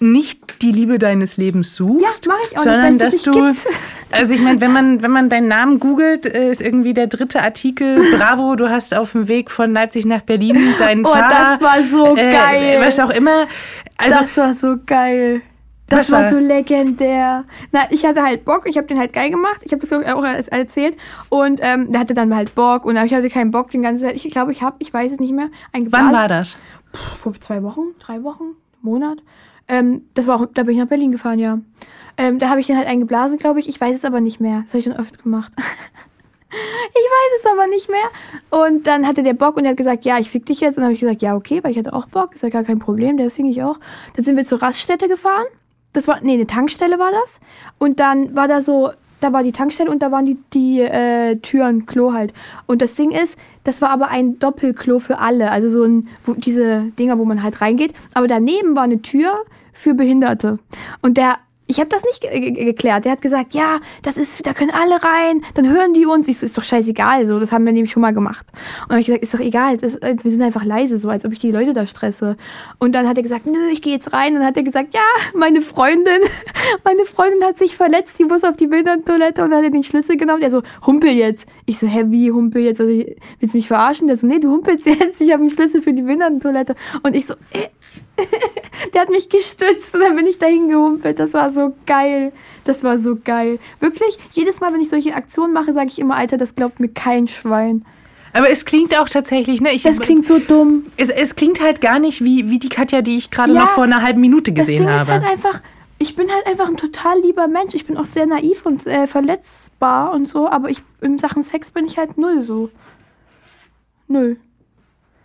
nicht 0.00 0.62
die 0.62 0.72
Liebe 0.72 0.98
deines 0.98 1.36
Lebens 1.36 1.76
suchst, 1.76 2.26
ja, 2.26 2.60
sondern 2.60 2.98
dass 2.98 3.22
du 3.22 3.32
gibt. 3.32 3.66
Also 4.10 4.34
ich 4.34 4.40
meine, 4.40 4.60
wenn 4.60 4.72
man 4.72 5.02
wenn 5.02 5.10
man 5.10 5.28
deinen 5.28 5.48
Namen 5.48 5.80
googelt, 5.80 6.26
äh, 6.26 6.50
ist 6.50 6.60
irgendwie 6.60 6.94
der 6.94 7.06
dritte 7.06 7.42
Artikel 7.42 8.16
Bravo, 8.16 8.56
du 8.56 8.68
hast 8.70 8.94
auf 8.94 9.12
dem 9.12 9.28
Weg 9.28 9.50
von 9.50 9.72
Leipzig 9.72 10.06
nach 10.06 10.22
Berlin 10.22 10.74
deinen 10.78 11.04
oh, 11.06 11.10
Fahrer. 11.10 11.28
das 11.28 11.60
war 11.60 11.82
so 11.82 12.16
äh, 12.16 12.30
geil. 12.30 12.80
Was 12.80 12.98
auch 12.98 13.10
immer. 13.10 13.46
Also 13.96 14.20
das 14.20 14.36
war 14.36 14.54
so 14.54 14.76
geil. 14.84 15.42
Das 15.90 16.10
war, 16.12 16.22
war 16.22 16.28
so 16.28 16.38
legendär. 16.38 17.44
Na, 17.72 17.80
ich 17.90 18.06
hatte 18.06 18.22
halt 18.22 18.44
Bock, 18.44 18.62
ich 18.66 18.76
habe 18.76 18.86
den 18.86 18.98
halt 18.98 19.12
geil 19.12 19.30
gemacht. 19.30 19.60
Ich 19.64 19.72
habe 19.72 19.84
das 19.84 19.92
auch 19.92 20.24
erzählt. 20.24 20.96
Und 21.28 21.60
ähm, 21.62 21.90
der 21.90 22.00
hatte 22.00 22.14
dann 22.14 22.34
halt 22.34 22.54
Bock 22.54 22.84
und 22.84 22.96
ich 22.96 23.12
hatte 23.12 23.28
keinen 23.28 23.50
Bock 23.50 23.72
den 23.72 23.82
ganzen 23.82 24.04
Zeit. 24.04 24.14
Ich 24.14 24.30
glaube, 24.30 24.52
ich 24.52 24.62
habe, 24.62 24.76
ich 24.78 24.94
weiß 24.94 25.12
es 25.12 25.18
nicht 25.18 25.32
mehr, 25.32 25.48
ein 25.72 25.90
Wann 25.90 26.12
war 26.12 26.28
das? 26.28 26.56
Puh, 26.92 27.00
vor 27.18 27.40
zwei 27.40 27.62
Wochen, 27.64 27.94
drei 27.98 28.22
Wochen, 28.22 28.54
Monat. 28.82 29.18
Ähm, 29.66 30.02
das 30.14 30.26
war 30.28 30.40
auch, 30.40 30.46
da 30.54 30.62
bin 30.62 30.74
ich 30.74 30.80
nach 30.80 30.88
Berlin 30.88 31.12
gefahren, 31.12 31.40
ja. 31.40 31.58
Ähm, 32.20 32.38
da 32.38 32.50
habe 32.50 32.60
ich 32.60 32.66
den 32.66 32.76
halt 32.76 32.86
eingeblasen, 32.86 33.38
glaube 33.38 33.60
ich. 33.60 33.68
Ich 33.68 33.80
weiß 33.80 33.94
es 33.94 34.04
aber 34.04 34.20
nicht 34.20 34.40
mehr. 34.40 34.60
Das 34.64 34.74
habe 34.74 34.78
ich 34.80 34.84
schon 34.84 35.00
oft 35.00 35.22
gemacht. 35.22 35.50
ich 35.56 35.62
weiß 36.52 37.38
es 37.38 37.46
aber 37.50 37.66
nicht 37.66 37.88
mehr. 37.88 37.98
Und 38.50 38.86
dann 38.86 39.06
hatte 39.06 39.22
der 39.22 39.32
Bock 39.32 39.56
und 39.56 39.64
er 39.64 39.70
hat 39.70 39.78
gesagt, 39.78 40.04
ja, 40.04 40.18
ich 40.18 40.28
fick 40.28 40.44
dich 40.44 40.60
jetzt. 40.60 40.76
Und 40.76 40.82
dann 40.82 40.88
habe 40.88 40.94
ich 40.94 41.00
gesagt, 41.00 41.22
ja, 41.22 41.34
okay, 41.34 41.64
weil 41.64 41.70
ich 41.70 41.78
hatte 41.78 41.94
auch 41.94 42.04
Bock. 42.08 42.34
Ist 42.34 42.42
ja 42.42 42.50
gar 42.50 42.62
kein 42.62 42.78
Problem, 42.78 43.16
der 43.16 43.30
singe 43.30 43.48
ich 43.50 43.62
auch. 43.62 43.78
Dann 44.16 44.24
sind 44.26 44.36
wir 44.36 44.44
zur 44.44 44.60
Raststätte 44.60 45.08
gefahren. 45.08 45.46
Das 45.94 46.08
war, 46.08 46.20
nee, 46.20 46.34
eine 46.34 46.46
Tankstelle 46.46 46.98
war 46.98 47.10
das. 47.10 47.40
Und 47.78 48.00
dann 48.00 48.36
war 48.36 48.48
da 48.48 48.60
so, 48.60 48.90
da 49.22 49.32
war 49.32 49.42
die 49.42 49.52
Tankstelle 49.52 49.90
und 49.90 50.02
da 50.02 50.12
waren 50.12 50.26
die, 50.26 50.36
die 50.52 50.82
äh, 50.82 51.36
Türen, 51.36 51.86
Klo 51.86 52.12
halt. 52.12 52.34
Und 52.66 52.82
das 52.82 52.96
Ding 52.96 53.12
ist, 53.12 53.38
das 53.64 53.80
war 53.80 53.88
aber 53.88 54.08
ein 54.08 54.38
Doppelklo 54.38 54.98
für 54.98 55.20
alle. 55.20 55.50
Also 55.50 55.70
so 55.70 55.84
ein, 55.84 56.08
wo, 56.26 56.34
diese 56.34 56.82
Dinger, 56.98 57.18
wo 57.18 57.24
man 57.24 57.42
halt 57.42 57.62
reingeht. 57.62 57.94
Aber 58.12 58.26
daneben 58.26 58.76
war 58.76 58.82
eine 58.82 59.00
Tür 59.00 59.42
für 59.72 59.94
Behinderte. 59.94 60.58
Und 61.00 61.16
der 61.16 61.38
ich 61.70 61.78
habe 61.78 61.88
das 61.88 62.02
nicht 62.04 62.20
ge 62.20 62.50
ge 62.50 62.64
geklärt. 62.64 63.04
Der 63.04 63.12
hat 63.12 63.22
gesagt, 63.22 63.54
ja, 63.54 63.78
das 64.02 64.16
ist, 64.16 64.44
da 64.44 64.52
können 64.52 64.72
alle 64.72 65.02
rein, 65.02 65.42
dann 65.54 65.68
hören 65.68 65.94
die 65.94 66.04
uns. 66.04 66.26
Ich 66.26 66.38
so, 66.38 66.44
ist 66.44 66.58
doch 66.58 66.64
scheißegal, 66.64 67.26
so, 67.28 67.38
das 67.38 67.52
haben 67.52 67.64
wir 67.64 67.72
nämlich 67.72 67.92
schon 67.92 68.00
mal 68.00 68.12
gemacht. 68.12 68.44
Und 68.84 68.90
habe 68.90 69.00
ich 69.00 69.06
gesagt, 69.06 69.22
ist 69.22 69.34
doch 69.34 69.40
egal, 69.40 69.76
das, 69.76 69.94
äh, 69.96 70.16
wir 70.20 70.30
sind 70.30 70.42
einfach 70.42 70.64
leise, 70.64 70.98
so, 70.98 71.08
als 71.08 71.24
ob 71.24 71.32
ich 71.32 71.38
die 71.38 71.52
Leute 71.52 71.72
da 71.72 71.86
stresse. 71.86 72.36
Und 72.78 72.92
dann 72.92 73.08
hat 73.08 73.16
er 73.16 73.22
gesagt, 73.22 73.46
nö, 73.46 73.68
ich 73.70 73.82
gehe 73.82 73.92
jetzt 73.92 74.12
rein. 74.12 74.32
Und 74.32 74.40
dann 74.40 74.48
hat 74.48 74.56
er 74.56 74.64
gesagt, 74.64 74.94
ja, 74.94 75.00
meine 75.34 75.62
Freundin, 75.62 76.20
meine 76.84 77.04
Freundin 77.04 77.44
hat 77.44 77.56
sich 77.56 77.76
verletzt, 77.76 78.18
die 78.18 78.24
muss 78.24 78.42
auf 78.42 78.56
die 78.56 78.66
Behindertentoilette 78.66 79.44
und 79.44 79.50
dann 79.50 79.58
hat 79.58 79.64
er 79.64 79.70
den 79.70 79.84
Schlüssel 79.84 80.16
genommen. 80.16 80.40
Der 80.40 80.50
so, 80.50 80.62
humpel 80.84 81.10
jetzt. 81.10 81.46
Ich 81.66 81.78
so, 81.78 81.86
hä, 81.86 82.06
wie 82.08 82.32
humpel 82.32 82.62
jetzt? 82.62 82.80
Willst 82.80 83.54
du 83.54 83.58
mich 83.58 83.68
verarschen? 83.68 84.08
Der 84.08 84.16
so, 84.16 84.26
nee, 84.26 84.40
du 84.40 84.50
humpelst 84.50 84.86
jetzt, 84.86 85.20
ich 85.20 85.30
habe 85.32 85.42
einen 85.42 85.50
Schlüssel 85.50 85.80
für 85.80 85.92
die 85.92 86.02
Behindertentoilette. 86.02 86.74
Und 87.04 87.14
ich 87.14 87.26
so, 87.26 87.34
äh, 87.52 87.68
Der 88.94 89.02
hat 89.02 89.10
mich 89.10 89.28
gestützt 89.28 89.94
und 89.94 90.00
dann 90.00 90.16
bin 90.16 90.26
ich 90.26 90.38
dahin 90.38 90.68
gehumpelt. 90.68 91.18
Das 91.18 91.34
war 91.34 91.50
so 91.50 91.74
geil. 91.86 92.32
Das 92.64 92.84
war 92.84 92.98
so 92.98 93.16
geil. 93.22 93.58
Wirklich, 93.80 94.18
jedes 94.32 94.60
Mal, 94.60 94.72
wenn 94.72 94.80
ich 94.80 94.88
solche 94.90 95.14
Aktionen 95.14 95.52
mache, 95.52 95.72
sage 95.72 95.88
ich 95.88 95.98
immer, 95.98 96.16
Alter, 96.16 96.36
das 96.36 96.54
glaubt 96.54 96.80
mir 96.80 96.88
kein 96.88 97.26
Schwein. 97.26 97.84
Aber 98.32 98.48
es 98.48 98.64
klingt 98.64 98.96
auch 98.96 99.08
tatsächlich, 99.08 99.60
ne? 99.60 99.72
Ich, 99.72 99.82
Das 99.82 99.98
klingt 99.98 100.24
so 100.26 100.38
dumm. 100.38 100.86
es, 100.96 101.08
es 101.08 101.34
klingt 101.34 101.60
halt 101.60 101.80
gar 101.80 101.98
nicht 101.98 102.22
wie, 102.22 102.48
wie 102.48 102.58
die 102.58 102.68
Katja, 102.68 103.02
die 103.02 103.16
ich 103.16 103.30
gerade 103.30 103.52
Ja, 103.52 103.62
noch 103.62 103.68
vor 103.70 103.84
einer 103.84 104.02
halben 104.02 104.20
Minute 104.20 104.52
gesehen 104.52 104.86
das 104.86 105.04
Ding 105.06 105.12
habe. 105.14 105.24
ist 105.24 105.26
halt 105.26 105.32
einfach, 105.32 105.62
ich 105.98 106.14
bin 106.14 106.28
halt 106.30 106.46
einfach 106.46 106.68
ein 106.68 106.76
total 106.76 107.18
lieber 107.20 107.48
Mensch. 107.48 107.74
Ich 107.74 107.86
bin 107.86 107.96
auch 107.96 108.04
sehr 108.04 108.26
naiv 108.26 108.64
und 108.66 108.86
äh, 108.86 109.06
verletzbar 109.08 110.12
und 110.12 110.28
so, 110.28 110.48
aber 110.48 110.70
ich 110.70 110.82
in 111.00 111.18
Sachen 111.18 111.42
Sex 111.42 111.72
bin 111.72 111.86
ich 111.86 111.98
halt 111.98 112.18
null 112.18 112.42
so. 112.42 112.70
Null. 114.06 114.36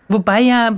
Wobei 0.07 0.41
ja 0.41 0.71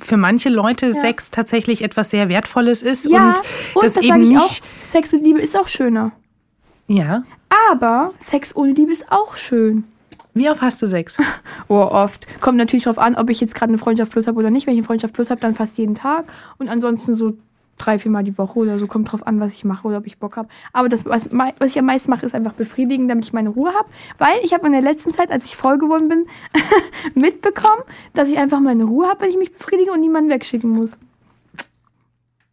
für 0.00 0.16
manche 0.16 0.48
Leute 0.48 0.92
Sex 0.92 1.30
tatsächlich 1.30 1.82
etwas 1.82 2.10
sehr 2.10 2.28
Wertvolles 2.28 2.82
ist 2.82 3.08
Ja, 3.10 3.34
und, 3.74 3.84
das, 3.84 3.94
das 3.94 4.04
eben 4.04 4.20
nicht. 4.20 4.38
auch. 4.40 4.50
Sex 4.82 5.12
mit 5.12 5.22
Liebe 5.22 5.40
ist 5.40 5.56
auch 5.56 5.68
schöner. 5.68 6.12
Ja. 6.86 7.24
Aber 7.72 8.12
Sex 8.18 8.56
ohne 8.56 8.72
Liebe 8.72 8.92
ist 8.92 9.10
auch 9.12 9.36
schön. 9.36 9.84
Wie 10.32 10.48
oft 10.48 10.62
hast 10.62 10.80
du 10.80 10.86
Sex? 10.86 11.18
Oh, 11.68 11.76
oft. 11.82 12.26
Kommt 12.40 12.56
natürlich 12.58 12.84
drauf 12.84 12.98
an, 12.98 13.14
ob 13.14 13.30
ich 13.30 13.40
jetzt 13.40 13.54
gerade 13.54 13.70
eine 13.70 13.78
Freundschaft 13.78 14.10
plus 14.12 14.26
habe 14.26 14.38
oder 14.38 14.50
nicht. 14.50 14.66
Wenn 14.66 14.74
ich 14.74 14.78
eine 14.78 14.86
Freundschaft 14.86 15.14
plus 15.14 15.30
habe, 15.30 15.40
dann 15.40 15.54
fast 15.54 15.78
jeden 15.78 15.94
Tag. 15.94 16.24
Und 16.58 16.68
ansonsten 16.68 17.14
so 17.14 17.34
drei, 17.84 17.98
viermal 17.98 18.22
die 18.24 18.36
Woche 18.38 18.58
oder 18.58 18.78
so. 18.78 18.86
Kommt 18.86 19.10
drauf 19.10 19.26
an, 19.26 19.40
was 19.40 19.52
ich 19.54 19.64
mache 19.64 19.86
oder 19.88 19.98
ob 19.98 20.06
ich 20.06 20.18
Bock 20.18 20.36
habe. 20.36 20.48
Aber 20.72 20.88
das, 20.88 21.04
was, 21.06 21.28
was 21.32 21.68
ich 21.68 21.78
am 21.78 21.86
meisten 21.86 22.10
mache, 22.10 22.26
ist 22.26 22.34
einfach 22.34 22.52
befriedigen, 22.52 23.08
damit 23.08 23.24
ich 23.24 23.32
meine 23.32 23.48
Ruhe 23.48 23.72
habe. 23.74 23.88
Weil 24.18 24.38
ich 24.42 24.52
habe 24.52 24.66
in 24.66 24.72
der 24.72 24.82
letzten 24.82 25.10
Zeit, 25.12 25.30
als 25.30 25.44
ich 25.44 25.56
voll 25.56 25.78
geworden 25.78 26.08
bin, 26.08 26.26
mitbekommen, 27.14 27.82
dass 28.14 28.28
ich 28.28 28.38
einfach 28.38 28.60
meine 28.60 28.84
Ruhe 28.84 29.08
habe, 29.08 29.22
wenn 29.22 29.30
ich 29.30 29.36
mich 29.38 29.52
befriedige 29.52 29.92
und 29.92 30.00
niemanden 30.00 30.30
wegschicken 30.30 30.70
muss. 30.70 30.98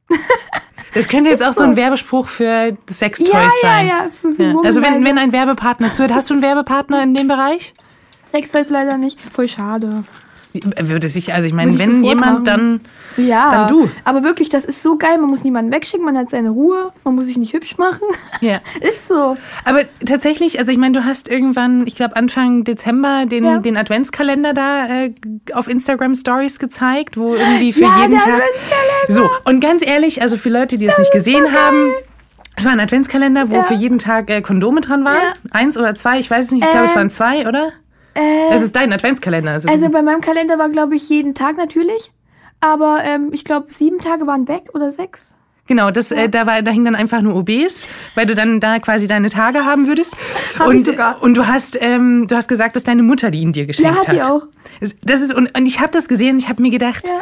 Das 0.94 1.08
könnte 1.10 1.30
jetzt 1.30 1.42
Ist 1.42 1.48
auch 1.48 1.54
so 1.54 1.64
ein 1.64 1.76
Werbespruch 1.76 2.28
für 2.28 2.76
Sextoys 2.90 3.32
Ja, 3.32 3.42
ja, 3.44 3.50
sein. 3.62 3.88
ja. 3.88 4.06
Für, 4.20 4.32
für 4.34 4.44
Ja. 4.44 4.56
Also 4.64 4.82
wenn, 4.82 5.04
wenn 5.04 5.18
ein 5.18 5.32
Werbepartner 5.32 5.92
zuhört, 5.92 6.14
hast 6.14 6.30
du 6.30 6.34
einen 6.34 6.42
Werbepartner 6.42 7.04
in 7.04 7.14
dem 7.14 7.28
Bereich? 7.28 7.74
Sextoys 8.26 8.70
leider 8.70 8.98
nicht. 8.98 9.20
Voll 9.32 9.48
schade. 9.48 10.06
Würde 10.54 11.10
sich, 11.10 11.34
also 11.34 11.48
ich 11.48 11.54
meine, 11.54 11.78
wenn 11.78 12.04
jemand, 12.04 12.32
machen. 12.32 12.44
dann 12.46 12.82
Ja. 13.18 13.52
Dann 13.52 13.68
du. 13.68 13.90
Aber 14.04 14.24
wirklich, 14.24 14.50
das 14.50 14.64
ist 14.66 14.82
so 14.84 14.98
geil. 14.98 15.18
Man 15.18 15.30
muss 15.30 15.44
niemanden 15.44 15.72
wegschicken, 15.74 16.06
man 16.06 16.18
hat 16.18 16.30
seine 16.30 16.50
Ruhe, 16.52 16.92
man 17.04 17.16
muss 17.16 17.26
sich 17.26 17.38
nicht 17.38 17.54
hübsch 17.54 17.78
machen. 17.78 18.02
ja. 18.42 18.60
ist 18.82 19.08
so. 19.08 19.38
Aber 19.66 19.82
tatsächlich, 20.06 20.60
also 20.60 20.72
ich 20.72 20.78
meine, 20.78 21.00
du 21.00 21.06
hast 21.06 21.28
irgendwann, 21.30 21.86
ich 21.88 21.96
glaube 21.96 22.16
Anfang 22.16 22.64
Dezember 22.64 23.26
den, 23.26 23.44
Ja. 23.46 23.60
den 23.60 23.78
Adventskalender 23.78 24.54
da 24.54 24.88
äh, 24.88 25.14
auf 25.54 25.68
Instagram 25.68 26.16
Stories 26.16 26.60
gezeigt, 26.60 27.18
wo 27.18 27.36
irgendwie 27.36 27.74
für 27.74 27.82
Ja, 27.82 28.00
jeden 28.02 28.12
der 28.12 28.20
Tag. 28.20 28.34
Adventskalender. 28.34 28.88
So, 29.10 29.30
und 29.46 29.60
ganz 29.62 29.86
ehrlich, 29.86 30.22
also 30.22 30.38
für 30.38 30.50
Leute, 30.50 30.78
die 30.78 30.86
das, 30.86 30.98
nicht 30.98 31.12
gesehen 31.12 31.52
haben, 31.54 31.92
es 32.56 32.66
war 32.66 32.72
ein 32.72 32.80
Adventskalender, 32.80 33.50
wo 33.50 33.56
Ja. 33.56 33.64
für 33.64 33.74
jeden 33.76 34.00
Tag 34.00 34.30
äh, 34.30 34.42
Kondome 34.42 34.82
dran 34.82 35.06
waren. 35.06 35.16
Ja. 35.16 35.34
Eins 35.52 35.78
oder 35.78 35.94
zwei, 35.96 36.20
ich 36.20 36.30
weiß 36.30 36.46
es 36.48 36.52
nicht, 36.52 36.64
ich 36.64 36.70
glaube, 36.72 36.86
es 36.86 36.92
Ähm, 36.92 36.98
waren 36.98 37.10
zwei, 37.12 37.48
oder? 37.48 37.70
Äh, 38.16 38.52
Es 38.52 38.62
ist 38.64 38.76
dein 38.76 38.92
Adventskalender. 38.92 39.52
Also, 39.52 39.70
Also 39.70 39.90
bei 39.90 40.02
meinem 40.02 40.22
Kalender 40.22 40.58
war, 40.58 40.70
glaube 40.70 40.96
ich, 40.96 41.08
jeden 41.08 41.36
Tag 41.36 41.56
natürlich. 41.58 42.12
Aber 42.60 43.00
ähm, 43.04 43.30
ich 43.34 43.44
glaube, 43.44 43.68
sieben 43.70 44.00
Tage 44.00 44.26
waren 44.28 44.48
weg 44.48 44.70
oder 44.74 44.92
sechs. 44.92 45.36
Genau, 45.68 45.92
das, 45.92 46.12
äh, 46.14 46.30
da, 46.30 46.46
war, 46.46 46.62
da 46.62 46.72
hing 46.72 46.86
dann 46.86 46.96
einfach 46.96 47.22
nur 47.22 47.36
OBs, 47.36 47.88
weil 48.16 48.26
du 48.26 48.36
dann 48.36 48.62
da 48.62 48.80
quasi 48.80 49.06
deine 49.06 49.30
Tage 49.30 49.66
haben 49.66 49.88
würdest. 49.88 50.16
Hab 50.58 50.68
und, 50.68 50.78
ich 50.78 50.86
sogar. 50.86 51.22
und 51.22 51.36
du 51.36 51.46
hast, 51.46 51.78
ähm, 51.82 52.26
du 52.28 52.36
hast 52.36 52.48
gesagt, 52.48 52.78
dass 52.78 52.84
deine 52.86 53.04
Mutter 53.04 53.32
die 53.32 53.40
ihn 53.40 53.52
dir 53.52 53.66
geschenkt 53.66 53.92
Ja, 53.92 54.08
hat 54.08 54.16
die 54.16 54.22
auch. 54.22 54.48
Das 55.04 55.22
ist, 55.22 55.34
und, 55.34 55.58
und 55.58 55.66
ich 55.66 55.82
habe 55.82 55.92
das 55.92 56.08
gesehen, 56.08 56.38
ich 56.38 56.48
habe 56.48 56.62
mir 56.62 56.72
gedacht, 56.72 57.10
Ja. 57.10 57.22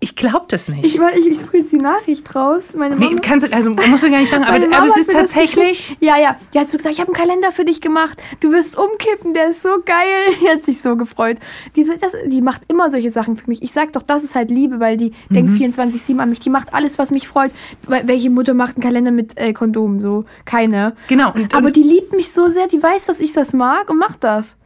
Ich 0.00 0.16
glaube 0.16 0.44
das 0.48 0.68
nicht. 0.68 0.84
Ich, 0.84 0.96
ich, 1.00 1.26
ich 1.26 1.38
suche 1.38 1.56
jetzt 1.56 1.72
die 1.72 1.78
Nachricht 1.78 2.34
raus. 2.36 2.62
Meine 2.76 2.94
nee, 2.96 3.06
Mama, 3.06 3.20
kannst 3.22 3.46
du, 3.46 3.52
also 3.52 3.70
musst 3.70 4.02
du 4.04 4.10
gar 4.10 4.18
nicht 4.20 4.28
fragen, 4.28 4.44
aber, 4.44 4.76
aber 4.76 4.86
es 4.86 4.98
ist 4.98 5.12
tatsächlich. 5.12 5.96
Ja, 6.00 6.18
ja. 6.18 6.36
Die 6.52 6.58
hat 6.58 6.68
so 6.68 6.76
gesagt, 6.76 6.94
ich 6.94 7.00
habe 7.00 7.10
einen 7.12 7.20
Kalender 7.20 7.50
für 7.50 7.64
dich 7.64 7.80
gemacht. 7.80 8.22
Du 8.40 8.52
wirst 8.52 8.76
umkippen, 8.76 9.32
der 9.32 9.50
ist 9.50 9.62
so 9.62 9.68
geil. 9.84 10.34
Die 10.42 10.48
hat 10.50 10.62
sich 10.62 10.82
so 10.82 10.96
gefreut. 10.96 11.38
Die, 11.74 11.84
so, 11.84 11.92
das, 11.98 12.12
die 12.26 12.42
macht 12.42 12.62
immer 12.68 12.90
solche 12.90 13.10
Sachen 13.10 13.36
für 13.36 13.48
mich. 13.48 13.62
Ich 13.62 13.72
sag 13.72 13.92
doch, 13.94 14.02
das 14.02 14.24
ist 14.24 14.34
halt 14.34 14.50
Liebe, 14.50 14.78
weil 14.80 14.96
die 14.98 15.12
Mhm. 15.30 15.34
denkt 15.34 15.52
24-7 15.52 16.18
an 16.18 16.28
mich. 16.28 16.40
Die 16.40 16.50
macht 16.50 16.74
alles, 16.74 16.98
was 16.98 17.10
mich 17.10 17.26
freut. 17.26 17.50
Welche 17.86 18.28
Mutter 18.30 18.52
macht 18.52 18.76
einen 18.76 18.82
Kalender 18.82 19.10
mit 19.10 19.38
äh, 19.38 19.52
Kondomen? 19.54 20.00
So, 20.00 20.24
keine. 20.44 20.94
Genau. 21.08 21.32
Und, 21.32 21.54
Aber 21.54 21.68
und, 21.68 21.76
die 21.76 21.82
liebt 21.82 22.12
mich 22.12 22.30
so 22.30 22.48
sehr, 22.48 22.66
die 22.66 22.82
weiß, 22.82 23.06
dass 23.06 23.20
ich 23.20 23.32
das 23.32 23.52
mag 23.54 23.88
und 23.88 23.98
macht 23.98 24.22
das. 24.22 24.56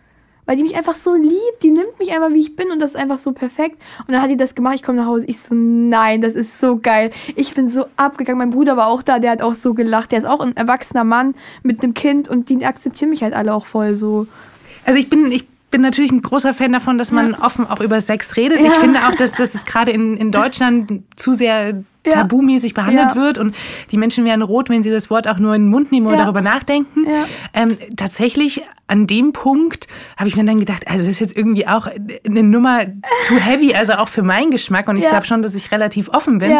Weil 0.48 0.56
die 0.56 0.62
mich 0.62 0.76
einfach 0.76 0.94
so 0.94 1.12
liebt, 1.14 1.62
die 1.62 1.70
nimmt 1.70 1.98
mich 1.98 2.10
einfach, 2.12 2.30
wie 2.30 2.40
ich 2.40 2.56
bin 2.56 2.70
und 2.70 2.80
das 2.80 2.92
ist 2.92 2.96
einfach 2.96 3.18
so 3.18 3.32
perfekt. 3.32 3.76
Und 4.06 4.12
dann 4.14 4.22
hat 4.22 4.30
die 4.30 4.36
das 4.38 4.54
gemacht, 4.54 4.76
ich 4.76 4.82
komme 4.82 4.96
nach 4.96 5.04
Hause, 5.06 5.26
ich 5.26 5.38
so, 5.40 5.54
nein, 5.54 6.22
das 6.22 6.34
ist 6.34 6.58
so 6.58 6.78
geil. 6.78 7.10
Ich 7.36 7.52
bin 7.52 7.68
so 7.68 7.84
abgegangen, 7.98 8.38
mein 8.38 8.50
Bruder 8.52 8.74
war 8.78 8.86
auch 8.86 9.02
da, 9.02 9.18
der 9.18 9.32
hat 9.32 9.42
auch 9.42 9.52
so 9.54 9.74
gelacht. 9.74 10.10
Der 10.10 10.20
ist 10.20 10.24
auch 10.24 10.40
ein 10.40 10.56
erwachsener 10.56 11.04
Mann 11.04 11.34
mit 11.62 11.82
einem 11.82 11.92
Kind 11.92 12.30
und 12.30 12.48
die 12.48 12.64
akzeptieren 12.64 13.10
mich 13.10 13.22
halt 13.22 13.34
alle 13.34 13.52
auch 13.52 13.66
voll 13.66 13.92
so. 13.94 14.26
also 14.86 14.98
ich 14.98 15.10
bin, 15.10 15.30
ich 15.30 15.46
bin 15.70 15.82
natürlich 15.82 16.12
ein 16.12 16.22
großer 16.22 16.54
Fan 16.54 16.72
davon, 16.72 16.96
dass 16.96 17.12
man 17.12 17.34
offen 17.34 17.68
auch 17.68 17.82
über 17.82 18.00
Sex 18.00 18.36
redet. 18.36 18.58
Ich 18.60 18.64
Ja. 18.64 18.70
finde 18.70 19.00
auch, 19.06 19.14
dass, 19.16 19.32
dass 19.32 19.54
es 19.54 19.66
gerade 19.66 19.90
in, 19.90 20.16
in 20.16 20.32
Deutschland 20.32 21.02
zu 21.14 21.34
sehr 21.34 21.84
Ja. 22.08 22.22
tabumäßig 22.22 22.74
behandelt 22.74 23.10
Ja. 23.10 23.16
wird 23.16 23.38
und 23.38 23.54
die 23.92 23.96
Menschen 23.96 24.24
werden 24.24 24.42
rot, 24.42 24.68
wenn 24.68 24.82
sie 24.82 24.90
das 24.90 25.10
Wort 25.10 25.28
auch 25.28 25.38
nur 25.38 25.54
in 25.54 25.62
den 25.62 25.70
Mund 25.70 25.92
nehmen 25.92 26.06
oder 26.06 26.16
Ja. 26.16 26.22
darüber 26.24 26.40
nachdenken. 26.42 27.06
Ähm, 27.54 27.76
tatsächlich 27.96 28.62
an 28.86 29.06
dem 29.06 29.32
Punkt 29.32 29.86
habe 30.16 30.28
ich 30.28 30.36
mir 30.36 30.44
dann 30.44 30.58
gedacht, 30.58 30.86
also 30.88 31.00
das 31.00 31.08
ist 31.08 31.20
jetzt 31.20 31.36
irgendwie 31.36 31.66
auch 31.66 31.86
eine 32.26 32.42
Nummer 32.42 32.86
too 33.26 33.36
heavy, 33.38 33.74
also 33.74 33.94
auch 33.94 34.08
für 34.08 34.22
meinen 34.22 34.50
Geschmack 34.50 34.88
und 34.88 34.96
ich 34.96 35.06
glaube 35.06 35.26
schon, 35.26 35.42
dass 35.42 35.54
ich 35.54 35.70
relativ 35.70 36.08
offen 36.08 36.38
bin. 36.38 36.50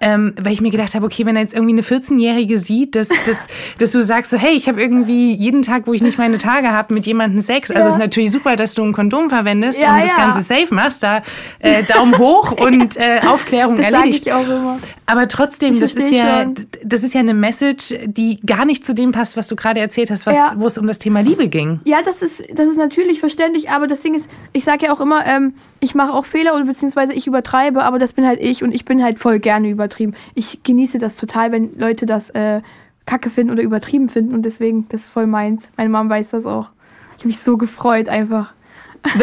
Ähm, 0.00 0.34
weil 0.40 0.52
ich 0.52 0.60
mir 0.60 0.70
gedacht 0.70 0.94
habe, 0.94 1.04
okay, 1.06 1.26
wenn 1.26 1.34
er 1.34 1.42
jetzt 1.42 1.54
irgendwie 1.54 1.72
eine 1.72 1.82
14-Jährige 1.82 2.56
sieht, 2.58 2.94
dass, 2.94 3.08
dass, 3.26 3.48
dass 3.78 3.90
du 3.90 4.00
sagst, 4.00 4.30
so, 4.30 4.36
hey, 4.38 4.52
ich 4.54 4.68
habe 4.68 4.80
irgendwie 4.80 5.32
jeden 5.34 5.62
Tag, 5.62 5.86
wo 5.88 5.92
ich 5.92 6.02
nicht 6.02 6.18
meine 6.18 6.38
Tage 6.38 6.70
habe, 6.70 6.94
mit 6.94 7.04
jemandem 7.06 7.40
Sex. 7.40 7.70
Also 7.70 7.82
Ja. 7.82 7.88
es 7.88 7.94
ist 7.94 7.98
natürlich 7.98 8.30
super, 8.30 8.54
dass 8.54 8.74
du 8.74 8.84
ein 8.84 8.92
Kondom 8.92 9.28
verwendest 9.28 9.78
Ja, 9.80 9.94
und 9.96 10.02
das 10.04 10.10
ja. 10.12 10.16
Ganze 10.16 10.40
safe 10.40 10.72
machst. 10.72 11.02
Da 11.02 11.22
äh, 11.58 11.82
Daumen 11.82 12.16
hoch 12.16 12.52
und 12.60 12.96
äh, 12.96 13.20
Aufklärung 13.26 13.76
Das 13.78 13.92
erledigt. 13.92 14.26
ich 14.26 14.32
auch 14.32 14.46
immer. 14.46 14.78
Aber 15.06 15.26
trotzdem, 15.26 15.80
das 15.80 15.94
ist 15.94 16.12
ja, 16.12 16.42
schon. 16.44 16.54
das 16.84 17.02
ist 17.02 17.14
ja 17.14 17.20
eine 17.20 17.34
Message, 17.34 17.94
die 18.04 18.38
gar 18.46 18.64
nicht 18.66 18.84
zu 18.86 18.94
dem 18.94 19.10
passt, 19.10 19.36
was 19.36 19.48
du 19.48 19.56
gerade 19.56 19.80
erzählt 19.80 20.10
hast, 20.10 20.26
was, 20.26 20.36
wo 20.56 20.66
es 20.66 20.78
um 20.78 20.86
das 20.86 20.98
Thema 20.98 21.20
Liebe 21.22 21.48
ging. 21.48 21.80
Ja, 21.84 21.98
das 22.04 22.22
ist, 22.22 22.44
das 22.54 22.66
ist 22.68 22.76
natürlich 22.76 23.18
verständlich, 23.18 23.70
aber 23.70 23.86
das 23.88 24.00
Ding 24.02 24.14
ist, 24.14 24.28
ich 24.52 24.62
sage 24.64 24.86
ja 24.86 24.92
auch 24.92 25.00
immer, 25.00 25.26
ähm, 25.26 25.54
ich 25.80 25.94
mache 25.94 26.12
auch 26.12 26.24
Fehler 26.24 26.54
oder 26.54 26.64
beziehungsweise 26.64 27.14
ich 27.14 27.26
übertreibe, 27.26 27.82
aber 27.82 27.98
das 27.98 28.12
bin 28.12 28.26
halt 28.26 28.40
ich 28.40 28.62
und 28.62 28.72
ich 28.72 28.84
bin 28.84 29.02
halt 29.02 29.18
voll 29.18 29.38
gerne 29.38 29.68
übertrieben. 29.88 30.14
Ich 30.34 30.62
genieße 30.62 30.98
das 30.98 31.16
total, 31.16 31.52
wenn 31.52 31.72
Leute 31.78 32.06
das 32.06 32.30
äh, 32.30 32.60
kacke 33.06 33.30
finden 33.30 33.52
oder 33.52 33.62
übertrieben 33.62 34.08
finden 34.08 34.34
und 34.34 34.42
deswegen, 34.42 34.86
das 34.90 35.02
ist 35.02 35.08
voll 35.08 35.26
meins. 35.26 35.72
Meine 35.76 35.88
Mom 35.90 36.10
weiß 36.10 36.30
das 36.30 36.46
auch. 36.46 36.70
Ich 37.16 37.20
habe 37.20 37.28
mich 37.28 37.38
so 37.40 37.56
gefreut 37.56 38.08
einfach. 38.08 38.52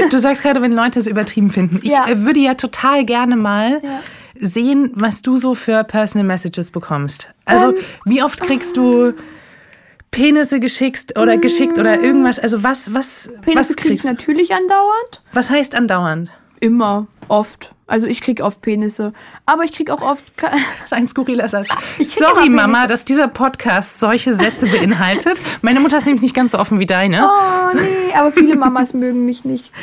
Du 0.10 0.18
sagst 0.18 0.42
gerade, 0.42 0.62
wenn 0.62 0.72
Leute 0.72 1.00
es 1.00 1.08
übertrieben 1.08 1.52
finden. 1.52 1.80
Ich 1.84 1.92
Ja. 1.92 2.08
äh, 2.08 2.26
würde 2.26 2.40
ja 2.40 2.56
total 2.56 3.06
gerne 3.06 3.36
mal 3.36 3.82
Ja. 3.84 4.00
sehen, 4.40 4.92
was 4.96 5.22
du 5.22 5.36
so 5.38 5.54
für 5.54 5.84
Personal 5.84 6.26
Messages 6.26 6.72
bekommst. 6.72 7.30
Also, 7.46 7.68
Ähm, 7.70 7.76
wie 8.06 8.24
oft 8.24 8.42
kriegst 8.42 8.76
du 8.78 9.14
Penisse 10.12 10.60
geschickt 10.62 11.18
oder 11.20 11.38
geschickt 11.38 11.78
oder 11.78 12.02
irgendwas? 12.02 12.40
Also, 12.40 12.64
was, 12.64 12.94
was, 12.94 13.30
Penisse 13.42 13.60
was 13.72 13.76
kriegst 13.76 14.06
du? 14.06 14.10
natürlich 14.10 14.54
andauernd. 14.54 15.22
Was 15.34 15.50
heißt 15.50 15.76
andauernd? 15.76 16.30
Immer, 16.60 17.08
oft. 17.28 17.72
Also 17.88 18.08
ich 18.08 18.22
krieg 18.22 18.42
oft 18.42 18.62
Penisse. 18.62 19.14
Aber 19.46 19.64
ich 19.64 19.72
krieg 19.72 19.90
auch 19.90 20.02
oft. 20.02 20.24
Das 20.42 20.92
ist 20.92 20.94
ein 20.94 21.08
skurriler 21.08 21.48
Satz. 21.48 21.70
Krieg 21.70 22.06
Sorry, 22.06 22.50
Mama, 22.50 22.86
dass 22.88 23.06
dieser 23.06 23.28
Podcast 23.28 24.00
solche 24.00 24.34
Sätze 24.34 24.68
beinhaltet. 24.68 25.42
Meine 25.62 25.80
Mutter 25.80 25.98
ist 25.98 26.06
nämlich 26.06 26.22
nicht 26.22 26.36
ganz 26.36 26.52
so 26.52 26.60
offen 26.60 26.80
wie 26.80 26.86
deine. 26.86 27.28
Oh, 27.28 27.76
nee, 27.76 28.14
aber 28.16 28.32
viele 28.32 28.56
Mamas 28.56 28.94
mögen 28.94 29.26
mich 29.26 29.46
nicht. 29.46 29.72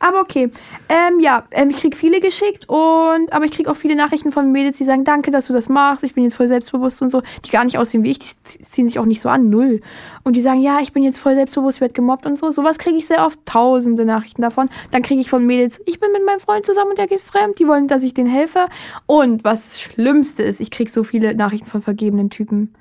Aber 0.00 0.20
okay. 0.20 0.50
Ähm, 0.88 1.20
ja, 1.20 1.44
ähm, 1.50 1.70
ich 1.70 1.76
krieg 1.76 1.96
viele 1.96 2.20
geschickt 2.20 2.68
und 2.68 3.32
aber 3.32 3.44
ich 3.44 3.50
krieg 3.52 3.68
auch 3.68 3.76
viele 3.76 3.96
Nachrichten 3.96 4.30
von 4.32 4.52
Mädels, 4.52 4.78
die 4.78 4.84
sagen, 4.84 5.04
danke, 5.04 5.30
dass 5.30 5.46
du 5.46 5.52
das 5.52 5.68
machst. 5.68 6.04
Ich 6.04 6.14
bin 6.14 6.24
jetzt 6.24 6.34
voll 6.34 6.48
selbstbewusst 6.48 7.02
und 7.02 7.10
so. 7.10 7.22
Die 7.44 7.50
gar 7.50 7.64
nicht 7.64 7.78
aussehen 7.78 8.02
wie 8.04 8.10
ich, 8.10 8.18
die 8.18 8.26
zie- 8.44 8.62
ziehen 8.62 8.86
sich 8.86 8.98
auch 8.98 9.04
nicht 9.06 9.20
so 9.20 9.28
an, 9.28 9.50
null. 9.50 9.80
Und 10.24 10.34
die 10.36 10.42
sagen, 10.42 10.60
ja, 10.60 10.78
ich 10.80 10.92
bin 10.92 11.02
jetzt 11.02 11.18
voll 11.18 11.34
selbstbewusst, 11.34 11.78
ich 11.78 11.80
werde 11.80 11.94
gemobbt 11.94 12.26
und 12.26 12.36
so. 12.36 12.50
Sowas 12.50 12.78
kriege 12.78 12.96
ich 12.96 13.06
sehr 13.06 13.24
oft, 13.26 13.38
tausende 13.46 14.04
Nachrichten 14.04 14.42
davon. 14.42 14.68
Dann 14.90 15.02
kriege 15.02 15.20
ich 15.20 15.30
von 15.30 15.44
Mädels, 15.46 15.80
ich 15.86 16.00
bin 16.00 16.12
mit 16.12 16.24
meinem 16.24 16.38
Freund 16.38 16.64
zusammen 16.64 16.90
und 16.90 16.98
der 16.98 17.06
geht 17.06 17.20
fremd. 17.20 17.58
Die 17.58 17.66
wollen, 17.66 17.88
dass 17.88 18.02
ich 18.02 18.14
den 18.14 18.26
helfe. 18.26 18.66
Und 19.06 19.44
was 19.44 19.68
das 19.68 19.80
Schlimmste 19.80 20.42
ist, 20.42 20.60
ich 20.60 20.70
krieg 20.70 20.90
so 20.90 21.02
viele 21.02 21.34
Nachrichten 21.34 21.66
von 21.66 21.82
vergebenen 21.82 22.30
Typen. 22.30 22.74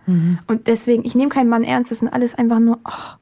Und 0.47 0.68
deswegen, 0.68 1.03
ich 1.05 1.15
nehme 1.15 1.30
keinen 1.30 1.49
Mann 1.49 1.63
ernst. 1.63 1.91
Das 1.91 1.99
sind 1.99 2.09
alles 2.09 2.36
einfach 2.36 2.59
nur, 2.59 2.80
oh, 2.86 3.15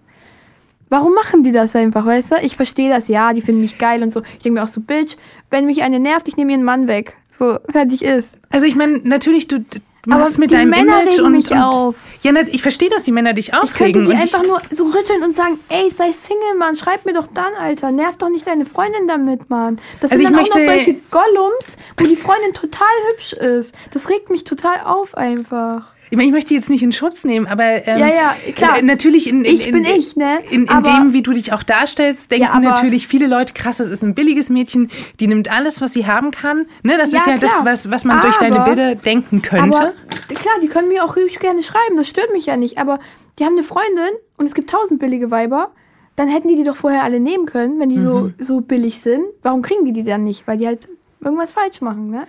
Warum 0.90 1.14
machen 1.14 1.44
die 1.44 1.52
das 1.52 1.76
einfach, 1.76 2.06
weißt 2.06 2.32
du? 2.32 2.36
Ich 2.44 2.56
verstehe 2.56 2.90
das, 2.90 3.08
ja, 3.08 3.34
die 3.34 3.42
finden 3.42 3.62
mich 3.62 3.78
geil 3.78 4.04
und 4.04 4.12
so. 4.12 4.22
Ich 4.22 4.40
denke 4.40 4.60
mir 4.60 4.64
auch 4.64 4.68
so, 4.70 4.82
Bitch, 4.82 5.16
wenn 5.50 5.66
mich 5.66 5.84
eine 5.84 6.00
nervt, 6.00 6.28
ich 6.28 6.38
nehme 6.38 6.52
ihren 6.52 6.64
Mann 6.64 6.88
weg. 6.88 7.16
So, 7.38 7.58
fertig 7.70 8.04
ist. 8.04 8.38
Also 8.50 8.66
ich 8.66 8.76
meine, 8.76 9.00
natürlich, 9.04 9.48
du, 9.48 9.58
machst 10.06 10.34
Aber 10.34 10.40
mit 10.40 10.52
die 10.52 10.56
deinem 10.56 10.70
Männer 10.70 11.02
Image 11.02 11.14
regen 11.14 11.26
und, 11.26 11.32
mich 11.34 11.52
und 11.52 11.58
auf. 11.58 11.96
Ja, 12.22 12.32
na, 12.32 12.42
ich 12.42 12.62
verstehe, 12.62 12.90
dass 12.90 13.04
die 13.04 13.12
Männer 13.12 13.34
dich 13.34 13.48
Ich 13.48 13.52
könnte 13.52 13.74
aufregen. 13.74 14.06
die 14.06 14.12
einfach 14.16 14.42
ich, 14.42 14.48
nur 14.48 14.62
so 14.70 14.86
rütteln 14.86 15.24
und 15.24 15.36
sagen, 15.36 15.60
ey, 15.70 15.90
sei 15.92 16.12
Single, 16.12 16.56
Mann, 16.58 16.76
schreib 16.76 17.06
mir 17.06 17.14
doch 17.14 17.28
dann, 17.34 17.54
Alter. 17.60 17.92
Nerv 17.92 18.18
doch 18.18 18.30
nicht 18.30 18.48
deine 18.48 18.66
Freundin 18.66 19.08
damit, 19.08 19.50
Mann. 19.50 19.78
Das 20.02 20.12
Also 20.12 20.24
sind 20.24 20.40
ich 20.40 20.50
dann 20.50 20.60
auch 20.62 20.68
noch 20.68 20.74
solche 20.74 20.96
Gollums, 21.12 21.78
wo 21.98 22.06
die 22.06 22.16
Freundin 22.16 22.54
total 22.54 22.88
hübsch 23.12 23.34
ist. 23.34 23.76
Das 23.92 24.10
regt 24.10 24.30
mich 24.30 24.44
total 24.44 24.82
auf 24.86 25.16
einfach. 25.16 25.92
Ich, 26.16 26.18
meine, 26.18 26.28
ich 26.30 26.34
möchte 26.34 26.54
jetzt 26.54 26.70
nicht 26.70 26.82
in 26.84 26.92
Schutz 26.92 27.24
nehmen, 27.26 27.46
aber 27.48 27.64
ähm, 27.88 28.00
Ja, 28.00 28.08
ja, 28.08 28.36
klar. 28.56 28.80
äh, 28.80 28.82
natürlich 28.82 29.30
in, 29.30 29.44
in, 29.44 29.54
Ich 29.56 29.72
bin 29.72 29.84
in, 29.84 30.00
ich, 30.00 30.16
ne? 30.16 30.40
In, 30.50 30.64
in 30.64 30.70
Aber- 30.70 30.90
dem, 30.90 31.14
wie 31.14 31.22
du 31.22 31.34
dich 31.34 31.52
auch 31.54 31.64
darstellst, 31.64 32.32
denken 32.32 32.46
Ja, 32.46 32.52
aber- 32.54 32.62
natürlich 32.62 33.08
viele 33.08 33.28
Leute, 33.28 33.54
krass, 33.54 33.78
das 33.78 33.90
ist 33.90 34.04
ein 34.04 34.16
billiges 34.16 34.50
Mädchen, 34.50 34.90
die 35.20 35.28
nimmt 35.28 35.52
alles, 35.52 35.82
was 35.82 35.94
sie 35.94 36.08
haben 36.08 36.32
kann. 36.32 36.66
Ne, 36.84 36.98
das 36.98 37.12
Ja, 37.12 37.20
ist 37.20 37.28
ja 37.28 37.38
das, 37.38 37.52
klar. 37.54 37.66
was, 37.66 37.92
was 37.92 38.06
man 38.06 38.22
durch 38.22 38.38
deine 38.38 38.62
Aber- 38.62 38.66
Bilder 38.74 38.96
denken 38.96 39.42
könnte. 39.42 39.78
Aber 39.78 39.94
klar, 40.34 40.54
die 40.64 40.68
können 40.68 40.88
mir 40.88 41.04
auch 41.04 41.16
richtig 41.16 41.40
gerne 41.40 41.62
schreiben, 41.64 41.98
das 41.98 42.08
stört 42.10 42.32
mich 42.32 42.46
ja 42.46 42.56
nicht. 42.58 42.78
Aber 42.78 43.00
die 43.38 43.44
haben 43.46 43.54
eine 43.54 43.64
Freundin 43.64 44.14
und 44.38 44.46
es 44.46 44.54
gibt 44.54 44.70
tausend 44.70 45.00
billige 45.00 45.32
Weiber. 45.32 45.72
Dann 46.16 46.30
hätten 46.30 46.48
die 46.48 46.56
die 46.56 46.64
doch 46.64 46.78
vorher 46.78 47.04
alle 47.04 47.20
nehmen 47.20 47.46
können, 47.46 47.78
wenn 47.80 47.90
die 47.90 48.00
so, 48.00 48.20
Mhm. 48.20 48.34
so 48.38 48.62
billig 48.62 49.02
sind. 49.02 49.26
Warum 49.42 49.62
kriegen 49.62 49.84
die 49.84 49.92
die 49.92 50.04
dann 50.04 50.24
nicht? 50.24 50.48
Weil 50.48 50.58
die 50.58 50.66
halt 50.68 50.88
irgendwas 51.22 51.52
falsch 51.52 51.82
machen, 51.82 52.10
ne? 52.10 52.24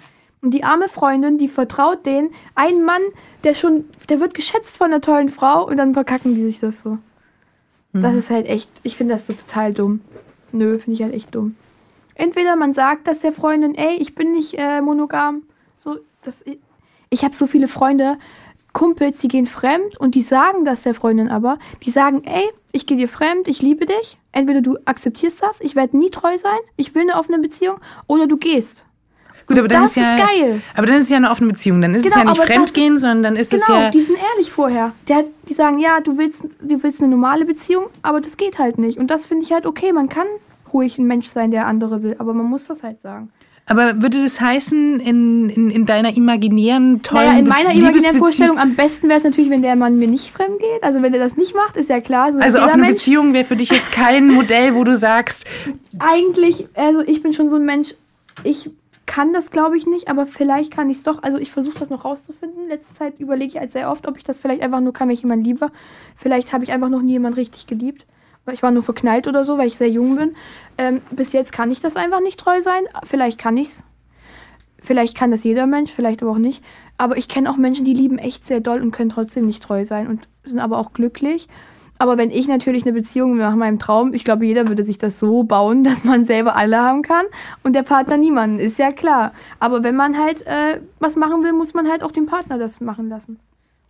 Und 0.46 0.52
die 0.52 0.62
arme 0.62 0.86
Freundin, 0.86 1.38
die 1.38 1.48
vertraut 1.48 2.06
denen 2.06 2.30
einen 2.54 2.84
Mann, 2.84 3.02
der 3.42 3.54
schon, 3.54 3.84
der 4.08 4.20
wird 4.20 4.32
geschätzt 4.32 4.76
von 4.76 4.86
einer 4.92 5.00
tollen 5.00 5.28
Frau 5.28 5.66
und 5.66 5.76
dann 5.76 5.92
verkacken 5.92 6.36
die 6.36 6.44
sich 6.44 6.60
das 6.60 6.82
so. 6.82 6.98
Das 7.92 8.12
Mhm. 8.12 8.18
ist 8.20 8.30
halt 8.30 8.46
echt, 8.46 8.70
ich 8.84 8.96
finde 8.96 9.14
das 9.14 9.26
so 9.26 9.32
total 9.32 9.72
dumm. 9.72 10.02
Nö, 10.52 10.78
finde 10.78 10.92
ich 10.92 11.02
halt 11.02 11.14
echt 11.14 11.34
dumm. 11.34 11.56
Entweder 12.14 12.54
man 12.54 12.74
sagt 12.74 13.08
das 13.08 13.18
der 13.18 13.32
Freundin, 13.32 13.74
ey, 13.74 13.96
ich 13.96 14.14
bin 14.14 14.30
nicht 14.34 14.54
äh, 14.56 14.80
monogam. 14.80 15.42
So, 15.76 15.98
das, 16.22 16.44
ich 17.10 17.24
habe 17.24 17.34
so 17.34 17.48
viele 17.48 17.66
Freunde, 17.66 18.16
Kumpels, 18.72 19.18
die 19.18 19.26
gehen 19.26 19.46
fremd 19.46 19.98
und 19.98 20.14
die 20.14 20.22
sagen 20.22 20.64
das 20.64 20.84
der 20.84 20.94
Freundin 20.94 21.28
aber. 21.28 21.58
Die 21.82 21.90
sagen, 21.90 22.22
ey, 22.24 22.48
ich 22.70 22.86
gehe 22.86 22.96
dir 22.96 23.08
fremd, 23.08 23.48
ich 23.48 23.62
liebe 23.62 23.84
dich. 23.84 24.16
Entweder 24.30 24.60
du 24.60 24.78
akzeptierst 24.84 25.42
das, 25.42 25.60
ich 25.60 25.74
werde 25.74 25.98
nie 25.98 26.10
treu 26.10 26.38
sein, 26.38 26.60
ich 26.76 26.94
will 26.94 27.02
eine 27.02 27.16
offene 27.16 27.40
Beziehung, 27.40 27.78
oder 28.06 28.28
du 28.28 28.36
gehst. 28.36 28.86
Gut, 29.46 29.58
aber 29.58 29.68
dann 29.68 29.82
das 29.82 29.90
ist 29.90 29.96
ja, 30.02 30.14
ist 30.16 30.26
geil. 30.26 30.60
Aber 30.74 30.86
dann 30.86 30.96
ist 30.96 31.04
es 31.04 31.10
ja 31.10 31.18
eine 31.18 31.30
offene 31.30 31.50
Beziehung. 31.52 31.80
Dann 31.80 31.94
ist 31.94 32.04
es 32.04 32.12
Genau, 32.12 32.24
ja 32.24 32.30
nicht 32.32 32.42
Fremdgehen, 32.42 32.94
ist- 32.96 33.00
sondern 33.02 33.22
dann 33.22 33.36
ist 33.36 33.52
es 33.54 33.64
Genau, 33.64 33.78
ja. 33.80 33.90
die 33.90 34.02
sind 34.02 34.18
ehrlich 34.32 34.50
vorher. 34.50 34.92
Der, 35.08 35.24
die 35.48 35.54
sagen, 35.54 35.78
ja, 35.78 36.00
du 36.00 36.18
willst, 36.18 36.48
du 36.60 36.82
willst 36.82 37.00
eine 37.00 37.08
normale 37.10 37.44
Beziehung, 37.44 37.84
aber 38.02 38.20
das 38.20 38.36
geht 38.36 38.58
halt 38.58 38.78
nicht. 38.78 38.98
Und 38.98 39.08
das 39.10 39.26
finde 39.26 39.44
ich 39.44 39.52
halt 39.52 39.64
okay. 39.66 39.92
Man 39.92 40.08
kann 40.08 40.26
ruhig 40.72 40.98
ein 40.98 41.06
Mensch 41.06 41.28
sein, 41.28 41.52
der 41.52 41.66
andere 41.66 42.02
will, 42.02 42.16
aber 42.18 42.34
man 42.34 42.46
muss 42.46 42.64
das 42.66 42.82
halt 42.82 43.00
sagen. 43.00 43.30
Aber 43.68 44.00
würde 44.00 44.22
das 44.22 44.40
heißen, 44.40 45.00
in, 45.00 45.48
in, 45.50 45.70
in 45.70 45.86
deiner 45.86 46.16
imaginären, 46.16 47.02
tollen 47.02 47.26
Naja, 47.26 47.38
in 47.40 47.48
meiner 47.48 47.72
imaginären 47.74 48.16
Vorstellung 48.16 48.58
am 48.58 48.76
besten 48.76 49.08
wäre 49.08 49.18
es 49.18 49.24
natürlich, 49.24 49.50
wenn 49.50 49.62
der 49.62 49.74
Mann 49.74 49.98
mir 49.98 50.06
nicht 50.06 50.30
fremd 50.32 50.60
geht. 50.60 50.82
Also 50.84 51.02
wenn 51.02 51.12
er 51.12 51.18
das 51.18 51.36
nicht 51.36 51.54
macht, 51.56 51.76
ist 51.76 51.88
ja 51.90 52.00
klar. 52.00 52.32
So 52.32 52.38
Also 52.38 52.60
offene 52.60 52.82
Mensch. 52.82 52.94
Beziehung 52.94 53.32
wäre 53.32 53.44
für 53.44 53.56
dich 53.56 53.70
jetzt 53.70 53.90
kein 53.90 54.28
Modell, 54.32 54.74
wo 54.76 54.84
du 54.84 54.94
sagst, 54.94 55.46
Eigentlich, 55.98 56.68
also 56.74 57.00
ich 57.06 57.22
bin 57.22 57.32
schon 57.32 57.50
so 57.50 57.56
ein 57.56 57.64
Mensch, 57.64 57.94
ich 58.44 58.70
kann 59.06 59.32
das 59.32 59.50
glaube 59.50 59.76
ich 59.76 59.86
nicht, 59.86 60.08
aber 60.08 60.26
vielleicht 60.26 60.72
kann 60.72 60.90
ich 60.90 60.98
es 60.98 61.02
doch. 61.04 61.22
Also 61.22 61.38
ich 61.38 61.52
versuche 61.52 61.78
das 61.78 61.90
noch 61.90 62.04
rauszufinden. 62.04 62.68
Letzte 62.68 62.92
Zeit 62.92 63.18
überlege 63.18 63.54
ich 63.54 63.58
halt 63.60 63.72
sehr 63.72 63.90
oft, 63.90 64.06
ob 64.06 64.16
ich 64.16 64.24
das 64.24 64.38
vielleicht 64.38 64.62
einfach 64.62 64.80
nur 64.80 64.92
kann, 64.92 65.08
wenn 65.08 65.14
ich 65.14 65.22
jemanden 65.22 65.44
liebe. 65.44 65.70
Vielleicht 66.16 66.52
habe 66.52 66.64
ich 66.64 66.72
einfach 66.72 66.88
noch 66.88 67.02
nie 67.02 67.12
jemanden 67.12 67.38
richtig 67.38 67.66
geliebt. 67.66 68.06
Weil 68.44 68.54
ich 68.54 68.62
war 68.62 68.70
nur 68.70 68.82
verknallt 68.82 69.26
oder 69.26 69.42
so, 69.44 69.58
weil 69.58 69.66
ich 69.66 69.76
sehr 69.76 69.90
jung 69.90 70.16
bin. 70.16 70.36
Ähm, 70.78 71.02
bis 71.10 71.32
jetzt 71.32 71.52
kann 71.52 71.70
ich 71.70 71.80
das 71.80 71.96
einfach 71.96 72.20
nicht 72.20 72.38
treu 72.38 72.60
sein. 72.60 72.82
Vielleicht 73.04 73.38
kann 73.38 73.56
ich's. 73.56 73.82
Vielleicht 74.80 75.16
kann 75.16 75.32
das 75.32 75.42
jeder 75.42 75.66
Mensch, 75.66 75.90
vielleicht 75.90 76.22
aber 76.22 76.32
auch 76.32 76.38
nicht. 76.38 76.62
Aber 76.96 77.16
ich 77.16 77.28
kenne 77.28 77.50
auch 77.50 77.56
Menschen, 77.56 77.84
die 77.84 77.92
lieben 77.92 78.18
echt 78.18 78.44
sehr 78.44 78.60
doll 78.60 78.80
und 78.80 78.92
können 78.92 79.08
trotzdem 79.08 79.46
nicht 79.46 79.62
treu 79.62 79.84
sein 79.84 80.06
und 80.06 80.28
sind 80.44 80.60
aber 80.60 80.78
auch 80.78 80.92
glücklich. 80.92 81.48
Aber 81.98 82.18
wenn 82.18 82.30
ich 82.30 82.46
natürlich 82.46 82.84
eine 82.84 82.92
Beziehung 82.92 83.36
nach 83.38 83.54
meinem 83.54 83.78
Traum, 83.78 84.12
ich 84.12 84.24
glaube, 84.24 84.44
jeder 84.44 84.68
würde 84.68 84.84
sich 84.84 84.98
das 84.98 85.18
so 85.18 85.42
bauen, 85.44 85.82
dass 85.84 86.04
man 86.04 86.24
selber 86.24 86.56
alle 86.56 86.80
haben 86.82 87.02
kann 87.02 87.24
und 87.62 87.74
der 87.74 87.82
Partner 87.82 88.16
niemanden, 88.16 88.58
ist 88.58 88.78
ja 88.78 88.92
klar. 88.92 89.32
Aber 89.60 89.82
wenn 89.82 89.96
man 89.96 90.18
halt 90.18 90.46
äh, 90.46 90.80
was 91.00 91.16
machen 91.16 91.42
will, 91.42 91.52
muss 91.52 91.72
man 91.74 91.88
halt 91.88 92.02
auch 92.02 92.12
den 92.12 92.26
Partner 92.26 92.58
das 92.58 92.80
machen 92.80 93.08
lassen. 93.08 93.38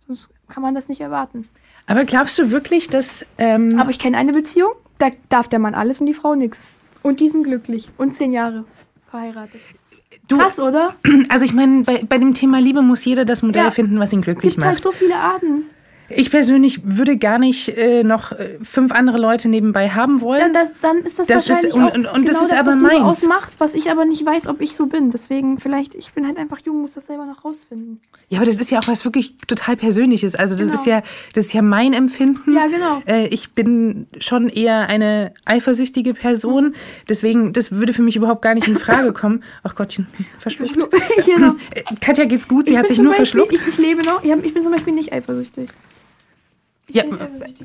Sonst 0.07 0.29
kann 0.47 0.63
man 0.63 0.73
das 0.73 0.87
nicht 0.87 1.01
erwarten. 1.01 1.47
aber 1.85 2.05
glaubst 2.05 2.39
du 2.39 2.51
wirklich, 2.51 2.87
dass. 2.87 3.25
Ähm, 3.37 3.77
Aber 3.79 3.89
ich 3.89 3.99
kenne 3.99 4.17
eine 4.17 4.31
Beziehung, 4.31 4.71
da 4.99 5.07
darf 5.27 5.47
der 5.49 5.59
Mann 5.59 5.75
alles 5.75 5.99
und 5.99 6.05
die 6.05 6.13
Frau 6.13 6.33
nix. 6.35 6.69
Und 7.03 7.19
die 7.19 7.27
sind 7.29 7.43
glücklich 7.43 7.89
und 7.97 8.13
zehn 8.13 8.31
Jahre 8.31 8.63
verheiratet. 9.11 9.59
du, 10.29 10.37
Krass, 10.37 10.59
oder? 10.59 10.95
also 11.29 11.43
ich 11.45 11.53
meine, 11.53 11.83
bei, 11.83 12.03
bei 12.07 12.17
dem 12.17 12.33
Thema 12.33 12.59
Liebe 12.59 12.81
muss 12.81 13.03
jeder 13.05 13.25
das 13.25 13.41
Modell 13.43 13.65
Ja, 13.65 13.71
finden, 13.71 13.99
was 13.99 14.13
ihn 14.13 14.21
glücklich 14.21 14.53
es 14.53 14.55
gibt 14.55 14.65
macht. 14.65 14.75
halt 14.75 14.81
so 14.81 14.91
viele 14.93 15.15
Arten. 15.15 15.63
Ich 16.09 16.31
persönlich 16.31 16.81
würde 16.83 17.17
gar 17.17 17.37
nicht 17.39 17.69
äh, 17.69 18.03
noch 18.03 18.31
äh, 18.31 18.57
fünf 18.61 18.91
andere 18.91 19.17
Leute 19.17 19.49
nebenbei 19.49 19.89
haben 19.89 20.21
wollen. 20.21 20.39
Ja, 20.41 20.49
das, 20.49 20.73
dann 20.81 20.97
ist 20.97 21.19
das, 21.19 21.27
Das 21.27 21.43
ist- 21.43 21.49
wahrscheinlich 21.49 21.73
und- 21.75 21.83
auch 21.83 21.93
und- 21.95 22.07
und 22.07 22.29
das 22.29 22.35
genau 22.37 22.47
ist 22.47 22.53
aber 22.53 22.71
was 22.71 22.77
meins. 22.77 23.01
ausmacht, 23.01 23.53
was 23.57 23.73
ich 23.75 23.91
aber 23.91 24.05
nicht 24.05 24.25
weiß, 24.25 24.47
ob 24.47 24.61
ich 24.61 24.75
so 24.75 24.85
bin. 24.85 25.11
Deswegen 25.11 25.57
vielleicht, 25.57 25.95
ich 25.95 26.13
bin 26.13 26.25
halt 26.25 26.37
einfach 26.37 26.59
jung, 26.65 26.81
muss 26.81 26.93
das 26.93 27.07
selber 27.07 27.25
noch 27.25 27.43
rausfinden. 27.43 27.99
Ja, 28.29 28.37
aber 28.37 28.45
das 28.45 28.59
ist 28.59 28.71
ja 28.71 28.79
auch 28.79 28.87
was 28.87 29.03
wirklich 29.05 29.35
total 29.47 29.75
Persönliches. 29.75 30.35
Also 30.35 30.55
das 30.55 30.67
Genau. 30.69 30.79
ist 30.79 30.85
ja, 30.85 31.03
das 31.33 31.45
ist 31.47 31.53
ja 31.53 31.61
mein 31.61 31.93
Empfinden. 31.93 32.53
Ja, 32.55 32.67
genau. 32.67 33.01
Äh, 33.05 33.27
ich 33.27 33.51
bin 33.53 34.07
schon 34.19 34.49
eher 34.49 34.87
eine 34.87 35.33
eifersüchtige 35.45 36.13
Person. 36.13 36.73
Deswegen, 37.09 37.53
das 37.53 37.71
würde 37.71 37.91
für 37.93 38.01
mich 38.01 38.15
überhaupt 38.15 38.41
gar 38.41 38.53
nicht 38.53 38.67
in 38.67 38.77
Frage 38.77 39.11
kommen. 39.13 39.43
Ach 39.63 39.75
Gottchen, 39.75 40.07
verschluckt. 40.39 40.73
genau. 41.25 41.55
Äh, 41.71 41.83
Katja 41.99 42.25
geht's 42.25 42.47
gut, 42.47 42.67
sie 42.67 42.73
Ich 42.73 42.77
hat 42.77 42.87
sich 42.87 42.97
nur 42.99 43.07
Beispiel, 43.13 43.25
verschluckt. 43.41 43.53
Ich, 43.53 43.67
ich 43.67 43.77
lebe 43.77 44.03
noch, 44.03 44.23
ich 44.23 44.53
bin 44.53 44.63
zum 44.63 44.71
Beispiel 44.71 44.93
nicht 44.93 45.11
eifersüchtig. 45.11 45.69
Ja, 46.89 47.03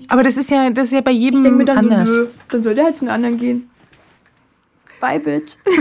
aber 0.09 0.23
das 0.25 0.37
ist 0.37 0.51
ja, 0.51 0.69
das 0.71 0.89
ist 0.89 0.93
ja 0.95 1.01
bei 1.01 1.13
jedem 1.13 1.39
Ich 1.41 1.43
denke 1.45 1.59
mir 1.59 1.65
dann 1.65 1.79
anders. 1.79 2.09
so, 2.11 2.21
nö, 2.23 2.27
dann 2.51 2.63
soll 2.65 2.75
der 2.75 2.85
halt 2.85 2.97
zu 2.97 3.05
den 3.05 3.11
anderen 3.11 3.39
gehen. 3.39 3.69
Bye, 5.01 5.19
bitch. 5.19 5.57
ich 5.67 5.75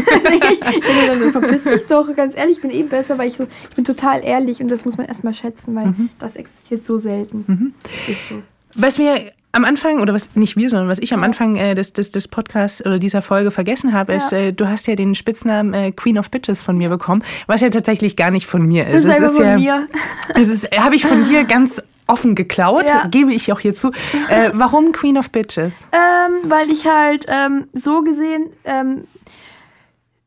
denke 0.60 0.94
mir 1.02 1.08
dann 1.08 1.20
so, 1.20 1.32
verpiss 1.40 1.64
dich 1.64 1.84
doch. 1.88 2.14
Ganz 2.16 2.36
ehrlich, 2.36 2.58
ich 2.58 2.62
bin 2.62 2.72
eh 2.72 2.82
besser, 2.84 3.18
weil 3.20 3.28
ich 3.28 3.36
so, 3.36 3.48
ich 3.70 3.76
bin 3.76 3.86
total 3.86 4.24
ehrlich 4.24 4.62
und 4.62 4.68
das 4.70 4.84
muss 4.86 4.98
man 4.98 5.06
erstmal 5.08 5.34
schätzen, 5.36 5.76
weil 5.76 5.88
Mhm. 5.88 6.10
das 6.20 6.36
existiert 6.38 6.84
so 6.84 6.98
selten. 6.98 7.74
Ist 8.08 8.30
so. 8.30 8.42
Was 8.76 8.98
wir 8.98 9.32
am 9.52 9.66
Anfang, 9.66 10.00
oder 10.00 10.14
was 10.14 10.36
nicht 10.36 10.56
wir, 10.56 10.70
sondern 10.70 10.88
was 10.88 10.98
ich 11.00 11.14
am 11.14 11.24
Anfang 11.24 11.56
äh, 11.58 11.76
des, 11.76 11.94
des, 11.94 12.12
des 12.12 12.28
Podcasts 12.30 12.84
oder 12.86 12.98
dieser 13.00 13.22
Folge 13.22 13.52
vergessen 13.52 13.92
habe, 13.94 14.14
ist, 14.14 14.32
Ja. 14.32 14.38
äh, 14.40 14.54
du 14.54 14.68
hast 14.70 14.88
ja 14.88 14.96
den 14.96 15.14
Spitznamen 15.14 15.74
äh, 15.74 15.92
Queen 15.92 16.18
of 16.18 16.32
Bitches 16.32 16.62
von 16.64 16.78
mir 16.78 16.90
bekommen, 16.90 17.22
was 17.48 17.62
ja 17.62 17.70
tatsächlich 17.70 18.16
gar 18.16 18.32
nicht 18.32 18.48
von 18.48 18.66
mir 18.66 18.86
Das 18.86 19.04
ist. 19.04 19.06
ist 19.06 19.16
einfach 19.16 19.30
es 19.32 19.36
von 19.36 19.46
ja, 19.46 19.56
mir. 19.58 19.88
Es 20.36 20.48
ist, 20.48 20.72
habe 20.80 20.96
ich 20.96 21.06
von 21.06 21.24
dir 21.30 21.44
ganz 21.44 21.84
offen 22.08 22.36
geklaut, 22.36 22.90
Ja. 22.90 23.08
gebe 23.08 23.34
ich 23.34 23.52
auch 23.52 23.60
hier 23.60 23.74
zu. 23.74 23.92
Äh, 24.30 24.52
warum 24.54 24.92
Queen 24.92 25.18
of 25.18 25.32
Bitches? 25.32 25.88
Ähm, 25.92 26.50
weil 26.50 26.70
ich 26.70 26.86
halt 26.88 27.26
ähm, 27.30 27.68
so 27.74 28.02
gesehen 28.02 28.50
ähm, 28.66 29.06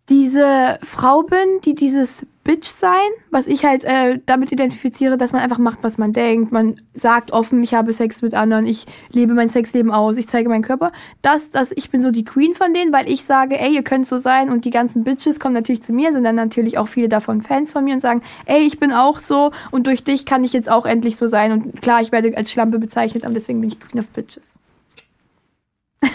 diese 0.09 0.79
Frau 0.83 1.23
bin, 1.23 1.61
die 1.65 1.75
dieses 1.75 2.27
Bitch 2.45 2.67
sein, 2.67 2.91
was 3.31 3.47
ich 3.47 3.65
halt 3.65 3.85
äh, 3.85 4.21
damit 4.27 4.53
identifiziere, 4.53 5.17
dass 5.17 5.33
man 5.33 5.41
einfach 5.41 5.57
macht, 5.57 5.79
was 5.81 5.97
man 5.97 6.13
denkt. 6.13 6.53
Man 6.53 6.79
sagt 6.93 7.33
offen, 7.33 7.63
ich 7.63 7.73
habe 7.73 7.91
Sex 7.95 8.21
mit 8.21 8.35
anderen, 8.35 8.67
ich 8.67 8.85
lebe 9.11 9.33
mein 9.33 9.49
Sexleben 9.49 9.91
aus, 9.91 10.19
ich 10.19 10.29
zeige 10.29 10.51
meinen 10.51 10.63
Körper. 10.63 10.93
Das, 11.23 11.51
das, 11.51 11.73
ich 11.75 11.89
bin 11.89 12.03
so 12.03 12.11
die 12.11 12.25
Queen 12.25 12.53
von 12.53 12.75
denen, 12.75 12.93
weil 12.93 13.09
ich 13.09 13.25
sage, 13.25 13.59
ey, 13.59 13.75
ihr 13.75 13.83
könnt 13.83 14.07
so 14.07 14.19
sein 14.19 14.51
und 14.51 14.67
die 14.67 14.71
ganzen 14.71 15.05
Bitches 15.05 15.41
kommen 15.41 15.55
natürlich 15.55 15.83
zu 15.83 15.95
mir, 15.95 16.13
sind 16.13 16.25
dann 16.25 16.35
natürlich 16.35 16.77
auch 16.77 16.89
viele 16.89 17.09
davon 17.09 17.41
Fans 17.41 17.73
von 17.73 17.83
mir 17.83 17.95
und 17.95 18.01
sagen, 18.01 18.21
ey, 18.45 18.61
ich 18.61 18.79
bin 18.79 18.93
auch 18.93 19.19
so 19.19 19.53
und 19.71 19.87
durch 19.87 20.05
dich 20.05 20.27
kann 20.27 20.45
ich 20.45 20.53
jetzt 20.53 20.71
auch 20.71 20.85
endlich 20.85 21.17
so 21.17 21.27
sein 21.27 21.51
und 21.51 21.81
klar, 21.81 22.03
ich 22.03 22.13
werde 22.13 22.37
als 22.37 22.53
Schlampe 22.53 22.79
bezeichnet, 22.79 23.25
aber 23.25 23.33
deswegen 23.33 23.61
bin 23.61 23.71
ich 23.71 23.81
Queen 23.81 24.01
of 24.01 24.11
Bitches. 24.11 24.59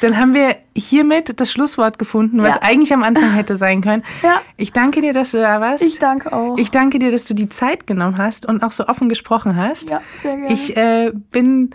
Dann 0.00 0.16
haben 0.18 0.34
wir 0.34 0.56
hiermit 0.76 1.40
das 1.40 1.50
Schlusswort 1.52 1.98
gefunden, 1.98 2.42
was 2.42 2.54
Ja. 2.56 2.62
eigentlich 2.62 2.92
am 2.92 3.02
Anfang 3.02 3.32
hätte 3.34 3.56
sein 3.56 3.80
können. 3.82 4.02
Ja. 4.22 4.40
Ich 4.56 4.72
danke 4.72 5.00
dir, 5.00 5.12
dass 5.12 5.30
du 5.32 5.38
da 5.38 5.60
warst. 5.60 5.82
Ich 5.84 5.98
danke 5.98 6.32
auch. 6.32 6.56
Ich 6.58 6.70
danke 6.70 6.98
dir, 6.98 7.10
dass 7.10 7.26
du 7.26 7.34
die 7.34 7.48
Zeit 7.48 7.86
genommen 7.86 8.18
hast 8.18 8.46
und 8.46 8.62
auch 8.62 8.72
so 8.72 8.86
offen 8.86 9.08
gesprochen 9.08 9.56
hast. 9.56 9.90
Ja, 9.90 10.00
sehr 10.14 10.36
gerne. 10.36 10.52
Ich 10.52 10.76
äh, 10.76 11.12
bin 11.30 11.70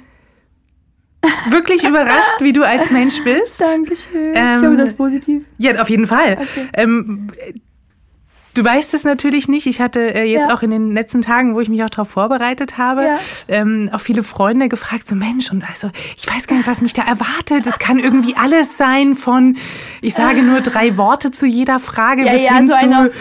wirklich 1.49 1.83
überrascht, 1.83 2.39
wie 2.39 2.53
du 2.53 2.63
als 2.63 2.89
Mensch 2.91 3.23
bist. 3.23 3.61
Dankeschön. 3.61 4.33
Ähm, 4.35 4.55
ich 4.57 4.63
hoffe, 4.63 4.77
das 4.77 4.85
ist 4.91 4.97
positiv. 4.97 5.45
Ja, 5.57 5.79
auf 5.81 5.89
jeden 5.89 6.07
Fall. 6.07 6.37
Okay. 6.41 6.67
Ähm, 6.73 7.27
du 8.53 8.63
weißt 8.63 8.93
es 8.93 9.03
natürlich 9.03 9.47
nicht. 9.47 9.65
Ich 9.67 9.79
hatte 9.81 10.13
äh, 10.13 10.23
jetzt 10.23 10.47
Ja. 10.47 10.53
auch 10.55 10.61
in 10.61 10.71
den 10.71 10.93
letzten 10.93 11.21
Tagen, 11.21 11.55
wo 11.55 11.59
ich 11.61 11.69
mich 11.69 11.83
auch 11.83 11.89
darauf 11.89 12.09
vorbereitet 12.09 12.77
habe, 12.77 13.03
Ja. 13.03 13.19
ähm, 13.47 13.89
auch 13.93 14.01
viele 14.01 14.23
Freunde 14.23 14.69
gefragt, 14.69 15.07
so 15.07 15.15
Mensch, 15.15 15.51
und 15.51 15.63
also 15.67 15.89
ich 16.17 16.27
weiß 16.27 16.47
gar 16.47 16.55
nicht, 16.57 16.67
was 16.67 16.81
mich 16.81 16.93
da 16.93 17.03
erwartet. 17.03 17.65
Es 17.67 17.79
kann 17.79 17.99
irgendwie 17.99 18.35
alles 18.35 18.77
sein 18.77 19.15
von, 19.15 19.57
ich 20.01 20.13
sage 20.13 20.43
nur 20.43 20.61
drei 20.61 20.97
Worte 20.97 21.31
zu 21.31 21.45
jeder 21.45 21.79
Frage 21.79 22.25
Ja, 22.25 22.31
bis 22.33 22.47
hin 22.49 22.67
so 22.67 22.75
zu, 22.75 23.11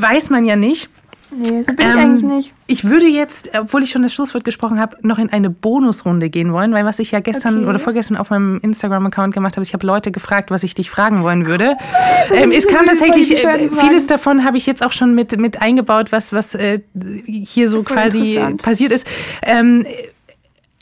weiß 0.00 0.30
man 0.30 0.44
ja 0.44 0.56
nicht. 0.56 0.88
Nee, 1.32 1.62
so 1.62 1.72
bin 1.72 1.86
ich 1.86 1.94
eigentlich 1.94 2.22
nicht. 2.22 2.52
Ich 2.66 2.84
würde 2.84 3.06
jetzt, 3.06 3.50
obwohl 3.58 3.82
ich 3.82 3.90
schon 3.90 4.02
das 4.02 4.12
Schlusswort 4.12 4.44
gesprochen 4.44 4.80
habe, 4.80 4.96
noch 5.02 5.18
in 5.18 5.30
eine 5.30 5.50
Bonusrunde 5.50 6.28
gehen 6.30 6.52
wollen, 6.52 6.72
weil 6.72 6.84
was 6.84 6.98
ich 6.98 7.10
ja 7.12 7.20
gestern 7.20 7.58
Okay. 7.58 7.66
oder 7.68 7.78
vorgestern 7.78 8.16
auf 8.16 8.30
meinem 8.30 8.58
Instagram-Account 8.62 9.34
gemacht 9.34 9.56
habe, 9.56 9.64
ich 9.64 9.72
habe 9.72 9.86
Leute 9.86 10.10
gefragt, 10.10 10.50
was 10.50 10.62
ich 10.62 10.74
dich 10.74 10.90
fragen 10.90 11.22
wollen 11.22 11.46
würde. 11.46 11.76
ähm, 12.34 12.50
es 12.56 12.66
kam 12.66 12.86
tatsächlich, 12.86 13.44
äh, 13.44 13.68
vieles 13.70 14.06
davon 14.06 14.44
habe 14.44 14.56
ich 14.56 14.66
jetzt 14.66 14.84
auch 14.84 14.92
schon 14.92 15.14
mit, 15.14 15.38
mit 15.38 15.62
eingebaut, 15.62 16.12
was, 16.12 16.32
was 16.32 16.54
äh, 16.54 16.80
hier 17.26 17.68
so 17.68 17.82
Voll 17.82 17.96
quasi 17.96 18.38
passiert 18.62 18.92
ist. 18.92 19.06
Ähm, 19.42 19.86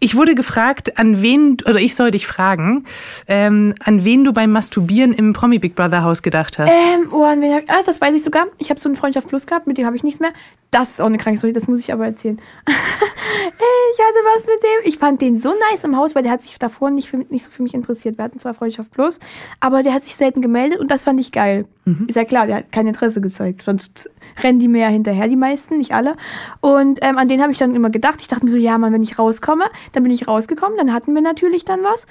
ich 0.00 0.14
wurde 0.14 0.34
gefragt, 0.34 0.98
an 0.98 1.22
wen, 1.22 1.56
oder 1.66 1.80
ich 1.80 1.94
soll 1.96 2.10
dich 2.12 2.26
fragen, 2.26 2.84
ähm, 3.26 3.74
an 3.84 4.04
wen 4.04 4.24
du 4.24 4.32
beim 4.32 4.50
Masturbieren 4.52 5.12
im 5.12 5.32
Promi 5.32 5.58
Big 5.58 5.74
Brother 5.74 6.02
Haus 6.04 6.22
gedacht 6.22 6.58
hast. 6.58 6.72
Ähm, 6.72 7.08
oh, 7.12 7.24
an 7.24 7.40
wen 7.40 7.52
hab- 7.52 7.64
ah, 7.68 7.82
das 7.84 8.00
weiß 8.00 8.14
ich 8.14 8.22
sogar. 8.22 8.46
Ich 8.58 8.70
habe 8.70 8.78
so 8.78 8.88
einen 8.88 8.96
Freundschaft 8.96 9.28
Plus 9.28 9.46
gehabt, 9.46 9.66
mit 9.66 9.76
dem 9.76 9.86
habe 9.86 9.96
ich 9.96 10.04
nichts 10.04 10.20
mehr. 10.20 10.30
Das 10.70 10.90
ist 10.90 11.00
auch 11.00 11.06
eine 11.06 11.18
kranke 11.18 11.38
Story, 11.38 11.52
das 11.52 11.66
muss 11.66 11.80
ich 11.80 11.92
aber 11.92 12.04
erzählen. 12.04 12.38
ich 12.66 13.98
hatte 13.98 14.18
was 14.36 14.46
mit 14.46 14.62
dem. 14.62 14.88
Ich 14.88 14.98
fand 14.98 15.20
den 15.20 15.38
so 15.38 15.54
nice 15.70 15.84
im 15.84 15.96
Haus, 15.96 16.14
weil 16.14 16.22
der 16.22 16.32
hat 16.32 16.42
sich 16.42 16.58
davor 16.58 16.90
nicht, 16.90 17.08
für, 17.08 17.16
nicht 17.30 17.44
so 17.44 17.50
für 17.50 17.62
mich 17.62 17.74
interessiert. 17.74 18.18
Wir 18.18 18.24
hatten 18.24 18.38
zwar 18.38 18.54
Freundschaft 18.54 18.92
Plus, 18.92 19.18
aber 19.60 19.82
der 19.82 19.94
hat 19.94 20.04
sich 20.04 20.14
selten 20.14 20.42
gemeldet 20.42 20.78
und 20.78 20.90
das 20.90 21.04
fand 21.04 21.20
ich 21.20 21.32
geil. 21.32 21.66
Ist 22.06 22.16
ja 22.16 22.24
klar, 22.24 22.46
der 22.46 22.56
hat 22.56 22.70
kein 22.70 22.86
Interesse 22.86 23.22
gezeigt. 23.22 23.62
Sonst 23.62 24.10
rennen 24.42 24.58
die 24.58 24.68
mir 24.68 24.82
ja 24.82 24.88
hinterher, 24.88 25.26
die 25.26 25.36
meisten, 25.36 25.78
nicht 25.78 25.94
alle. 25.94 26.16
Und 26.60 26.98
ähm, 27.00 27.16
an 27.16 27.28
den 27.28 27.40
habe 27.40 27.50
ich 27.50 27.56
dann 27.56 27.74
immer 27.74 27.88
gedacht. 27.88 28.18
Ich 28.20 28.28
dachte 28.28 28.44
mir 28.44 28.50
so, 28.50 28.58
ja, 28.58 28.76
Mann, 28.76 28.92
wenn 28.92 29.02
ich 29.02 29.18
rauskomme, 29.18 29.64
dann 29.92 30.02
bin 30.02 30.12
ich 30.12 30.28
rausgekommen, 30.28 30.76
dann 30.76 30.92
hatten 30.92 31.14
wir 31.14 31.22
natürlich 31.22 31.64
dann 31.64 31.82
was. 31.82 32.06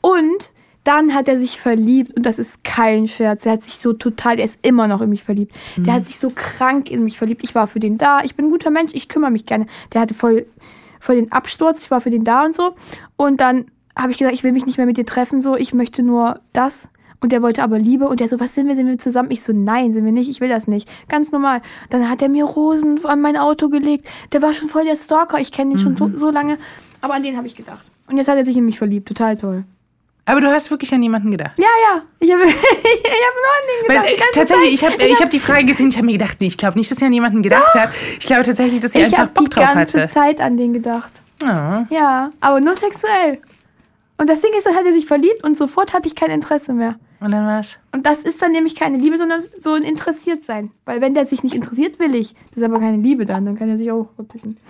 Und 0.00 0.52
dann 0.84 1.14
hat 1.14 1.28
er 1.28 1.38
sich 1.38 1.60
verliebt 1.60 2.16
und 2.16 2.26
das 2.26 2.38
ist 2.38 2.64
kein 2.64 3.06
Scherz. 3.06 3.46
Er 3.46 3.52
hat 3.52 3.62
sich 3.62 3.78
so 3.78 3.92
total, 3.92 4.36
der 4.36 4.44
ist 4.44 4.58
immer 4.62 4.88
noch 4.88 5.00
in 5.00 5.10
mich 5.10 5.22
verliebt. 5.22 5.54
Der 5.76 5.94
hat 5.94 6.04
sich 6.04 6.18
so 6.18 6.32
krank 6.34 6.90
in 6.90 7.04
mich 7.04 7.18
verliebt. 7.18 7.44
Ich 7.44 7.54
war 7.54 7.68
für 7.68 7.78
den 7.78 7.98
da. 7.98 8.22
Ich 8.24 8.34
bin 8.34 8.46
ein 8.46 8.50
guter 8.50 8.70
Mensch. 8.70 8.90
Ich 8.92 9.08
kümmere 9.08 9.30
mich 9.30 9.46
gerne. 9.46 9.66
Der 9.92 10.00
hatte 10.00 10.14
voll, 10.14 10.46
voll 10.98 11.16
den 11.16 11.30
Absturz. 11.30 11.82
Ich 11.82 11.90
war 11.90 12.00
für 12.00 12.10
den 12.10 12.24
da 12.24 12.44
und 12.44 12.54
so. 12.54 12.74
Und 13.16 13.40
dann 13.40 13.66
habe 13.96 14.10
ich 14.10 14.18
gesagt, 14.18 14.34
ich 14.34 14.42
will 14.42 14.52
mich 14.52 14.66
nicht 14.66 14.76
mehr 14.76 14.86
mit 14.86 14.96
dir 14.96 15.06
treffen. 15.06 15.40
So, 15.40 15.56
ich 15.56 15.72
möchte 15.72 16.02
nur 16.02 16.40
das. 16.52 16.88
Und 17.22 17.30
der 17.32 17.40
wollte 17.40 17.62
aber 17.62 17.78
Liebe. 17.78 18.08
Und 18.08 18.20
der 18.20 18.28
so, 18.28 18.40
was 18.40 18.54
sind 18.54 18.66
wir? 18.66 18.74
Sind 18.74 18.88
wir 18.88 18.98
zusammen? 18.98 19.30
Ich 19.30 19.42
so, 19.42 19.52
nein, 19.52 19.94
sind 19.94 20.04
wir 20.04 20.10
nicht. 20.12 20.28
Ich 20.28 20.40
will 20.40 20.48
das 20.48 20.66
nicht. 20.66 20.88
Ganz 21.08 21.30
normal. 21.30 21.62
Dann 21.88 22.10
hat 22.10 22.20
er 22.20 22.28
mir 22.28 22.44
Rosen 22.44 23.02
an 23.04 23.20
mein 23.20 23.36
Auto 23.36 23.68
gelegt. 23.68 24.08
Der 24.32 24.42
war 24.42 24.52
schon 24.54 24.68
voll 24.68 24.84
der 24.84 24.96
Stalker. 24.96 25.38
Ich 25.38 25.52
kenne 25.52 25.72
ihn 25.72 25.78
schon 25.78 25.96
so, 25.96 26.10
so 26.14 26.30
lange. 26.30 26.58
Aber 27.00 27.14
an 27.14 27.22
den 27.22 27.36
habe 27.36 27.46
ich 27.46 27.54
gedacht. 27.54 27.84
Und 28.08 28.16
jetzt 28.18 28.26
hat 28.28 28.36
er 28.36 28.44
sich 28.44 28.56
in 28.56 28.64
mich 28.66 28.76
verliebt. 28.76 29.06
Total 29.06 29.36
toll. 29.36 29.64
Aber 30.24 30.40
du 30.40 30.48
hast 30.48 30.70
wirklich 30.70 30.92
an 30.94 31.02
jemanden 31.02 31.30
gedacht. 31.30 31.52
Ja, 31.58 31.64
ja. 31.94 32.02
Ich 32.18 32.30
habe 32.32 32.42
ich 32.44 32.50
hab 32.50 32.56
nur 32.58 33.52
an 33.54 33.66
den 33.68 33.88
Weil, 33.88 33.96
gedacht. 33.96 34.06
äh, 34.06 34.14
die 34.14 34.20
ganze 34.20 34.38
tatsächlich, 34.40 34.80
Zeit. 34.80 34.94
ich 34.94 35.00
habe 35.00 35.12
ich 35.12 35.20
hab 35.22 35.30
die 35.30 35.38
Frage 35.40 35.64
gesehen, 35.64 35.88
ich 35.88 35.96
habe 35.96 36.06
mir 36.06 36.12
gedacht, 36.12 36.38
nee, 36.40 36.46
ich 36.48 36.56
glaube 36.58 36.76
nicht, 36.78 36.90
dass 36.90 36.98
sie 36.98 37.04
an 37.04 37.12
jemanden 37.12 37.42
gedacht 37.42 37.72
hat. 37.74 37.90
Ich 38.18 38.26
glaube 38.26 38.42
tatsächlich, 38.42 38.80
dass 38.80 38.94
ich 38.94 39.04
einfach 39.04 39.18
habe 39.18 39.30
Bock 39.32 39.50
die 39.50 39.50
drauf 39.50 39.72
ganze 39.74 40.00
hatte. 40.00 40.12
Zeit 40.12 40.40
an 40.40 40.56
den 40.56 40.72
gedacht. 40.72 41.12
Ja. 41.40 41.86
Ja, 41.90 42.30
aber 42.40 42.60
nur 42.60 42.74
sexuell. 42.76 43.38
Und 44.18 44.28
das 44.28 44.40
Ding 44.40 44.50
ist, 44.56 44.66
dann 44.66 44.74
hat 44.76 44.84
er 44.86 44.92
sich 44.92 45.06
verliebt 45.06 45.42
und 45.42 45.56
sofort 45.56 45.92
hatte 45.92 46.06
ich 46.06 46.14
kein 46.14 46.30
Interesse 46.30 46.72
mehr. 46.72 46.96
Und 47.22 47.30
dann 47.30 47.46
war's. 47.46 47.78
Und 47.92 48.04
das 48.04 48.22
ist 48.22 48.42
dann 48.42 48.50
nämlich 48.50 48.74
keine 48.74 48.98
Liebe, 48.98 49.16
sondern 49.16 49.44
so 49.60 49.74
ein 49.74 49.82
Interessiertsein. 49.82 50.70
Weil 50.84 51.00
wenn 51.00 51.14
der 51.14 51.24
sich 51.24 51.44
nicht 51.44 51.54
interessiert, 51.54 52.00
will 52.00 52.14
ich. 52.16 52.34
Das 52.50 52.58
ist 52.58 52.62
aber 52.64 52.80
keine 52.80 52.96
Liebe 52.96 53.26
dann. 53.26 53.46
Dann 53.46 53.56
kann 53.56 53.68
er 53.68 53.78
sich 53.78 53.90
auch 53.90 54.08
verpissen. 54.16 54.56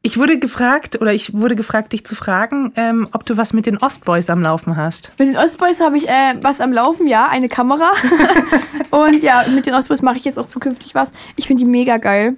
Ich 0.00 0.16
wurde 0.16 0.38
gefragt, 0.38 1.00
oder 1.02 1.12
ich 1.12 1.34
wurde 1.34 1.56
gefragt, 1.56 1.92
dich 1.92 2.06
zu 2.06 2.14
fragen, 2.14 2.72
ähm, 2.76 3.08
ob 3.12 3.26
du 3.26 3.36
was 3.36 3.52
mit 3.52 3.66
den 3.66 3.78
Ostboys 3.78 4.30
am 4.30 4.40
Laufen 4.40 4.76
hast. 4.76 5.12
Mit 5.18 5.28
den 5.28 5.36
Ostboys 5.36 5.80
habe 5.80 5.98
ich 5.98 6.08
äh, 6.08 6.36
was 6.40 6.60
am 6.60 6.72
Laufen, 6.72 7.08
ja, 7.08 7.26
eine 7.28 7.48
Kamera. 7.48 7.90
und 8.90 9.22
ja, 9.24 9.44
mit 9.52 9.66
den 9.66 9.74
Ostboys 9.74 10.00
mache 10.00 10.16
ich 10.16 10.24
jetzt 10.24 10.38
auch 10.38 10.46
zukünftig 10.46 10.94
was. 10.94 11.12
Ich 11.34 11.48
finde 11.48 11.64
die 11.64 11.68
mega 11.68 11.96
geil. 11.96 12.36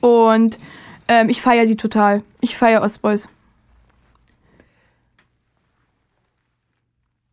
Und 0.00 0.58
ähm, 1.08 1.30
ich 1.30 1.40
feiere 1.40 1.64
die 1.64 1.76
total. 1.76 2.22
Ich 2.42 2.56
feiere 2.56 2.82
Ostboys. 2.82 3.28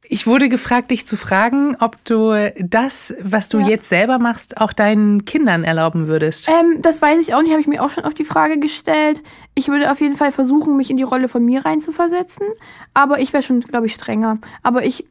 Ich 0.10 0.28
wurde 0.28 0.50
gefragt, 0.50 0.92
dich 0.92 1.06
zu 1.08 1.16
fragen, 1.16 1.76
ob 1.80 2.04
du 2.06 2.52
das, 2.60 3.16
was 3.22 3.50
du 3.50 3.60
Ja. 3.60 3.68
jetzt 3.68 3.90
selber 3.90 4.20
machst, 4.20 4.58
auch 4.58 4.74
deinen 4.74 5.26
Kindern 5.26 5.64
erlauben 5.64 6.08
würdest. 6.08 6.48
Ähm, 6.50 6.82
das 6.82 7.02
weiß 7.02 7.20
ich 7.22 7.34
auch 7.34 7.42
nicht, 7.42 7.52
habe 7.52 7.62
ich 7.62 7.68
mir 7.68 7.82
auch 7.84 7.90
schon 7.90 8.04
auf 8.06 8.14
die 8.14 8.24
Frage 8.24 8.60
gestellt. 8.60 9.22
Ich 9.56 9.68
würde 9.68 9.92
auf 9.92 10.02
jeden 10.02 10.16
Fall 10.16 10.32
versuchen, 10.32 10.78
mich 10.78 10.90
in 10.90 10.98
die 10.98 11.04
Rolle 11.04 11.28
von 11.28 11.44
mir 11.44 11.66
reinzuversetzen. 11.66 12.46
Aber 12.94 13.20
ich 13.20 13.34
wäre 13.34 13.44
schon, 13.44 13.62
glaube 13.62 13.88
ich, 13.88 13.94
strenger. 13.94 14.38
Aber 14.64 14.86
ich, 14.86 15.06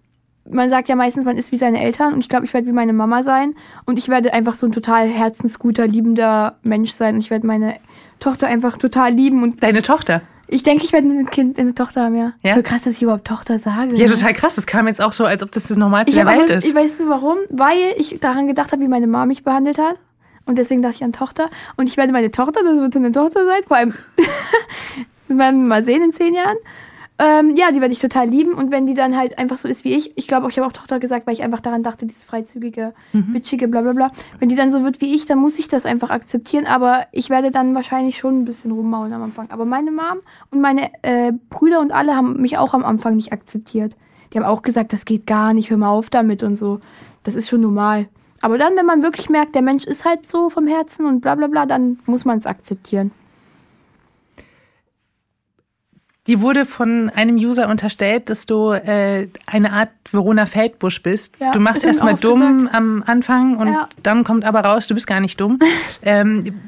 man 0.49 0.71
sagt 0.71 0.89
ja 0.89 0.97
meistens, 0.97 1.25
man 1.25 1.37
ist 1.39 1.53
wie 1.53 1.57
seine 1.59 1.81
Eltern 1.83 2.13
und 2.13 2.21
ich 2.21 2.29
glaube, 2.29 2.45
ich 2.45 2.53
werde 2.55 2.67
wie 2.67 2.73
meine 2.73 2.93
Mama 2.93 3.23
sein. 3.23 3.55
Und 3.87 3.99
ich 3.99 4.09
werde 4.09 4.33
einfach 4.33 4.55
so 4.55 4.67
ein 4.67 4.73
total 4.73 5.09
herzensguter, 5.09 5.87
liebender 5.87 6.57
Mensch 6.63 6.93
sein. 6.93 7.15
Und 7.17 7.21
ich 7.23 7.31
werde 7.31 7.47
meine 7.47 7.77
Tochter 8.21 8.47
einfach 8.47 8.79
total 8.79 9.13
lieben. 9.13 9.43
Und 9.43 9.63
Deine 9.63 9.83
Tochter. 9.83 10.23
Ich 10.49 10.63
denke, 10.63 10.85
ich 10.85 10.93
werde 10.93 11.09
ein 11.09 11.27
Kind, 11.27 11.59
eine 11.59 11.75
Tochter 11.75 12.03
haben, 12.03 12.17
ja. 12.17 12.33
Ja? 12.43 12.55
Voll 12.55 12.63
krass, 12.63 12.83
dass 12.83 12.97
ich 12.97 13.03
überhaupt 13.03 13.27
Tochter 13.27 13.59
sage. 13.59 13.95
Ja, 13.95 14.07
ne? 14.07 14.13
total 14.13 14.33
krass. 14.35 14.57
Das 14.57 14.67
kam 14.67 14.87
jetzt 14.87 15.01
auch 15.01 15.13
so, 15.13 15.25
als 15.25 15.43
ob 15.43 15.51
das 15.53 15.69
das 15.69 15.77
Normalste 15.77 16.11
Ich 16.11 16.17
der 16.17 16.27
Welt 16.27 16.51
ist. 16.51 16.67
ich 16.67 16.75
weißt 16.75 17.01
du 17.01 17.09
warum? 17.09 17.39
Weil 17.51 17.79
ich 17.97 18.19
daran 18.21 18.47
gedacht 18.47 18.73
habe, 18.73 18.83
wie 18.83 18.89
meine 18.89 19.07
Mama 19.07 19.27
mich 19.27 19.45
behandelt 19.45 19.79
hat. 19.79 19.97
Und 20.47 20.59
deswegen 20.59 20.83
dachte 20.83 20.97
ich 20.97 21.05
an 21.05 21.13
Tochter. 21.13 21.49
Und 21.77 21.89
ich 21.89 21.97
werde 21.97 22.13
meine 22.13 22.31
Tochter, 22.31 22.63
das 22.63 22.77
wird 22.77 22.97
eine 22.97 23.13
Tochter 23.13 23.47
sein, 23.47 23.63
vor 23.67 23.79
allem, 23.79 23.95
das 25.29 25.39
werden 25.39 25.63
wir 25.63 25.69
mal 25.69 25.83
sehen 25.85 26.03
in 26.03 26.13
zehn 26.13 26.35
Jahren. 26.35 26.57
Ähm, 27.17 27.55
ja, 27.55 27.71
die 27.71 27.81
werde 27.81 27.93
ich 27.93 28.01
total 28.01 28.29
lieben. 28.29 28.55
Und 28.55 28.73
wenn 28.73 28.87
die 28.87 28.95
dann 28.95 29.17
halt 29.17 29.39
einfach 29.39 29.57
so 29.57 29.69
ist 29.69 29.85
wie 29.85 29.93
ich, 29.93 30.17
ich 30.17 30.27
glaube 30.27 30.47
auch, 30.47 30.51
ich 30.51 30.59
habe 30.59 30.67
auch 30.67 30.73
Tochter 30.73 30.99
gesagt, 30.99 31.27
weil 31.27 31.35
ich 31.35 31.45
einfach 31.45 31.61
daran 31.61 31.85
dachte, 31.85 32.07
dieses 32.07 32.25
freizügige, 32.25 32.93
bitchige, 33.33 33.69
bla 33.69 33.83
bla 33.83 33.93
bla. 33.93 34.09
Wenn 34.41 34.49
die 34.49 34.57
dann 34.57 34.73
so 34.73 34.83
wird 34.83 35.01
wie 35.01 35.15
ich, 35.15 35.27
dann 35.27 35.39
muss 35.39 35.59
ich 35.59 35.69
das 35.69 35.87
einfach 35.87 36.11
akzeptieren. 36.11 36.67
Aber 36.67 37.07
ich 37.13 37.31
werde 37.31 37.53
dann 37.53 37.75
wahrscheinlich 37.75 38.19
schon 38.19 38.41
ein 38.41 38.45
bisschen 38.45 38.73
rummaulen 38.73 39.13
am 39.13 39.23
Anfang. 39.23 39.49
Aber 39.51 39.65
meine 39.65 39.93
Mom 39.93 40.19
und 40.51 40.61
meine 40.61 40.91
äh, 41.03 41.33
Brüder 41.51 41.81
und 41.81 41.93
alle 41.93 42.17
haben 42.17 42.41
mich 42.41 42.59
auch 42.59 42.75
am 42.75 42.85
Anfang 42.85 43.15
nicht 43.15 43.33
akzeptiert. 43.33 43.97
Die 44.33 44.39
haben 44.39 44.47
auch 44.47 44.63
gesagt, 44.63 44.93
das 44.93 45.05
geht 45.05 45.27
gar 45.27 45.55
nicht, 45.55 45.71
hör 45.71 45.77
mal 45.77 45.91
auf 45.91 46.11
damit 46.11 46.43
und 46.43 46.57
so. 46.57 46.81
Das 47.23 47.37
ist 47.37 47.49
schon 47.49 47.61
normal. 47.61 48.09
Aber 48.41 48.59
dann, 48.59 48.77
wenn 48.77 48.87
man 48.87 49.03
wirklich 49.03 49.31
merkt, 49.31 49.55
der 49.55 49.63
Mensch 49.63 49.85
ist 49.85 50.05
halt 50.05 50.29
so 50.29 50.51
vom 50.51 50.67
Herzen 50.67 51.07
und 51.07 51.21
bla 51.21 51.37
bla 51.37 51.47
bla, 51.47 51.65
dann 51.65 51.99
muss 52.07 52.25
man 52.25 52.39
es 52.39 52.47
akzeptieren. 52.47 53.13
Die 56.27 56.41
wurde 56.41 56.65
von 56.65 57.11
einem 57.11 57.37
User 57.37 57.69
unterstellt, 57.69 58.31
dass 58.31 58.47
du 58.47 58.71
äh, 58.71 59.29
eine 59.47 59.73
Art 59.73 59.91
Verona 60.11 60.47
Feldbusch 60.47 61.03
bist. 61.03 61.35
Ja, 61.39 61.53
du 61.53 61.61
machst 61.61 61.85
erstmal 61.85 62.15
dumm 62.15 62.69
am 62.73 63.03
Anfang 63.07 63.57
und 63.59 63.69
Ja. 63.69 63.89
dann 64.03 64.25
kommt 64.25 64.45
aber 64.45 64.61
raus, 64.61 64.87
du 64.87 64.95
bist 64.95 65.07
gar 65.07 65.21
nicht 65.21 65.39
dumm. 65.39 65.59
ähm, 66.03 66.61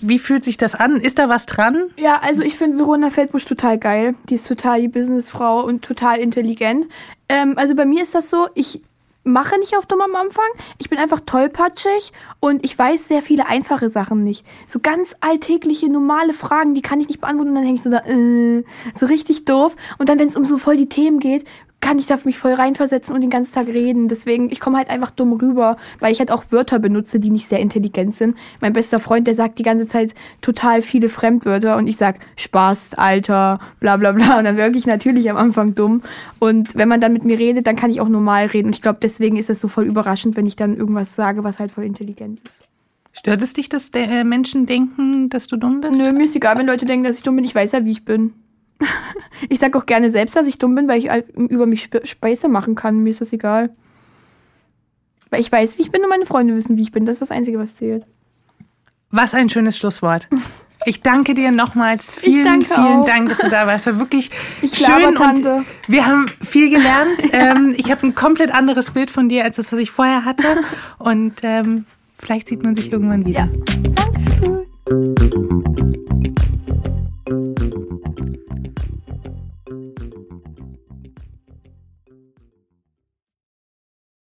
wie 0.00 0.18
fühlt 0.18 0.44
sich 0.44 0.58
das 0.58 0.74
an? 0.74 1.00
Ist 1.00 1.18
da 1.18 1.28
was 1.28 1.46
dran? 1.46 1.84
Ja, 1.96 2.20
also 2.22 2.42
ich 2.42 2.56
finde 2.56 2.78
Verona 2.78 3.10
Feldbusch 3.10 3.46
total 3.46 3.78
geil. 3.78 4.14
Die 4.28 4.34
ist 4.34 4.46
total 4.46 4.80
die 4.80 4.88
Businessfrau 4.88 5.64
und 5.64 5.82
total 5.84 6.18
intelligent. 6.18 6.86
Ähm, 7.28 7.54
also 7.56 7.74
bei 7.74 7.86
mir 7.86 8.02
ist 8.02 8.14
das 8.14 8.30
so, 8.30 8.48
ich 8.54 8.80
mache 9.24 9.58
nicht 9.58 9.76
auf 9.76 9.86
dumm 9.86 10.02
am 10.02 10.14
Anfang. 10.14 10.44
Ich 10.78 10.88
bin 10.88 10.98
einfach 10.98 11.20
tollpatschig 11.20 12.12
und 12.40 12.64
ich 12.64 12.78
weiß 12.78 13.08
sehr 13.08 13.22
viele 13.22 13.48
einfache 13.48 13.90
Sachen 13.90 14.22
nicht. 14.22 14.46
So 14.66 14.78
ganz 14.80 15.16
alltägliche, 15.20 15.90
normale 15.90 16.32
Fragen, 16.32 16.74
die 16.74 16.82
kann 16.82 17.00
ich 17.00 17.08
nicht 17.08 17.20
beantworten 17.20 17.50
und 17.50 17.56
dann 17.56 17.64
hänge 17.64 17.76
ich 17.76 17.82
so 17.82 17.90
da, 17.90 18.04
äh, 18.06 18.64
so 18.98 19.06
richtig 19.06 19.44
doof. 19.44 19.76
Und 19.98 20.08
dann, 20.08 20.18
wenn 20.18 20.28
es 20.28 20.36
um 20.36 20.44
so 20.44 20.58
voll 20.58 20.76
die 20.76 20.88
Themen 20.88 21.18
geht, 21.18 21.44
kann 21.84 21.98
ich 21.98 22.06
da 22.06 22.18
mich 22.24 22.38
voll 22.38 22.54
reinversetzen 22.54 23.14
und 23.14 23.20
den 23.20 23.28
ganzen 23.28 23.52
Tag 23.52 23.66
reden. 23.66 24.08
Deswegen, 24.08 24.50
ich 24.50 24.58
komme 24.58 24.78
halt 24.78 24.88
einfach 24.88 25.10
dumm 25.10 25.34
rüber, 25.34 25.76
weil 26.00 26.12
ich 26.12 26.18
halt 26.18 26.30
auch 26.30 26.44
Wörter 26.48 26.78
benutze, 26.78 27.20
die 27.20 27.28
nicht 27.28 27.46
sehr 27.46 27.60
intelligent 27.60 28.16
sind. 28.16 28.36
Mein 28.62 28.72
bester 28.72 28.98
Freund, 28.98 29.26
der 29.26 29.34
sagt 29.34 29.58
die 29.58 29.62
ganze 29.62 29.86
Zeit 29.86 30.14
total 30.40 30.80
viele 30.80 31.10
Fremdwörter 31.10 31.76
und 31.76 31.86
ich 31.86 31.98
sag 31.98 32.20
Spaß, 32.36 32.94
Alter, 32.94 33.60
bla 33.80 33.98
bla 33.98 34.12
bla. 34.12 34.38
Und 34.38 34.44
dann 34.44 34.56
wirke 34.56 34.78
ich 34.78 34.86
natürlich 34.86 35.28
am 35.30 35.36
Anfang 35.36 35.74
dumm. 35.74 36.00
Und 36.38 36.74
wenn 36.74 36.88
man 36.88 37.02
dann 37.02 37.12
mit 37.12 37.24
mir 37.24 37.38
redet, 37.38 37.66
dann 37.66 37.76
kann 37.76 37.90
ich 37.90 38.00
auch 38.00 38.08
normal 38.08 38.46
reden. 38.46 38.68
Und 38.68 38.76
ich 38.76 38.82
glaube, 38.82 39.00
deswegen 39.02 39.36
ist 39.36 39.50
es 39.50 39.60
so 39.60 39.68
voll 39.68 39.84
überraschend, 39.84 40.36
wenn 40.36 40.46
ich 40.46 40.56
dann 40.56 40.76
irgendwas 40.76 41.14
sage, 41.14 41.44
was 41.44 41.58
halt 41.58 41.70
voll 41.70 41.84
intelligent 41.84 42.40
ist. 42.48 42.66
Stört 43.12 43.42
es 43.42 43.52
dich, 43.52 43.68
dass 43.68 43.90
der, 43.90 44.08
äh, 44.10 44.24
Menschen 44.24 44.64
denken, 44.64 45.28
dass 45.28 45.48
du 45.48 45.56
dumm 45.56 45.82
bist? 45.82 46.00
Nö, 46.00 46.12
mir 46.12 46.24
ist 46.24 46.34
egal, 46.34 46.56
wenn 46.56 46.66
Leute 46.66 46.86
denken, 46.86 47.04
dass 47.04 47.16
ich 47.16 47.22
dumm 47.22 47.36
bin. 47.36 47.44
Ich 47.44 47.54
weiß 47.54 47.72
ja, 47.72 47.84
wie 47.84 47.92
ich 47.92 48.06
bin. 48.06 48.32
ich 49.48 49.58
sag 49.58 49.74
auch 49.76 49.86
gerne 49.86 50.10
selbst, 50.10 50.36
dass 50.36 50.46
ich 50.46 50.58
dumm 50.58 50.74
bin, 50.74 50.88
weil 50.88 50.98
ich 50.98 51.08
halt 51.10 51.26
über 51.36 51.66
mich 51.66 51.82
Spe- 51.84 52.06
Späße 52.06 52.48
machen 52.48 52.74
kann. 52.74 53.00
Mir 53.02 53.10
ist 53.10 53.20
das 53.20 53.32
egal. 53.32 53.70
Weil 55.30 55.40
ich 55.40 55.50
weiß, 55.50 55.78
wie 55.78 55.82
ich 55.82 55.90
bin 55.90 56.02
und 56.02 56.08
meine 56.08 56.26
Freunde 56.26 56.54
wissen, 56.54 56.76
wie 56.76 56.82
ich 56.82 56.92
bin. 56.92 57.06
Das 57.06 57.14
ist 57.14 57.22
das 57.22 57.30
Einzige, 57.30 57.58
was 57.58 57.76
zählt. 57.76 58.04
Was 59.10 59.34
ein 59.34 59.48
schönes 59.48 59.78
Schlusswort. 59.78 60.28
Ich 60.86 61.00
danke 61.00 61.34
dir 61.34 61.50
nochmals. 61.50 62.14
Vielen, 62.14 62.62
vielen 62.62 63.00
auch. 63.00 63.04
Dank, 63.06 63.28
dass 63.28 63.38
du 63.38 63.48
da 63.48 63.66
warst. 63.66 63.86
War 63.86 63.98
wirklich 63.98 64.30
Ich 64.60 64.76
schön 64.76 64.92
und 65.06 65.14
Labertante. 65.18 65.64
wir 65.88 66.04
haben 66.06 66.26
viel 66.42 66.68
gelernt. 66.68 67.22
ähm, 67.32 67.74
ich 67.76 67.90
habe 67.90 68.06
ein 68.06 68.14
komplett 68.14 68.52
anderes 68.52 68.90
Bild 68.90 69.10
von 69.10 69.28
dir 69.28 69.44
als 69.44 69.56
das, 69.56 69.72
was 69.72 69.78
ich 69.78 69.90
vorher 69.90 70.24
hatte. 70.24 70.44
Und 70.98 71.34
ähm, 71.42 71.86
vielleicht 72.18 72.48
sieht 72.48 72.64
man 72.64 72.74
sich 72.74 72.92
irgendwann 72.92 73.24
wieder. 73.24 73.48
Ja. 74.90 75.23